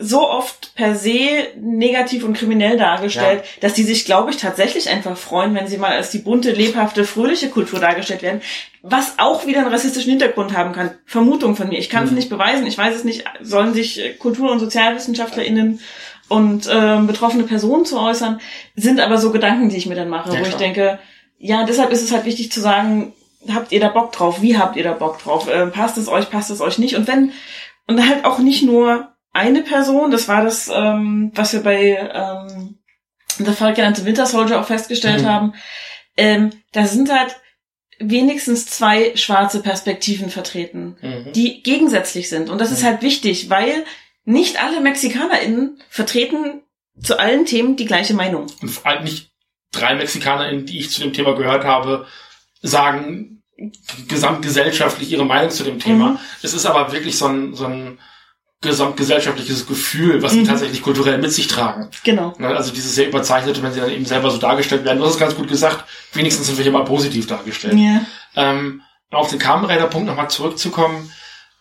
so 0.00 0.30
oft 0.30 0.76
per 0.76 0.94
se 0.94 1.48
negativ 1.60 2.22
und 2.22 2.34
kriminell 2.34 2.76
dargestellt, 2.76 3.42
ja. 3.42 3.60
dass 3.60 3.74
die 3.74 3.82
sich, 3.82 4.04
glaube 4.04 4.30
ich, 4.30 4.36
tatsächlich 4.36 4.88
einfach 4.88 5.16
freuen, 5.16 5.56
wenn 5.56 5.66
sie 5.66 5.76
mal 5.76 5.90
als 5.90 6.10
die 6.10 6.20
bunte, 6.20 6.52
lebhafte, 6.52 7.04
fröhliche 7.04 7.48
Kultur 7.48 7.80
dargestellt 7.80 8.22
werden, 8.22 8.40
was 8.82 9.14
auch 9.18 9.44
wieder 9.44 9.58
einen 9.58 9.72
rassistischen 9.72 10.10
Hintergrund 10.10 10.56
haben 10.56 10.72
kann. 10.72 10.92
Vermutung 11.04 11.56
von 11.56 11.68
mir. 11.68 11.80
Ich 11.80 11.90
kann 11.90 12.04
es 12.04 12.10
mhm. 12.10 12.16
nicht 12.16 12.30
beweisen, 12.30 12.64
ich 12.66 12.78
weiß 12.78 12.94
es 12.94 13.02
nicht. 13.02 13.24
Sollen 13.40 13.74
sich 13.74 14.00
Kultur- 14.20 14.52
und 14.52 14.60
SozialwissenschaftlerInnen 14.60 15.80
und 16.28 16.68
ähm, 16.70 17.08
betroffene 17.08 17.42
Personen 17.42 17.84
zu 17.84 17.98
äußern, 17.98 18.40
sind 18.76 19.00
aber 19.00 19.18
so 19.18 19.32
Gedanken, 19.32 19.68
die 19.68 19.78
ich 19.78 19.86
mir 19.86 19.96
dann 19.96 20.08
mache, 20.08 20.28
ja, 20.28 20.36
wo 20.36 20.42
klar. 20.42 20.48
ich 20.48 20.56
denke, 20.56 20.98
ja, 21.38 21.64
deshalb 21.64 21.90
ist 21.90 22.02
es 22.02 22.12
halt 22.12 22.24
wichtig 22.24 22.52
zu 22.52 22.60
sagen, 22.60 23.14
habt 23.46 23.72
ihr 23.72 23.80
da 23.80 23.88
Bock 23.88 24.12
drauf? 24.12 24.42
Wie 24.42 24.58
habt 24.58 24.76
ihr 24.76 24.84
da 24.84 24.92
Bock 24.92 25.22
drauf? 25.22 25.48
Äh, 25.48 25.66
passt 25.68 25.96
es 25.98 26.08
euch, 26.08 26.30
passt 26.30 26.50
es 26.50 26.60
euch 26.60 26.78
nicht? 26.78 26.96
Und 26.96 27.06
wenn, 27.06 27.32
und 27.86 28.06
halt 28.08 28.24
auch 28.24 28.38
nicht 28.38 28.62
nur 28.62 29.12
eine 29.32 29.62
Person, 29.62 30.10
das 30.10 30.28
war 30.28 30.42
das, 30.42 30.68
ähm, 30.68 31.30
was 31.34 31.52
wir 31.52 31.62
bei 31.62 32.10
ähm, 32.12 32.78
The 33.38 33.52
Falcon 33.52 33.84
and 33.84 33.96
the 33.96 34.04
Winter 34.04 34.26
Soldier 34.26 34.60
auch 34.60 34.66
festgestellt 34.66 35.22
mhm. 35.22 35.26
haben, 35.26 35.54
ähm, 36.16 36.50
da 36.72 36.86
sind 36.86 37.12
halt 37.12 37.36
wenigstens 38.00 38.66
zwei 38.66 39.16
schwarze 39.16 39.62
Perspektiven 39.62 40.30
vertreten, 40.30 40.96
mhm. 41.00 41.32
die 41.32 41.62
gegensätzlich 41.62 42.28
sind. 42.28 42.50
Und 42.50 42.60
das 42.60 42.70
mhm. 42.70 42.76
ist 42.76 42.84
halt 42.84 43.02
wichtig, 43.02 43.50
weil 43.50 43.84
nicht 44.24 44.62
alle 44.62 44.80
MexikanerInnen 44.80 45.80
vertreten 45.88 46.62
zu 47.00 47.18
allen 47.18 47.46
Themen 47.46 47.76
die 47.76 47.86
gleiche 47.86 48.14
Meinung. 48.14 48.46
Und 48.60 48.68
vor 48.68 48.86
allem 48.86 49.04
nicht 49.04 49.30
drei 49.72 49.94
MexikanerInnen, 49.94 50.66
die 50.66 50.78
ich 50.78 50.90
zu 50.90 51.00
dem 51.00 51.12
Thema 51.12 51.34
gehört 51.34 51.64
habe, 51.64 52.06
sagen 52.62 53.42
gesamtgesellschaftlich 54.06 55.10
ihre 55.10 55.24
Meinung 55.24 55.50
zu 55.50 55.64
dem 55.64 55.80
Thema. 55.80 56.10
Mhm. 56.10 56.18
Es 56.42 56.54
ist 56.54 56.66
aber 56.66 56.92
wirklich 56.92 57.18
so 57.18 57.26
ein, 57.26 57.54
so 57.54 57.66
ein 57.66 57.98
gesamtgesellschaftliches 58.60 59.66
Gefühl, 59.66 60.22
was 60.22 60.32
sie 60.32 60.40
mhm. 60.40 60.46
tatsächlich 60.46 60.82
kulturell 60.82 61.18
mit 61.18 61.32
sich 61.32 61.46
tragen. 61.46 61.90
Genau. 62.04 62.34
Ne, 62.38 62.48
also 62.48 62.72
dieses 62.72 62.94
sehr 62.94 63.08
überzeichnete, 63.08 63.62
wenn 63.62 63.72
sie 63.72 63.80
dann 63.80 63.90
eben 63.90 64.04
selber 64.04 64.30
so 64.30 64.38
dargestellt 64.38 64.84
werden, 64.84 64.98
du 64.98 65.04
hast 65.04 65.14
es 65.14 65.18
ganz 65.18 65.36
gut 65.36 65.48
gesagt, 65.48 65.84
wenigstens 66.12 66.46
sind 66.46 66.56
wir 66.56 66.64
hier 66.64 66.72
mal 66.72 66.84
positiv 66.84 67.26
dargestellt. 67.26 67.74
Yeah. 67.74 68.04
Ähm, 68.34 68.82
auf 69.10 69.30
den 69.30 69.38
Kamenräder-Punkt 69.38 70.08
nochmal 70.08 70.28
zurückzukommen, 70.28 71.12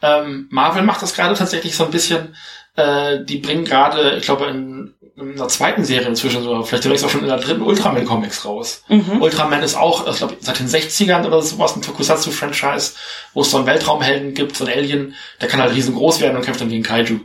ähm, 0.02 0.48
Marvel 0.52 0.84
macht 0.84 1.02
das 1.02 1.14
gerade 1.14 1.36
tatsächlich 1.36 1.76
so 1.76 1.86
ein 1.86 1.91
bisschen, 1.91 2.36
äh, 2.76 3.24
die 3.24 3.38
bringen 3.38 3.64
gerade, 3.64 4.18
ich 4.18 4.24
glaube, 4.24 4.48
in, 4.48 4.93
in 5.18 5.32
einer 5.34 5.47
zweiten 5.47 5.84
Serie 5.84 6.07
inzwischen 6.07 6.43
sogar, 6.43 6.63
vielleicht 6.63 6.84
direkt 6.84 7.03
auch 7.03 7.09
schon 7.09 7.22
in 7.22 7.28
der 7.28 7.39
dritten 7.39 7.63
Ultraman-Comics 7.63 8.45
raus. 8.45 8.84
Mhm. 8.88 9.20
Ultraman 9.20 9.63
ist 9.63 9.76
auch, 9.76 10.07
ich 10.07 10.18
glaube, 10.18 10.38
seit 10.39 10.59
den 10.59 10.68
60ern 10.68 11.26
oder 11.26 11.41
sowas 11.41 11.76
ein 11.76 11.82
Tokusatsu-Franchise, 11.82 12.93
wo 13.34 13.41
es 13.41 13.49
so 13.49 13.57
einen 13.57 13.65
Weltraumhelden 13.65 14.36
gibt, 14.36 14.55
so 14.55 14.65
ein 14.65 14.72
Alien, 14.72 15.15
der 15.41 15.47
kann 15.47 15.59
halt 15.59 15.74
riesengroß 15.74 16.22
werden 16.22 16.38
und 16.38 16.43
kämpft 16.43 16.61
dann 16.61 16.70
gegen 16.70 16.84
Kaiju. 16.84 17.20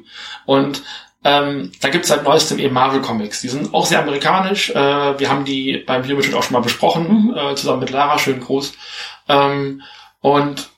Und 0.46 0.82
ähm, 1.24 1.70
da 1.82 1.90
gibt's 1.90 2.08
seit 2.08 2.24
neuestem 2.24 2.58
eben 2.58 2.72
Marvel 2.72 3.02
Comics. 3.02 3.42
Die 3.42 3.48
sind 3.48 3.74
auch 3.74 3.84
sehr 3.84 4.00
amerikanisch. 4.00 4.70
Äh, 4.70 4.74
wir 5.18 5.28
haben 5.28 5.44
die 5.44 5.84
beim 5.86 6.02
Videomitschnitt 6.02 6.36
auch 6.36 6.42
schon 6.42 6.54
mal 6.54 6.60
besprochen, 6.60 7.26
mhm. 7.26 7.36
äh, 7.36 7.54
zusammen 7.54 7.80
mit 7.80 7.90
Lara, 7.90 8.18
schön 8.18 8.40
groß. 8.40 8.72
Ähm, 9.28 9.82
und 10.22 10.70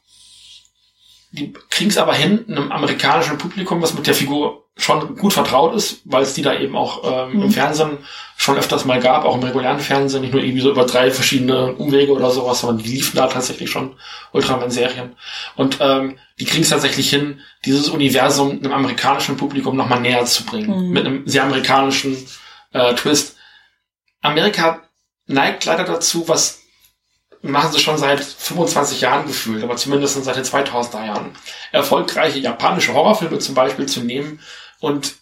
die 1.31 1.53
kriegen 1.71 1.91
es 1.91 1.99
aber 1.99 2.15
hin, 2.15 2.45
einem 2.49 2.73
amerikanischen 2.73 3.39
Publikum, 3.39 3.81
was 3.81 3.95
mit 3.95 4.07
der 4.07 4.15
Figur 4.15 4.64
schon 4.77 5.17
gut 5.17 5.33
vertraut 5.33 5.75
ist, 5.75 6.01
weil 6.05 6.23
es 6.23 6.35
die 6.35 6.43
da 6.43 6.59
eben 6.59 6.77
auch 6.77 7.03
ähm, 7.05 7.37
mhm. 7.37 7.43
im 7.45 7.51
Fernsehen 7.51 7.99
schon 8.37 8.59
öfters 8.59 8.85
mal 8.85 9.01
gab, 9.01 9.25
auch 9.25 9.37
im 9.37 9.43
regulären 9.43 9.79
Fernsehen, 9.79 10.23
nicht 10.23 10.33
nur 10.33 10.43
irgendwie 10.43 10.61
so 10.63 10.71
über 10.71 10.85
drei 10.85 11.13
verschiedene 11.13 11.75
Umwege 11.75 12.13
oder 12.13 12.31
sowas, 12.31 12.61
sondern 12.61 12.85
die 12.85 12.91
liefen 12.91 13.17
da 13.17 13.29
tatsächlich 13.29 13.71
schon 13.71 13.95
Ultraman-Serien. 14.33 15.15
Und 15.55 15.79
ähm, 15.81 16.19
die 16.41 16.45
kriegen 16.45 16.65
es 16.65 16.71
tatsächlich 16.71 17.09
hin, 17.09 17.41
dieses 17.65 17.89
Universum 17.89 18.51
einem 18.51 18.73
amerikanischen 18.73 19.37
Publikum 19.37 19.77
nochmal 19.77 20.01
näher 20.01 20.25
zu 20.25 20.45
bringen, 20.45 20.89
mhm. 20.89 20.93
mit 20.93 21.07
einem 21.07 21.23
sehr 21.29 21.45
amerikanischen 21.45 22.17
äh, 22.73 22.95
Twist. 22.95 23.37
Amerika 24.23 24.83
neigt 25.27 25.65
leider 25.65 25.85
dazu, 25.85 26.27
was 26.29 26.63
machen 27.43 27.73
sie 27.73 27.79
schon 27.79 27.99
seit 27.99 28.25
25 28.25 29.03
Jahren 29.03 29.27
gefühlt, 29.27 29.63
aber 29.63 29.77
zumindest 29.77 30.23
seit 30.25 30.37
den 30.37 30.45
2000er 30.45 31.07
Jahren. 31.07 31.37
Erfolgreiche 31.73 32.39
japanische 32.39 32.95
Horrorfilme 32.95 33.39
zum 33.39 33.55
Beispiel 33.55 33.87
zu 33.87 34.01
nehmen 34.01 34.41
und 34.85 35.15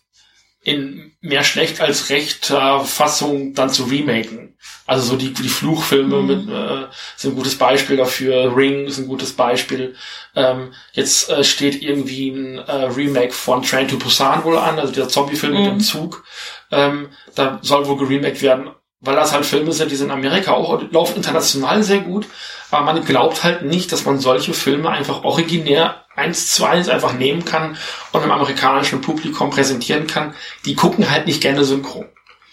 in 0.65 1.13
mehr 1.21 1.43
schlecht 1.43 1.81
als 1.81 2.09
rechter 2.11 2.81
Fassung 2.81 3.55
dann 3.55 3.71
zu 3.71 3.85
remaken. 3.85 4.57
Also 4.87 5.11
so 5.11 5.17
die, 5.17 5.33
die 5.33 5.49
Fluchfilme 5.49 6.21
mhm. 6.21 6.27
mit, 6.27 6.49
äh, 6.49 6.87
sind 7.17 7.33
ein 7.33 7.37
gutes 7.37 7.59
Beispiel 7.59 7.97
dafür. 7.97 8.57
Ring 8.57 8.87
ist 8.87 8.99
ein 8.99 9.09
gutes 9.09 9.33
Beispiel. 9.33 9.97
Ähm, 10.37 10.73
jetzt 10.93 11.29
äh, 11.31 11.43
steht 11.43 11.83
irgendwie 11.83 12.31
ein 12.31 12.59
äh, 12.59 12.85
Remake 12.85 13.33
von 13.33 13.63
Train 13.63 13.89
to 13.89 13.97
Busan 13.97 14.45
wohl 14.45 14.57
an, 14.57 14.79
also 14.79 14.93
der 14.93 15.09
Zombie-Film 15.09 15.53
mhm. 15.53 15.59
mit 15.59 15.69
dem 15.69 15.75
mhm. 15.77 15.81
Zug. 15.81 16.25
Ähm, 16.71 17.09
da 17.35 17.59
soll 17.63 17.87
wohl 17.89 17.99
geremaked 17.99 18.43
werden 18.43 18.71
weil 19.03 19.17
das 19.17 19.33
halt 19.33 19.45
Filme 19.45 19.73
sind, 19.73 19.91
die 19.91 19.97
sind 19.97 20.07
in 20.07 20.13
Amerika 20.13 20.53
auch, 20.53 20.81
laufen 20.93 21.17
international 21.17 21.83
sehr 21.83 21.99
gut, 21.99 22.27
aber 22.71 22.85
man 22.87 23.05
glaubt 23.05 23.43
halt 23.43 23.63
nicht, 23.63 23.91
dass 23.91 24.05
man 24.05 24.21
solche 24.21 24.55
Filme 24.55 24.89
einfach 24.89 25.25
originär 25.25 26.02
eins 26.17 26.55
zu 26.55 26.65
eins 26.65 26.89
einfach 26.89 27.15
nehmen 27.15 27.45
kann 27.45 27.77
und 28.13 28.23
einem 28.23 28.33
amerikanischen 28.33 29.01
Publikum 29.01 29.51
präsentieren 29.51 30.07
kann. 30.07 30.35
Die 30.65 30.75
gucken 30.75 31.11
halt 31.11 31.27
nicht 31.27 31.41
gerne 31.41 31.65
synchron. 31.65 32.07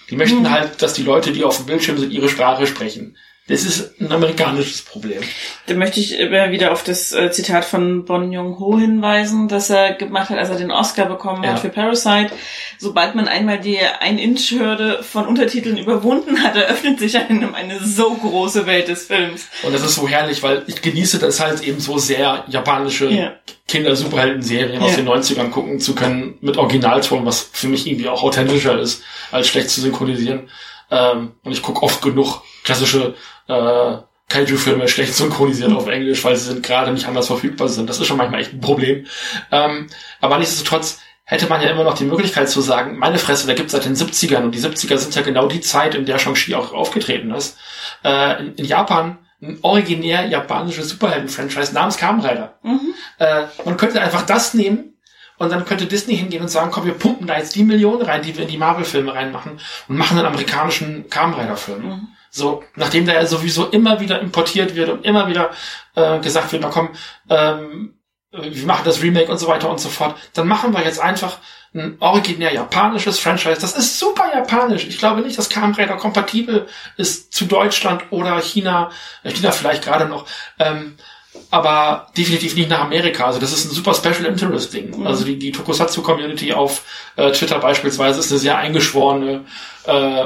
Die 0.10 0.16
möchten 0.16 0.42
mhm. 0.42 0.52
halt, 0.52 0.82
dass 0.82 0.94
die 0.94 1.04
Leute, 1.04 1.32
die 1.32 1.44
auf 1.44 1.58
dem 1.58 1.66
Bildschirm 1.68 1.98
sind, 1.98 2.12
ihre 2.12 2.30
Sprache 2.30 2.68
sprechen. 2.68 3.18
Das 3.50 3.64
ist 3.64 4.00
ein 4.00 4.12
amerikanisches 4.12 4.84
Problem. 4.84 5.22
Da 5.66 5.74
möchte 5.74 6.00
ich 6.00 6.20
immer 6.20 6.52
wieder 6.52 6.72
auf 6.72 6.84
das 6.84 7.12
äh, 7.14 7.32
Zitat 7.32 7.66
von 7.66 8.06
Bon 8.06 8.32
Jong-ho 8.32 8.78
hinweisen, 8.78 9.48
das 9.48 9.72
er 9.72 9.94
gemacht 9.94 10.30
hat, 10.30 10.38
als 10.38 10.50
er 10.50 10.58
den 10.58 10.70
Oscar 10.70 11.08
bekommen 11.08 11.44
ja. 11.44 11.54
hat 11.54 11.60
für 11.60 11.70
Parasite. 11.70 12.30
Sobald 12.78 13.16
man 13.16 13.28
einmal 13.28 13.60
die 13.60 13.80
Ein-Inch-Hürde 13.80 15.02
von 15.02 15.26
Untertiteln 15.26 15.78
überwunden 15.78 16.44
hat, 16.44 16.56
eröffnet 16.56 17.00
sich 17.00 17.18
einem 17.18 17.56
eine 17.56 17.84
so 17.84 18.14
große 18.14 18.68
Welt 18.68 18.88
des 18.88 19.08
Films. 19.08 19.48
Und 19.64 19.74
das 19.74 19.82
ist 19.82 19.96
so 19.96 20.08
herrlich, 20.08 20.44
weil 20.44 20.62
ich 20.68 20.84
genieße 20.84 21.18
das 21.18 21.40
halt 21.40 21.64
eben 21.64 21.80
so 21.80 21.98
sehr 21.98 22.46
japanische 22.50 23.10
ja. 23.10 23.34
Kinder-Superhelden-Serien 23.68 24.80
ja. 24.80 24.88
aus 24.88 24.96
den 24.96 25.10
90ern 25.10 25.50
gucken 25.50 25.80
zu 25.80 25.96
können 25.96 26.38
mit 26.42 26.58
Originalton, 26.58 27.26
was 27.26 27.50
für 27.52 27.68
mich 27.68 27.88
irgendwie 27.88 28.10
auch 28.10 28.22
authentischer 28.22 28.78
ist, 28.80 29.02
als 29.32 29.48
schlecht 29.48 29.72
zu 29.72 29.82
synchronisieren. 29.82 30.50
Ähm, 30.92 31.34
und 31.44 31.52
ich 31.52 31.62
gucke 31.62 31.84
oft 31.84 32.02
genug 32.02 32.42
klassische 32.64 33.16
äh, 33.48 33.98
Kaiju-Filme 34.30 34.88
schlecht 34.88 35.16
synchronisiert 35.16 35.74
auf 35.74 35.88
Englisch, 35.88 36.24
weil 36.24 36.36
sie 36.36 36.46
sind 36.46 36.64
gerade 36.64 36.92
nicht 36.92 37.08
anders 37.08 37.28
verfügbar 37.28 37.68
sind. 37.68 37.90
Das 37.90 38.00
ist 38.00 38.08
schon 38.08 38.18
manchmal 38.18 38.42
echt 38.42 38.54
ein 38.54 38.62
Problem. 38.62 39.06
Ähm, 39.52 39.88
aber 40.22 40.38
nichtsdestotrotz 40.38 41.00
hätte 41.26 41.48
man 41.48 41.62
ja 41.62 41.70
immer 41.70 41.84
noch 41.84 41.98
die 41.98 42.06
Möglichkeit 42.06 42.50
zu 42.50 42.62
sagen, 42.62 42.98
meine 42.98 43.18
Fresse, 43.18 43.48
da 43.48 43.54
gibt's 43.54 43.72
seit 43.72 43.86
den 43.86 43.96
70ern 43.96 44.44
und 44.44 44.54
die 44.54 44.60
70er 44.60 44.98
sind 44.98 45.16
ja 45.16 45.22
genau 45.22 45.48
die 45.48 45.62
Zeit, 45.62 45.96
in 45.96 46.06
der 46.06 46.20
Shang-Chi 46.20 46.56
auch 46.56 46.74
aufgetreten 46.74 47.32
ist. 47.32 47.58
Äh, 48.04 48.40
in, 48.40 48.56
in, 48.56 48.66
Japan 48.66 49.18
ein 49.42 49.60
originär 49.62 50.28
japanisches 50.28 50.90
Superhelden-Franchise 50.90 51.74
namens 51.74 51.98
Kamen 51.98 52.22
Rider. 52.22 52.60
Mhm. 52.62 52.94
Äh, 53.20 53.44
man 53.64 53.78
könnte 53.78 54.02
einfach 54.02 54.24
das 54.24 54.54
nehmen 54.54 54.89
und 55.40 55.52
dann 55.52 55.66
könnte 55.66 55.88
Disney 55.88 56.16
hingehen 56.16 56.42
und 56.42 56.50
sagen, 56.50 56.70
komm, 56.70 56.86
wir 56.86 56.94
pumpen 56.94 57.26
da 57.26 57.38
jetzt 57.38 57.56
die 57.56 57.64
Millionen 57.64 58.04
rein, 58.04 58.22
die 58.22 58.36
wir 58.36 58.44
in 58.44 58.50
die 58.50 58.58
Marvel-Filme 58.58 59.14
reinmachen 59.14 59.60
und 59.88 59.98
machen 59.98 60.18
einen 60.18 60.28
amerikanischen 60.28 61.10
Kamen 61.10 61.34
Rider-Film. 61.34 61.84
Mhm. 61.84 62.08
So, 62.30 62.64
nachdem 62.76 63.06
der 63.06 63.16
ja 63.16 63.26
sowieso 63.26 63.68
immer 63.68 64.00
wieder 64.00 64.20
importiert 64.20 64.76
wird 64.76 64.90
und 64.90 65.06
immer 65.06 65.28
wieder 65.28 65.50
äh, 65.96 66.20
gesagt 66.20 66.52
wird, 66.52 66.62
na 66.62 66.70
komm, 66.70 66.90
ähm, 67.30 67.96
wir 68.32 68.66
machen 68.66 68.84
das 68.86 69.02
Remake 69.02 69.32
und 69.32 69.40
so 69.40 69.48
weiter 69.48 69.70
und 69.70 69.80
so 69.80 69.90
fort, 69.90 70.16
dann 70.34 70.48
machen 70.48 70.74
wir 70.74 70.84
jetzt 70.84 71.00
einfach 71.00 71.40
ein 71.74 71.98
originär 72.00 72.54
japanisches 72.54 73.20
Franchise. 73.20 73.62
Das 73.62 73.76
ist 73.76 73.98
super 73.98 74.30
japanisch. 74.34 74.86
Ich 74.86 74.98
glaube 74.98 75.22
nicht, 75.22 75.38
dass 75.38 75.50
Kamen 75.50 75.74
Rider 75.74 75.98
kompatibel 75.98 76.68
ist 76.98 77.34
zu 77.34 77.46
Deutschland 77.46 78.04
oder 78.12 78.40
China, 78.42 78.92
China 79.24 79.52
vielleicht 79.52 79.84
gerade 79.84 80.06
noch. 80.06 80.26
Ähm, 80.60 80.98
aber 81.52 82.08
definitiv 82.16 82.56
nicht 82.56 82.70
nach 82.70 82.82
Amerika. 82.82 83.26
Also 83.26 83.40
das 83.40 83.54
ist 83.54 83.66
ein 83.66 83.74
super 83.74 83.94
Special 83.94 84.26
Interest 84.26 84.74
Ding. 84.74 85.00
Mhm. 85.00 85.08
Also 85.08 85.26
die, 85.26 85.38
die 85.38 85.52
Tokusatsu 85.52 86.02
Community 86.02 86.54
auf 86.54 86.84
äh, 87.16 87.32
Twitter 87.32 87.60
beispielsweise 87.60 88.20
ist 88.20 88.32
eine 88.32 88.40
sehr 88.40 88.58
eingeschworene 88.58 89.46
äh, 89.86 90.26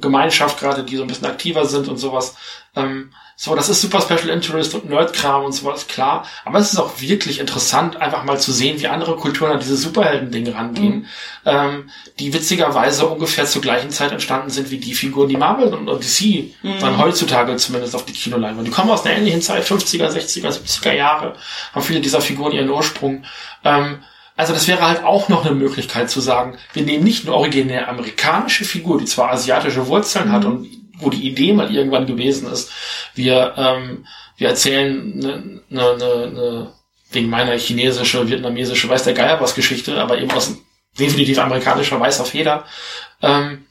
Gemeinschaft 0.00 0.58
gerade, 0.58 0.84
die 0.84 0.96
so 0.96 1.02
ein 1.02 1.08
bisschen 1.08 1.26
aktiver 1.26 1.66
sind 1.66 1.88
und 1.88 1.98
sowas. 1.98 2.36
Ähm, 2.74 3.12
so, 3.36 3.54
das 3.54 3.68
ist 3.68 3.80
super 3.80 4.00
Special 4.00 4.28
Interest 4.28 4.74
und 4.74 4.88
Nerdkram 4.88 5.44
und 5.44 5.52
sowas, 5.52 5.88
klar. 5.88 6.26
Aber 6.44 6.58
es 6.58 6.72
ist 6.72 6.78
auch 6.78 7.00
wirklich 7.00 7.40
interessant, 7.40 7.96
einfach 7.96 8.24
mal 8.24 8.38
zu 8.38 8.52
sehen, 8.52 8.80
wie 8.80 8.86
andere 8.86 9.16
Kulturen 9.16 9.52
an 9.52 9.58
diese 9.58 9.76
Superhelden-Dinge 9.76 10.54
rangehen, 10.54 10.98
mhm. 10.98 11.06
ähm, 11.44 11.90
die 12.18 12.32
witzigerweise 12.32 13.06
ungefähr 13.06 13.46
zur 13.46 13.60
gleichen 13.60 13.90
Zeit 13.90 14.12
entstanden 14.12 14.50
sind 14.50 14.70
wie 14.70 14.78
die 14.78 14.94
Figuren, 14.94 15.28
die 15.28 15.36
Marvel 15.36 15.74
und, 15.74 15.86
DC 15.88 16.54
mhm. 16.62 16.78
dann 16.80 16.98
heutzutage 16.98 17.56
zumindest 17.56 17.94
auf 17.94 18.04
die 18.04 18.12
Kinoleinwand. 18.12 18.66
Die 18.66 18.70
kommen 18.70 18.90
aus 18.90 19.04
einer 19.04 19.16
ähnlichen 19.16 19.42
Zeit, 19.42 19.64
50er, 19.64 20.08
60er, 20.08 20.50
70er 20.50 20.92
Jahre, 20.92 21.34
haben 21.72 21.82
viele 21.82 22.00
dieser 22.00 22.20
Figuren 22.20 22.52
ihren 22.52 22.70
Ursprung. 22.70 23.24
Ähm, 23.64 24.04
also 24.36 24.52
das 24.52 24.66
wäre 24.66 24.86
halt 24.86 25.04
auch 25.04 25.28
noch 25.28 25.44
eine 25.44 25.54
Möglichkeit 25.54 26.10
zu 26.10 26.20
sagen, 26.20 26.56
wir 26.72 26.82
nehmen 26.82 27.04
nicht 27.04 27.26
eine 27.26 27.34
originär 27.34 27.88
amerikanische 27.88 28.64
Figur, 28.64 28.98
die 28.98 29.04
zwar 29.04 29.30
asiatische 29.30 29.86
Wurzeln 29.86 30.28
mhm. 30.28 30.32
hat 30.32 30.44
und 30.44 30.68
wo 30.98 31.10
die 31.10 31.26
Idee 31.26 31.52
mal 31.52 31.74
irgendwann 31.74 32.06
gewesen 32.06 32.50
ist, 32.50 32.70
wir, 33.14 33.54
ähm, 33.56 34.06
wir 34.36 34.48
erzählen 34.48 35.12
eine, 35.22 35.62
eine, 35.70 35.92
eine, 35.92 36.12
eine 36.26 36.72
wegen 37.10 37.28
meiner 37.28 37.58
chinesische, 37.58 38.28
vietnamesische, 38.28 38.88
weiß 38.88 39.04
der 39.04 39.14
Geier 39.14 39.40
was 39.40 39.54
Geschichte, 39.54 40.00
aber 40.00 40.18
eben 40.18 40.30
aus 40.30 40.56
definitiv 40.98 41.38
amerikanischer 41.38 42.00
weißer 42.00 42.24
Feder, 42.24 42.64
ähm, 43.20 43.66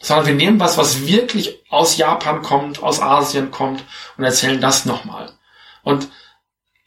sondern 0.00 0.26
wir 0.26 0.34
nehmen 0.34 0.60
was, 0.60 0.78
was 0.78 1.06
wirklich 1.06 1.58
aus 1.70 1.96
Japan 1.96 2.42
kommt, 2.42 2.82
aus 2.82 3.00
Asien 3.00 3.50
kommt 3.50 3.84
und 4.16 4.24
erzählen 4.24 4.60
das 4.60 4.84
nochmal. 4.84 5.32
Und 5.82 6.08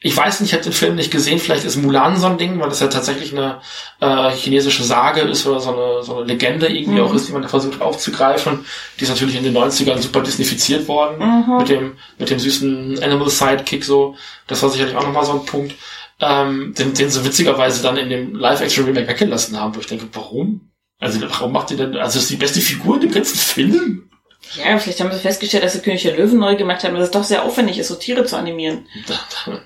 ich 0.05 0.15
weiß 0.17 0.41
nicht, 0.41 0.49
ich 0.49 0.53
habe 0.53 0.63
den 0.65 0.73
Film 0.73 0.95
nicht 0.95 1.11
gesehen, 1.11 1.39
vielleicht 1.39 1.63
ist 1.63 1.77
Mulan 1.77 2.17
so 2.17 2.27
ein 2.27 2.37
Ding, 2.37 2.59
weil 2.59 2.67
das 2.67 2.81
ja 2.81 2.87
tatsächlich 2.87 3.31
eine 3.31 3.61
äh, 4.01 4.31
chinesische 4.31 4.83
Sage 4.83 5.21
ist 5.21 5.47
oder 5.47 5.61
so 5.61 5.73
eine, 5.73 6.03
so 6.03 6.17
eine 6.17 6.25
Legende 6.25 6.67
irgendwie 6.67 6.99
mhm. 6.99 7.05
auch 7.07 7.13
ist, 7.13 7.29
die 7.29 7.31
man 7.31 7.41
da 7.41 7.47
versucht 7.47 7.81
aufzugreifen. 7.81 8.65
Die 8.99 9.03
ist 9.03 9.09
natürlich 9.09 9.37
in 9.37 9.45
den 9.45 9.55
90ern 9.55 9.99
super 9.99 10.19
disnifiziert 10.19 10.89
worden, 10.89 11.19
mhm. 11.19 11.57
mit 11.57 11.69
dem, 11.69 11.97
mit 12.19 12.29
dem 12.29 12.37
süßen 12.37 13.01
Animal 13.01 13.29
Sidekick 13.29 13.85
so. 13.85 14.17
Das 14.47 14.61
war 14.61 14.69
sicherlich 14.69 14.97
auch 14.97 15.05
nochmal 15.05 15.25
so 15.25 15.39
ein 15.39 15.45
Punkt, 15.45 15.73
ähm, 16.19 16.73
den, 16.77 16.93
den 16.93 17.09
sie 17.09 17.23
witzigerweise 17.23 17.81
dann 17.81 17.95
in 17.95 18.09
dem 18.09 18.35
Live-Action-Remake 18.35 19.07
weggelassen 19.07 19.57
haben, 19.57 19.73
wo 19.73 19.79
ich 19.79 19.87
denke, 19.87 20.07
warum? 20.11 20.69
Also 20.99 21.21
warum 21.21 21.53
macht 21.53 21.71
ihr 21.71 21.77
denn, 21.77 21.95
also 21.95 22.15
das 22.15 22.23
ist 22.23 22.29
die 22.29 22.35
beste 22.35 22.59
Figur 22.59 22.95
in 22.95 23.01
dem 23.03 23.11
ganzen 23.11 23.37
Film? 23.37 24.09
Ja, 24.55 24.77
vielleicht 24.77 24.99
haben 24.99 25.11
sie 25.11 25.19
festgestellt, 25.19 25.63
dass 25.63 25.73
sie 25.73 25.81
König 25.81 26.03
der 26.03 26.15
Löwen 26.15 26.39
neu 26.39 26.55
gemacht 26.55 26.83
haben, 26.83 26.95
dass 26.95 27.05
es 27.05 27.11
doch 27.11 27.23
sehr 27.23 27.43
aufwendig 27.43 27.79
ist, 27.79 27.87
so 27.87 27.95
Tiere 27.95 28.25
zu 28.25 28.37
animieren. 28.37 28.85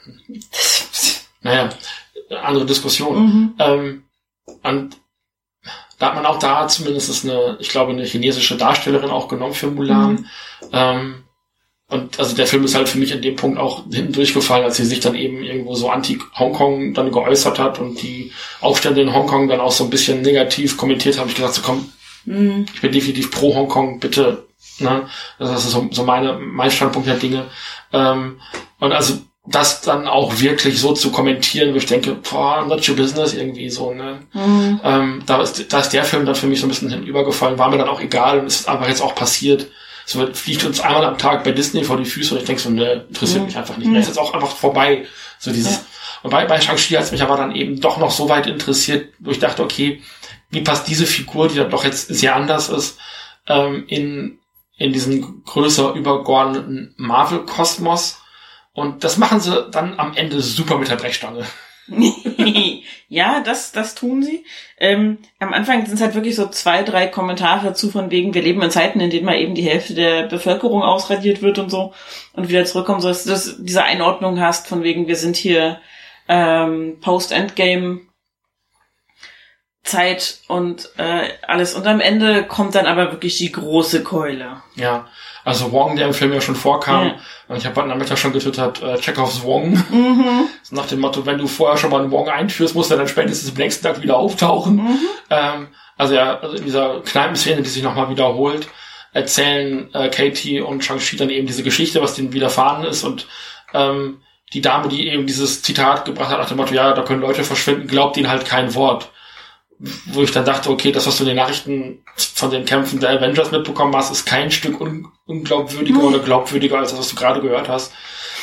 naja, 1.42 1.70
andere 2.30 2.66
Diskussion. 2.66 3.26
Mhm. 3.26 3.54
Ähm, 3.60 4.04
und 4.64 4.98
da 6.00 6.08
hat 6.08 6.16
man 6.16 6.26
auch 6.26 6.40
da 6.40 6.68
zumindest 6.68 7.26
eine, 7.26 7.58
ich 7.60 7.70
glaube, 7.70 7.92
eine 7.92 8.06
chinesische 8.06 8.56
Darstellerin 8.56 9.10
auch 9.10 9.28
genommen 9.28 9.54
für 9.54 9.68
Mulan. 9.68 10.12
Mhm. 10.12 10.26
Ähm, 10.72 11.24
und 11.90 12.20
also 12.20 12.36
der 12.36 12.48
Film 12.48 12.66
ist 12.66 12.76
halt 12.76 12.90
für 12.90 12.98
mich 12.98 13.12
in 13.12 13.22
dem 13.22 13.38
Punkt 13.38 13.58
auch 13.58 13.86
hinten 13.90 14.12
durchgefallen, 14.12 14.66
als 14.66 14.76
sie 14.76 14.86
sich 14.86 15.00
dann 15.00 15.16
eben 15.16 15.42
irgendwo 15.42 15.74
so 15.74 15.90
anti-Hongkong 15.90 16.94
dann 16.94 17.14
geäußert 17.14 17.60
hat 17.60 17.80
und 17.80 18.02
die 18.02 18.34
Aufstände 18.60 19.02
in 19.02 19.14
Hongkong 19.14 19.48
dann 19.48 19.62
auch 19.62 19.72
so 19.72 19.86
ein 19.86 19.90
bisschen 19.90 20.22
negativ 20.22 20.76
kommentiert 20.76 21.18
haben. 21.18 21.30
Ich 21.30 21.36
gesagt, 21.36 21.54
so 21.54 21.62
komm, 21.62 21.90
mhm. 22.26 22.66
ich 22.74 22.82
bin 22.82 22.92
definitiv 22.92 23.32
pro 23.32 23.56
Hongkong, 23.56 24.00
bitte 24.00 24.47
Ne? 24.80 25.08
Das 25.40 25.66
ist 25.66 25.72
so, 25.72 25.88
so 25.92 26.04
meine, 26.04 26.34
mein 26.34 26.72
Standpunkt 26.72 27.08
der 27.08 27.18
Dinge. 27.18 27.46
Ähm, 27.92 28.40
und 28.80 28.92
also 28.92 29.20
das 29.50 29.82
dann 29.82 30.08
auch 30.08 30.40
wirklich 30.40 30.80
so 30.80 30.94
zu 30.94 31.12
kommentieren, 31.12 31.74
wo 31.74 31.78
ich 31.78 31.86
denke, 31.86 32.16
boah, 32.16 32.66
not 32.68 32.88
your 32.88 32.96
business 32.96 33.34
irgendwie 33.34 33.70
so, 33.70 33.94
ne? 33.94 34.20
Mhm. 34.34 34.82
Ähm, 34.84 35.24
da, 35.26 35.42
ist, 35.42 35.72
da 35.72 35.80
ist 35.80 35.90
der 35.90 36.04
Film 36.04 36.26
dann 36.26 36.36
für 36.36 36.48
mich 36.48 36.60
so 36.60 36.66
ein 36.66 36.70
bisschen 36.70 36.90
hinübergefallen, 36.90 37.58
war 37.58 37.70
mir 37.70 37.78
dann 37.78 37.88
auch 37.88 38.02
egal 38.02 38.40
und 38.40 38.48
es 38.48 38.62
ist 38.62 38.70
einfach 38.70 38.88
jetzt 38.88 39.02
auch 39.02 39.16
passiert. 39.16 39.68
Wird, 40.14 40.38
fliegt 40.38 40.64
uns 40.64 40.80
einmal 40.80 41.04
am 41.04 41.18
Tag 41.18 41.44
bei 41.44 41.52
Disney 41.52 41.84
vor 41.84 41.98
die 41.98 42.06
Füße 42.06 42.34
und 42.34 42.40
ich 42.40 42.46
denke 42.46 42.62
so, 42.62 42.70
ne, 42.70 43.06
interessiert 43.10 43.42
mhm. 43.42 43.48
mich 43.48 43.58
einfach 43.58 43.76
nicht. 43.78 43.88
Mhm. 43.88 43.96
Ist 43.98 44.08
jetzt 44.08 44.20
auch 44.20 44.34
einfach 44.34 44.56
vorbei. 44.56 45.06
So 45.38 45.52
dieses, 45.52 45.74
ja. 45.74 45.82
und 46.24 46.30
bei, 46.30 46.46
bei 46.46 46.62
Shang-Chi 46.62 46.96
hat 46.96 47.04
es 47.04 47.12
mich 47.12 47.22
aber 47.22 47.36
dann 47.36 47.54
eben 47.54 47.82
doch 47.82 47.98
noch 47.98 48.12
so 48.12 48.30
weit 48.30 48.48
interessiert, 48.48 49.14
wo 49.20 49.32
ich 49.32 49.40
dachte, 49.40 49.64
okay, 49.64 50.02
wie 50.50 50.62
passt 50.62 50.88
diese 50.88 51.06
Figur, 51.06 51.50
die 51.50 51.58
dann 51.58 51.70
doch 51.70 51.84
jetzt 51.84 52.08
sehr 52.08 52.38
anders 52.38 52.70
ist, 52.70 52.98
ähm, 53.48 53.84
in, 53.88 54.40
in 54.78 54.94
diesen 54.94 55.44
größer 55.44 55.94
übergeordneten 55.94 56.94
Marvel-Kosmos. 56.98 58.22
Und 58.74 59.04
das 59.04 59.18
machen 59.18 59.40
sie 59.40 59.70
dann 59.72 60.00
am 60.00 60.14
Ende 60.16 60.40
super 60.42 60.78
mit 60.78 60.90
der 60.90 60.98
Brechstange. 60.98 61.46
ja, 63.08 63.40
das, 63.40 63.72
das 63.72 63.96
tun 63.96 64.22
sie. 64.22 64.46
Ähm, 64.78 65.20
am 65.40 65.54
Anfang 65.54 65.86
sind 65.86 65.96
es 65.96 66.02
halt 66.02 66.16
wirklich 66.16 66.36
so 66.36 66.48
zwei, 66.48 66.84
drei 66.84 67.08
Kommentare 67.08 67.74
zu 67.74 67.90
von 67.90 68.12
wegen, 68.12 68.34
wir 68.34 68.42
leben 68.42 68.62
in 68.62 68.72
Zeiten, 68.72 69.00
in 69.00 69.10
denen 69.10 69.26
mal 69.26 69.40
eben 69.40 69.56
die 69.56 69.64
Hälfte 69.64 69.94
der 69.94 70.28
Bevölkerung 70.28 70.84
ausradiert 70.84 71.42
wird 71.42 71.60
und 71.60 71.70
so 71.70 71.94
und 72.34 72.50
wieder 72.50 72.66
zurückkommen, 72.66 73.02
so 73.02 73.08
dass 73.08 73.24
du 73.24 73.64
diese 73.64 73.84
Einordnung 73.84 74.40
hast 74.40 74.68
von 74.68 74.84
wegen, 74.84 75.08
wir 75.08 75.16
sind 75.16 75.38
hier 75.38 75.80
ähm, 76.28 76.98
Post-Endgame 77.00 78.02
Zeit 79.88 80.40
und 80.48 80.90
äh, 80.98 81.30
alles. 81.48 81.74
Und 81.74 81.88
am 81.88 82.00
Ende 82.00 82.44
kommt 82.44 82.76
dann 82.76 82.86
aber 82.86 83.12
wirklich 83.12 83.38
die 83.38 83.52
große 83.52 84.04
Keule. 84.04 84.62
Ja, 84.76 85.08
also 85.44 85.72
Wong, 85.72 85.96
der 85.96 86.08
im 86.08 86.14
Film 86.14 86.34
ja 86.34 86.42
schon 86.42 86.56
vorkam, 86.56 87.08
ja. 87.08 87.16
und 87.48 87.58
ich 87.58 87.66
habe 87.66 87.88
damit 87.88 88.10
ja 88.10 88.18
schon 88.18 88.34
getwittert, 88.34 88.84
äh, 88.84 88.98
Chekhovs 89.00 89.44
Wong. 89.44 89.72
Mhm. 89.90 90.50
Nach 90.72 90.86
dem 90.88 91.00
Motto, 91.00 91.26
wenn 91.26 91.38
du 91.38 91.48
vorher 91.48 91.78
schon 91.78 91.90
mal 91.90 92.02
einen 92.02 92.12
Wong 92.12 92.28
einführst, 92.28 92.76
muss 92.76 92.92
er 92.92 92.98
dann 92.98 93.08
spätestens 93.08 93.52
am 93.52 93.58
nächsten 93.58 93.84
Tag 93.84 94.02
wieder 94.02 94.18
auftauchen. 94.18 94.76
Mhm. 94.76 95.00
Ähm, 95.30 95.68
also 95.96 96.16
ja, 96.16 96.38
also 96.40 96.58
in 96.58 96.66
dieser 96.66 97.02
Kneipenszene, 97.02 97.62
die 97.62 97.70
sich 97.70 97.82
nochmal 97.82 98.10
wiederholt, 98.10 98.68
erzählen 99.14 99.90
äh, 99.94 100.10
Katie 100.10 100.60
und 100.60 100.84
Shang-Chi 100.84 101.16
dann 101.16 101.30
eben 101.30 101.48
diese 101.48 101.64
Geschichte, 101.64 102.02
was 102.02 102.14
denen 102.14 102.34
widerfahren 102.34 102.86
ist 102.86 103.04
und 103.04 103.28
ähm, 103.74 104.22
die 104.54 104.62
Dame, 104.62 104.90
die 104.90 105.08
eben 105.08 105.28
dieses 105.28 105.62
Zitat 105.62 106.06
gebracht 106.06 106.30
hat, 106.30 106.40
nach 106.40 106.48
dem 106.48 106.58
Motto, 106.58 106.74
ja, 106.74 106.94
da 106.94 107.02
können 107.04 107.22
Leute 107.22 107.44
verschwinden, 107.44 107.88
glaubt 107.88 108.18
ihnen 108.18 108.30
halt 108.30 108.46
kein 108.46 108.76
Wort 108.76 109.10
wo 109.80 110.24
ich 110.24 110.32
dann 110.32 110.46
dachte, 110.46 110.70
okay, 110.70 110.92
das, 110.92 111.06
was 111.06 111.18
du 111.18 111.24
in 111.24 111.30
den 111.30 111.38
Nachrichten 111.38 112.04
von 112.16 112.50
den 112.50 112.66
Kämpfen 112.66 113.00
der 113.00 113.12
Avengers 113.12 113.52
mitbekommen 113.52 113.96
hast, 113.96 114.12
ist 114.12 114.26
kein 114.26 114.50
Stück 114.50 114.82
un 114.82 115.08
unglaubwürdiger 115.26 116.00
hm. 116.00 116.06
oder 116.06 116.20
glaubwürdiger 116.20 116.80
als 116.80 116.92
das, 116.92 117.00
was 117.00 117.10
du 117.10 117.16
gerade 117.16 117.42
gehört 117.42 117.68
hast. 117.68 117.94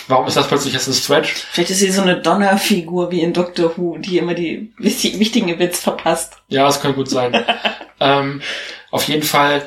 Warum 0.06 0.26
ist 0.26 0.36
das 0.36 0.48
plötzlich 0.48 0.74
jetzt 0.74 0.86
ein 0.86 0.94
Stretch? 0.94 1.32
Vielleicht 1.50 1.70
ist 1.70 1.78
sie 1.78 1.90
so 1.90 2.02
eine 2.02 2.20
Donnerfigur 2.20 3.10
wie 3.10 3.22
in 3.22 3.32
Doctor 3.32 3.76
Who, 3.76 3.96
die 3.98 4.18
immer 4.18 4.34
die 4.34 4.72
wichtigen 4.76 5.58
Witz 5.58 5.80
verpasst. 5.80 6.34
Ja, 6.48 6.66
das 6.66 6.80
kann 6.80 6.94
gut 6.94 7.08
sein. 7.08 7.44
ähm, 8.00 8.42
auf 8.90 9.08
jeden 9.08 9.22
Fall 9.22 9.66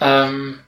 ähm, 0.00 0.60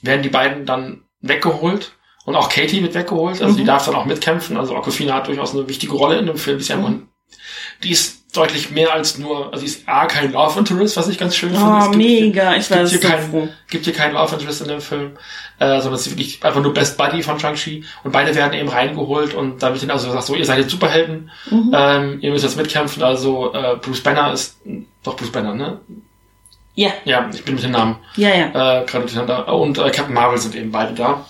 werden 0.00 0.22
die 0.22 0.28
beiden 0.28 0.64
dann 0.64 1.02
weggeholt 1.20 1.92
und 2.24 2.36
auch 2.36 2.48
Katie 2.48 2.82
wird 2.82 2.94
weggeholt. 2.94 3.42
Also 3.42 3.54
mhm. 3.54 3.58
die 3.58 3.64
darf 3.64 3.86
dann 3.86 3.96
auch 3.96 4.04
mitkämpfen. 4.04 4.56
Also 4.56 4.76
Aquafina 4.76 5.14
hat 5.14 5.26
durchaus 5.26 5.54
eine 5.54 5.68
wichtige 5.68 5.94
Rolle 5.94 6.18
in 6.18 6.26
dem 6.26 6.36
Film. 6.36 6.58
Die 6.58 6.62
ist 6.62 6.76
mhm. 6.76 7.08
die 7.82 7.90
ist 7.90 8.17
deutlich 8.38 8.70
mehr 8.70 8.92
als 8.92 9.18
nur, 9.18 9.52
also 9.52 9.64
ist 9.64 9.88
A 9.88 10.06
kein 10.06 10.32
Love 10.32 10.58
Interest, 10.58 10.96
was 10.96 11.08
ich 11.08 11.18
ganz 11.18 11.36
schön 11.36 11.50
finde. 11.50 11.64
Oh, 11.64 11.88
mega, 11.96 12.54
ich 12.56 12.70
weiß. 12.70 12.90
Gibt 12.90 13.04
hier, 13.04 13.10
kein, 13.10 13.50
gibt 13.68 13.84
hier 13.84 13.94
kein 13.94 14.12
Love 14.12 14.34
Interest 14.34 14.62
in 14.62 14.68
dem 14.68 14.80
Film, 14.80 15.12
äh, 15.58 15.80
sondern 15.80 15.94
es 15.94 16.06
ist 16.06 16.12
wirklich 16.12 16.44
einfach 16.44 16.62
nur 16.62 16.72
Best 16.72 16.96
Buddy 16.96 17.22
von 17.22 17.38
Shang-Chi 17.38 17.84
und 18.04 18.12
beide 18.12 18.34
werden 18.34 18.52
eben 18.52 18.68
reingeholt 18.68 19.34
und 19.34 19.62
damit 19.62 19.80
sind 19.80 19.90
also 19.90 20.06
gesagt, 20.06 20.26
so, 20.26 20.34
ihr 20.34 20.44
seid 20.44 20.58
jetzt 20.58 20.70
Superhelden, 20.70 21.30
mhm. 21.50 21.72
ähm, 21.74 22.18
ihr 22.20 22.30
müsst 22.30 22.44
jetzt 22.44 22.56
mitkämpfen, 22.56 23.02
also 23.02 23.52
äh, 23.52 23.76
Bruce 23.76 24.02
Banner 24.02 24.32
ist, 24.32 24.58
doch 25.02 25.16
Bruce 25.16 25.32
Banner, 25.32 25.54
ne? 25.54 25.80
Ja. 26.74 26.90
Ja, 27.04 27.28
ich 27.34 27.44
bin 27.44 27.56
mit 27.56 27.64
den 27.64 27.72
Namen. 27.72 27.96
Ja, 28.14 28.28
ja. 28.28 28.46
Äh, 28.46 28.86
gerade 28.86 29.00
durcheinander. 29.00 29.52
Und 29.52 29.78
äh, 29.78 29.90
Captain 29.90 30.14
Marvel 30.14 30.38
sind 30.38 30.54
eben 30.54 30.70
beide 30.70 30.94
da. 30.94 31.26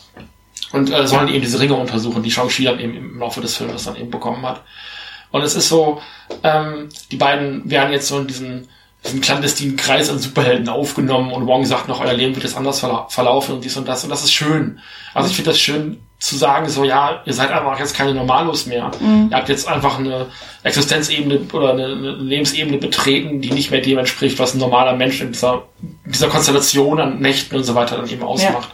Und 0.72 0.92
äh, 0.92 1.06
sollen 1.06 1.28
eben 1.28 1.40
diese 1.40 1.58
Ringe 1.58 1.72
untersuchen, 1.72 2.22
die 2.22 2.30
Shang-Chi 2.30 2.64
dann 2.64 2.78
eben 2.78 2.94
im 2.94 3.18
Laufe 3.18 3.40
des 3.40 3.56
Films 3.56 3.84
dann 3.86 3.96
eben 3.96 4.10
bekommen 4.10 4.44
hat. 4.44 4.62
Und 5.30 5.42
es 5.42 5.54
ist 5.54 5.68
so, 5.68 6.00
ähm, 6.42 6.88
die 7.10 7.16
beiden 7.16 7.70
werden 7.70 7.92
jetzt 7.92 8.08
so 8.08 8.18
in 8.18 8.26
diesen, 8.26 8.68
diesen 9.04 9.20
clandestinen 9.20 9.76
Kreis 9.76 10.10
an 10.10 10.18
Superhelden 10.18 10.68
aufgenommen 10.68 11.32
und 11.32 11.46
Wong 11.46 11.64
sagt 11.64 11.88
noch, 11.88 12.00
euer 12.00 12.14
Leben 12.14 12.34
wird 12.34 12.44
jetzt 12.44 12.56
anders 12.56 12.80
verla 12.80 13.06
verlaufen 13.08 13.54
und 13.54 13.64
dies 13.64 13.76
und 13.76 13.86
das. 13.86 14.04
Und 14.04 14.10
das 14.10 14.24
ist 14.24 14.32
schön. 14.32 14.80
Also 15.14 15.28
ich 15.28 15.36
finde 15.36 15.50
das 15.50 15.60
schön 15.60 16.00
zu 16.18 16.36
sagen, 16.36 16.68
so 16.68 16.82
ja, 16.82 17.22
ihr 17.24 17.32
seid 17.32 17.52
einfach 17.52 17.78
jetzt 17.78 17.96
keine 17.96 18.12
Normalos 18.12 18.66
mehr. 18.66 18.90
Mhm. 18.98 19.28
Ihr 19.30 19.36
habt 19.36 19.48
jetzt 19.48 19.68
einfach 19.68 19.98
eine 19.98 20.26
Existenzebene 20.64 21.40
oder 21.52 21.72
eine, 21.72 21.86
eine, 21.86 22.10
Lebensebene 22.10 22.78
betreten, 22.78 23.40
die 23.40 23.52
nicht 23.52 23.70
mehr 23.70 23.80
dem 23.80 23.98
entspricht, 23.98 24.38
was 24.40 24.54
ein 24.54 24.58
normaler 24.58 24.94
Mensch 24.94 25.20
in 25.20 25.30
dieser, 25.30 25.62
dieser 26.04 26.28
Konstellation 26.28 26.98
an 27.00 27.20
Nächten 27.20 27.54
und 27.54 27.62
so 27.62 27.76
weiter 27.76 27.96
dann 27.96 28.08
eben 28.08 28.24
ausmacht. 28.24 28.68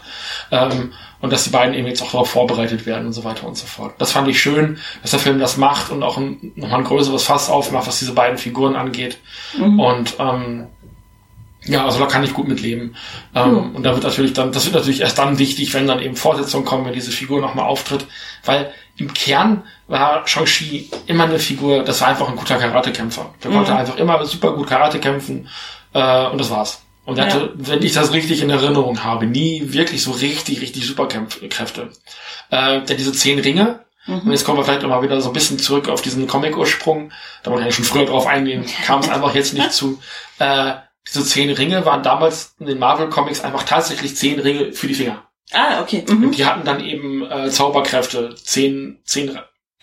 Ja. 0.50 0.70
Ähm, 0.70 0.92
und 1.20 1.32
dass 1.32 1.44
die 1.44 1.50
beiden 1.50 1.74
eben 1.74 1.86
jetzt 1.86 2.02
auch 2.02 2.10
darauf 2.10 2.30
vorbereitet 2.30 2.84
werden 2.86 3.06
und 3.06 3.12
so 3.12 3.24
weiter 3.24 3.46
und 3.46 3.56
so 3.56 3.66
fort. 3.66 3.94
Das 3.98 4.12
fand 4.12 4.28
ich 4.28 4.40
schön, 4.40 4.78
dass 5.02 5.12
der 5.12 5.20
Film 5.20 5.38
das 5.38 5.56
macht 5.56 5.90
und 5.90 6.02
auch 6.02 6.18
ein, 6.18 6.52
nochmal 6.54 6.80
ein 6.80 6.84
größeres 6.84 7.24
Fass 7.24 7.48
aufmacht, 7.48 7.86
was 7.86 7.98
diese 7.98 8.12
beiden 8.12 8.36
Figuren 8.36 8.76
angeht. 8.76 9.18
Mhm. 9.56 9.80
Und 9.80 10.16
ähm, 10.18 10.66
ja, 11.66 11.84
also 11.84 11.98
da 11.98 12.06
kann 12.06 12.24
ich 12.24 12.34
gut 12.34 12.48
mitleben. 12.48 12.96
Ähm, 13.34 13.50
mhm. 13.50 13.76
Und 13.76 13.82
da 13.84 13.92
wird 13.94 14.04
natürlich 14.04 14.32
dann, 14.32 14.52
das 14.52 14.66
wird 14.66 14.74
natürlich 14.74 15.00
erst 15.00 15.18
dann 15.18 15.38
wichtig, 15.38 15.72
wenn 15.74 15.86
dann 15.86 16.00
eben 16.00 16.16
Fortsetzungen 16.16 16.66
kommen, 16.66 16.84
wenn 16.84 16.92
diese 16.92 17.10
Figur 17.10 17.40
nochmal 17.40 17.66
auftritt. 17.66 18.06
Weil 18.44 18.72
im 18.96 19.12
Kern 19.12 19.62
war 19.88 20.26
Shang-Chi 20.26 20.90
immer 21.06 21.24
eine 21.24 21.38
Figur, 21.38 21.82
das 21.82 22.00
war 22.00 22.08
einfach 22.08 22.28
ein 22.28 22.36
guter 22.36 22.56
Karatekämpfer. 22.56 23.34
Der 23.42 23.50
mhm. 23.50 23.56
konnte 23.56 23.76
einfach 23.76 23.96
immer 23.96 24.24
super 24.26 24.52
gut 24.52 24.68
Karate 24.68 25.00
kämpfen 25.00 25.48
äh, 25.92 26.26
und 26.26 26.38
das 26.38 26.50
war's. 26.50 26.82
Und 27.06 27.18
er 27.18 27.26
hatte, 27.26 27.52
wenn 27.56 27.82
ich 27.82 27.92
das 27.92 28.12
richtig 28.12 28.40
in 28.40 28.48
Erinnerung 28.48 29.04
habe, 29.04 29.26
nie 29.26 29.72
wirklich 29.72 30.02
so 30.02 30.12
richtig, 30.12 30.62
richtig 30.62 30.86
Superkräfte. 30.86 31.90
Äh, 32.50 32.80
der 32.82 32.96
diese 32.96 33.12
zehn 33.12 33.38
Ringe, 33.38 33.80
mhm. 34.06 34.20
und 34.20 34.30
jetzt 34.30 34.44
kommen 34.44 34.58
wir 34.58 34.64
vielleicht 34.64 34.84
immer 34.84 35.02
wieder 35.02 35.20
so 35.20 35.30
ein 35.30 35.34
bisschen 35.34 35.58
zurück 35.58 35.88
auf 35.88 36.00
diesen 36.00 36.26
Comic-Ursprung, 36.26 37.12
da 37.42 37.50
wollte 37.50 37.62
ich 37.62 37.72
ja 37.72 37.76
schon 37.76 37.84
früher 37.84 38.06
drauf 38.06 38.26
eingehen, 38.26 38.64
kam 38.86 39.00
es 39.00 39.08
einfach 39.08 39.34
jetzt 39.34 39.52
nicht 39.52 39.72
zu. 39.74 39.98
Äh, 40.38 40.74
diese 41.06 41.24
zehn 41.24 41.50
Ringe 41.50 41.84
waren 41.84 42.02
damals 42.02 42.54
in 42.58 42.66
den 42.66 42.78
Marvel-Comics 42.78 43.42
einfach 43.42 43.64
tatsächlich 43.64 44.16
zehn 44.16 44.38
Ringe 44.40 44.72
für 44.72 44.86
die 44.86 44.94
Finger. 44.94 45.22
Ah, 45.52 45.80
okay. 45.82 46.04
Mhm. 46.08 46.24
Und 46.24 46.38
die 46.38 46.46
hatten 46.46 46.64
dann 46.64 46.82
eben 46.84 47.30
äh, 47.30 47.50
Zauberkräfte, 47.50 48.34
zehn, 48.36 48.98
zehn 49.04 49.38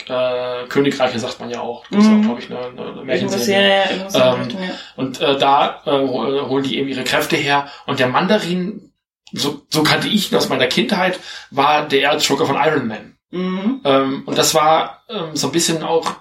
äh, 0.08 0.66
Königreiche 0.68 1.20
sagt 1.20 1.40
man 1.40 1.50
ja 1.52 1.62
auch. 1.62 1.86
Das 1.92 2.04
ist 2.04 2.10
Mhm. 2.10 2.20
auch, 2.22 2.24
glaube 2.26 2.42
ich, 2.42 2.50
eine, 2.50 2.92
eine 2.92 3.04
Märchenserie. 3.04 4.08
Ja, 4.14 4.36
Ähm, 4.36 4.50
ja. 4.50 4.70
Und 4.96 5.22
äh, 5.22 5.38
da 5.38 5.82
äh, 5.86 5.92
hol- 5.92 6.48
holen 6.50 6.64
die 6.64 6.78
eben 6.80 6.90
ihre 6.90 7.04
Kräfte 7.04 7.36
her. 7.36 7.68
Und 7.86 8.00
der 8.00 8.08
Mandarin, 8.08 8.92
so, 9.32 9.62
so 9.70 9.84
kannte 9.84 10.08
ich 10.08 10.32
ihn 10.32 10.38
aus 10.38 10.50
meiner 10.50 10.68
Kindheit, 10.68 11.20
war 11.52 11.88
der 11.88 12.12
Erzschurke 12.12 12.48
von 12.48 12.56
Iron 12.56 12.88
Man. 12.88 13.18
Mhm. 13.30 13.82
Ähm, 13.86 14.24
und 14.26 14.38
das 14.38 14.56
war 14.56 15.04
ähm, 15.08 15.36
so 15.36 15.48
ein 15.48 15.54
bisschen 15.54 15.84
auch, 15.84 16.12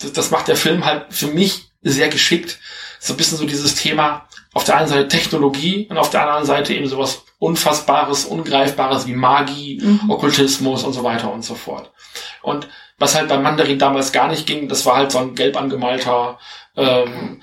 das, 0.00 0.12
das 0.12 0.30
macht 0.32 0.48
der 0.48 0.56
Film 0.56 0.84
halt 0.84 1.06
für 1.10 1.28
mich 1.28 1.70
sehr 1.82 2.08
geschickt. 2.08 2.58
So 2.98 3.14
ein 3.14 3.16
bisschen 3.16 3.38
so 3.38 3.46
dieses 3.46 3.76
Thema, 3.76 4.26
auf 4.52 4.64
der 4.64 4.76
einen 4.78 4.88
Seite 4.88 5.08
Technologie 5.08 5.86
und 5.90 5.98
auf 5.98 6.10
der 6.10 6.22
anderen 6.22 6.44
Seite 6.44 6.74
eben 6.74 6.86
sowas 6.88 7.22
Unfassbares, 7.38 8.24
Ungreifbares 8.24 9.06
wie 9.06 9.14
Magie, 9.14 9.80
Mhm. 9.82 10.10
Okkultismus 10.10 10.84
und 10.84 10.92
so 10.92 11.04
weiter 11.04 11.32
und 11.32 11.44
so 11.44 11.54
fort. 11.54 11.90
Und 12.42 12.68
was 12.98 13.14
halt 13.14 13.28
beim 13.28 13.42
Mandarin 13.42 13.78
damals 13.78 14.12
gar 14.12 14.28
nicht 14.28 14.46
ging, 14.46 14.68
das 14.68 14.84
war 14.84 14.96
halt 14.96 15.12
so 15.12 15.18
ein 15.18 15.34
gelb 15.34 15.56
angemalter 15.56 16.38
ähm, 16.76 17.42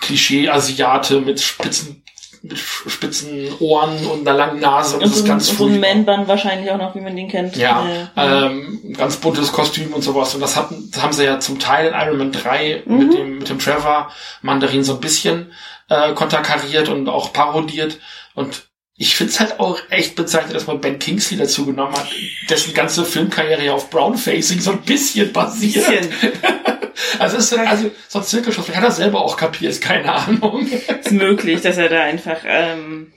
Klischee-Asiate 0.00 1.20
mit 1.20 1.40
spitzen, 1.40 2.02
mit 2.42 2.58
spitzen 2.58 3.48
Ohren 3.60 4.04
und 4.06 4.26
einer 4.26 4.36
langen 4.36 4.60
Nase 4.60 4.96
und 4.96 5.02
Und 5.02 5.10
das 5.10 5.18
so, 5.18 5.24
ist 5.24 5.24
ein- 5.24 5.28
ganz 5.28 5.56
so 5.56 5.66
ein. 5.66 5.80
Man-Bun 5.80 6.28
wahrscheinlich 6.28 6.70
auch 6.70 6.78
noch, 6.78 6.94
wie 6.94 7.00
man 7.00 7.14
den 7.16 7.28
kennt. 7.28 7.56
Ja, 7.56 7.86
Äh, 8.16 8.46
ähm, 8.46 8.94
ganz 8.96 9.16
buntes 9.16 9.52
Kostüm 9.52 9.92
und 9.92 10.02
sowas. 10.02 10.34
Und 10.34 10.40
das 10.40 10.56
hatten, 10.56 10.90
das 10.92 11.02
haben 11.02 11.12
sie 11.12 11.24
ja 11.24 11.40
zum 11.40 11.58
Teil 11.58 11.88
in 11.88 11.94
Iron 11.94 12.18
Man 12.18 12.32
3 12.32 12.82
Mhm. 12.84 12.98
mit 12.98 13.14
dem, 13.18 13.38
mit 13.38 13.48
dem 13.48 13.58
Trevor 13.58 14.10
Mandarin 14.42 14.84
so 14.84 14.94
ein 14.94 15.00
bisschen 15.00 15.52
äh, 15.90 16.12
konterkariert 16.14 16.88
und 16.88 17.08
auch 17.08 17.32
parodiert. 17.32 17.98
Und 18.34 18.64
ich 19.00 19.14
find's 19.16 19.38
halt 19.40 19.58
auch 19.60 19.78
echt 19.90 20.16
bezeichnend, 20.16 20.54
dass 20.54 20.66
man 20.66 20.80
Ben 20.80 20.98
Kingsley 20.98 21.38
dazu 21.38 21.64
genommen 21.64 21.92
hat, 21.94 22.08
dessen 22.50 22.74
ganze 22.74 23.04
Filmkarriere 23.04 23.64
ja 23.64 23.72
auf 23.72 23.90
Brownfacing 23.90 24.60
so 24.60 24.72
ein 24.72 24.80
bisschen 24.82 25.32
basiert. 25.32 25.86
bisschen. 25.86 26.12
Also, 27.18 27.36
ist, 27.36 27.52
also 27.56 27.90
so 28.08 28.18
ein 28.18 28.24
Zirkelschuss, 28.24 28.64
vielleicht 28.64 28.80
hat 28.80 28.88
er 28.88 28.92
selber 28.92 29.20
auch 29.20 29.36
kapiert, 29.36 29.80
keine 29.80 30.12
Ahnung. 30.12 30.66
ist 31.00 31.12
möglich, 31.12 31.60
dass 31.62 31.76
er 31.76 31.88
da 31.88 32.02
einfach 32.02 32.38
ähm, 32.46 33.12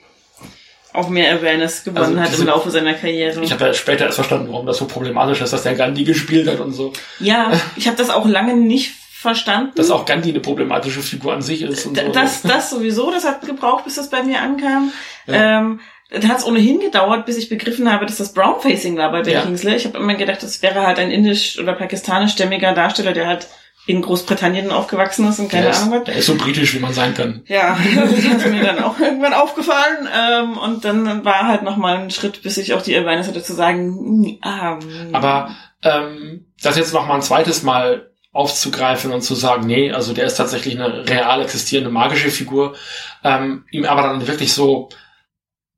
auch 0.93 1.09
mehr 1.09 1.33
Awareness 1.35 1.83
gewonnen 1.83 2.05
Also 2.05 2.19
hat 2.19 2.29
diese- 2.31 2.41
im 2.41 2.47
Laufe 2.47 2.69
seiner 2.69 2.93
Karriere. 2.93 3.41
Ich 3.43 3.51
habe 3.51 3.65
ja 3.65 3.73
später 3.73 4.05
erst 4.05 4.15
verstanden, 4.15 4.51
warum 4.51 4.65
das 4.65 4.77
so 4.77 4.85
problematisch 4.85 5.41
ist, 5.41 5.53
dass 5.53 5.63
der 5.63 5.75
Gandhi 5.75 6.03
gespielt 6.03 6.47
hat 6.47 6.59
und 6.59 6.73
so. 6.73 6.93
ja, 7.19 7.51
ich 7.75 7.87
habe 7.87 7.97
das 7.97 8.09
auch 8.09 8.27
lange 8.27 8.55
nicht 8.55 8.93
verstanden. 9.13 9.71
Dass 9.75 9.91
auch 9.91 10.05
Gandhi 10.05 10.29
eine 10.31 10.39
problematische 10.39 11.01
Figur 11.01 11.33
an 11.33 11.41
sich 11.41 11.61
ist 11.61 11.85
und 11.85 11.95
so. 11.97 12.11
Das, 12.11 12.41
das 12.41 12.69
sowieso, 12.71 13.11
das 13.11 13.23
hat 13.23 13.45
gebraucht, 13.45 13.85
bis 13.85 13.95
das 13.95 14.09
bei 14.09 14.23
mir 14.23 14.41
ankam. 14.41 14.91
Ja. 15.27 15.59
Ähm, 15.59 15.79
da 16.09 16.27
hat 16.27 16.39
es 16.39 16.45
ohnehin 16.45 16.79
gedauert, 16.81 17.25
bis 17.25 17.37
ich 17.37 17.47
begriffen 17.47 17.89
habe, 17.89 18.05
dass 18.05 18.17
das 18.17 18.33
Brownfacing 18.33 18.97
war 18.97 19.11
bei 19.11 19.21
Ben 19.21 19.33
Ja. 19.33 19.41
Kingsley. 19.43 19.75
Ich 19.75 19.85
habe 19.85 19.97
immer 19.97 20.15
gedacht, 20.15 20.43
das 20.43 20.61
wäre 20.61 20.85
halt 20.85 20.99
ein 20.99 21.09
indisch- 21.11 21.57
oder 21.57 21.71
pakistanischstämmiger 21.73 22.73
Darsteller, 22.73 23.13
der 23.13 23.27
halt 23.27 23.47
in 23.87 24.01
Großbritannien 24.01 24.71
aufgewachsen 24.71 25.27
ist 25.27 25.39
und 25.39 25.49
keine 25.49 25.67
der, 25.67 25.75
Ahnung 25.75 25.91
was. 25.99 26.03
der 26.03 26.15
ist 26.15 26.27
so 26.27 26.35
britisch, 26.35 26.73
wie 26.75 26.79
man 26.79 26.93
sein 26.93 27.13
kann. 27.13 27.41
Ja, 27.47 27.77
das 27.95 28.11
ist 28.11 28.45
mir 28.47 28.63
dann 28.63 28.83
auch 28.83 28.99
irgendwann 28.99 29.33
aufgefallen. 29.33 30.07
Ähm, 30.15 30.57
und 30.57 30.85
dann 30.85 31.25
war 31.25 31.47
halt 31.47 31.63
noch 31.63 31.77
mal 31.77 31.97
ein 31.97 32.11
Schritt, 32.11 32.43
bis 32.43 32.57
ich 32.57 32.73
auch 32.73 32.81
die 32.81 32.95
Awareness 32.95 33.27
hatte 33.27 33.43
zu 33.43 33.53
sagen, 33.53 34.37
ah, 34.41 34.75
mm. 34.75 35.15
Aber 35.15 35.55
ähm, 35.83 36.45
das 36.61 36.77
jetzt 36.77 36.93
noch 36.93 37.07
mal 37.07 37.15
ein 37.15 37.21
zweites 37.21 37.63
Mal 37.63 38.11
aufzugreifen 38.33 39.11
und 39.11 39.21
zu 39.21 39.35
sagen, 39.35 39.65
nee, 39.65 39.91
also 39.91 40.13
der 40.13 40.25
ist 40.25 40.35
tatsächlich 40.35 40.79
eine 40.79 41.09
real 41.09 41.41
existierende 41.41 41.89
magische 41.89 42.29
Figur, 42.29 42.75
ähm, 43.23 43.65
ihm 43.71 43.85
aber 43.85 44.03
dann 44.03 44.27
wirklich 44.27 44.53
so, 44.53 44.89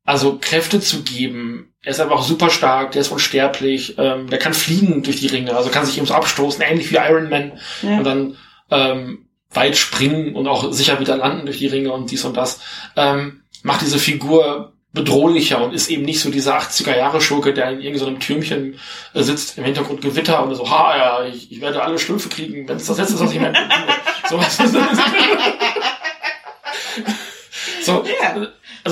also 0.06 0.38
Kräfte 0.40 0.80
zu 0.80 1.04
geben. 1.04 1.74
Er 1.82 1.92
ist 1.92 2.00
einfach 2.00 2.24
super 2.24 2.50
stark, 2.50 2.92
der 2.92 3.02
ist 3.02 3.12
unsterblich, 3.12 3.96
ähm, 3.98 4.30
der 4.30 4.40
kann 4.40 4.54
fliegen 4.54 5.04
durch 5.04 5.20
die 5.20 5.28
Ringe, 5.28 5.56
also 5.56 5.70
kann 5.70 5.86
sich 5.86 5.98
eben 5.98 6.08
so 6.08 6.14
abstoßen, 6.14 6.62
ähnlich 6.62 6.92
wie 6.92 6.98
Iron 6.98 7.30
Man 7.30 7.60
ja. 7.82 7.98
und 7.98 8.04
dann 8.04 8.38
ähm, 8.72 9.28
weit 9.52 9.78
springen 9.78 10.36
und 10.36 10.48
auch 10.48 10.72
sicher 10.72 11.00
wieder 11.00 11.18
landen 11.18 11.46
durch 11.46 11.60
die 11.60 11.68
Ringe 11.68 11.92
und 11.92 12.10
dies 12.12 12.26
und 12.26 12.36
das, 12.36 12.60
ähm, 12.96 13.44
macht 13.64 13.82
diese 13.82 14.00
Figur 14.00 14.74
bedrohlicher 14.94 15.62
und 15.64 15.74
ist 15.74 15.90
eben 15.90 16.04
nicht 16.04 16.20
so 16.22 16.30
dieser 16.30 16.60
80er 16.60 16.96
Jahre 16.96 17.20
Schurke, 17.20 17.54
der 17.54 17.72
in 17.72 17.82
irgendeinem 17.82 18.20
Türmchen 18.20 18.80
äh, 19.14 19.24
sitzt, 19.24 19.58
im 19.58 19.64
Hintergrund 19.64 20.02
Gewitter 20.02 20.44
und 20.44 20.54
so, 20.56 20.70
ha, 20.70 20.96
ja, 20.98 21.24
ich, 21.26 21.52
ich 21.52 21.62
werde 21.62 21.82
alle 21.82 21.98
Schlümpfe 21.98 22.30
kriegen, 22.30 22.68
wenn 22.68 22.78
es 22.78 22.86
das 22.86 22.98
letzte 23.00 23.16
ist, 23.16 23.22
was 23.22 23.32
ich 23.34 23.40
mir 23.40 23.54
so, 24.30 24.40
so, 27.84 28.04
Ja. 28.22 28.30
also 28.34 28.42
ein 28.42 28.48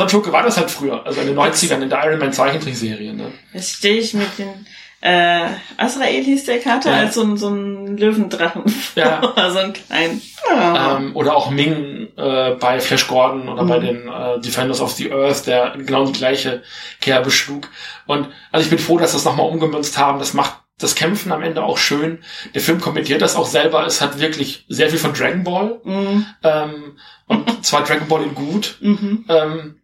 Schurke 0.09 0.31
war 0.31 0.43
das 0.43 0.57
halt 0.57 0.71
früher, 0.71 1.05
also 1.05 1.21
in 1.21 1.27
den 1.27 1.37
90ern 1.37 1.81
in 1.81 1.89
der 1.89 2.03
Iron 2.05 2.19
Man 2.19 2.33
Zeichentrickserie, 2.33 3.13
ne? 3.13 3.31
Das 3.53 3.71
stehe 3.71 3.97
ich 3.99 4.13
mit 4.13 4.37
den 4.37 4.65
äh, 5.03 5.47
Azrael 5.77 6.23
hieß 6.23 6.45
der 6.45 6.59
Kater 6.59 6.91
Ja. 6.91 6.97
als 6.99 7.15
so 7.15 7.23
ein, 7.23 7.35
so 7.35 7.49
ein 7.49 7.97
Löwendrachen. 7.97 8.63
Ja. 8.95 9.19
so 9.49 9.57
ein 9.57 9.73
kleinen. 9.73 10.21
Ah. 10.47 10.97
Ähm, 10.97 11.15
oder 11.15 11.35
auch 11.35 11.49
Ming 11.49 12.09
äh, 12.15 12.51
bei 12.59 12.79
Flash 12.79 13.07
Gordon 13.07 13.49
oder 13.49 13.65
bei 13.65 13.79
Mhm. 13.79 13.83
den 13.83 14.07
äh, 14.07 14.39
Defenders 14.41 14.79
of 14.79 14.91
the 14.91 15.11
Earth, 15.11 15.47
der 15.47 15.73
genau 15.75 16.05
die 16.05 16.11
gleiche 16.11 16.61
Kerbe 16.99 17.31
schlug. 17.31 17.67
Und 18.05 18.27
also 18.51 18.63
ich 18.63 18.69
bin 18.69 18.77
froh, 18.77 18.99
dass 18.99 19.13
das 19.13 19.25
nochmal 19.25 19.47
umgemünzt 19.47 19.97
haben. 19.97 20.19
Das 20.19 20.35
macht 20.35 20.53
das 20.77 20.93
Kämpfen 20.93 21.31
am 21.31 21.41
Ende 21.41 21.63
auch 21.63 21.79
schön. 21.79 22.19
Der 22.53 22.61
Film 22.61 22.79
kommentiert 22.79 23.23
das 23.23 23.35
auch 23.35 23.47
selber. 23.47 23.83
Es 23.87 24.01
hat 24.01 24.19
wirklich 24.19 24.65
sehr 24.69 24.91
viel 24.91 24.99
von 24.99 25.13
Dragon 25.13 25.43
Ball. 25.43 25.79
Mhm. 25.83 26.25
Ähm, 26.43 26.97
und 27.25 27.65
zwar 27.65 27.83
Dragon 27.83 28.07
Ball 28.07 28.21
in 28.21 28.35
gut. 28.35 28.77
Mhm. 28.81 29.25
Ähm, 29.29 29.80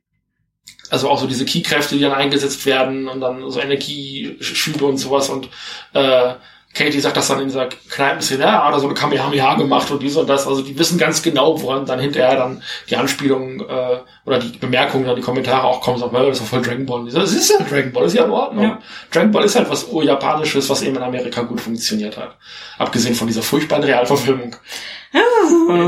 also 0.89 1.09
auch 1.09 1.19
so 1.19 1.27
diese 1.27 1.45
Key-Kräfte, 1.45 1.95
die 1.95 2.01
dann 2.01 2.13
eingesetzt 2.13 2.65
werden 2.65 3.07
und 3.07 3.21
dann 3.21 3.49
so 3.49 3.59
Energieschübe 3.59 4.85
und 4.85 4.97
sowas 4.97 5.29
und 5.29 5.49
äh, 5.93 6.33
Katie 6.77 6.99
sagt 6.99 7.17
das 7.17 7.27
dann 7.27 7.39
in 7.39 7.47
dieser 7.47 7.67
Kneipenszene, 7.89 8.43
ja, 8.43 8.67
oder 8.67 8.79
so 8.79 8.85
eine 8.85 8.93
Kamehameha 8.93 9.55
gemacht 9.55 9.89
und 9.89 10.01
dies 10.01 10.15
und 10.15 10.29
das. 10.29 10.45
Also 10.45 10.61
die 10.61 10.77
wissen 10.77 10.97
ganz 10.97 11.23
genau, 11.23 11.59
woran 11.61 11.85
dann 11.85 11.99
hinterher 11.99 12.35
dann 12.35 12.61
die 12.89 12.95
Anspielungen 12.95 13.61
äh, 13.61 13.97
oder 14.25 14.39
die 14.39 14.57
Bemerkungen 14.57 15.05
oder 15.05 15.15
die 15.15 15.21
Kommentare 15.21 15.63
auch 15.63 15.81
kommen, 15.81 15.97
sagen, 15.97 16.13
das 16.13 16.33
ist 16.33 16.41
doch 16.41 16.45
voll 16.45 16.61
Dragon 16.61 16.85
Ball. 16.85 16.99
Und 16.99 17.07
ich 17.07 17.13
so, 17.13 17.19
Das 17.19 17.33
ist 17.33 17.49
ja 17.49 17.65
Dragon 17.65 17.91
Ball, 17.91 18.03
das 18.03 18.13
ist 18.13 18.19
ja 18.19 18.25
in 18.25 18.31
Ordnung. 18.31 18.63
Ja. 18.63 18.79
Dragon 19.11 19.31
Ball 19.31 19.45
ist 19.45 19.55
halt 19.55 19.69
was 19.69 19.85
Urjapanisches, 19.85 20.69
was 20.69 20.83
eben 20.83 20.97
in 20.97 21.03
Amerika 21.03 21.41
gut 21.41 21.61
funktioniert 21.61 22.15
hat. 22.15 22.37
Abgesehen 22.77 23.15
von 23.15 23.27
dieser 23.27 23.41
furchtbaren 23.41 23.83
Realverfilmung. 23.83 24.55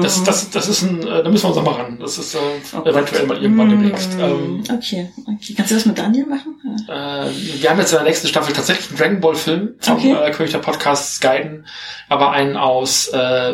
Das, 0.02 0.24
das, 0.24 0.50
das 0.50 0.68
ist 0.68 0.84
ein, 0.84 1.02
äh, 1.02 1.24
da 1.24 1.30
müssen 1.30 1.44
wir 1.44 1.48
uns 1.50 1.58
noch 1.58 1.64
mal 1.66 1.82
ran. 1.82 1.98
Das 2.00 2.18
ist 2.18 2.36
äh, 2.36 2.38
Oh 2.78 2.88
eventuell 2.88 3.26
mal 3.26 3.42
irgendwann 3.42 3.70
demnächst. 3.70 4.12
Ähm, 4.20 4.64
okay, 4.72 5.10
okay. 5.26 5.54
Kannst 5.56 5.72
du 5.72 5.76
das 5.76 5.86
mit 5.86 5.98
Daniel 5.98 6.26
machen? 6.26 6.56
Äh, 6.88 7.30
wir 7.62 7.70
haben 7.70 7.80
jetzt 7.80 7.92
in 7.92 7.98
der 7.98 8.06
nächsten 8.06 8.28
Staffel 8.28 8.54
tatsächlich 8.54 8.90
einen 8.90 8.98
Dragon 8.98 9.20
Ball 9.22 9.36
Film 9.36 9.76
vom 9.80 9.96
Okay. 9.98 10.14
äh, 10.14 10.32
König 10.32 10.52
der 10.52 10.60
Podcasts 10.60 11.20
guiden, 11.20 11.66
aber 12.08 12.32
einen 12.32 12.56
aus 12.58 13.08
äh, 13.10 13.54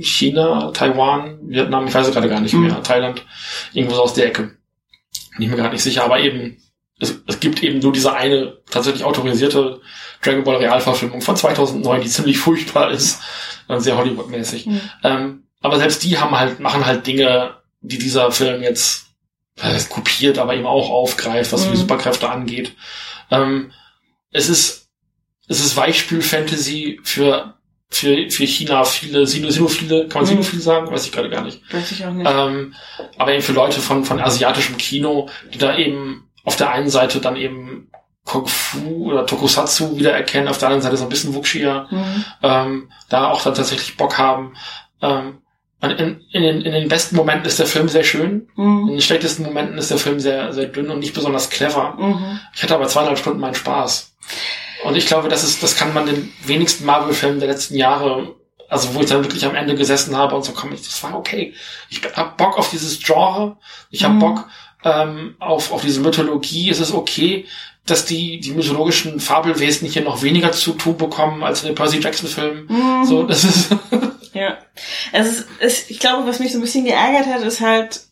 China, 0.00 0.70
Taiwan, 0.72 1.38
Vietnam, 1.42 1.86
ich 1.86 1.94
weiß 1.94 2.08
es 2.08 2.12
gerade 2.14 2.28
gar 2.28 2.40
nicht 2.40 2.54
Mhm. 2.54 2.66
mehr, 2.66 2.82
Thailand, 2.82 3.24
irgendwo 3.72 3.94
so 3.96 4.02
aus 4.02 4.14
der 4.14 4.26
Ecke. 4.26 4.42
Bin 5.36 5.42
ich 5.42 5.48
mir 5.48 5.56
gerade 5.56 5.72
nicht 5.72 5.82
sicher, 5.82 6.04
aber 6.04 6.20
eben, 6.20 6.56
es, 7.00 7.20
es 7.26 7.40
gibt 7.40 7.62
eben 7.62 7.78
nur 7.80 7.92
diese 7.92 8.12
eine 8.14 8.58
tatsächlich 8.70 9.04
autorisierte 9.04 9.80
Dragon 10.22 10.44
Ball 10.44 10.56
Realverfilmung 10.56 11.22
von 11.22 11.34
2009, 11.36 12.02
die 12.02 12.08
ziemlich 12.08 12.38
furchtbar 12.38 12.90
ist, 12.90 13.20
sehr 13.78 13.96
Hollywood-mäßig. 13.96 14.66
Mhm. 14.66 14.80
Ähm, 15.02 15.42
aber 15.60 15.78
selbst 15.78 16.02
die 16.04 16.18
haben 16.18 16.38
halt, 16.38 16.60
machen 16.60 16.86
halt 16.86 17.06
Dinge, 17.06 17.56
die 17.80 17.98
dieser 17.98 18.30
Film 18.32 18.62
jetzt 18.62 19.06
heißt, 19.60 19.90
kopiert, 19.90 20.38
aber 20.38 20.54
eben 20.54 20.66
auch 20.66 20.90
aufgreift, 20.90 21.52
was 21.52 21.66
Mhm. 21.66 21.70
die 21.72 21.76
Superkräfte 21.78 22.28
angeht. 22.30 22.74
Ähm, 23.30 23.72
es 24.30 24.48
ist, 24.48 24.88
es 25.48 25.60
ist 25.60 25.76
Weichspül-Fantasy 25.76 27.00
für, 27.02 27.54
für, 27.90 28.30
für 28.30 28.44
China 28.44 28.84
viele, 28.84 29.26
Sino, 29.26 29.50
Sinophile, 29.50 30.08
kann 30.08 30.22
man 30.22 30.24
Mhm. 30.24 30.42
Sinophile 30.42 30.62
sagen? 30.62 30.90
Weiß 30.90 31.04
ich 31.06 31.12
gerade 31.12 31.30
gar 31.30 31.42
nicht. 31.42 31.60
Weiß 31.72 31.90
ich 31.92 32.04
auch 32.04 32.12
nicht. 32.12 32.28
Ähm, 32.30 32.74
aber 33.18 33.32
eben 33.32 33.42
für 33.42 33.52
Leute 33.52 33.80
von, 33.80 34.04
von 34.04 34.20
asiatischem 34.20 34.76
Kino, 34.78 35.28
die 35.52 35.58
da 35.58 35.76
eben 35.76 36.29
auf 36.44 36.56
der 36.56 36.70
einen 36.70 36.88
Seite 36.90 37.20
dann 37.20 37.36
eben 37.36 37.90
Kung 38.24 38.46
Fu 38.46 39.10
oder 39.10 39.26
Tokusatsu 39.26 39.96
wiedererkennen, 39.96 40.48
auf 40.48 40.58
der 40.58 40.68
anderen 40.68 40.82
Seite 40.82 40.96
so 40.96 41.04
ein 41.04 41.08
bisschen 41.08 41.34
Wuxia, 41.34 41.86
Mhm. 41.90 42.24
ähm, 42.42 42.92
da 43.08 43.30
auch 43.30 43.42
dann 43.42 43.54
tatsächlich 43.54 43.96
Bock 43.96 44.18
haben. 44.18 44.54
Ähm, 45.02 45.38
in, 45.82 46.20
in, 46.30 46.42
den, 46.42 46.60
in 46.60 46.72
den 46.72 46.88
besten 46.88 47.16
Momenten 47.16 47.46
ist 47.46 47.58
der 47.58 47.66
Film 47.66 47.88
sehr 47.88 48.04
schön, 48.04 48.48
in 48.56 48.64
Mhm. 48.64 48.86
den 48.88 49.00
schlechtesten 49.00 49.42
Momenten 49.44 49.78
ist 49.78 49.90
der 49.90 49.96
Film 49.98 50.20
sehr, 50.20 50.52
sehr 50.52 50.66
dünn 50.66 50.90
und 50.90 50.98
nicht 50.98 51.14
besonders 51.14 51.48
clever. 51.48 51.94
Mhm. 51.98 52.40
Ich 52.54 52.62
hatte 52.62 52.74
aber 52.74 52.86
zweieinhalb 52.86 53.18
Stunden 53.18 53.40
meinen 53.40 53.54
Spaß. 53.54 54.14
Und 54.84 54.96
ich 54.96 55.06
glaube, 55.06 55.28
das 55.28 55.42
ist, 55.42 55.62
das 55.62 55.76
kann 55.76 55.94
man 55.94 56.06
den 56.06 56.32
wenigsten 56.44 56.84
Marvel-Filmen 56.84 57.40
der 57.40 57.48
letzten 57.48 57.76
Jahre 57.76 58.34
also 58.70 58.94
wo 58.94 59.00
ich 59.00 59.06
dann 59.06 59.24
wirklich 59.24 59.44
am 59.44 59.56
Ende 59.56 59.74
gesessen 59.74 60.16
habe 60.16 60.36
und 60.36 60.44
so 60.44 60.52
komm 60.52 60.72
ich, 60.72 60.82
das 60.82 61.02
war 61.02 61.18
okay. 61.18 61.54
Ich 61.88 62.00
hab 62.14 62.36
Bock 62.36 62.56
auf 62.56 62.70
dieses 62.70 63.00
Genre, 63.02 63.56
ich 63.90 64.04
hab 64.04 64.12
mhm. 64.12 64.20
Bock 64.20 64.48
ähm, 64.84 65.34
auf, 65.38 65.72
auf 65.72 65.82
diese 65.82 66.00
Mythologie, 66.00 66.70
es 66.70 66.80
ist 66.80 66.92
okay, 66.92 67.46
dass 67.86 68.04
die, 68.04 68.40
die 68.40 68.52
mythologischen 68.52 69.20
Fabelwesen 69.20 69.88
hier 69.88 70.02
noch 70.02 70.22
weniger 70.22 70.52
zu 70.52 70.72
tun 70.72 70.96
bekommen 70.96 71.42
als 71.42 71.62
in 71.62 71.68
den 71.68 71.74
Percy 71.74 71.98
Jackson 71.98 72.28
Filmen. 72.28 72.66
Mhm. 72.68 73.04
So, 73.04 73.24
das 73.24 73.44
ist. 73.44 73.76
ja. 74.32 74.58
Es 75.12 75.28
ist, 75.28 75.48
es, 75.58 75.90
ich 75.90 75.98
glaube, 75.98 76.26
was 76.26 76.40
mich 76.40 76.52
so 76.52 76.58
ein 76.58 76.62
bisschen 76.62 76.84
geärgert 76.84 77.26
hat, 77.26 77.42
ist 77.42 77.60
halt, 77.60 78.02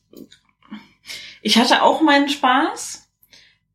ich 1.42 1.58
hatte 1.58 1.82
auch 1.82 2.00
meinen 2.00 2.28
Spaß, 2.28 3.08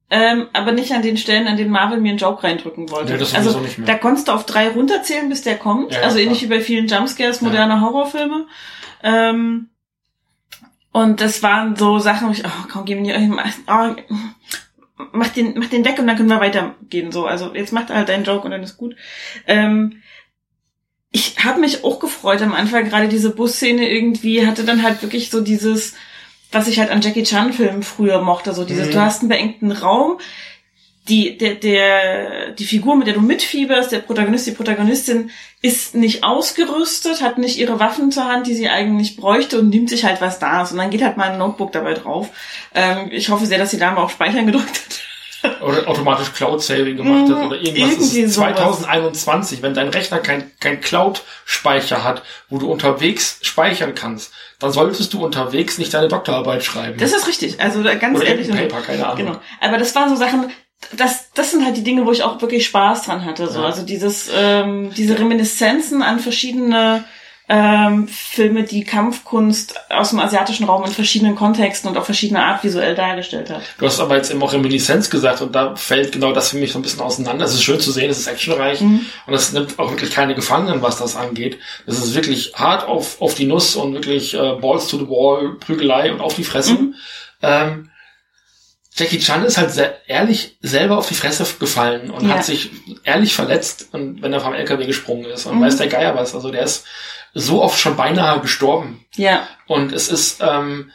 ähm, 0.10 0.48
aber 0.54 0.74
nicht 0.74 0.92
an 0.92 1.02
den 1.02 1.18
Stellen, 1.18 1.48
an 1.48 1.58
denen 1.58 1.72
Marvel 1.72 2.00
mir 2.00 2.10
einen 2.10 2.18
Joke 2.18 2.44
reindrücken 2.44 2.92
wollte. 2.92 3.14
Nee, 3.14 3.18
das 3.18 3.34
also 3.34 3.60
nicht 3.60 3.78
mehr. 3.78 3.88
da 3.88 3.96
konntest 3.96 4.28
du 4.28 4.34
auf 4.34 4.46
drei 4.46 4.70
runterzählen, 4.70 5.30
bis 5.30 5.42
der 5.42 5.58
kommt. 5.58 5.94
Ja, 5.94 6.02
also 6.02 6.20
ähnlich 6.20 6.42
wie 6.44 6.48
bei 6.48 6.62
vielen 6.62 6.88
Jumpscares 6.88 7.42
moderner 7.42 7.76
ja. 7.76 7.82
Horrorfilme. 7.82 8.48
Ähm, 9.02 9.70
und 10.94 11.22
das 11.22 11.42
waren 11.42 11.76
so 11.76 11.98
Sachen, 11.98 12.28
wo 12.28 12.32
ich, 12.32 12.46
oh 12.46 12.68
komm, 12.72 12.86
geh 12.86 12.96
mir 12.96 13.18
nicht, 13.18 13.40
oh, 13.68 13.96
mach 15.12 15.30
den, 15.30 15.58
mach 15.58 15.68
den 15.68 15.84
weg 15.84 15.98
und 15.98 16.06
dann 16.06 16.16
können 16.16 16.30
wir 16.30 16.40
weitergehen. 16.40 17.12
So, 17.12 17.26
also 17.26 17.54
jetzt 17.56 17.74
macht 17.74 17.90
er 17.90 17.98
halt 17.98 18.10
deinen 18.10 18.24
Joke 18.24 18.46
und 18.46 18.52
dann 18.52 18.62
ist 18.62 18.78
gut. 18.78 18.96
Ähm, 19.48 20.04
ich 21.12 21.44
habe 21.44 21.60
mich 21.60 21.84
auch 21.84 22.00
gefreut 22.00 22.44
am 22.44 22.54
Anfang, 22.54 22.86
gerade 22.86 23.08
diese 23.08 23.32
Busszene 23.32 23.90
irgendwie 23.90 24.46
hatte 24.46 24.64
dann 24.64 24.84
halt 24.84 25.02
wirklich 25.02 25.32
so 25.32 25.42
dieses, 25.42 25.96
was 26.52 26.68
ich 26.68 26.80
halt 26.80 26.92
an 26.92 27.02
Jackie 27.02 27.24
Chan 27.24 27.54
Filmen 27.54 27.82
früher 27.82 28.22
mochte, 28.22 28.54
so 28.54 28.64
dieses, 28.64 28.88
mhm. 28.88 28.92
du 28.92 29.02
hast 29.02 29.22
einen 29.22 29.30
beengten 29.30 29.72
Raum, 29.72 30.20
die, 31.10 31.38
der, 31.38 31.56
der, 31.56 32.52
die 32.52 32.66
Figur, 32.66 32.96
mit 32.96 33.08
der 33.08 33.14
du 33.14 33.22
mitfieberst, 33.22 33.92
der 33.92 34.00
Protagonist, 34.00 34.48
die 34.48 34.52
Protagonistin, 34.52 35.32
ist 35.62 35.96
nicht 35.96 36.24
ausgerüstet, 36.24 37.22
hat 37.22 37.38
nicht 37.38 37.58
ihre 37.58 37.80
Waffen 37.80 38.12
zur 38.12 38.26
Hand, 38.26 38.48
die 38.48 38.56
sie 38.56 38.70
eigentlich 38.70 39.18
bräuchte 39.18 39.60
und 39.60 39.70
nimmt 39.70 39.90
sich 39.90 40.06
halt 40.06 40.22
was 40.22 40.40
da. 40.40 40.62
Und 40.62 40.78
dann 40.78 40.90
geht 40.90 41.04
halt 41.04 41.18
mal 41.18 41.32
ein 41.32 41.38
Notebook 41.38 41.72
dabei 41.74 41.94
drauf. 41.94 42.30
Ähm, 42.74 43.10
ich 43.12 43.30
hoffe 43.30 43.46
sehr, 43.46 43.58
dass 43.58 43.72
die 43.72 43.80
Dame 43.80 43.98
auch 43.98 44.10
Speichern 44.10 44.46
gedrückt 44.46 44.70
hat 44.70 45.02
oder 45.62 45.88
automatisch 45.88 46.32
Cloud-Saving 46.34 46.98
gemacht 46.98 47.30
hat 47.30 47.46
oder 47.46 47.58
irgendwas. 47.58 47.92
Irgendwie 47.92 48.20
ist 48.22 48.34
2021, 48.34 49.62
wenn 49.62 49.74
dein 49.74 49.90
Rechner 49.90 50.20
kein, 50.20 50.52
kein 50.60 50.82
Cloud-Speicher 50.82 52.04
hat, 52.04 52.24
wo 52.50 52.58
du 52.58 52.72
unterwegs 52.72 53.40
speichern 53.42 53.96
kannst, 53.96 54.34
dann 54.60 54.72
solltest 54.72 55.14
du 55.14 55.24
unterwegs 55.24 55.78
nicht 55.78 55.94
deine 55.94 56.08
Doktorarbeit 56.08 56.64
schreiben. 56.64 56.98
Das 56.98 57.14
ist 57.14 57.28
richtig. 57.28 57.60
Also 57.60 57.84
ganz 57.84 58.18
oder 58.18 58.28
ehrlich. 58.28 58.50
Paper, 58.50 58.82
keine 58.82 59.06
Ahnung. 59.06 59.18
Genau. 59.18 59.42
Aber 59.60 59.78
das 59.78 59.94
waren 59.96 60.10
so 60.10 60.16
Sachen, 60.16 60.52
das, 60.96 61.32
das 61.34 61.52
sind 61.52 61.66
halt 61.66 61.78
die 61.78 61.84
Dinge, 61.84 62.06
wo 62.06 62.12
ich 62.12 62.24
auch 62.24 62.42
wirklich 62.42 62.66
Spaß 62.66 63.04
dran 63.04 63.26
hatte. 63.26 63.48
So. 63.48 63.60
Ja. 63.60 63.66
Also 63.66 63.84
dieses, 63.84 64.30
ähm, 64.36 64.92
diese 64.96 65.18
Reminiszenzen 65.18 66.02
an 66.02 66.20
verschiedene 66.20 67.06
ähm, 67.50 68.08
Filme, 68.08 68.64
die 68.64 68.86
Kampfkunst 68.86 69.76
aus 69.90 70.12
dem 70.12 70.20
asiatischen 70.20 70.66
Raum 70.66 70.86
in 70.86 70.92
verschiedenen 70.92 71.36
Kontexten 71.36 71.90
und 71.90 71.98
auf 71.98 72.06
verschiedene 72.06 72.42
Art 72.42 72.64
visuell 72.64 72.96
dargestellt 72.96 73.50
hat. 73.50 73.62
Du 73.78 73.86
hast 73.86 74.00
aber 74.00 74.16
jetzt 74.16 74.32
eben 74.32 74.42
auch 74.42 74.54
Reminiszenz 74.54 75.10
gesagt 75.10 75.42
und 75.42 75.54
da 75.54 75.76
fällt 75.76 76.14
genau 76.14 76.32
das 76.32 76.50
für 76.50 76.58
mich 76.58 76.72
so 76.72 76.80
ein 76.80 76.82
bisschen 76.82 77.02
auseinander. 77.02 77.44
Es 77.44 77.54
ist 77.54 77.64
schön 77.64 77.82
zu 77.82 77.92
sehen, 77.92 78.10
es 78.10 78.20
ist 78.20 78.28
actionreich 78.28 78.80
mhm. 78.80 79.06
und 79.28 79.34
es 79.34 79.52
nimmt 79.52 79.78
auch 79.78 79.90
wirklich 79.90 80.12
keine 80.12 80.36
Gefangenen, 80.36 80.82
was 80.82 80.98
das 80.98 81.18
angeht. 81.18 81.60
Es 81.86 81.98
ist 82.00 82.16
wirklich 82.16 82.54
hart 82.56 82.88
auf, 82.88 83.22
auf 83.22 83.36
die 83.36 83.46
Nuss 83.46 83.76
und 83.76 83.94
wirklich 83.94 84.34
äh, 84.36 84.54
Balls 84.62 84.88
to 84.88 84.98
the 84.98 85.08
Wall, 85.10 85.58
Prügelei 85.60 86.14
und 86.14 86.22
auf 86.22 86.36
die 86.36 86.46
Fresse. 86.46 86.74
Mhm. 86.74 86.96
Ähm, 87.42 87.90
Jackie 88.96 89.20
Chan 89.20 89.44
ist 89.44 89.58
halt 89.58 89.72
sehr 89.72 90.08
ehrlich 90.08 90.58
selber 90.62 90.98
auf 90.98 91.08
die 91.08 91.16
Fresse 91.16 91.46
gefallen 91.60 92.12
und 92.12 92.28
ja. 92.28 92.36
hat 92.36 92.46
sich 92.46 92.70
ehrlich 93.04 93.34
verletzt, 93.34 93.90
und 93.92 94.22
wenn 94.22 94.34
er 94.34 94.40
vom 94.40 94.54
LKW 94.54 94.86
gesprungen 94.86 95.26
ist. 95.26 95.46
Und 95.46 95.58
mhm. 95.58 95.62
weiß 95.62 95.78
der 95.78 95.88
Geier 95.88 96.16
was. 96.16 96.36
Also 96.36 96.52
der 96.52 96.64
ist 96.64 96.86
so 97.34 97.64
oft 97.64 97.80
schon 97.80 97.96
beinahe 97.96 98.40
gestorben. 98.40 99.06
Ja. 99.16 99.48
Und 99.66 99.92
es 99.94 100.10
ist, 100.10 100.42
ähm, 100.42 100.92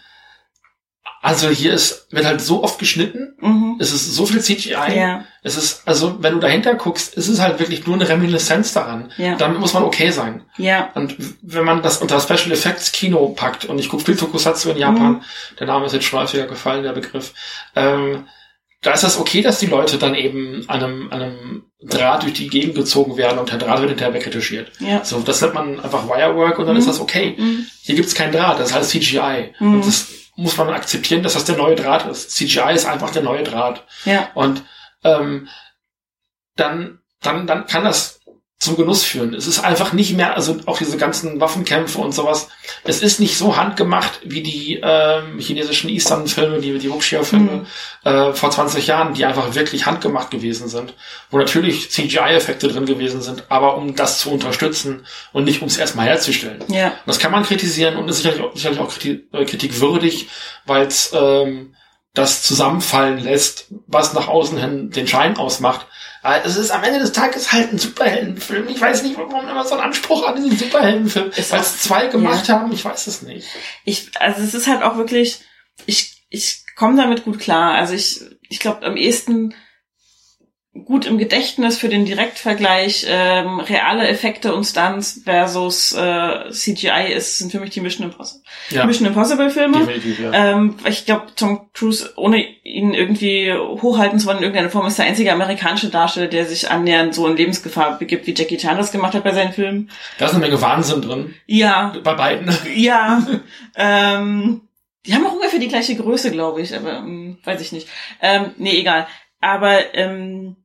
also 1.28 1.50
hier 1.50 1.74
ist, 1.74 2.06
wird 2.10 2.24
halt 2.24 2.40
so 2.40 2.64
oft 2.64 2.78
geschnitten, 2.78 3.34
mhm. 3.38 3.76
es 3.78 3.92
ist 3.92 4.14
so 4.14 4.24
viel 4.24 4.40
CGI, 4.40 4.96
ja. 4.96 5.24
es 5.42 5.58
ist, 5.58 5.82
also 5.86 6.22
wenn 6.22 6.32
du 6.32 6.40
dahinter 6.40 6.74
guckst, 6.74 7.14
ist 7.14 7.28
es 7.28 7.38
halt 7.38 7.58
wirklich 7.58 7.86
nur 7.86 7.96
eine 7.96 8.08
Reminiszenz 8.08 8.72
daran. 8.72 9.12
Ja. 9.18 9.36
Damit 9.36 9.60
muss 9.60 9.74
man 9.74 9.82
okay 9.82 10.10
sein. 10.10 10.42
Ja. 10.56 10.90
Und 10.94 11.16
wenn 11.42 11.64
man 11.64 11.82
das 11.82 11.98
unter 11.98 12.18
Special 12.18 12.50
Effects 12.50 12.92
Kino 12.92 13.28
packt, 13.36 13.66
und 13.66 13.78
ich 13.78 13.90
gucke 13.90 14.04
viel 14.04 14.16
Tokusatsu 14.16 14.70
in 14.70 14.78
Japan, 14.78 15.12
mhm. 15.12 15.20
der 15.60 15.66
Name 15.66 15.84
ist 15.84 15.92
jetzt 15.92 16.06
schon 16.06 16.18
häufiger 16.18 16.46
gefallen, 16.46 16.82
der 16.82 16.92
Begriff, 16.92 17.34
ähm, 17.76 18.24
da 18.80 18.92
ist 18.92 19.04
das 19.04 19.18
okay, 19.18 19.42
dass 19.42 19.58
die 19.58 19.66
Leute 19.66 19.98
dann 19.98 20.14
eben 20.14 20.64
an 20.68 20.82
einem, 20.82 21.12
an 21.12 21.20
einem 21.20 21.62
Draht 21.82 22.22
durch 22.22 22.32
die 22.32 22.48
Gegend 22.48 22.74
gezogen 22.74 23.18
werden 23.18 23.38
und 23.38 23.50
der 23.50 23.58
Draht 23.58 23.80
wird 23.80 23.90
hinterher 23.90 24.14
wegretuschiert. 24.14 24.72
Ja. 24.78 25.04
So, 25.04 25.20
das 25.20 25.42
nennt 25.42 25.54
man 25.54 25.78
einfach 25.80 26.08
Wirework 26.08 26.58
und 26.58 26.66
dann 26.66 26.74
mhm. 26.74 26.80
ist 26.80 26.88
das 26.88 27.00
okay. 27.00 27.34
Mhm. 27.36 27.66
Hier 27.82 27.96
gibt's 27.96 28.14
keinen 28.14 28.32
Draht, 28.32 28.58
das 28.58 28.70
ist 28.70 28.74
halt 28.74 28.84
CGI. 28.86 29.54
Mhm. 29.58 29.74
Und 29.74 29.86
das 29.86 30.08
muss 30.38 30.56
man 30.56 30.70
akzeptieren, 30.70 31.24
dass 31.24 31.34
das 31.34 31.44
der 31.44 31.56
neue 31.56 31.74
Draht 31.74 32.06
ist. 32.06 32.30
CGI 32.30 32.72
ist 32.72 32.86
einfach 32.86 33.10
der 33.10 33.22
neue 33.22 33.42
Draht. 33.42 33.84
Ja. 34.04 34.30
Und 34.34 34.62
ähm, 35.02 35.48
dann, 36.54 37.00
dann, 37.20 37.48
dann 37.48 37.66
kann 37.66 37.82
das 37.82 38.17
zum 38.58 38.76
Genuss 38.76 39.04
führen. 39.04 39.34
Es 39.34 39.46
ist 39.46 39.60
einfach 39.60 39.92
nicht 39.92 40.16
mehr, 40.16 40.34
also 40.34 40.56
auch 40.66 40.78
diese 40.78 40.96
ganzen 40.96 41.40
Waffenkämpfe 41.40 41.98
und 41.98 42.12
sowas, 42.12 42.48
es 42.82 43.02
ist 43.02 43.20
nicht 43.20 43.38
so 43.38 43.56
handgemacht 43.56 44.20
wie 44.24 44.42
die 44.42 44.80
ähm, 44.82 45.38
chinesischen 45.38 45.88
Eastern-Filme, 45.88 46.60
die, 46.60 46.76
die 46.78 46.90
Wuxia-Filme 46.90 47.52
mhm. 47.52 47.66
äh, 48.04 48.32
vor 48.32 48.50
20 48.50 48.88
Jahren, 48.88 49.14
die 49.14 49.24
einfach 49.24 49.54
wirklich 49.54 49.86
handgemacht 49.86 50.32
gewesen 50.32 50.66
sind, 50.66 50.94
wo 51.30 51.38
natürlich 51.38 51.92
CGI-Effekte 51.92 52.66
drin 52.66 52.84
gewesen 52.84 53.22
sind, 53.22 53.44
aber 53.48 53.76
um 53.76 53.94
das 53.94 54.18
zu 54.18 54.32
unterstützen 54.32 55.06
und 55.32 55.44
nicht 55.44 55.62
um 55.62 55.68
es 55.68 55.76
erstmal 55.76 56.06
herzustellen. 56.06 56.64
Ja. 56.66 56.88
Und 56.88 57.06
das 57.06 57.20
kann 57.20 57.30
man 57.30 57.44
kritisieren 57.44 57.96
und 57.96 58.08
ist 58.08 58.16
sicherlich 58.16 58.42
auch, 58.42 58.56
sicherlich 58.56 58.80
auch 58.80 58.92
äh, 59.04 59.44
kritikwürdig, 59.44 60.28
weil 60.66 60.88
es 60.88 61.12
ähm, 61.14 61.76
das 62.12 62.42
zusammenfallen 62.42 63.18
lässt, 63.18 63.66
was 63.86 64.14
nach 64.14 64.26
außen 64.26 64.58
hin 64.58 64.90
den 64.90 65.06
Schein 65.06 65.36
ausmacht, 65.36 65.86
aber 66.22 66.44
es 66.44 66.56
ist 66.56 66.70
am 66.70 66.82
Ende 66.82 66.98
des 66.98 67.12
Tages 67.12 67.52
halt 67.52 67.72
ein 67.72 67.78
Superheldenfilm. 67.78 68.68
Ich 68.68 68.80
weiß 68.80 69.02
nicht, 69.02 69.16
warum 69.16 69.48
immer 69.48 69.64
so 69.64 69.76
ein 69.76 69.80
Anspruch 69.80 70.26
an 70.26 70.36
diesen 70.36 70.58
Superheldenfilm. 70.58 71.30
Weil 71.30 71.60
es 71.60 71.78
zwei 71.78 72.06
gemacht 72.06 72.48
ja. 72.48 72.60
haben, 72.60 72.72
ich 72.72 72.84
weiß 72.84 73.06
es 73.06 73.22
nicht. 73.22 73.46
Ich, 73.84 74.10
also 74.20 74.42
es 74.42 74.54
ist 74.54 74.66
halt 74.66 74.82
auch 74.82 74.96
wirklich, 74.96 75.40
ich, 75.86 76.26
ich 76.28 76.64
komme 76.76 76.96
damit 76.96 77.24
gut 77.24 77.38
klar. 77.38 77.74
Also 77.74 77.94
ich, 77.94 78.20
ich 78.48 78.58
glaube, 78.58 78.84
am 78.84 78.96
ehesten 78.96 79.54
gut 80.88 81.04
im 81.04 81.18
Gedächtnis 81.18 81.76
für 81.76 81.90
den 81.90 82.06
Direktvergleich 82.06 83.06
ähm, 83.08 83.60
reale 83.60 84.08
Effekte 84.08 84.54
und 84.54 84.64
Stunts 84.64 85.20
versus 85.22 85.92
äh, 85.92 86.50
CGI 86.50 87.12
ist 87.14 87.36
sind 87.36 87.52
für 87.52 87.60
mich 87.60 87.70
die 87.70 87.82
Mission 87.82 88.06
Impossible 88.06 88.42
ja. 88.70 88.86
Mission 88.86 89.06
Impossible 89.06 89.50
Filme. 89.50 89.86
Ja. 90.20 90.32
ähm, 90.32 90.76
ich 90.88 91.04
glaube 91.04 91.26
Tom 91.36 91.68
Cruise 91.74 92.10
ohne 92.16 92.42
ihn 92.64 92.94
irgendwie 92.94 93.52
hochhalten 93.52 94.18
zu 94.18 94.26
wollen 94.26 94.38
in 94.38 94.44
irgendeiner 94.44 94.70
Form 94.70 94.86
ist 94.86 94.98
der 94.98 95.04
einzige 95.04 95.30
amerikanische 95.30 95.90
Darsteller, 95.90 96.26
der 96.26 96.46
sich 96.46 96.70
annähernd 96.70 97.14
so 97.14 97.26
in 97.26 97.36
Lebensgefahr 97.36 97.98
begibt, 97.98 98.26
wie 98.26 98.34
Jackie 98.34 98.56
Chan 98.56 98.78
das 98.78 98.90
gemacht 98.90 99.12
hat 99.12 99.24
bei 99.24 99.34
seinen 99.34 99.52
Filmen. 99.52 99.90
Da 100.16 100.24
ist 100.24 100.32
eine 100.32 100.40
Menge 100.40 100.60
Wahnsinn 100.62 101.02
drin. 101.02 101.34
Ja. 101.46 101.92
Bei 102.02 102.14
beiden. 102.14 102.50
Ja. 102.74 103.26
ähm, 103.76 104.62
die 105.04 105.14
haben 105.14 105.26
auch 105.26 105.34
ungefähr 105.34 105.58
die 105.58 105.68
gleiche 105.68 105.96
Größe, 105.96 106.30
glaube 106.30 106.62
ich, 106.62 106.74
aber 106.74 106.98
ähm, 106.98 107.38
weiß 107.44 107.60
ich 107.60 107.72
nicht. 107.72 107.88
Ähm, 108.22 108.52
nee, 108.56 108.78
egal. 108.78 109.06
Aber 109.40 109.94
ähm, 109.94 110.56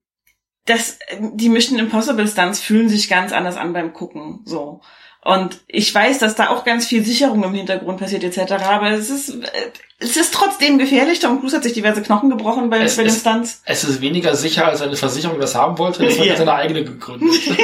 das, 0.66 1.00
die 1.20 1.50
Mission 1.50 1.80
Impossible 1.80 2.28
Stunts 2.28 2.60
fühlen 2.60 2.90
sich 2.90 3.10
ganz 3.10 3.32
anders 3.34 3.58
an 3.58 3.74
beim 3.74 3.94
Gucken, 3.94 4.42
so. 4.46 4.82
Und 5.26 5.62
ich 5.68 5.94
weiß, 5.94 6.20
dass 6.20 6.36
da 6.36 6.50
auch 6.50 6.66
ganz 6.66 6.86
viel 6.86 7.06
Sicherung 7.06 7.44
im 7.44 7.54
Hintergrund 7.54 7.98
passiert 7.98 8.26
etc. 8.26 8.52
Aber 8.64 8.92
es 8.92 9.10
ist, 9.10 9.38
es 9.98 10.18
ist 10.18 10.34
trotzdem 10.34 10.78
gefährlich. 10.78 11.20
Tom 11.20 11.40
Cruise 11.40 11.56
hat 11.56 11.64
sich 11.64 11.72
diverse 11.72 12.02
Knochen 12.02 12.30
gebrochen 12.30 12.70
bei, 12.70 12.82
es, 12.82 12.98
bei 12.98 13.04
den 13.04 13.14
Stunts. 13.14 13.62
Es 13.66 13.86
ist 13.86 14.02
weniger 14.02 14.36
sicher, 14.36 14.68
als 14.68 14.82
eine 14.82 14.98
Versicherung 14.98 15.40
das 15.40 15.56
haben 15.56 15.78
wollte. 15.78 16.04
Das 16.04 16.18
ja. 16.18 16.32
hat 16.32 16.38
seine 16.38 16.56
eigene 16.56 16.84
gegründet. 16.84 17.32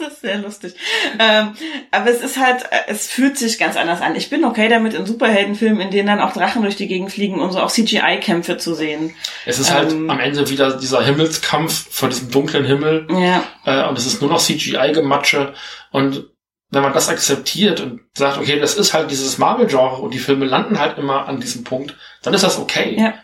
das 0.00 0.14
ist 0.14 0.20
sehr 0.22 0.38
lustig. 0.38 0.74
Ähm, 1.18 1.54
aber 1.90 2.10
es 2.10 2.20
ist 2.20 2.38
halt, 2.38 2.64
es 2.88 3.08
fühlt 3.08 3.38
sich 3.38 3.58
ganz 3.58 3.76
anders 3.76 4.00
an. 4.00 4.16
Ich 4.16 4.30
bin 4.30 4.44
okay 4.44 4.68
damit, 4.68 4.94
in 4.94 5.06
Superheldenfilmen, 5.06 5.80
in 5.80 5.90
denen 5.90 6.08
dann 6.08 6.20
auch 6.20 6.32
Drachen 6.32 6.62
durch 6.62 6.76
die 6.76 6.88
Gegend 6.88 7.12
fliegen 7.12 7.40
und 7.40 7.52
so 7.52 7.60
auch 7.60 7.70
CGI-Kämpfe 7.70 8.56
zu 8.56 8.74
sehen. 8.74 9.14
Es 9.46 9.58
ist 9.58 9.72
halt 9.72 9.92
ähm, 9.92 10.10
am 10.10 10.20
Ende 10.20 10.48
wieder 10.48 10.76
dieser 10.76 11.02
Himmelskampf 11.02 11.88
vor 11.90 12.08
diesem 12.08 12.30
dunklen 12.30 12.64
Himmel. 12.64 13.06
Ja. 13.10 13.44
Äh, 13.64 13.88
und 13.88 13.98
es 13.98 14.06
ist 14.06 14.20
nur 14.20 14.30
noch 14.30 14.40
CGI-Gematsche. 14.40 15.54
Und 15.92 16.30
wenn 16.70 16.82
man 16.82 16.92
das 16.92 17.08
akzeptiert 17.08 17.80
und 17.80 18.00
sagt, 18.14 18.38
okay, 18.38 18.60
das 18.60 18.76
ist 18.76 18.94
halt 18.94 19.10
dieses 19.10 19.38
Marvel-Genre 19.38 20.00
und 20.00 20.14
die 20.14 20.18
Filme 20.18 20.46
landen 20.46 20.78
halt 20.78 20.98
immer 20.98 21.26
an 21.26 21.40
diesem 21.40 21.64
Punkt, 21.64 21.96
dann 22.22 22.34
ist 22.34 22.44
das 22.44 22.58
okay. 22.58 22.96
Ja. 22.98 23.14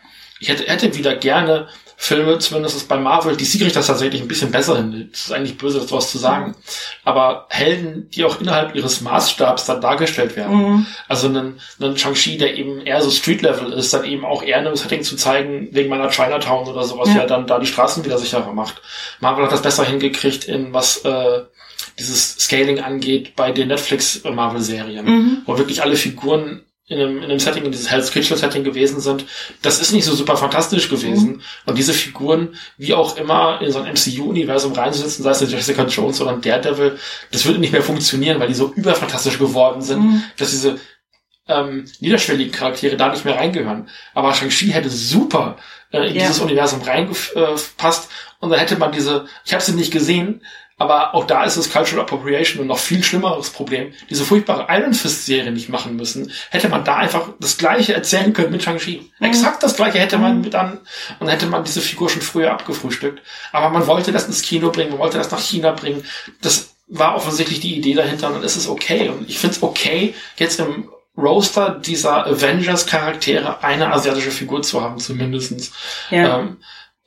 Ich 0.41 0.49
hätte, 0.49 0.65
hätte 0.65 0.95
wieder 0.97 1.17
gerne 1.17 1.69
Filme, 1.99 2.39
zumindest 2.39 2.89
bei 2.89 2.99
Marvel, 2.99 3.37
die 3.37 3.59
kriegt 3.59 3.75
das 3.75 3.87
tatsächlich 3.87 4.21
ein 4.21 4.29
bisschen 4.29 4.51
besser 4.51 4.77
hin. 4.77 5.09
Das 5.11 5.23
ist 5.23 5.33
eigentlich 5.33 5.57
böse, 5.57 5.81
das 5.81 5.91
was 5.91 6.11
zu 6.11 6.19
sagen. 6.19 6.55
Aber 7.05 7.47
Helden, 7.49 8.11
die 8.11 8.25
auch 8.25 8.39
innerhalb 8.41 8.75
ihres 8.75 9.01
Maßstabs 9.01 9.65
dann 9.65 9.81
dargestellt 9.81 10.37
werden. 10.37 10.57
Mhm. 10.57 10.87
Also 11.09 11.29
einen, 11.29 11.59
einen 11.81 11.97
Shang-Chi, 11.97 12.37
der 12.37 12.55
eben 12.55 12.83
eher 12.83 13.01
so 13.01 13.11
Street-Level 13.11 13.73
ist, 13.73 13.95
dann 13.95 14.05
eben 14.05 14.27
auch 14.27 14.43
eher 14.43 14.59
ein 14.59 14.77
Setting 14.77 15.03
zu 15.03 15.17
zeigen, 15.17 15.69
wegen 15.73 15.89
meiner 15.89 16.11
Chinatown 16.11 16.69
oder 16.69 16.85
sowas, 16.85 17.09
ja. 17.09 17.15
der 17.15 17.27
dann 17.27 17.47
da 17.47 17.59
die 17.59 17.67
Straßen 17.67 18.05
wieder 18.05 18.19
sicherer 18.19 18.53
macht. 18.53 18.83
Marvel 19.21 19.45
hat 19.45 19.53
das 19.53 19.63
besser 19.63 19.85
hingekriegt 19.85 20.45
in 20.45 20.75
was, 20.75 20.99
äh, 20.99 21.41
dieses 21.99 22.37
Scaling 22.39 22.81
angeht 22.81 23.37
bei 23.37 23.53
den 23.53 23.69
Netflix 23.69 24.23
Marvel 24.25 24.61
Serien, 24.61 25.07
mhm. 25.07 25.43
wo 25.47 25.57
wirklich 25.57 25.83
alle 25.83 25.97
Figuren 25.97 26.66
in 26.89 27.01
einem, 27.01 27.19
in 27.19 27.25
einem 27.25 27.39
Setting, 27.41 27.65
in 27.65 27.73
dieses 27.73 27.91
Hell's 27.91 28.13
Kitchen 28.13 28.37
Setting 28.37 28.63
gewesen 28.63 29.01
sind. 29.01 29.25
Das 29.61 29.81
ist 29.81 29.93
nicht 29.93 30.05
so 30.05 30.15
super 30.15 30.37
fantastisch 30.37 30.89
gewesen. 30.89 31.29
Mhm. 31.29 31.41
Und 31.67 31.79
diese 31.79 31.93
Figuren, 31.93 32.55
wie 32.79 32.95
auch 32.95 33.17
immer, 33.17 33.61
in 33.61 33.73
so 33.73 33.81
ein 33.81 33.93
MCU-Universum 33.93 34.73
reinzusetzen, 34.73 35.25
sei 35.25 35.31
es 35.31 35.43
eine 35.43 35.51
Jessica 35.51 35.85
Jones 35.85 36.21
oder 36.21 36.31
ein 36.31 36.41
Daredevil, 36.41 36.99
das 37.33 37.45
würde 37.45 37.59
nicht 37.59 37.73
mehr 37.73 37.83
funktionieren, 37.83 38.39
weil 38.39 38.49
die 38.49 38.55
so 38.55 38.73
überfantastisch 38.77 39.39
geworden 39.39 39.83
sind, 39.83 40.01
mhm. 40.01 40.23
dass 40.37 40.51
diese 40.51 40.79
ähm, 41.49 41.87
niederschwelligen 41.99 42.53
Charaktere 42.53 42.97
da 42.97 43.09
nicht 43.09 43.25
mehr 43.25 43.37
reingehören. 43.37 43.89
Aber 44.15 44.33
Shang-Chi 44.33 44.69
hätte 44.69 44.91
super 44.91 45.57
äh, 45.91 46.09
in 46.09 46.15
ja. 46.15 46.23
dieses 46.23 46.39
Universum 46.39 46.83
reingepasst 46.83 48.11
und 48.39 48.51
dann 48.51 48.59
hätte 48.61 48.77
man 48.77 48.93
diese, 48.93 49.27
ich 49.45 49.53
habe 49.53 49.63
sie 49.63 49.73
nicht 49.73 49.93
gesehen, 49.93 50.43
aber 50.79 51.15
auch 51.15 51.25
da 51.25 51.45
ist 51.45 51.57
es 51.57 51.71
Cultural 51.73 52.03
Appropriation 52.03 52.61
und 52.61 52.67
noch 52.67 52.79
viel 52.79 53.03
schlimmeres 53.03 53.49
Problem. 53.49 53.95
Diese 54.11 54.25
furchtbare 54.25 54.67
Iron 54.69 54.93
Fist 54.93 55.25
Serie 55.25 55.51
nicht 55.51 55.71
machen 55.71 55.97
müssen. 55.97 56.31
Hätte 56.51 56.69
man 56.69 56.85
da 56.85 56.97
einfach 56.97 57.31
das 57.41 57.57
Gleiche 57.57 57.95
erzählen 57.95 58.35
können 58.35 58.53
mit 58.53 58.63
Shang-Chi. 58.63 59.11
Mhm. 59.19 59.27
Exakt 59.27 59.63
das 59.63 59.77
Gleiche 59.77 59.99
hätte 59.99 60.19
man 60.19 60.41
mhm. 60.41 60.51
dann, 60.51 60.81
und 61.19 61.29
hätte 61.29 61.47
man 61.47 61.65
diese 61.65 61.81
Figur 61.81 62.11
schon 62.11 62.21
früher 62.21 62.53
abgefrühstückt. 62.53 63.23
Aber 63.53 63.71
man 63.71 63.87
wollte 63.87 64.13
das 64.13 64.27
ins 64.27 64.43
Kino 64.43 64.71
bringen, 64.71 64.91
man 64.91 64.99
wollte 64.99 65.17
das 65.17 65.31
nach 65.31 65.41
China 65.41 65.73
bringen. 65.73 66.05
Das 66.43 66.75
war 66.89 67.17
offensichtlich 67.17 67.61
die 67.61 67.77
Idee 67.77 67.95
dahinter 67.95 68.29
und 68.29 68.35
dann 68.35 68.43
ist 68.43 68.57
es 68.57 68.69
okay. 68.69 69.09
Und 69.09 69.31
ich 69.31 69.39
finde 69.39 69.57
es 69.57 69.63
okay, 69.63 70.15
jetzt 70.37 70.61
im 70.61 70.91
Roaster 71.17 71.71
dieser 71.71 72.27
Avengers-Charaktere 72.27 73.65
eine 73.65 73.93
asiatische 73.93 74.31
Figur 74.31 74.63
zu 74.63 74.83
haben, 74.83 74.99
zumindestens. 74.99 75.73
Ja. 76.11 76.41
Ähm, 76.41 76.59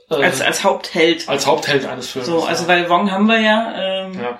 äh, 0.09 0.15
als, 0.15 0.41
als 0.41 0.63
Hauptheld. 0.63 1.27
Als 1.27 1.45
Hauptheld 1.45 1.85
eines 1.85 2.09
Films. 2.09 2.27
So, 2.27 2.43
also 2.43 2.67
weil 2.67 2.89
Wong 2.89 3.11
haben 3.11 3.27
wir 3.27 3.39
ja, 3.39 3.73
ähm, 3.77 4.19
ja. 4.19 4.39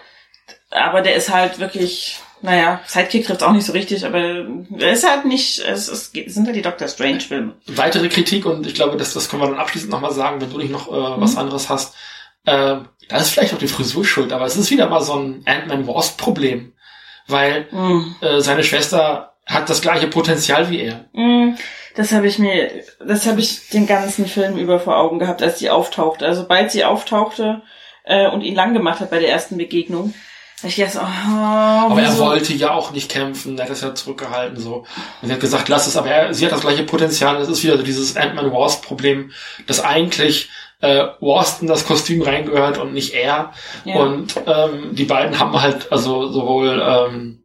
aber 0.71 1.01
der 1.01 1.15
ist 1.15 1.29
halt 1.29 1.59
wirklich, 1.59 2.17
naja, 2.41 2.81
Sidekick 2.85 3.25
trifft 3.25 3.43
auch 3.43 3.51
nicht 3.51 3.65
so 3.65 3.73
richtig, 3.73 4.05
aber 4.05 4.45
er 4.77 4.91
ist 4.91 5.07
halt 5.07 5.25
nicht, 5.25 5.59
es, 5.59 5.87
es 5.87 6.11
sind 6.11 6.45
halt 6.45 6.55
die 6.55 6.61
Doctor 6.61 6.87
Strange-Filme. 6.87 7.53
Weitere 7.67 8.09
Kritik, 8.09 8.45
und 8.45 8.65
ich 8.65 8.73
glaube, 8.73 8.97
das, 8.97 9.13
das 9.13 9.29
können 9.29 9.41
wir 9.41 9.49
dann 9.49 9.59
abschließend 9.59 9.91
nochmal 9.91 10.13
sagen, 10.13 10.41
wenn 10.41 10.51
du 10.51 10.57
nicht 10.57 10.71
noch 10.71 10.87
äh, 10.91 11.17
mhm. 11.17 11.21
was 11.21 11.37
anderes 11.37 11.69
hast. 11.69 11.95
Äh, 12.45 12.77
da 13.09 13.17
ist 13.17 13.29
vielleicht 13.29 13.53
auch 13.53 13.59
die 13.59 13.67
Frisur 13.67 14.05
schuld, 14.05 14.31
aber 14.31 14.45
es 14.45 14.55
ist 14.55 14.71
wieder 14.71 14.87
mal 14.87 15.01
so 15.01 15.13
ein 15.15 15.41
Ant-Man-Wasp-Problem. 15.45 16.73
Weil 17.27 17.67
mhm. 17.71 18.15
äh, 18.21 18.41
seine 18.41 18.63
Schwester 18.63 19.33
hat 19.45 19.69
das 19.69 19.81
gleiche 19.81 20.07
Potenzial 20.07 20.69
wie 20.69 20.81
er. 20.81 21.05
Mm, 21.13 21.55
das 21.95 22.11
habe 22.11 22.27
ich 22.27 22.39
mir, 22.39 22.69
das 23.05 23.25
habe 23.27 23.39
ich 23.39 23.69
den 23.69 23.87
ganzen 23.87 24.27
Film 24.27 24.57
über 24.57 24.79
vor 24.79 24.97
Augen 24.97 25.19
gehabt, 25.19 25.41
als 25.41 25.59
sie 25.59 25.69
auftauchte. 25.69 26.25
Also 26.25 26.41
sobald 26.41 26.71
sie 26.71 26.85
auftauchte 26.85 27.61
äh, 28.03 28.29
und 28.29 28.41
ihn 28.41 28.55
lang 28.55 28.73
gemacht 28.73 28.99
hat 28.99 29.09
bei 29.09 29.19
der 29.19 29.29
ersten 29.29 29.57
Begegnung, 29.57 30.13
ich 30.61 30.75
gedacht, 30.75 30.97
oh, 30.97 30.99
aber 31.01 32.01
er 32.01 32.17
wollte 32.17 32.53
ja 32.53 32.71
auch 32.73 32.91
nicht 32.91 33.09
kämpfen, 33.09 33.57
er 33.57 33.63
hat 33.63 33.71
das 33.71 33.79
ja 33.79 33.95
zurückgehalten 33.95 34.59
so. 34.59 34.85
Und 35.21 35.29
er 35.29 35.35
hat 35.35 35.39
gesagt, 35.39 35.69
lass 35.69 35.87
es, 35.87 35.95
aber 35.95 36.09
er, 36.09 36.33
sie 36.33 36.45
hat 36.45 36.51
das 36.51 36.61
gleiche 36.61 36.83
Potenzial. 36.83 37.37
Es 37.37 37.47
ist 37.47 37.63
wieder 37.63 37.77
so 37.77 37.83
dieses 37.83 38.17
Ant-Man 38.17 38.51
Wasp 38.51 38.83
Problem, 38.85 39.31
dass 39.67 39.79
eigentlich 39.79 40.49
äh, 40.81 41.05
Warston 41.21 41.67
das 41.67 41.85
Kostüm 41.85 42.21
reingehört 42.21 42.77
und 42.77 42.93
nicht 42.93 43.13
er. 43.13 43.53
Ja. 43.85 43.95
Und 43.99 44.35
ähm, 44.45 44.95
die 44.95 45.05
beiden 45.05 45.39
haben 45.39 45.61
halt 45.61 45.91
also 45.93 46.27
sowohl 46.27 46.81
ähm, 46.85 47.38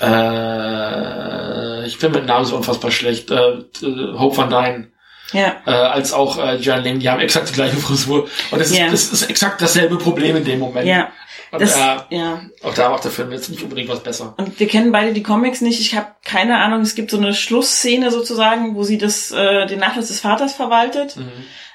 äh, 0.00 1.86
ich 1.86 1.98
bin 1.98 2.12
mit 2.12 2.26
Namen 2.26 2.44
so 2.44 2.56
unfassbar 2.56 2.90
schlecht, 2.90 3.30
äh, 3.30 3.34
äh, 3.36 4.18
Hope 4.18 4.36
van 4.36 4.50
Dyne. 4.50 4.88
Ja. 5.32 5.56
Äh, 5.66 5.70
als 5.70 6.12
auch 6.12 6.38
äh, 6.38 6.56
Jan 6.56 6.84
Ling, 6.84 7.00
die 7.00 7.10
haben 7.10 7.20
exakt 7.20 7.48
die 7.48 7.54
gleiche 7.54 7.76
Frisur. 7.76 8.28
Und 8.50 8.60
es 8.60 8.70
ist, 8.70 8.78
ja. 8.78 8.90
das 8.90 9.12
ist 9.12 9.28
exakt 9.28 9.60
dasselbe 9.60 9.98
Problem 9.98 10.36
in 10.36 10.44
dem 10.44 10.60
Moment. 10.60 10.86
Ja. 10.86 11.10
Und 11.50 11.62
das, 11.62 11.76
äh, 11.76 11.96
ja. 12.10 12.42
auch 12.62 12.74
da 12.74 12.90
macht 12.90 13.04
der 13.04 13.10
Film 13.10 13.30
jetzt 13.32 13.50
nicht 13.50 13.62
unbedingt 13.62 13.88
was 13.88 14.00
besser. 14.00 14.34
Und 14.36 14.58
wir 14.58 14.66
kennen 14.66 14.92
beide 14.92 15.12
die 15.12 15.22
Comics 15.22 15.60
nicht. 15.60 15.80
Ich 15.80 15.96
habe 15.96 16.08
keine 16.24 16.58
Ahnung, 16.58 16.80
es 16.82 16.94
gibt 16.94 17.10
so 17.10 17.16
eine 17.16 17.34
Schlussszene 17.34 18.10
sozusagen, 18.10 18.74
wo 18.74 18.82
sie 18.82 18.98
das, 18.98 19.30
äh, 19.30 19.66
den 19.66 19.78
Nachlass 19.78 20.08
des 20.08 20.20
Vaters 20.20 20.54
verwaltet. 20.54 21.16
Mhm. 21.16 21.32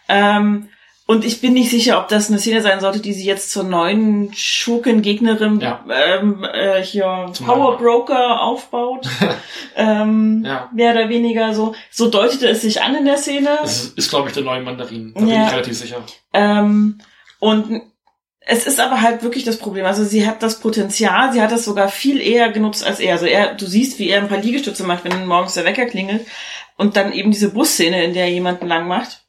Ähm, 0.10 0.70
und 1.12 1.26
ich 1.26 1.42
bin 1.42 1.52
nicht 1.52 1.70
sicher, 1.70 2.00
ob 2.00 2.08
das 2.08 2.30
eine 2.30 2.40
Szene 2.40 2.62
sein 2.62 2.80
sollte, 2.80 3.02
die 3.02 3.12
sie 3.12 3.26
jetzt 3.26 3.52
zur 3.52 3.66
neuen 3.66 4.34
Schurken-Gegnerin 4.34 5.60
ja. 5.60 5.84
ähm, 5.90 6.46
äh, 6.46 6.82
hier 6.82 7.32
Zum 7.34 7.48
Power 7.48 7.78
Broker 7.78 8.40
aufbaut. 8.42 9.10
ähm, 9.76 10.44
ja. 10.46 10.70
Mehr 10.74 10.94
oder 10.94 11.10
weniger 11.10 11.54
so. 11.54 11.76
So 11.90 12.08
deutete 12.08 12.48
es 12.48 12.62
sich 12.62 12.82
an 12.82 12.96
in 12.96 13.04
der 13.04 13.18
Szene. 13.18 13.58
Das 13.62 13.84
ist, 13.84 13.98
ist 13.98 14.10
glaube 14.10 14.30
ich, 14.30 14.36
der 14.36 14.44
neue 14.44 14.62
Mandarin. 14.62 15.14
Da 15.14 15.20
ja. 15.20 15.26
bin 15.26 15.44
ich 15.44 15.52
relativ 15.52 15.78
sicher. 15.78 16.02
Ähm, 16.32 17.00
und 17.42 17.82
es 18.40 18.66
ist 18.66 18.80
aber 18.80 19.02
halt 19.02 19.22
wirklich 19.22 19.44
das 19.44 19.58
Problem. 19.58 19.86
Also 19.86 20.06
sie 20.06 20.26
hat 20.26 20.42
das 20.42 20.62
Potenzial, 20.62 21.34
sie 21.34 21.42
hat 21.42 21.52
das 21.52 21.66
sogar 21.66 21.90
viel 21.90 22.22
eher 22.22 22.54
genutzt 22.54 22.86
als 22.86 23.02
er. 23.02 23.12
Also 23.12 23.26
er, 23.26 23.54
du 23.54 23.66
siehst, 23.66 24.00
wie 24.00 24.08
er 24.08 24.22
ein 24.22 24.30
paar 24.30 24.38
Liegestütze 24.38 24.86
macht, 24.86 25.04
wenn 25.04 25.26
morgens 25.26 25.56
der 25.56 25.66
Wecker 25.66 25.88
klingelt. 25.88 26.26
Und 26.78 26.96
dann 26.96 27.12
eben 27.12 27.32
diese 27.32 27.52
Busszene, 27.52 28.02
in 28.06 28.14
der 28.14 28.24
er 28.24 28.32
jemanden 28.32 28.70
lang 28.70 28.88
macht. 28.88 29.26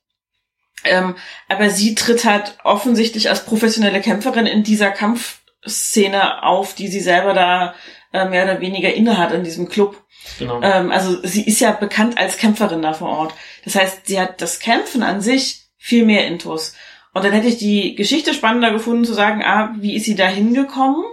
Ähm, 0.85 1.17
aber 1.49 1.71
sie 1.71 1.95
tritt 1.95 2.25
halt 2.25 2.59
offensichtlich 2.65 3.29
als 3.29 3.45
professionelle 3.45 4.01
Kämpferin 4.01 4.47
in 4.47 4.63
dieser 4.63 4.91
Kampfszene 4.91 6.43
auf, 6.43 6.75
die 6.75 6.89
sie 6.89 7.01
selber 7.01 7.35
da 7.35 7.75
äh, 8.13 8.29
mehr 8.29 8.45
oder 8.45 8.61
weniger 8.61 8.93
innehat 8.93 9.33
in 9.33 9.45
diesem 9.45 9.69
Club. 9.69 10.03
Genau. 10.39 10.61
Ähm, 10.63 10.91
also 10.91 11.19
sie 11.23 11.45
ist 11.45 11.61
ja 11.61 11.73
bekannt 11.73 12.19
als 12.19 12.37
Kämpferin 12.37 12.83
da 12.83 12.93
vor 12.93 13.09
Ort. 13.09 13.35
Das 13.65 13.75
heißt, 13.75 14.07
sie 14.07 14.21
hat 14.21 14.41
das 14.41 14.61
Kämpfen 14.61 15.03
an 15.03 15.21
sich 15.21 15.67
viel 15.77 16.05
mehr 16.05 16.27
Intus. 16.27 16.75
Und 17.15 17.25
dann 17.25 17.33
hätte 17.33 17.49
ich 17.49 17.59
die 17.59 17.95
Geschichte 17.95 18.33
spannender 18.35 18.73
gefunden 18.73 19.05
zu 19.05 19.13
sagen, 19.13 19.43
A, 19.43 19.75
wie 19.79 19.97
ist 19.97 20.07
sie 20.07 20.15
da 20.15 20.27
hingekommen? 20.27 21.05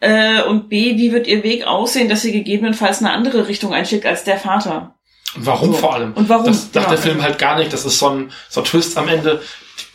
Äh, 0.00 0.42
und 0.42 0.68
B, 0.68 0.96
wie 0.96 1.12
wird 1.12 1.26
ihr 1.26 1.42
Weg 1.42 1.66
aussehen, 1.66 2.08
dass 2.08 2.22
sie 2.22 2.32
gegebenenfalls 2.32 3.00
eine 3.00 3.12
andere 3.12 3.48
Richtung 3.48 3.72
einschlägt 3.72 4.06
als 4.06 4.24
der 4.24 4.38
Vater? 4.38 4.95
Und 5.36 5.46
warum 5.46 5.72
so. 5.72 5.78
vor 5.78 5.94
allem? 5.94 6.12
Und 6.12 6.28
warum? 6.28 6.46
Das 6.46 6.72
sagt 6.72 6.86
ja. 6.86 6.90
der 6.90 6.98
Film 6.98 7.22
halt 7.22 7.38
gar 7.38 7.58
nicht. 7.58 7.72
Das 7.72 7.84
ist 7.84 7.98
so 7.98 8.08
ein, 8.08 8.32
so 8.48 8.60
ein 8.60 8.64
Twist 8.64 8.96
am 8.96 9.08
Ende. 9.08 9.42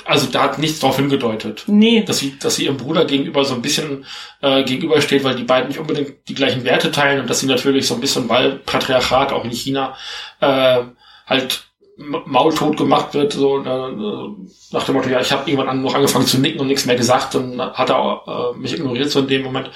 Also 0.06 0.28
da 0.28 0.44
hat 0.44 0.58
nichts 0.58 0.80
drauf 0.80 0.98
hingedeutet. 0.98 1.64
Nee. 1.68 2.04
Dass 2.04 2.18
sie, 2.18 2.38
dass 2.40 2.56
sie 2.56 2.66
ihrem 2.66 2.78
Bruder 2.78 3.06
gegenüber 3.06 3.46
so 3.46 3.54
ein 3.54 3.62
bisschen 3.62 4.06
äh, 4.42 4.64
gegenübersteht, 4.64 5.24
weil 5.24 5.36
die 5.36 5.44
beiden 5.44 5.68
nicht 5.68 5.80
unbedingt 5.80 6.28
die 6.28 6.34
gleichen 6.34 6.64
Werte 6.64 6.92
teilen 6.92 7.22
und 7.22 7.30
dass 7.30 7.40
sie 7.40 7.48
natürlich 7.48 7.88
so 7.88 7.96
ein 7.96 8.02
bisschen, 8.02 8.28
weil 8.30 8.54
Patriarchat 8.58 9.32
auch 9.32 9.44
in 9.44 9.52
China 9.52 9.96
äh, 10.40 10.80
halt 11.28 11.64
maultot 11.98 12.78
gemacht 12.78 13.14
wird, 13.14 13.34
so 13.34 13.60
äh, 13.60 14.74
nach 14.74 14.84
dem 14.84 14.96
Motto, 14.96 15.10
ja, 15.10 15.20
ich 15.20 15.32
habe 15.32 15.50
irgendwann 15.50 15.82
noch 15.82 15.94
angefangen 15.94 16.26
zu 16.26 16.40
nicken 16.40 16.60
und 16.60 16.68
nichts 16.68 16.86
mehr 16.86 16.96
gesagt 16.96 17.36
und 17.36 17.60
hat 17.62 17.90
er 17.90 18.00
auch, 18.00 18.56
äh, 18.56 18.58
mich 18.58 18.74
ignoriert 18.74 19.12
so 19.12 19.20
in 19.20 19.28
dem 19.28 19.44
Moment. 19.44 19.70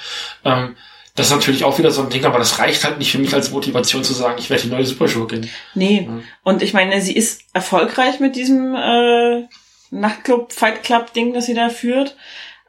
Ähm, 0.44 0.76
das 1.16 1.26
ist 1.26 1.32
natürlich 1.32 1.64
auch 1.64 1.78
wieder 1.78 1.90
so 1.90 2.02
ein 2.02 2.10
Ding, 2.10 2.24
aber 2.24 2.38
das 2.38 2.58
reicht 2.58 2.84
halt 2.84 2.98
nicht 2.98 3.10
für 3.10 3.18
mich 3.18 3.34
als 3.34 3.50
Motivation 3.50 4.04
zu 4.04 4.12
sagen, 4.12 4.36
ich 4.38 4.50
werde 4.50 4.64
die 4.64 4.68
neue 4.68 4.84
Superschurkin. 4.84 5.48
Nee. 5.74 6.06
Ja. 6.08 6.20
Und 6.44 6.62
ich 6.62 6.74
meine, 6.74 7.00
sie 7.00 7.16
ist 7.16 7.40
erfolgreich 7.54 8.20
mit 8.20 8.36
diesem 8.36 8.74
äh, 8.74 9.44
Nachtclub, 9.90 10.52
Fight 10.52 10.82
Club 10.82 11.14
Ding, 11.14 11.32
das 11.32 11.46
sie 11.46 11.54
da 11.54 11.70
führt. 11.70 12.16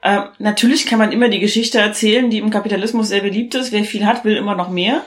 Äh, 0.01 0.21
natürlich 0.39 0.85
kann 0.85 0.99
man 0.99 1.11
immer 1.11 1.27
die 1.27 1.41
Geschichte 1.41 1.79
erzählen, 1.79 2.29
die 2.29 2.37
im 2.37 2.49
Kapitalismus 2.49 3.09
sehr 3.09 3.21
beliebt 3.21 3.53
ist. 3.55 3.73
Wer 3.73 3.83
viel 3.83 4.05
hat, 4.05 4.23
will 4.23 4.37
immer 4.37 4.55
noch 4.55 4.69
mehr. 4.69 5.03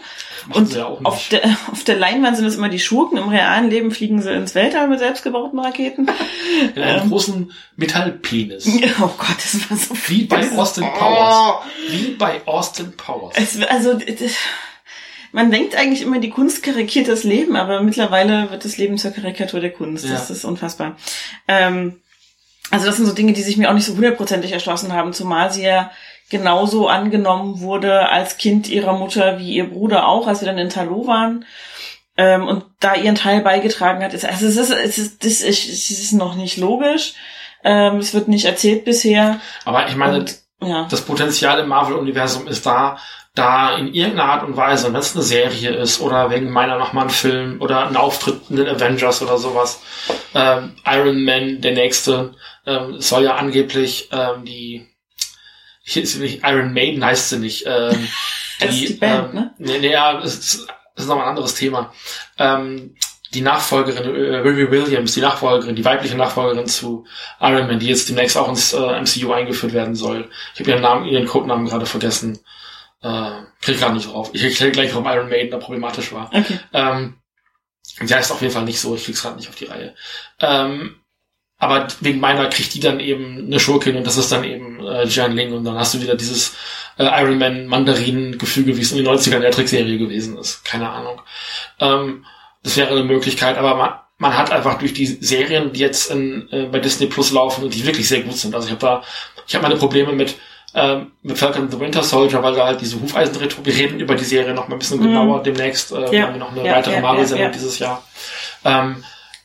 Und 0.52 0.76
auf 0.78 1.28
der, 1.28 1.56
auf 1.70 1.84
der 1.84 1.96
Leinwand 1.96 2.36
sind 2.36 2.46
es 2.46 2.56
immer 2.56 2.68
die 2.68 2.78
Schurken. 2.78 3.18
Im 3.18 3.28
realen 3.28 3.70
Leben 3.70 3.90
fliegen 3.90 4.22
sie 4.22 4.32
ins 4.32 4.54
Weltall 4.54 4.88
mit 4.88 4.98
selbstgebauten 4.98 5.58
Raketen. 5.58 6.08
In 6.74 6.82
einem 6.82 7.02
ähm, 7.02 7.10
großen 7.10 7.52
Metallpenis. 7.76 8.66
Oh 9.00 9.10
Gott, 9.16 9.36
das 9.36 9.70
war 9.70 9.76
so 9.76 9.94
Wie 10.08 10.24
bei 10.24 10.50
Austin 10.52 10.84
Powers. 10.84 11.64
Wie 11.88 12.10
bei 12.10 12.40
Austin 12.46 12.92
Powers. 12.96 13.34
Es, 13.36 13.62
also, 13.62 13.98
man 15.32 15.50
denkt 15.50 15.76
eigentlich 15.76 16.02
immer, 16.02 16.18
die 16.18 16.30
Kunst 16.30 16.62
karikiert 16.62 17.08
das 17.08 17.24
Leben, 17.24 17.56
aber 17.56 17.82
mittlerweile 17.82 18.50
wird 18.50 18.64
das 18.64 18.76
Leben 18.78 18.98
zur 18.98 19.12
Karikatur 19.12 19.60
der 19.60 19.70
Kunst. 19.70 20.04
Ja. 20.04 20.12
Das 20.12 20.30
ist 20.30 20.44
unfassbar. 20.44 20.96
Ähm, 21.48 22.00
also 22.70 22.86
das 22.86 22.96
sind 22.96 23.06
so 23.06 23.12
Dinge, 23.12 23.32
die 23.32 23.42
sich 23.42 23.56
mir 23.56 23.68
auch 23.68 23.74
nicht 23.74 23.86
so 23.86 23.94
hundertprozentig 23.94 24.52
erschlossen 24.52 24.92
haben, 24.92 25.12
zumal 25.12 25.52
sie 25.52 25.64
ja 25.64 25.90
genauso 26.30 26.88
angenommen 26.88 27.60
wurde 27.60 28.08
als 28.08 28.38
Kind 28.38 28.68
ihrer 28.68 28.94
Mutter 28.94 29.38
wie 29.38 29.52
ihr 29.54 29.68
Bruder 29.68 30.08
auch, 30.08 30.26
als 30.26 30.40
sie 30.40 30.46
dann 30.46 30.58
in 30.58 30.70
Talo 30.70 31.06
waren 31.06 31.44
ähm, 32.16 32.46
und 32.46 32.64
da 32.80 32.94
ihren 32.94 33.14
Teil 33.14 33.40
beigetragen 33.40 34.02
hat. 34.02 34.12
Also 34.12 34.46
es 34.46 34.56
ist, 34.56 34.70
es 34.70 34.98
ist, 34.98 35.24
das 35.24 35.40
ist, 35.40 35.90
es 35.90 35.90
ist 35.90 36.12
noch 36.12 36.34
nicht 36.34 36.58
logisch. 36.58 37.14
Ähm, 37.64 37.96
es 37.96 38.14
wird 38.14 38.28
nicht 38.28 38.44
erzählt 38.44 38.84
bisher. 38.84 39.40
Aber 39.64 39.86
ich 39.88 39.96
meine, 39.96 40.18
und, 40.18 40.38
ja. 40.62 40.86
das 40.90 41.02
Potenzial 41.02 41.58
im 41.60 41.68
Marvel-Universum 41.68 42.46
ist 42.46 42.66
da, 42.66 42.98
da 43.34 43.76
in 43.76 43.92
irgendeiner 43.94 44.32
Art 44.32 44.44
und 44.44 44.56
Weise, 44.56 44.92
wenn 44.92 45.00
es 45.00 45.14
eine 45.14 45.22
Serie 45.22 45.70
ist 45.70 46.00
oder 46.00 46.30
wegen 46.30 46.50
meiner 46.50 46.78
nochmal 46.78 47.04
ein 47.04 47.10
Film 47.10 47.60
oder 47.60 47.86
ein 47.86 47.96
Auftritt 47.96 48.42
in 48.50 48.56
den 48.56 48.68
Avengers 48.68 49.22
oder 49.22 49.38
sowas, 49.38 49.80
ähm, 50.34 50.74
Iron 50.86 51.24
Man, 51.24 51.60
der 51.60 51.72
nächste, 51.72 52.34
ähm, 52.66 53.00
soll 53.00 53.24
ja 53.24 53.36
angeblich 53.36 54.10
ähm, 54.12 54.44
die 54.44 54.89
hier 55.82 56.02
ist 56.02 56.18
nicht 56.18 56.42
Iron 56.44 56.72
Maiden 56.72 57.04
heißt 57.04 57.30
sie 57.30 57.38
nicht. 57.38 57.64
Ähm, 57.66 58.08
die, 58.60 58.86
die 58.86 58.92
Band, 58.94 59.30
ähm, 59.30 59.34
ne? 59.34 59.54
Nee, 59.58 59.78
nee, 59.78 59.92
ja, 59.92 60.20
das 60.20 60.34
ist, 60.34 60.68
das 60.94 61.04
ist 61.04 61.08
noch 61.08 61.16
ein 61.16 61.28
anderes 61.28 61.54
Thema. 61.54 61.92
Ähm, 62.38 62.94
die 63.32 63.42
Nachfolgerin, 63.42 64.04
äh, 64.04 64.36
Riri 64.36 64.70
Williams, 64.70 65.12
die 65.12 65.20
Nachfolgerin, 65.20 65.76
die 65.76 65.84
weibliche 65.84 66.16
Nachfolgerin 66.16 66.66
zu 66.66 67.06
Iron 67.40 67.68
Man, 67.68 67.78
die 67.78 67.86
jetzt 67.86 68.08
demnächst 68.08 68.36
auch 68.36 68.48
ins 68.48 68.72
äh, 68.72 69.00
MCU 69.00 69.32
eingeführt 69.32 69.72
werden 69.72 69.94
soll. 69.94 70.28
Ich 70.54 70.60
habe 70.60 70.70
ihren 70.70 70.82
Namen, 70.82 71.04
ihren 71.06 71.26
Codenamen 71.26 71.66
gerade 71.66 71.86
vergessen. 71.86 72.40
Äh, 73.02 73.30
krieg 73.62 73.78
gerade 73.78 73.94
nicht 73.94 74.10
drauf. 74.10 74.30
Ich 74.32 74.42
erkläre 74.42 74.72
gleich, 74.72 74.92
warum 74.92 75.06
Iron 75.06 75.28
Maiden 75.28 75.50
da 75.50 75.58
problematisch 75.58 76.12
war. 76.12 76.26
Okay. 76.34 76.58
Ähm, 76.72 77.20
der 78.00 78.20
ist 78.20 78.30
auf 78.30 78.40
jeden 78.40 78.52
Fall 78.52 78.64
nicht 78.64 78.80
so, 78.80 78.94
ich 78.94 79.04
krieg's 79.04 79.22
gerade 79.22 79.36
nicht 79.36 79.48
auf 79.48 79.54
die 79.54 79.66
Reihe. 79.66 79.94
Ähm, 80.40 80.99
aber 81.60 81.86
wegen 82.00 82.18
meiner 82.18 82.48
kriegt 82.48 82.74
die 82.74 82.80
dann 82.80 82.98
eben 82.98 83.46
eine 83.46 83.60
Schurkin 83.60 83.96
und 83.96 84.06
das 84.06 84.16
ist 84.16 84.32
dann 84.32 84.44
eben 84.44 84.84
äh, 84.84 85.04
Jian 85.04 85.36
Ling 85.36 85.52
und 85.52 85.64
dann 85.64 85.78
hast 85.78 85.94
du 85.94 86.00
wieder 86.00 86.16
dieses 86.16 86.56
äh, 86.98 87.04
Iron 87.04 87.38
Man 87.38 87.66
Mandarinen-Gefüge, 87.66 88.76
wie 88.76 88.80
es 88.80 88.92
in 88.92 88.98
den 88.98 89.06
90ern 89.06 89.40
der 89.40 89.50
Trickserie 89.50 89.98
gewesen 89.98 90.38
ist. 90.38 90.64
Keine 90.64 90.88
Ahnung. 90.88 91.20
Ähm, 91.78 92.24
das 92.62 92.76
wäre 92.78 92.90
eine 92.90 93.04
Möglichkeit, 93.04 93.58
aber 93.58 93.74
man, 93.74 93.90
man 94.16 94.36
hat 94.36 94.50
einfach 94.50 94.78
durch 94.78 94.94
die 94.94 95.06
Serien, 95.06 95.72
die 95.72 95.80
jetzt 95.80 96.10
in, 96.10 96.48
äh, 96.50 96.64
bei 96.64 96.78
Disney 96.78 97.06
Plus 97.06 97.30
laufen 97.30 97.62
und 97.64 97.74
die 97.74 97.86
wirklich 97.86 98.08
sehr 98.08 98.22
gut 98.22 98.36
sind. 98.36 98.54
Also 98.54 98.66
ich 98.66 98.72
habe 98.72 98.80
da, 98.80 99.02
ich 99.46 99.54
habe 99.54 99.62
meine 99.62 99.76
Probleme 99.76 100.12
mit 100.12 100.36
ähm, 100.72 101.10
mit 101.22 101.36
Falcon 101.36 101.68
the 101.68 101.80
Winter 101.80 102.02
Soldier, 102.02 102.42
weil 102.44 102.54
da 102.54 102.66
halt 102.66 102.80
diese 102.80 103.00
Hufeisen 103.00 103.34
retro, 103.36 103.64
wir 103.64 103.74
reden 103.74 103.98
über 103.98 104.14
die 104.14 104.24
Serie 104.24 104.54
noch 104.54 104.68
mal 104.68 104.76
ein 104.76 104.78
bisschen 104.78 105.00
mhm. 105.00 105.04
genauer 105.04 105.42
demnächst, 105.42 105.90
äh, 105.90 106.16
ja. 106.16 106.26
haben 106.26 106.34
wir 106.34 106.38
noch 106.38 106.52
eine 106.52 106.64
ja, 106.64 106.76
weitere 106.76 106.94
ja, 106.94 107.00
Marvel-Sendung 107.00 107.46
ja, 107.46 107.52
dieses 107.52 107.78
Jahr. 107.80 108.04
Ähm, 108.64 109.02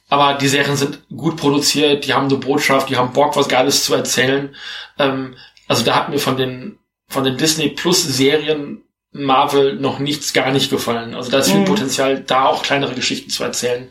aber 0.10 0.36
die 0.36 0.48
Serien 0.48 0.77
sind 0.77 0.99
gut 1.10 1.38
produziert, 1.38 2.06
die 2.06 2.14
haben 2.14 2.27
eine 2.27 2.38
Botschaft, 2.38 2.90
die 2.90 2.98
haben 2.98 3.14
Bock, 3.14 3.36
was 3.36 3.48
Geiles 3.48 3.84
zu 3.84 3.95
erzählen. 3.95 4.56
Ähm, 4.99 5.36
also 5.68 5.84
da 5.84 5.95
hat 5.95 6.10
mir 6.10 6.19
von 6.19 6.38
den 6.38 6.77
von 7.07 7.23
den 7.23 7.38
Disney 7.38 7.69
Plus 7.69 8.03
Serien 8.03 8.84
Marvel 9.11 9.76
noch 9.76 9.99
nichts 9.99 10.34
gar 10.34 10.52
nicht 10.52 10.69
gefallen. 10.69 11.15
Also 11.15 11.32
da 11.32 11.40
ist 11.40 11.49
viel 11.49 11.61
mhm. 11.61 11.65
Potenzial, 11.65 12.19
da 12.19 12.45
auch 12.48 12.64
kleinere 12.64 12.94
Geschichten 12.94 13.30
zu 13.30 13.44
erzählen. 13.44 13.90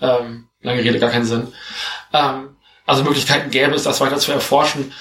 Ähm, 0.00 0.48
lange 0.60 0.82
Rede, 0.82 0.98
gar 0.98 1.10
keinen 1.10 1.24
Sinn. 1.24 1.52
Ähm, 2.12 2.56
also 2.86 3.04
Möglichkeiten 3.04 3.50
gäbe 3.50 3.74
es, 3.74 3.84
das 3.84 4.00
weiter 4.00 4.18
zu 4.18 4.32
erforschen. 4.32 4.92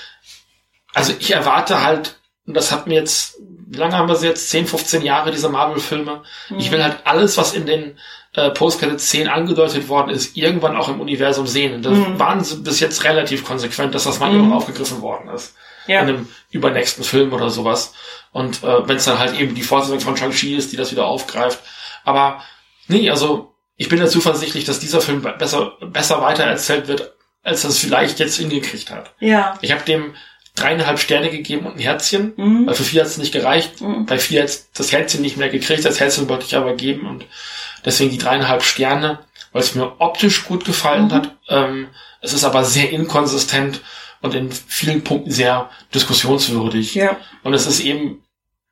Also 0.94 1.14
ich 1.18 1.32
erwarte 1.32 1.82
halt, 1.82 2.20
und 2.46 2.54
das 2.54 2.72
hat 2.72 2.88
mir 2.88 2.96
jetzt, 2.96 3.40
wie 3.68 3.78
lange 3.78 3.98
haben 3.98 4.08
wir 4.08 4.16
sie 4.16 4.28
jetzt? 4.28 4.50
10, 4.50 4.68
15 4.68 5.02
Jahre, 5.02 5.32
diese 5.32 5.50
Marvel-Filme. 5.50 6.24
Mhm. 6.50 6.60
Ich 6.60 6.72
will 6.72 6.84
halt 6.84 6.98
alles, 7.06 7.38
was 7.38 7.54
in 7.54 7.66
den 7.66 7.98
äh, 8.36 8.50
Post-Credit-Szenen 8.50 9.30
angedeutet 9.30 9.88
worden 9.90 10.10
ist, 10.10 10.36
irgendwann 10.36 10.76
auch 10.76 10.90
im 10.90 11.00
Universum 11.00 11.48
sehen. 11.48 11.76
Und 11.76 11.86
das 11.86 11.98
mhm. 11.98 12.20
waren 12.20 12.44
sie 12.44 12.58
bis 12.58 12.80
jetzt 12.80 13.04
relativ 13.04 13.46
konsequent, 13.46 13.94
dass 13.96 14.06
das 14.06 14.20
mal 14.20 14.30
mhm. 14.30 14.38
irgendwann 14.38 14.58
aufgegriffen 14.58 15.02
worden 15.02 15.30
ist. 15.30 15.56
Ja. 15.88 16.02
In 16.02 16.10
einem 16.10 16.28
übernächsten 16.52 17.04
Film 17.04 17.34
oder 17.34 17.50
sowas. 17.50 17.94
Und 18.32 18.64
äh, 18.64 18.88
wenn 18.88 18.98
es 18.98 19.06
dann 19.06 19.20
halt 19.20 19.40
eben 19.40 19.54
die 19.54 19.64
Fortsetzung 19.64 20.00
von 20.00 20.18
Shang-Chi 20.18 20.56
ist, 20.56 20.72
die 20.72 20.78
das 20.78 20.92
wieder 20.92 21.06
aufgreift. 21.06 21.60
Aber 22.04 22.42
nee, 22.88 23.10
also 23.10 23.54
ich 23.76 23.90
bin 23.90 24.00
ja 24.00 24.08
zuversichtlich, 24.08 24.66
dass 24.66 24.80
dieser 24.80 25.02
Film 25.02 25.22
besser, 25.22 25.74
besser 25.82 26.22
weitererzählt 26.22 26.88
wird, 26.88 27.14
als 27.44 27.64
das 27.64 27.78
vielleicht 27.78 28.20
jetzt 28.20 28.38
hingekriegt 28.38 28.90
hat. 28.92 29.14
Ja. 29.20 29.58
Ich 29.62 29.72
habe 29.72 29.84
dem 29.84 30.16
dreieinhalb 30.56 31.00
Sterne 31.00 31.30
gegeben 31.30 31.66
und 31.66 31.76
ein 31.76 31.80
Herzchen, 31.80 32.34
mhm. 32.36 32.68
weil 32.68 32.76
für 32.76 32.84
vier 32.84 33.02
hat 33.02 33.08
es 33.08 33.18
nicht 33.18 33.34
gereicht. 33.34 33.82
Mhm. 33.82 34.06
Bei 34.06 34.20
vier 34.20 34.44
hat 34.44 34.64
das 34.76 34.92
Herzchen 34.92 35.22
nicht 35.22 35.38
mehr 35.38 35.50
gekriegt, 35.50 35.86
das 35.86 36.00
Herzchen 36.00 36.30
wollte 36.30 36.46
ich 36.46 36.56
aber 36.56 36.76
geben 36.76 37.08
und 37.08 37.26
deswegen 37.86 38.12
die 38.12 38.18
dreieinhalb 38.18 38.64
Sterne, 38.64 39.20
weil 39.52 39.62
es 39.62 39.76
mir 39.76 40.00
optisch 40.00 40.46
gut 40.46 40.66
gefallen 40.66 41.06
mhm. 41.06 41.12
hat. 41.12 41.36
Ähm, 41.50 41.88
es 42.22 42.34
ist 42.34 42.44
aber 42.44 42.64
sehr 42.64 42.92
inkonsistent 42.92 43.82
und 44.22 44.34
in 44.36 44.52
vielen 44.52 45.04
Punkten 45.04 45.32
sehr 45.32 45.70
diskussionswürdig. 45.94 46.96
Ja. 46.96 47.18
Und 47.44 47.54
es 47.54 47.68
ist 47.68 47.82
eben, 47.82 48.24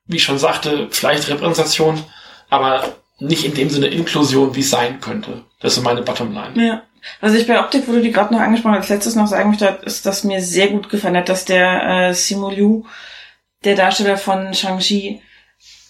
wie 0.06 0.18
ich 0.18 0.24
schon 0.24 0.40
sagte, 0.40 0.88
vielleicht 0.92 1.28
Repräsentation, 1.28 2.04
aber 2.50 2.96
nicht 3.20 3.44
in 3.44 3.54
dem 3.54 3.70
Sinne 3.70 3.88
Inklusion, 3.88 4.56
wie 4.56 4.62
es 4.62 4.70
sein 4.70 5.02
könnte. 5.02 5.44
Das 5.60 5.78
ist 5.78 5.84
meine 5.84 6.02
Bottomline. 6.02 6.54
Ja. 6.56 6.84
Was 7.20 7.34
ich 7.34 7.48
bei 7.48 7.60
Optik, 7.60 7.88
wo 7.88 7.94
du 7.94 8.02
die 8.02 8.12
gerade 8.12 8.34
noch 8.34 8.42
angesprochen 8.42 8.74
hast, 8.74 8.82
als 8.84 8.90
letztes 8.90 9.16
noch 9.16 9.28
sagen 9.28 9.50
möchte, 9.50 9.80
ist, 9.86 10.06
dass 10.06 10.24
mir 10.24 10.42
sehr 10.42 10.68
gut 10.68 10.90
gefallen 10.90 11.18
hat, 11.18 11.30
dass 11.30 11.46
der 11.46 12.10
äh, 12.10 12.14
Simu 12.14 12.50
Liu, 12.50 12.84
der 13.64 13.76
Darsteller 13.76 14.18
von 14.18 14.54
Shang-Chi, 14.54 15.22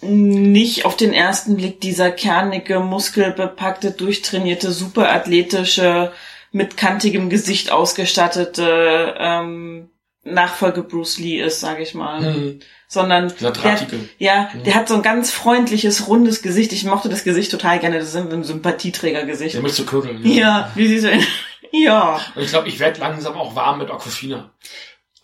nicht 0.01 0.85
auf 0.85 0.97
den 0.97 1.13
ersten 1.13 1.55
Blick 1.55 1.79
dieser 1.79 2.11
kernige, 2.11 2.79
muskelbepackte, 2.79 3.91
durchtrainierte, 3.91 4.71
superathletische, 4.71 6.11
mit 6.51 6.75
kantigem 6.75 7.29
Gesicht 7.29 7.71
ausgestattete 7.71 9.15
ähm, 9.17 9.89
Nachfolge 10.23 10.83
Bruce 10.83 11.17
Lee 11.17 11.41
ist, 11.41 11.59
sage 11.59 11.83
ich 11.83 11.93
mal. 11.93 12.21
Mhm. 12.21 12.59
Sondern 12.87 13.33
der, 13.39 13.53
ja, 14.17 14.49
mhm. 14.53 14.63
der 14.65 14.75
hat 14.75 14.89
so 14.89 14.95
ein 14.95 15.01
ganz 15.01 15.31
freundliches, 15.31 16.07
rundes 16.07 16.41
Gesicht. 16.41 16.73
Ich 16.73 16.83
mochte 16.83 17.07
das 17.07 17.23
Gesicht 17.23 17.49
total 17.49 17.79
gerne. 17.79 17.99
Das 17.99 18.09
ist 18.09 18.15
ein 18.17 18.43
Sympathieträgergesicht. 18.43 19.55
Der 19.55 19.61
möchte 19.61 19.85
kurbeln. 19.85 20.25
Ja. 20.25 20.33
ja, 20.33 20.71
wie 20.75 20.87
siehst 20.87 21.05
du 21.05 21.09
Ja. 21.71 22.19
Und 22.35 22.43
ich 22.43 22.49
glaube, 22.49 22.67
ich 22.67 22.79
werde 22.79 22.99
langsam 22.99 23.35
auch 23.35 23.55
warm 23.55 23.79
mit 23.79 23.89
Aquafina. 23.89 24.51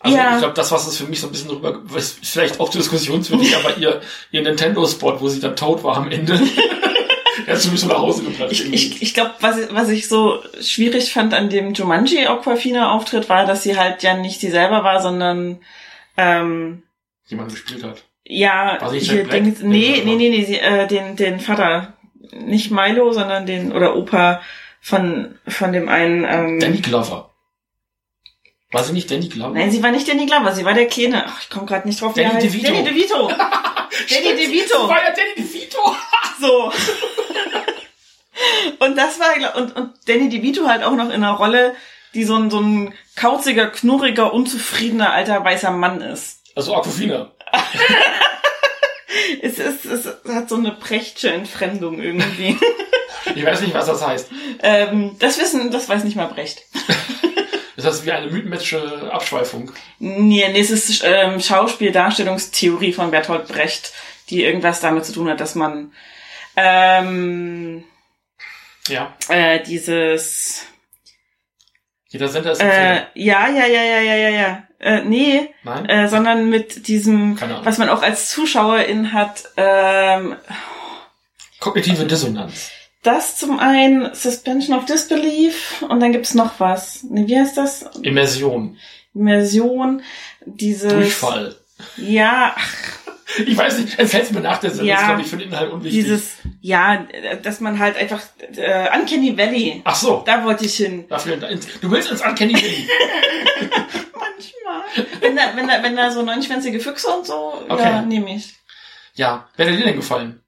Also 0.00 0.16
ja. 0.16 0.34
ich 0.34 0.38
glaube, 0.38 0.54
das, 0.54 0.70
was 0.70 0.86
es 0.86 0.96
für 0.96 1.04
mich 1.04 1.20
so 1.20 1.26
ein 1.26 1.32
bisschen 1.32 1.48
drüber, 1.48 1.82
ist 1.96 2.24
vielleicht 2.24 2.60
auch 2.60 2.68
diskussionswürdig, 2.68 3.56
aber 3.56 3.76
ihr, 3.78 4.00
ihr 4.30 4.42
Nintendo-Spot, 4.42 5.20
wo 5.20 5.28
sie 5.28 5.40
dann 5.40 5.56
tot 5.56 5.82
war 5.82 5.96
am 5.96 6.10
Ende. 6.10 6.40
er 7.48 7.54
ist 7.54 7.62
sowieso 7.62 7.86
nach 7.86 7.98
Hause 7.98 8.24
gebracht. 8.24 8.52
Ich, 8.52 8.70
ich, 8.72 9.00
ich 9.00 9.14
glaube, 9.14 9.32
was, 9.40 9.56
was 9.72 9.88
ich 9.88 10.06
so 10.06 10.42
schwierig 10.60 11.14
fand 11.14 11.32
an 11.32 11.48
dem 11.48 11.72
Jumanji 11.72 12.26
Aquafina-Auftritt, 12.26 13.30
war, 13.30 13.46
dass 13.46 13.62
sie 13.62 13.78
halt 13.78 14.02
ja 14.02 14.14
nicht 14.14 14.38
sie 14.38 14.50
selber 14.50 14.84
war, 14.84 15.00
sondern 15.00 15.58
ähm, 16.18 16.82
jemand 17.26 17.50
gespielt 17.50 17.82
hat. 17.84 18.02
Ja, 18.24 18.76
war 18.80 18.90
sie 18.90 18.98
hier, 18.98 19.24
den, 19.24 19.56
nee, 19.62 20.02
nee, 20.04 20.16
nee, 20.16 20.28
nee, 20.28 20.44
sie, 20.44 20.58
äh, 20.58 20.86
den, 20.86 21.16
den 21.16 21.40
Vater. 21.40 21.94
Nicht 22.32 22.70
Milo, 22.70 23.12
sondern 23.12 23.46
den, 23.46 23.72
oder 23.72 23.96
Opa 23.96 24.42
von, 24.82 25.38
von 25.46 25.72
dem 25.72 25.88
einen. 25.88 26.24
Ähm, 26.28 26.60
Danny 26.60 26.78
Glover. 26.78 27.34
War 28.70 28.84
sie 28.84 28.92
nicht 28.92 29.10
Danny 29.10 29.28
Glover? 29.28 29.54
Nein, 29.54 29.70
sie 29.70 29.82
war 29.82 29.90
nicht 29.90 30.06
Danny 30.06 30.26
Glover, 30.26 30.52
sie 30.52 30.66
war 30.66 30.74
der 30.74 30.86
Kleine. 30.86 31.24
Ach, 31.26 31.40
ich 31.40 31.48
komme 31.48 31.64
gerade 31.64 31.88
nicht 31.88 32.02
drauf. 32.02 32.12
Danny 32.12 32.38
DeVito. 32.42 32.66
Danny 32.66 32.84
DeVito. 32.84 33.28
Danny 34.10 34.36
DeVito. 34.36 34.80
Das 34.80 34.88
war 34.88 35.02
ja 35.02 35.14
Danny 35.14 35.34
DeVito. 35.38 35.96
So. 36.40 36.72
und 38.78 38.96
das 38.96 39.18
war, 39.18 39.56
und, 39.56 39.76
und 39.76 39.94
Danny 40.06 40.28
DeVito 40.28 40.66
halt 40.66 40.82
auch 40.82 40.94
noch 40.94 41.06
in 41.06 41.24
einer 41.24 41.32
Rolle, 41.32 41.74
die 42.14 42.24
so 42.24 42.36
ein, 42.36 42.50
so 42.50 42.60
ein 42.60 42.94
kauziger, 43.16 43.68
knurriger, 43.68 44.32
unzufriedener 44.32 45.12
alter 45.12 45.44
weißer 45.44 45.70
Mann 45.70 46.00
ist. 46.00 46.40
Also 46.54 46.74
Aquafina. 46.74 47.30
es, 49.42 49.58
ist, 49.58 49.84
es 49.84 50.08
hat 50.28 50.48
so 50.48 50.56
eine 50.56 50.72
prächtige 50.72 51.32
Entfremdung 51.32 52.00
irgendwie. 52.00 52.58
ich 53.34 53.44
weiß 53.44 53.60
nicht, 53.60 53.74
was 53.74 53.86
das 53.86 54.06
heißt. 54.06 54.28
Ähm, 54.62 55.16
das 55.18 55.38
wissen, 55.38 55.70
das 55.70 55.88
weiß 55.88 56.04
nicht 56.04 56.16
mal 56.16 56.26
Brecht. 56.26 56.62
ist 57.76 57.86
das 57.86 58.04
wie 58.04 58.12
eine 58.12 58.30
mythenmäßige 58.30 58.76
Abschweifung? 59.10 59.72
Nee, 59.98 60.48
nee, 60.48 60.60
es 60.60 60.70
ist 60.70 61.02
ähm, 61.04 61.40
Schauspieldarstellungstheorie 61.40 62.92
von 62.92 63.10
Bertolt 63.10 63.48
Brecht, 63.48 63.92
die 64.30 64.42
irgendwas 64.42 64.80
damit 64.80 65.04
zu 65.04 65.12
tun 65.12 65.28
hat, 65.28 65.40
dass 65.40 65.54
man 65.54 65.92
ähm, 66.58 67.84
ja. 68.88 69.14
Äh, 69.28 69.62
dieses. 69.62 70.66
Jeder 72.08 72.28
Sender 72.28 72.52
ist 72.52 72.62
äh, 72.62 73.02
Ja, 73.14 73.48
ja, 73.48 73.66
ja, 73.66 73.82
ja, 73.82 74.00
ja, 74.00 74.14
ja, 74.14 74.28
ja. 74.30 74.62
Äh, 74.80 75.04
nee, 75.04 75.54
Nein? 75.64 75.86
Äh, 75.86 76.08
sondern 76.08 76.48
mit 76.48 76.88
diesem, 76.88 77.38
was 77.64 77.78
man 77.78 77.88
auch 77.88 78.02
als 78.02 78.30
Zuschauerin 78.30 79.12
hat. 79.12 79.44
Ähm, 79.56 80.36
Kognitive 81.60 82.04
Dissonanz. 82.06 82.70
Das 83.02 83.36
zum 83.36 83.58
einen 83.58 84.14
Suspension 84.14 84.76
of 84.76 84.86
Disbelief 84.86 85.82
und 85.88 86.00
dann 86.00 86.12
gibt's 86.12 86.34
noch 86.34 86.60
was. 86.60 87.04
Nee, 87.04 87.26
wie 87.26 87.38
heißt 87.38 87.56
das? 87.56 87.82
Immersion. 88.02 88.76
Immersion. 89.14 90.02
Dieses. 90.46 90.92
Durchfall. 90.92 91.56
Ja, 91.96 92.54
ach, 92.56 92.97
ich 93.46 93.56
weiß 93.56 93.78
nicht, 93.78 93.98
es 93.98 94.10
fällt 94.10 94.30
mir 94.32 94.40
nach 94.40 94.58
der 94.58 94.70
Sendung, 94.70 94.88
ja, 94.88 95.06
glaube 95.06 95.22
ich, 95.22 95.28
für 95.28 95.36
den 95.36 95.48
Inhalt 95.48 95.70
unwichtig. 95.70 96.04
Dieses, 96.04 96.36
ja, 96.60 97.06
dass 97.42 97.60
man 97.60 97.78
halt 97.78 97.96
einfach, 97.96 98.22
äh, 98.56 98.88
Uncanny 98.98 99.36
Valley. 99.36 99.82
Ach 99.84 99.94
so. 99.94 100.22
Da 100.26 100.44
wollte 100.44 100.64
ich 100.64 100.76
hin. 100.76 101.06
Dafür, 101.08 101.36
du 101.36 101.90
willst 101.90 102.10
ins 102.10 102.22
Uncanny 102.22 102.54
Valley. 102.54 102.88
Manchmal. 104.14 105.20
Wenn 105.20 105.36
da, 105.36 105.42
wenn 105.54 105.68
da, 105.68 105.82
wenn 105.82 105.96
da 105.96 106.10
so 106.10 106.22
neunschwänzige 106.22 106.80
Füchse 106.80 107.08
und 107.08 107.26
so, 107.26 107.64
okay. 107.68 107.82
ja, 107.82 108.02
nehme 108.02 108.34
ich. 108.34 108.54
Ja, 109.14 109.48
wer 109.56 109.66
hat 109.66 109.74
dir 109.74 109.84
denn 109.84 109.96
gefallen? 109.96 110.42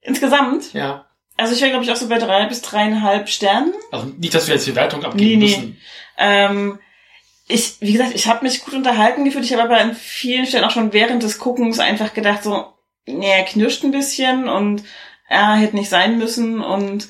Insgesamt? 0.00 0.72
Ja. 0.72 1.06
Also 1.36 1.54
ich 1.54 1.60
wäre, 1.60 1.70
glaube 1.70 1.84
ich, 1.84 1.90
auch 1.90 1.96
so 1.96 2.08
bei 2.08 2.18
drei 2.18 2.46
bis 2.46 2.62
dreieinhalb 2.62 3.28
Sternen. 3.28 3.72
Also 3.90 4.06
nicht, 4.06 4.34
dass 4.34 4.46
wir 4.46 4.54
jetzt 4.54 4.66
die 4.66 4.76
Wertung 4.76 5.04
abgeben 5.04 5.40
nee, 5.40 5.46
müssen. 5.46 5.68
Nee. 5.70 5.78
Ähm, 6.18 6.78
ich, 7.50 7.76
wie 7.80 7.92
gesagt, 7.92 8.14
ich 8.14 8.26
habe 8.26 8.44
mich 8.44 8.64
gut 8.64 8.74
unterhalten 8.74 9.24
gefühlt. 9.24 9.44
Ich 9.44 9.52
habe 9.52 9.64
aber 9.64 9.78
an 9.78 9.94
vielen 9.94 10.46
Stellen 10.46 10.64
auch 10.64 10.70
schon 10.70 10.92
während 10.92 11.22
des 11.22 11.38
Guckens 11.38 11.78
einfach 11.78 12.14
gedacht, 12.14 12.42
so, 12.42 12.72
nee, 13.06 13.30
er 13.30 13.44
knirscht 13.44 13.84
ein 13.84 13.90
bisschen 13.90 14.48
und 14.48 14.84
er 15.28 15.54
hätte 15.56 15.76
nicht 15.76 15.88
sein 15.88 16.18
müssen 16.18 16.60
und 16.60 17.08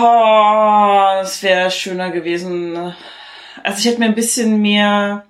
oh, 0.00 1.20
es 1.22 1.42
wäre 1.42 1.70
schöner 1.70 2.10
gewesen. 2.10 2.94
Also 3.62 3.78
ich 3.78 3.86
hätte 3.86 3.98
mir 3.98 4.06
ein 4.06 4.14
bisschen 4.14 4.60
mehr 4.60 5.26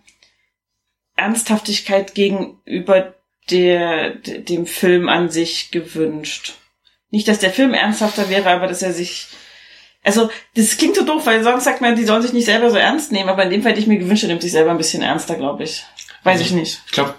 Ernsthaftigkeit 1.16 2.14
gegenüber 2.14 3.14
der, 3.50 4.10
dem 4.10 4.66
Film 4.66 5.09
an 5.09 5.30
sich 5.30 5.70
gewünscht. 5.70 6.55
Nicht, 7.10 7.26
dass 7.28 7.38
der 7.38 7.50
Film 7.50 7.72
ernsthafter 7.72 8.28
wäre, 8.28 8.50
aber 8.50 8.66
dass 8.66 8.82
er 8.82 8.92
sich 8.92 9.28
also, 10.09 10.30
das 10.56 10.76
klingt 10.76 10.97
so 10.97 11.05
doof, 11.05 11.26
weil 11.26 11.44
sonst 11.44 11.64
sagt 11.64 11.80
man, 11.82 11.94
die 11.94 12.05
sollen 12.05 12.22
sich 12.22 12.32
nicht 12.32 12.47
selber 12.47 12.70
so 12.70 12.76
ernst 12.78 13.12
nehmen, 13.12 13.28
aber 13.28 13.44
in 13.44 13.51
dem 13.51 13.62
Fall 13.62 13.72
hätte 13.72 13.80
ich 13.82 13.86
mir 13.86 13.98
gewünscht, 13.98 14.24
er 14.24 14.28
nimmt 14.28 14.43
sich 14.43 14.52
selber 14.52 14.70
ein 14.70 14.78
bisschen 14.78 15.02
ernster, 15.02 15.35
glaube 15.36 15.64
ich. 15.64 15.85
Weiß 16.24 16.40
ich 16.40 16.51
nicht. 16.52 16.80
Ich 16.86 16.93
glaube, 16.93 17.14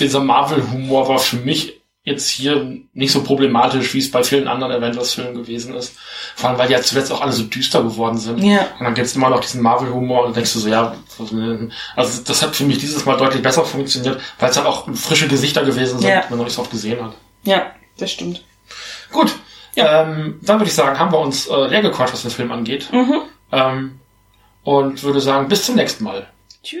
dieser 0.00 0.20
Marvel-Humor 0.20 1.08
war 1.08 1.18
für 1.18 1.36
mich 1.36 1.80
jetzt 2.04 2.28
hier 2.30 2.78
nicht 2.94 3.12
so 3.12 3.22
problematisch, 3.22 3.94
wie 3.94 3.98
es 3.98 4.10
bei 4.10 4.24
vielen 4.24 4.48
anderen 4.48 4.72
Avengers-Filmen 4.72 5.34
gewesen 5.34 5.74
ist. 5.76 5.94
Vor 6.34 6.48
allem, 6.50 6.58
weil 6.58 6.66
die 6.66 6.72
ja 6.72 6.82
zuletzt 6.82 7.12
auch 7.12 7.20
alle 7.20 7.30
so 7.30 7.44
düster 7.44 7.82
geworden 7.82 8.18
sind. 8.18 8.42
Ja. 8.42 8.66
Und 8.78 8.84
dann 8.84 8.94
gibt's 8.94 9.14
immer 9.14 9.30
noch 9.30 9.38
diesen 9.40 9.62
Marvel-Humor 9.62 10.24
und 10.26 10.34
denkst 10.34 10.52
du 10.54 10.58
so, 10.58 10.68
ja, 10.68 10.96
also 11.94 12.22
das 12.24 12.42
hat 12.42 12.56
für 12.56 12.64
mich 12.64 12.78
dieses 12.78 13.04
Mal 13.04 13.16
deutlich 13.16 13.42
besser 13.42 13.64
funktioniert, 13.64 14.20
weil 14.40 14.50
es 14.50 14.56
halt 14.56 14.66
auch 14.66 14.88
frische 14.96 15.28
Gesichter 15.28 15.62
gewesen 15.64 16.00
sind, 16.00 16.08
Ja. 16.08 16.22
die 16.22 16.30
man 16.30 16.38
noch 16.38 16.46
nicht 16.46 16.54
so 16.54 16.62
oft 16.62 16.70
gesehen 16.72 17.04
hat. 17.04 17.14
Ja, 17.44 17.70
das 17.98 18.10
stimmt. 18.10 18.42
Gut. 19.12 19.32
Ähm, 19.76 20.38
dann 20.42 20.58
würde 20.58 20.68
ich 20.68 20.74
sagen, 20.74 20.98
haben 20.98 21.12
wir 21.12 21.18
uns 21.18 21.46
äh, 21.46 21.66
leer 21.68 21.82
gequatscht, 21.82 22.14
was 22.14 22.22
den 22.22 22.30
Film 22.30 22.52
angeht. 22.52 22.88
Mhm. 22.92 23.22
Ähm, 23.50 24.00
und 24.64 25.02
würde 25.02 25.20
sagen, 25.20 25.48
bis 25.48 25.64
zum 25.64 25.76
nächsten 25.76 26.04
Mal. 26.04 26.26
Tschüss. 26.62 26.80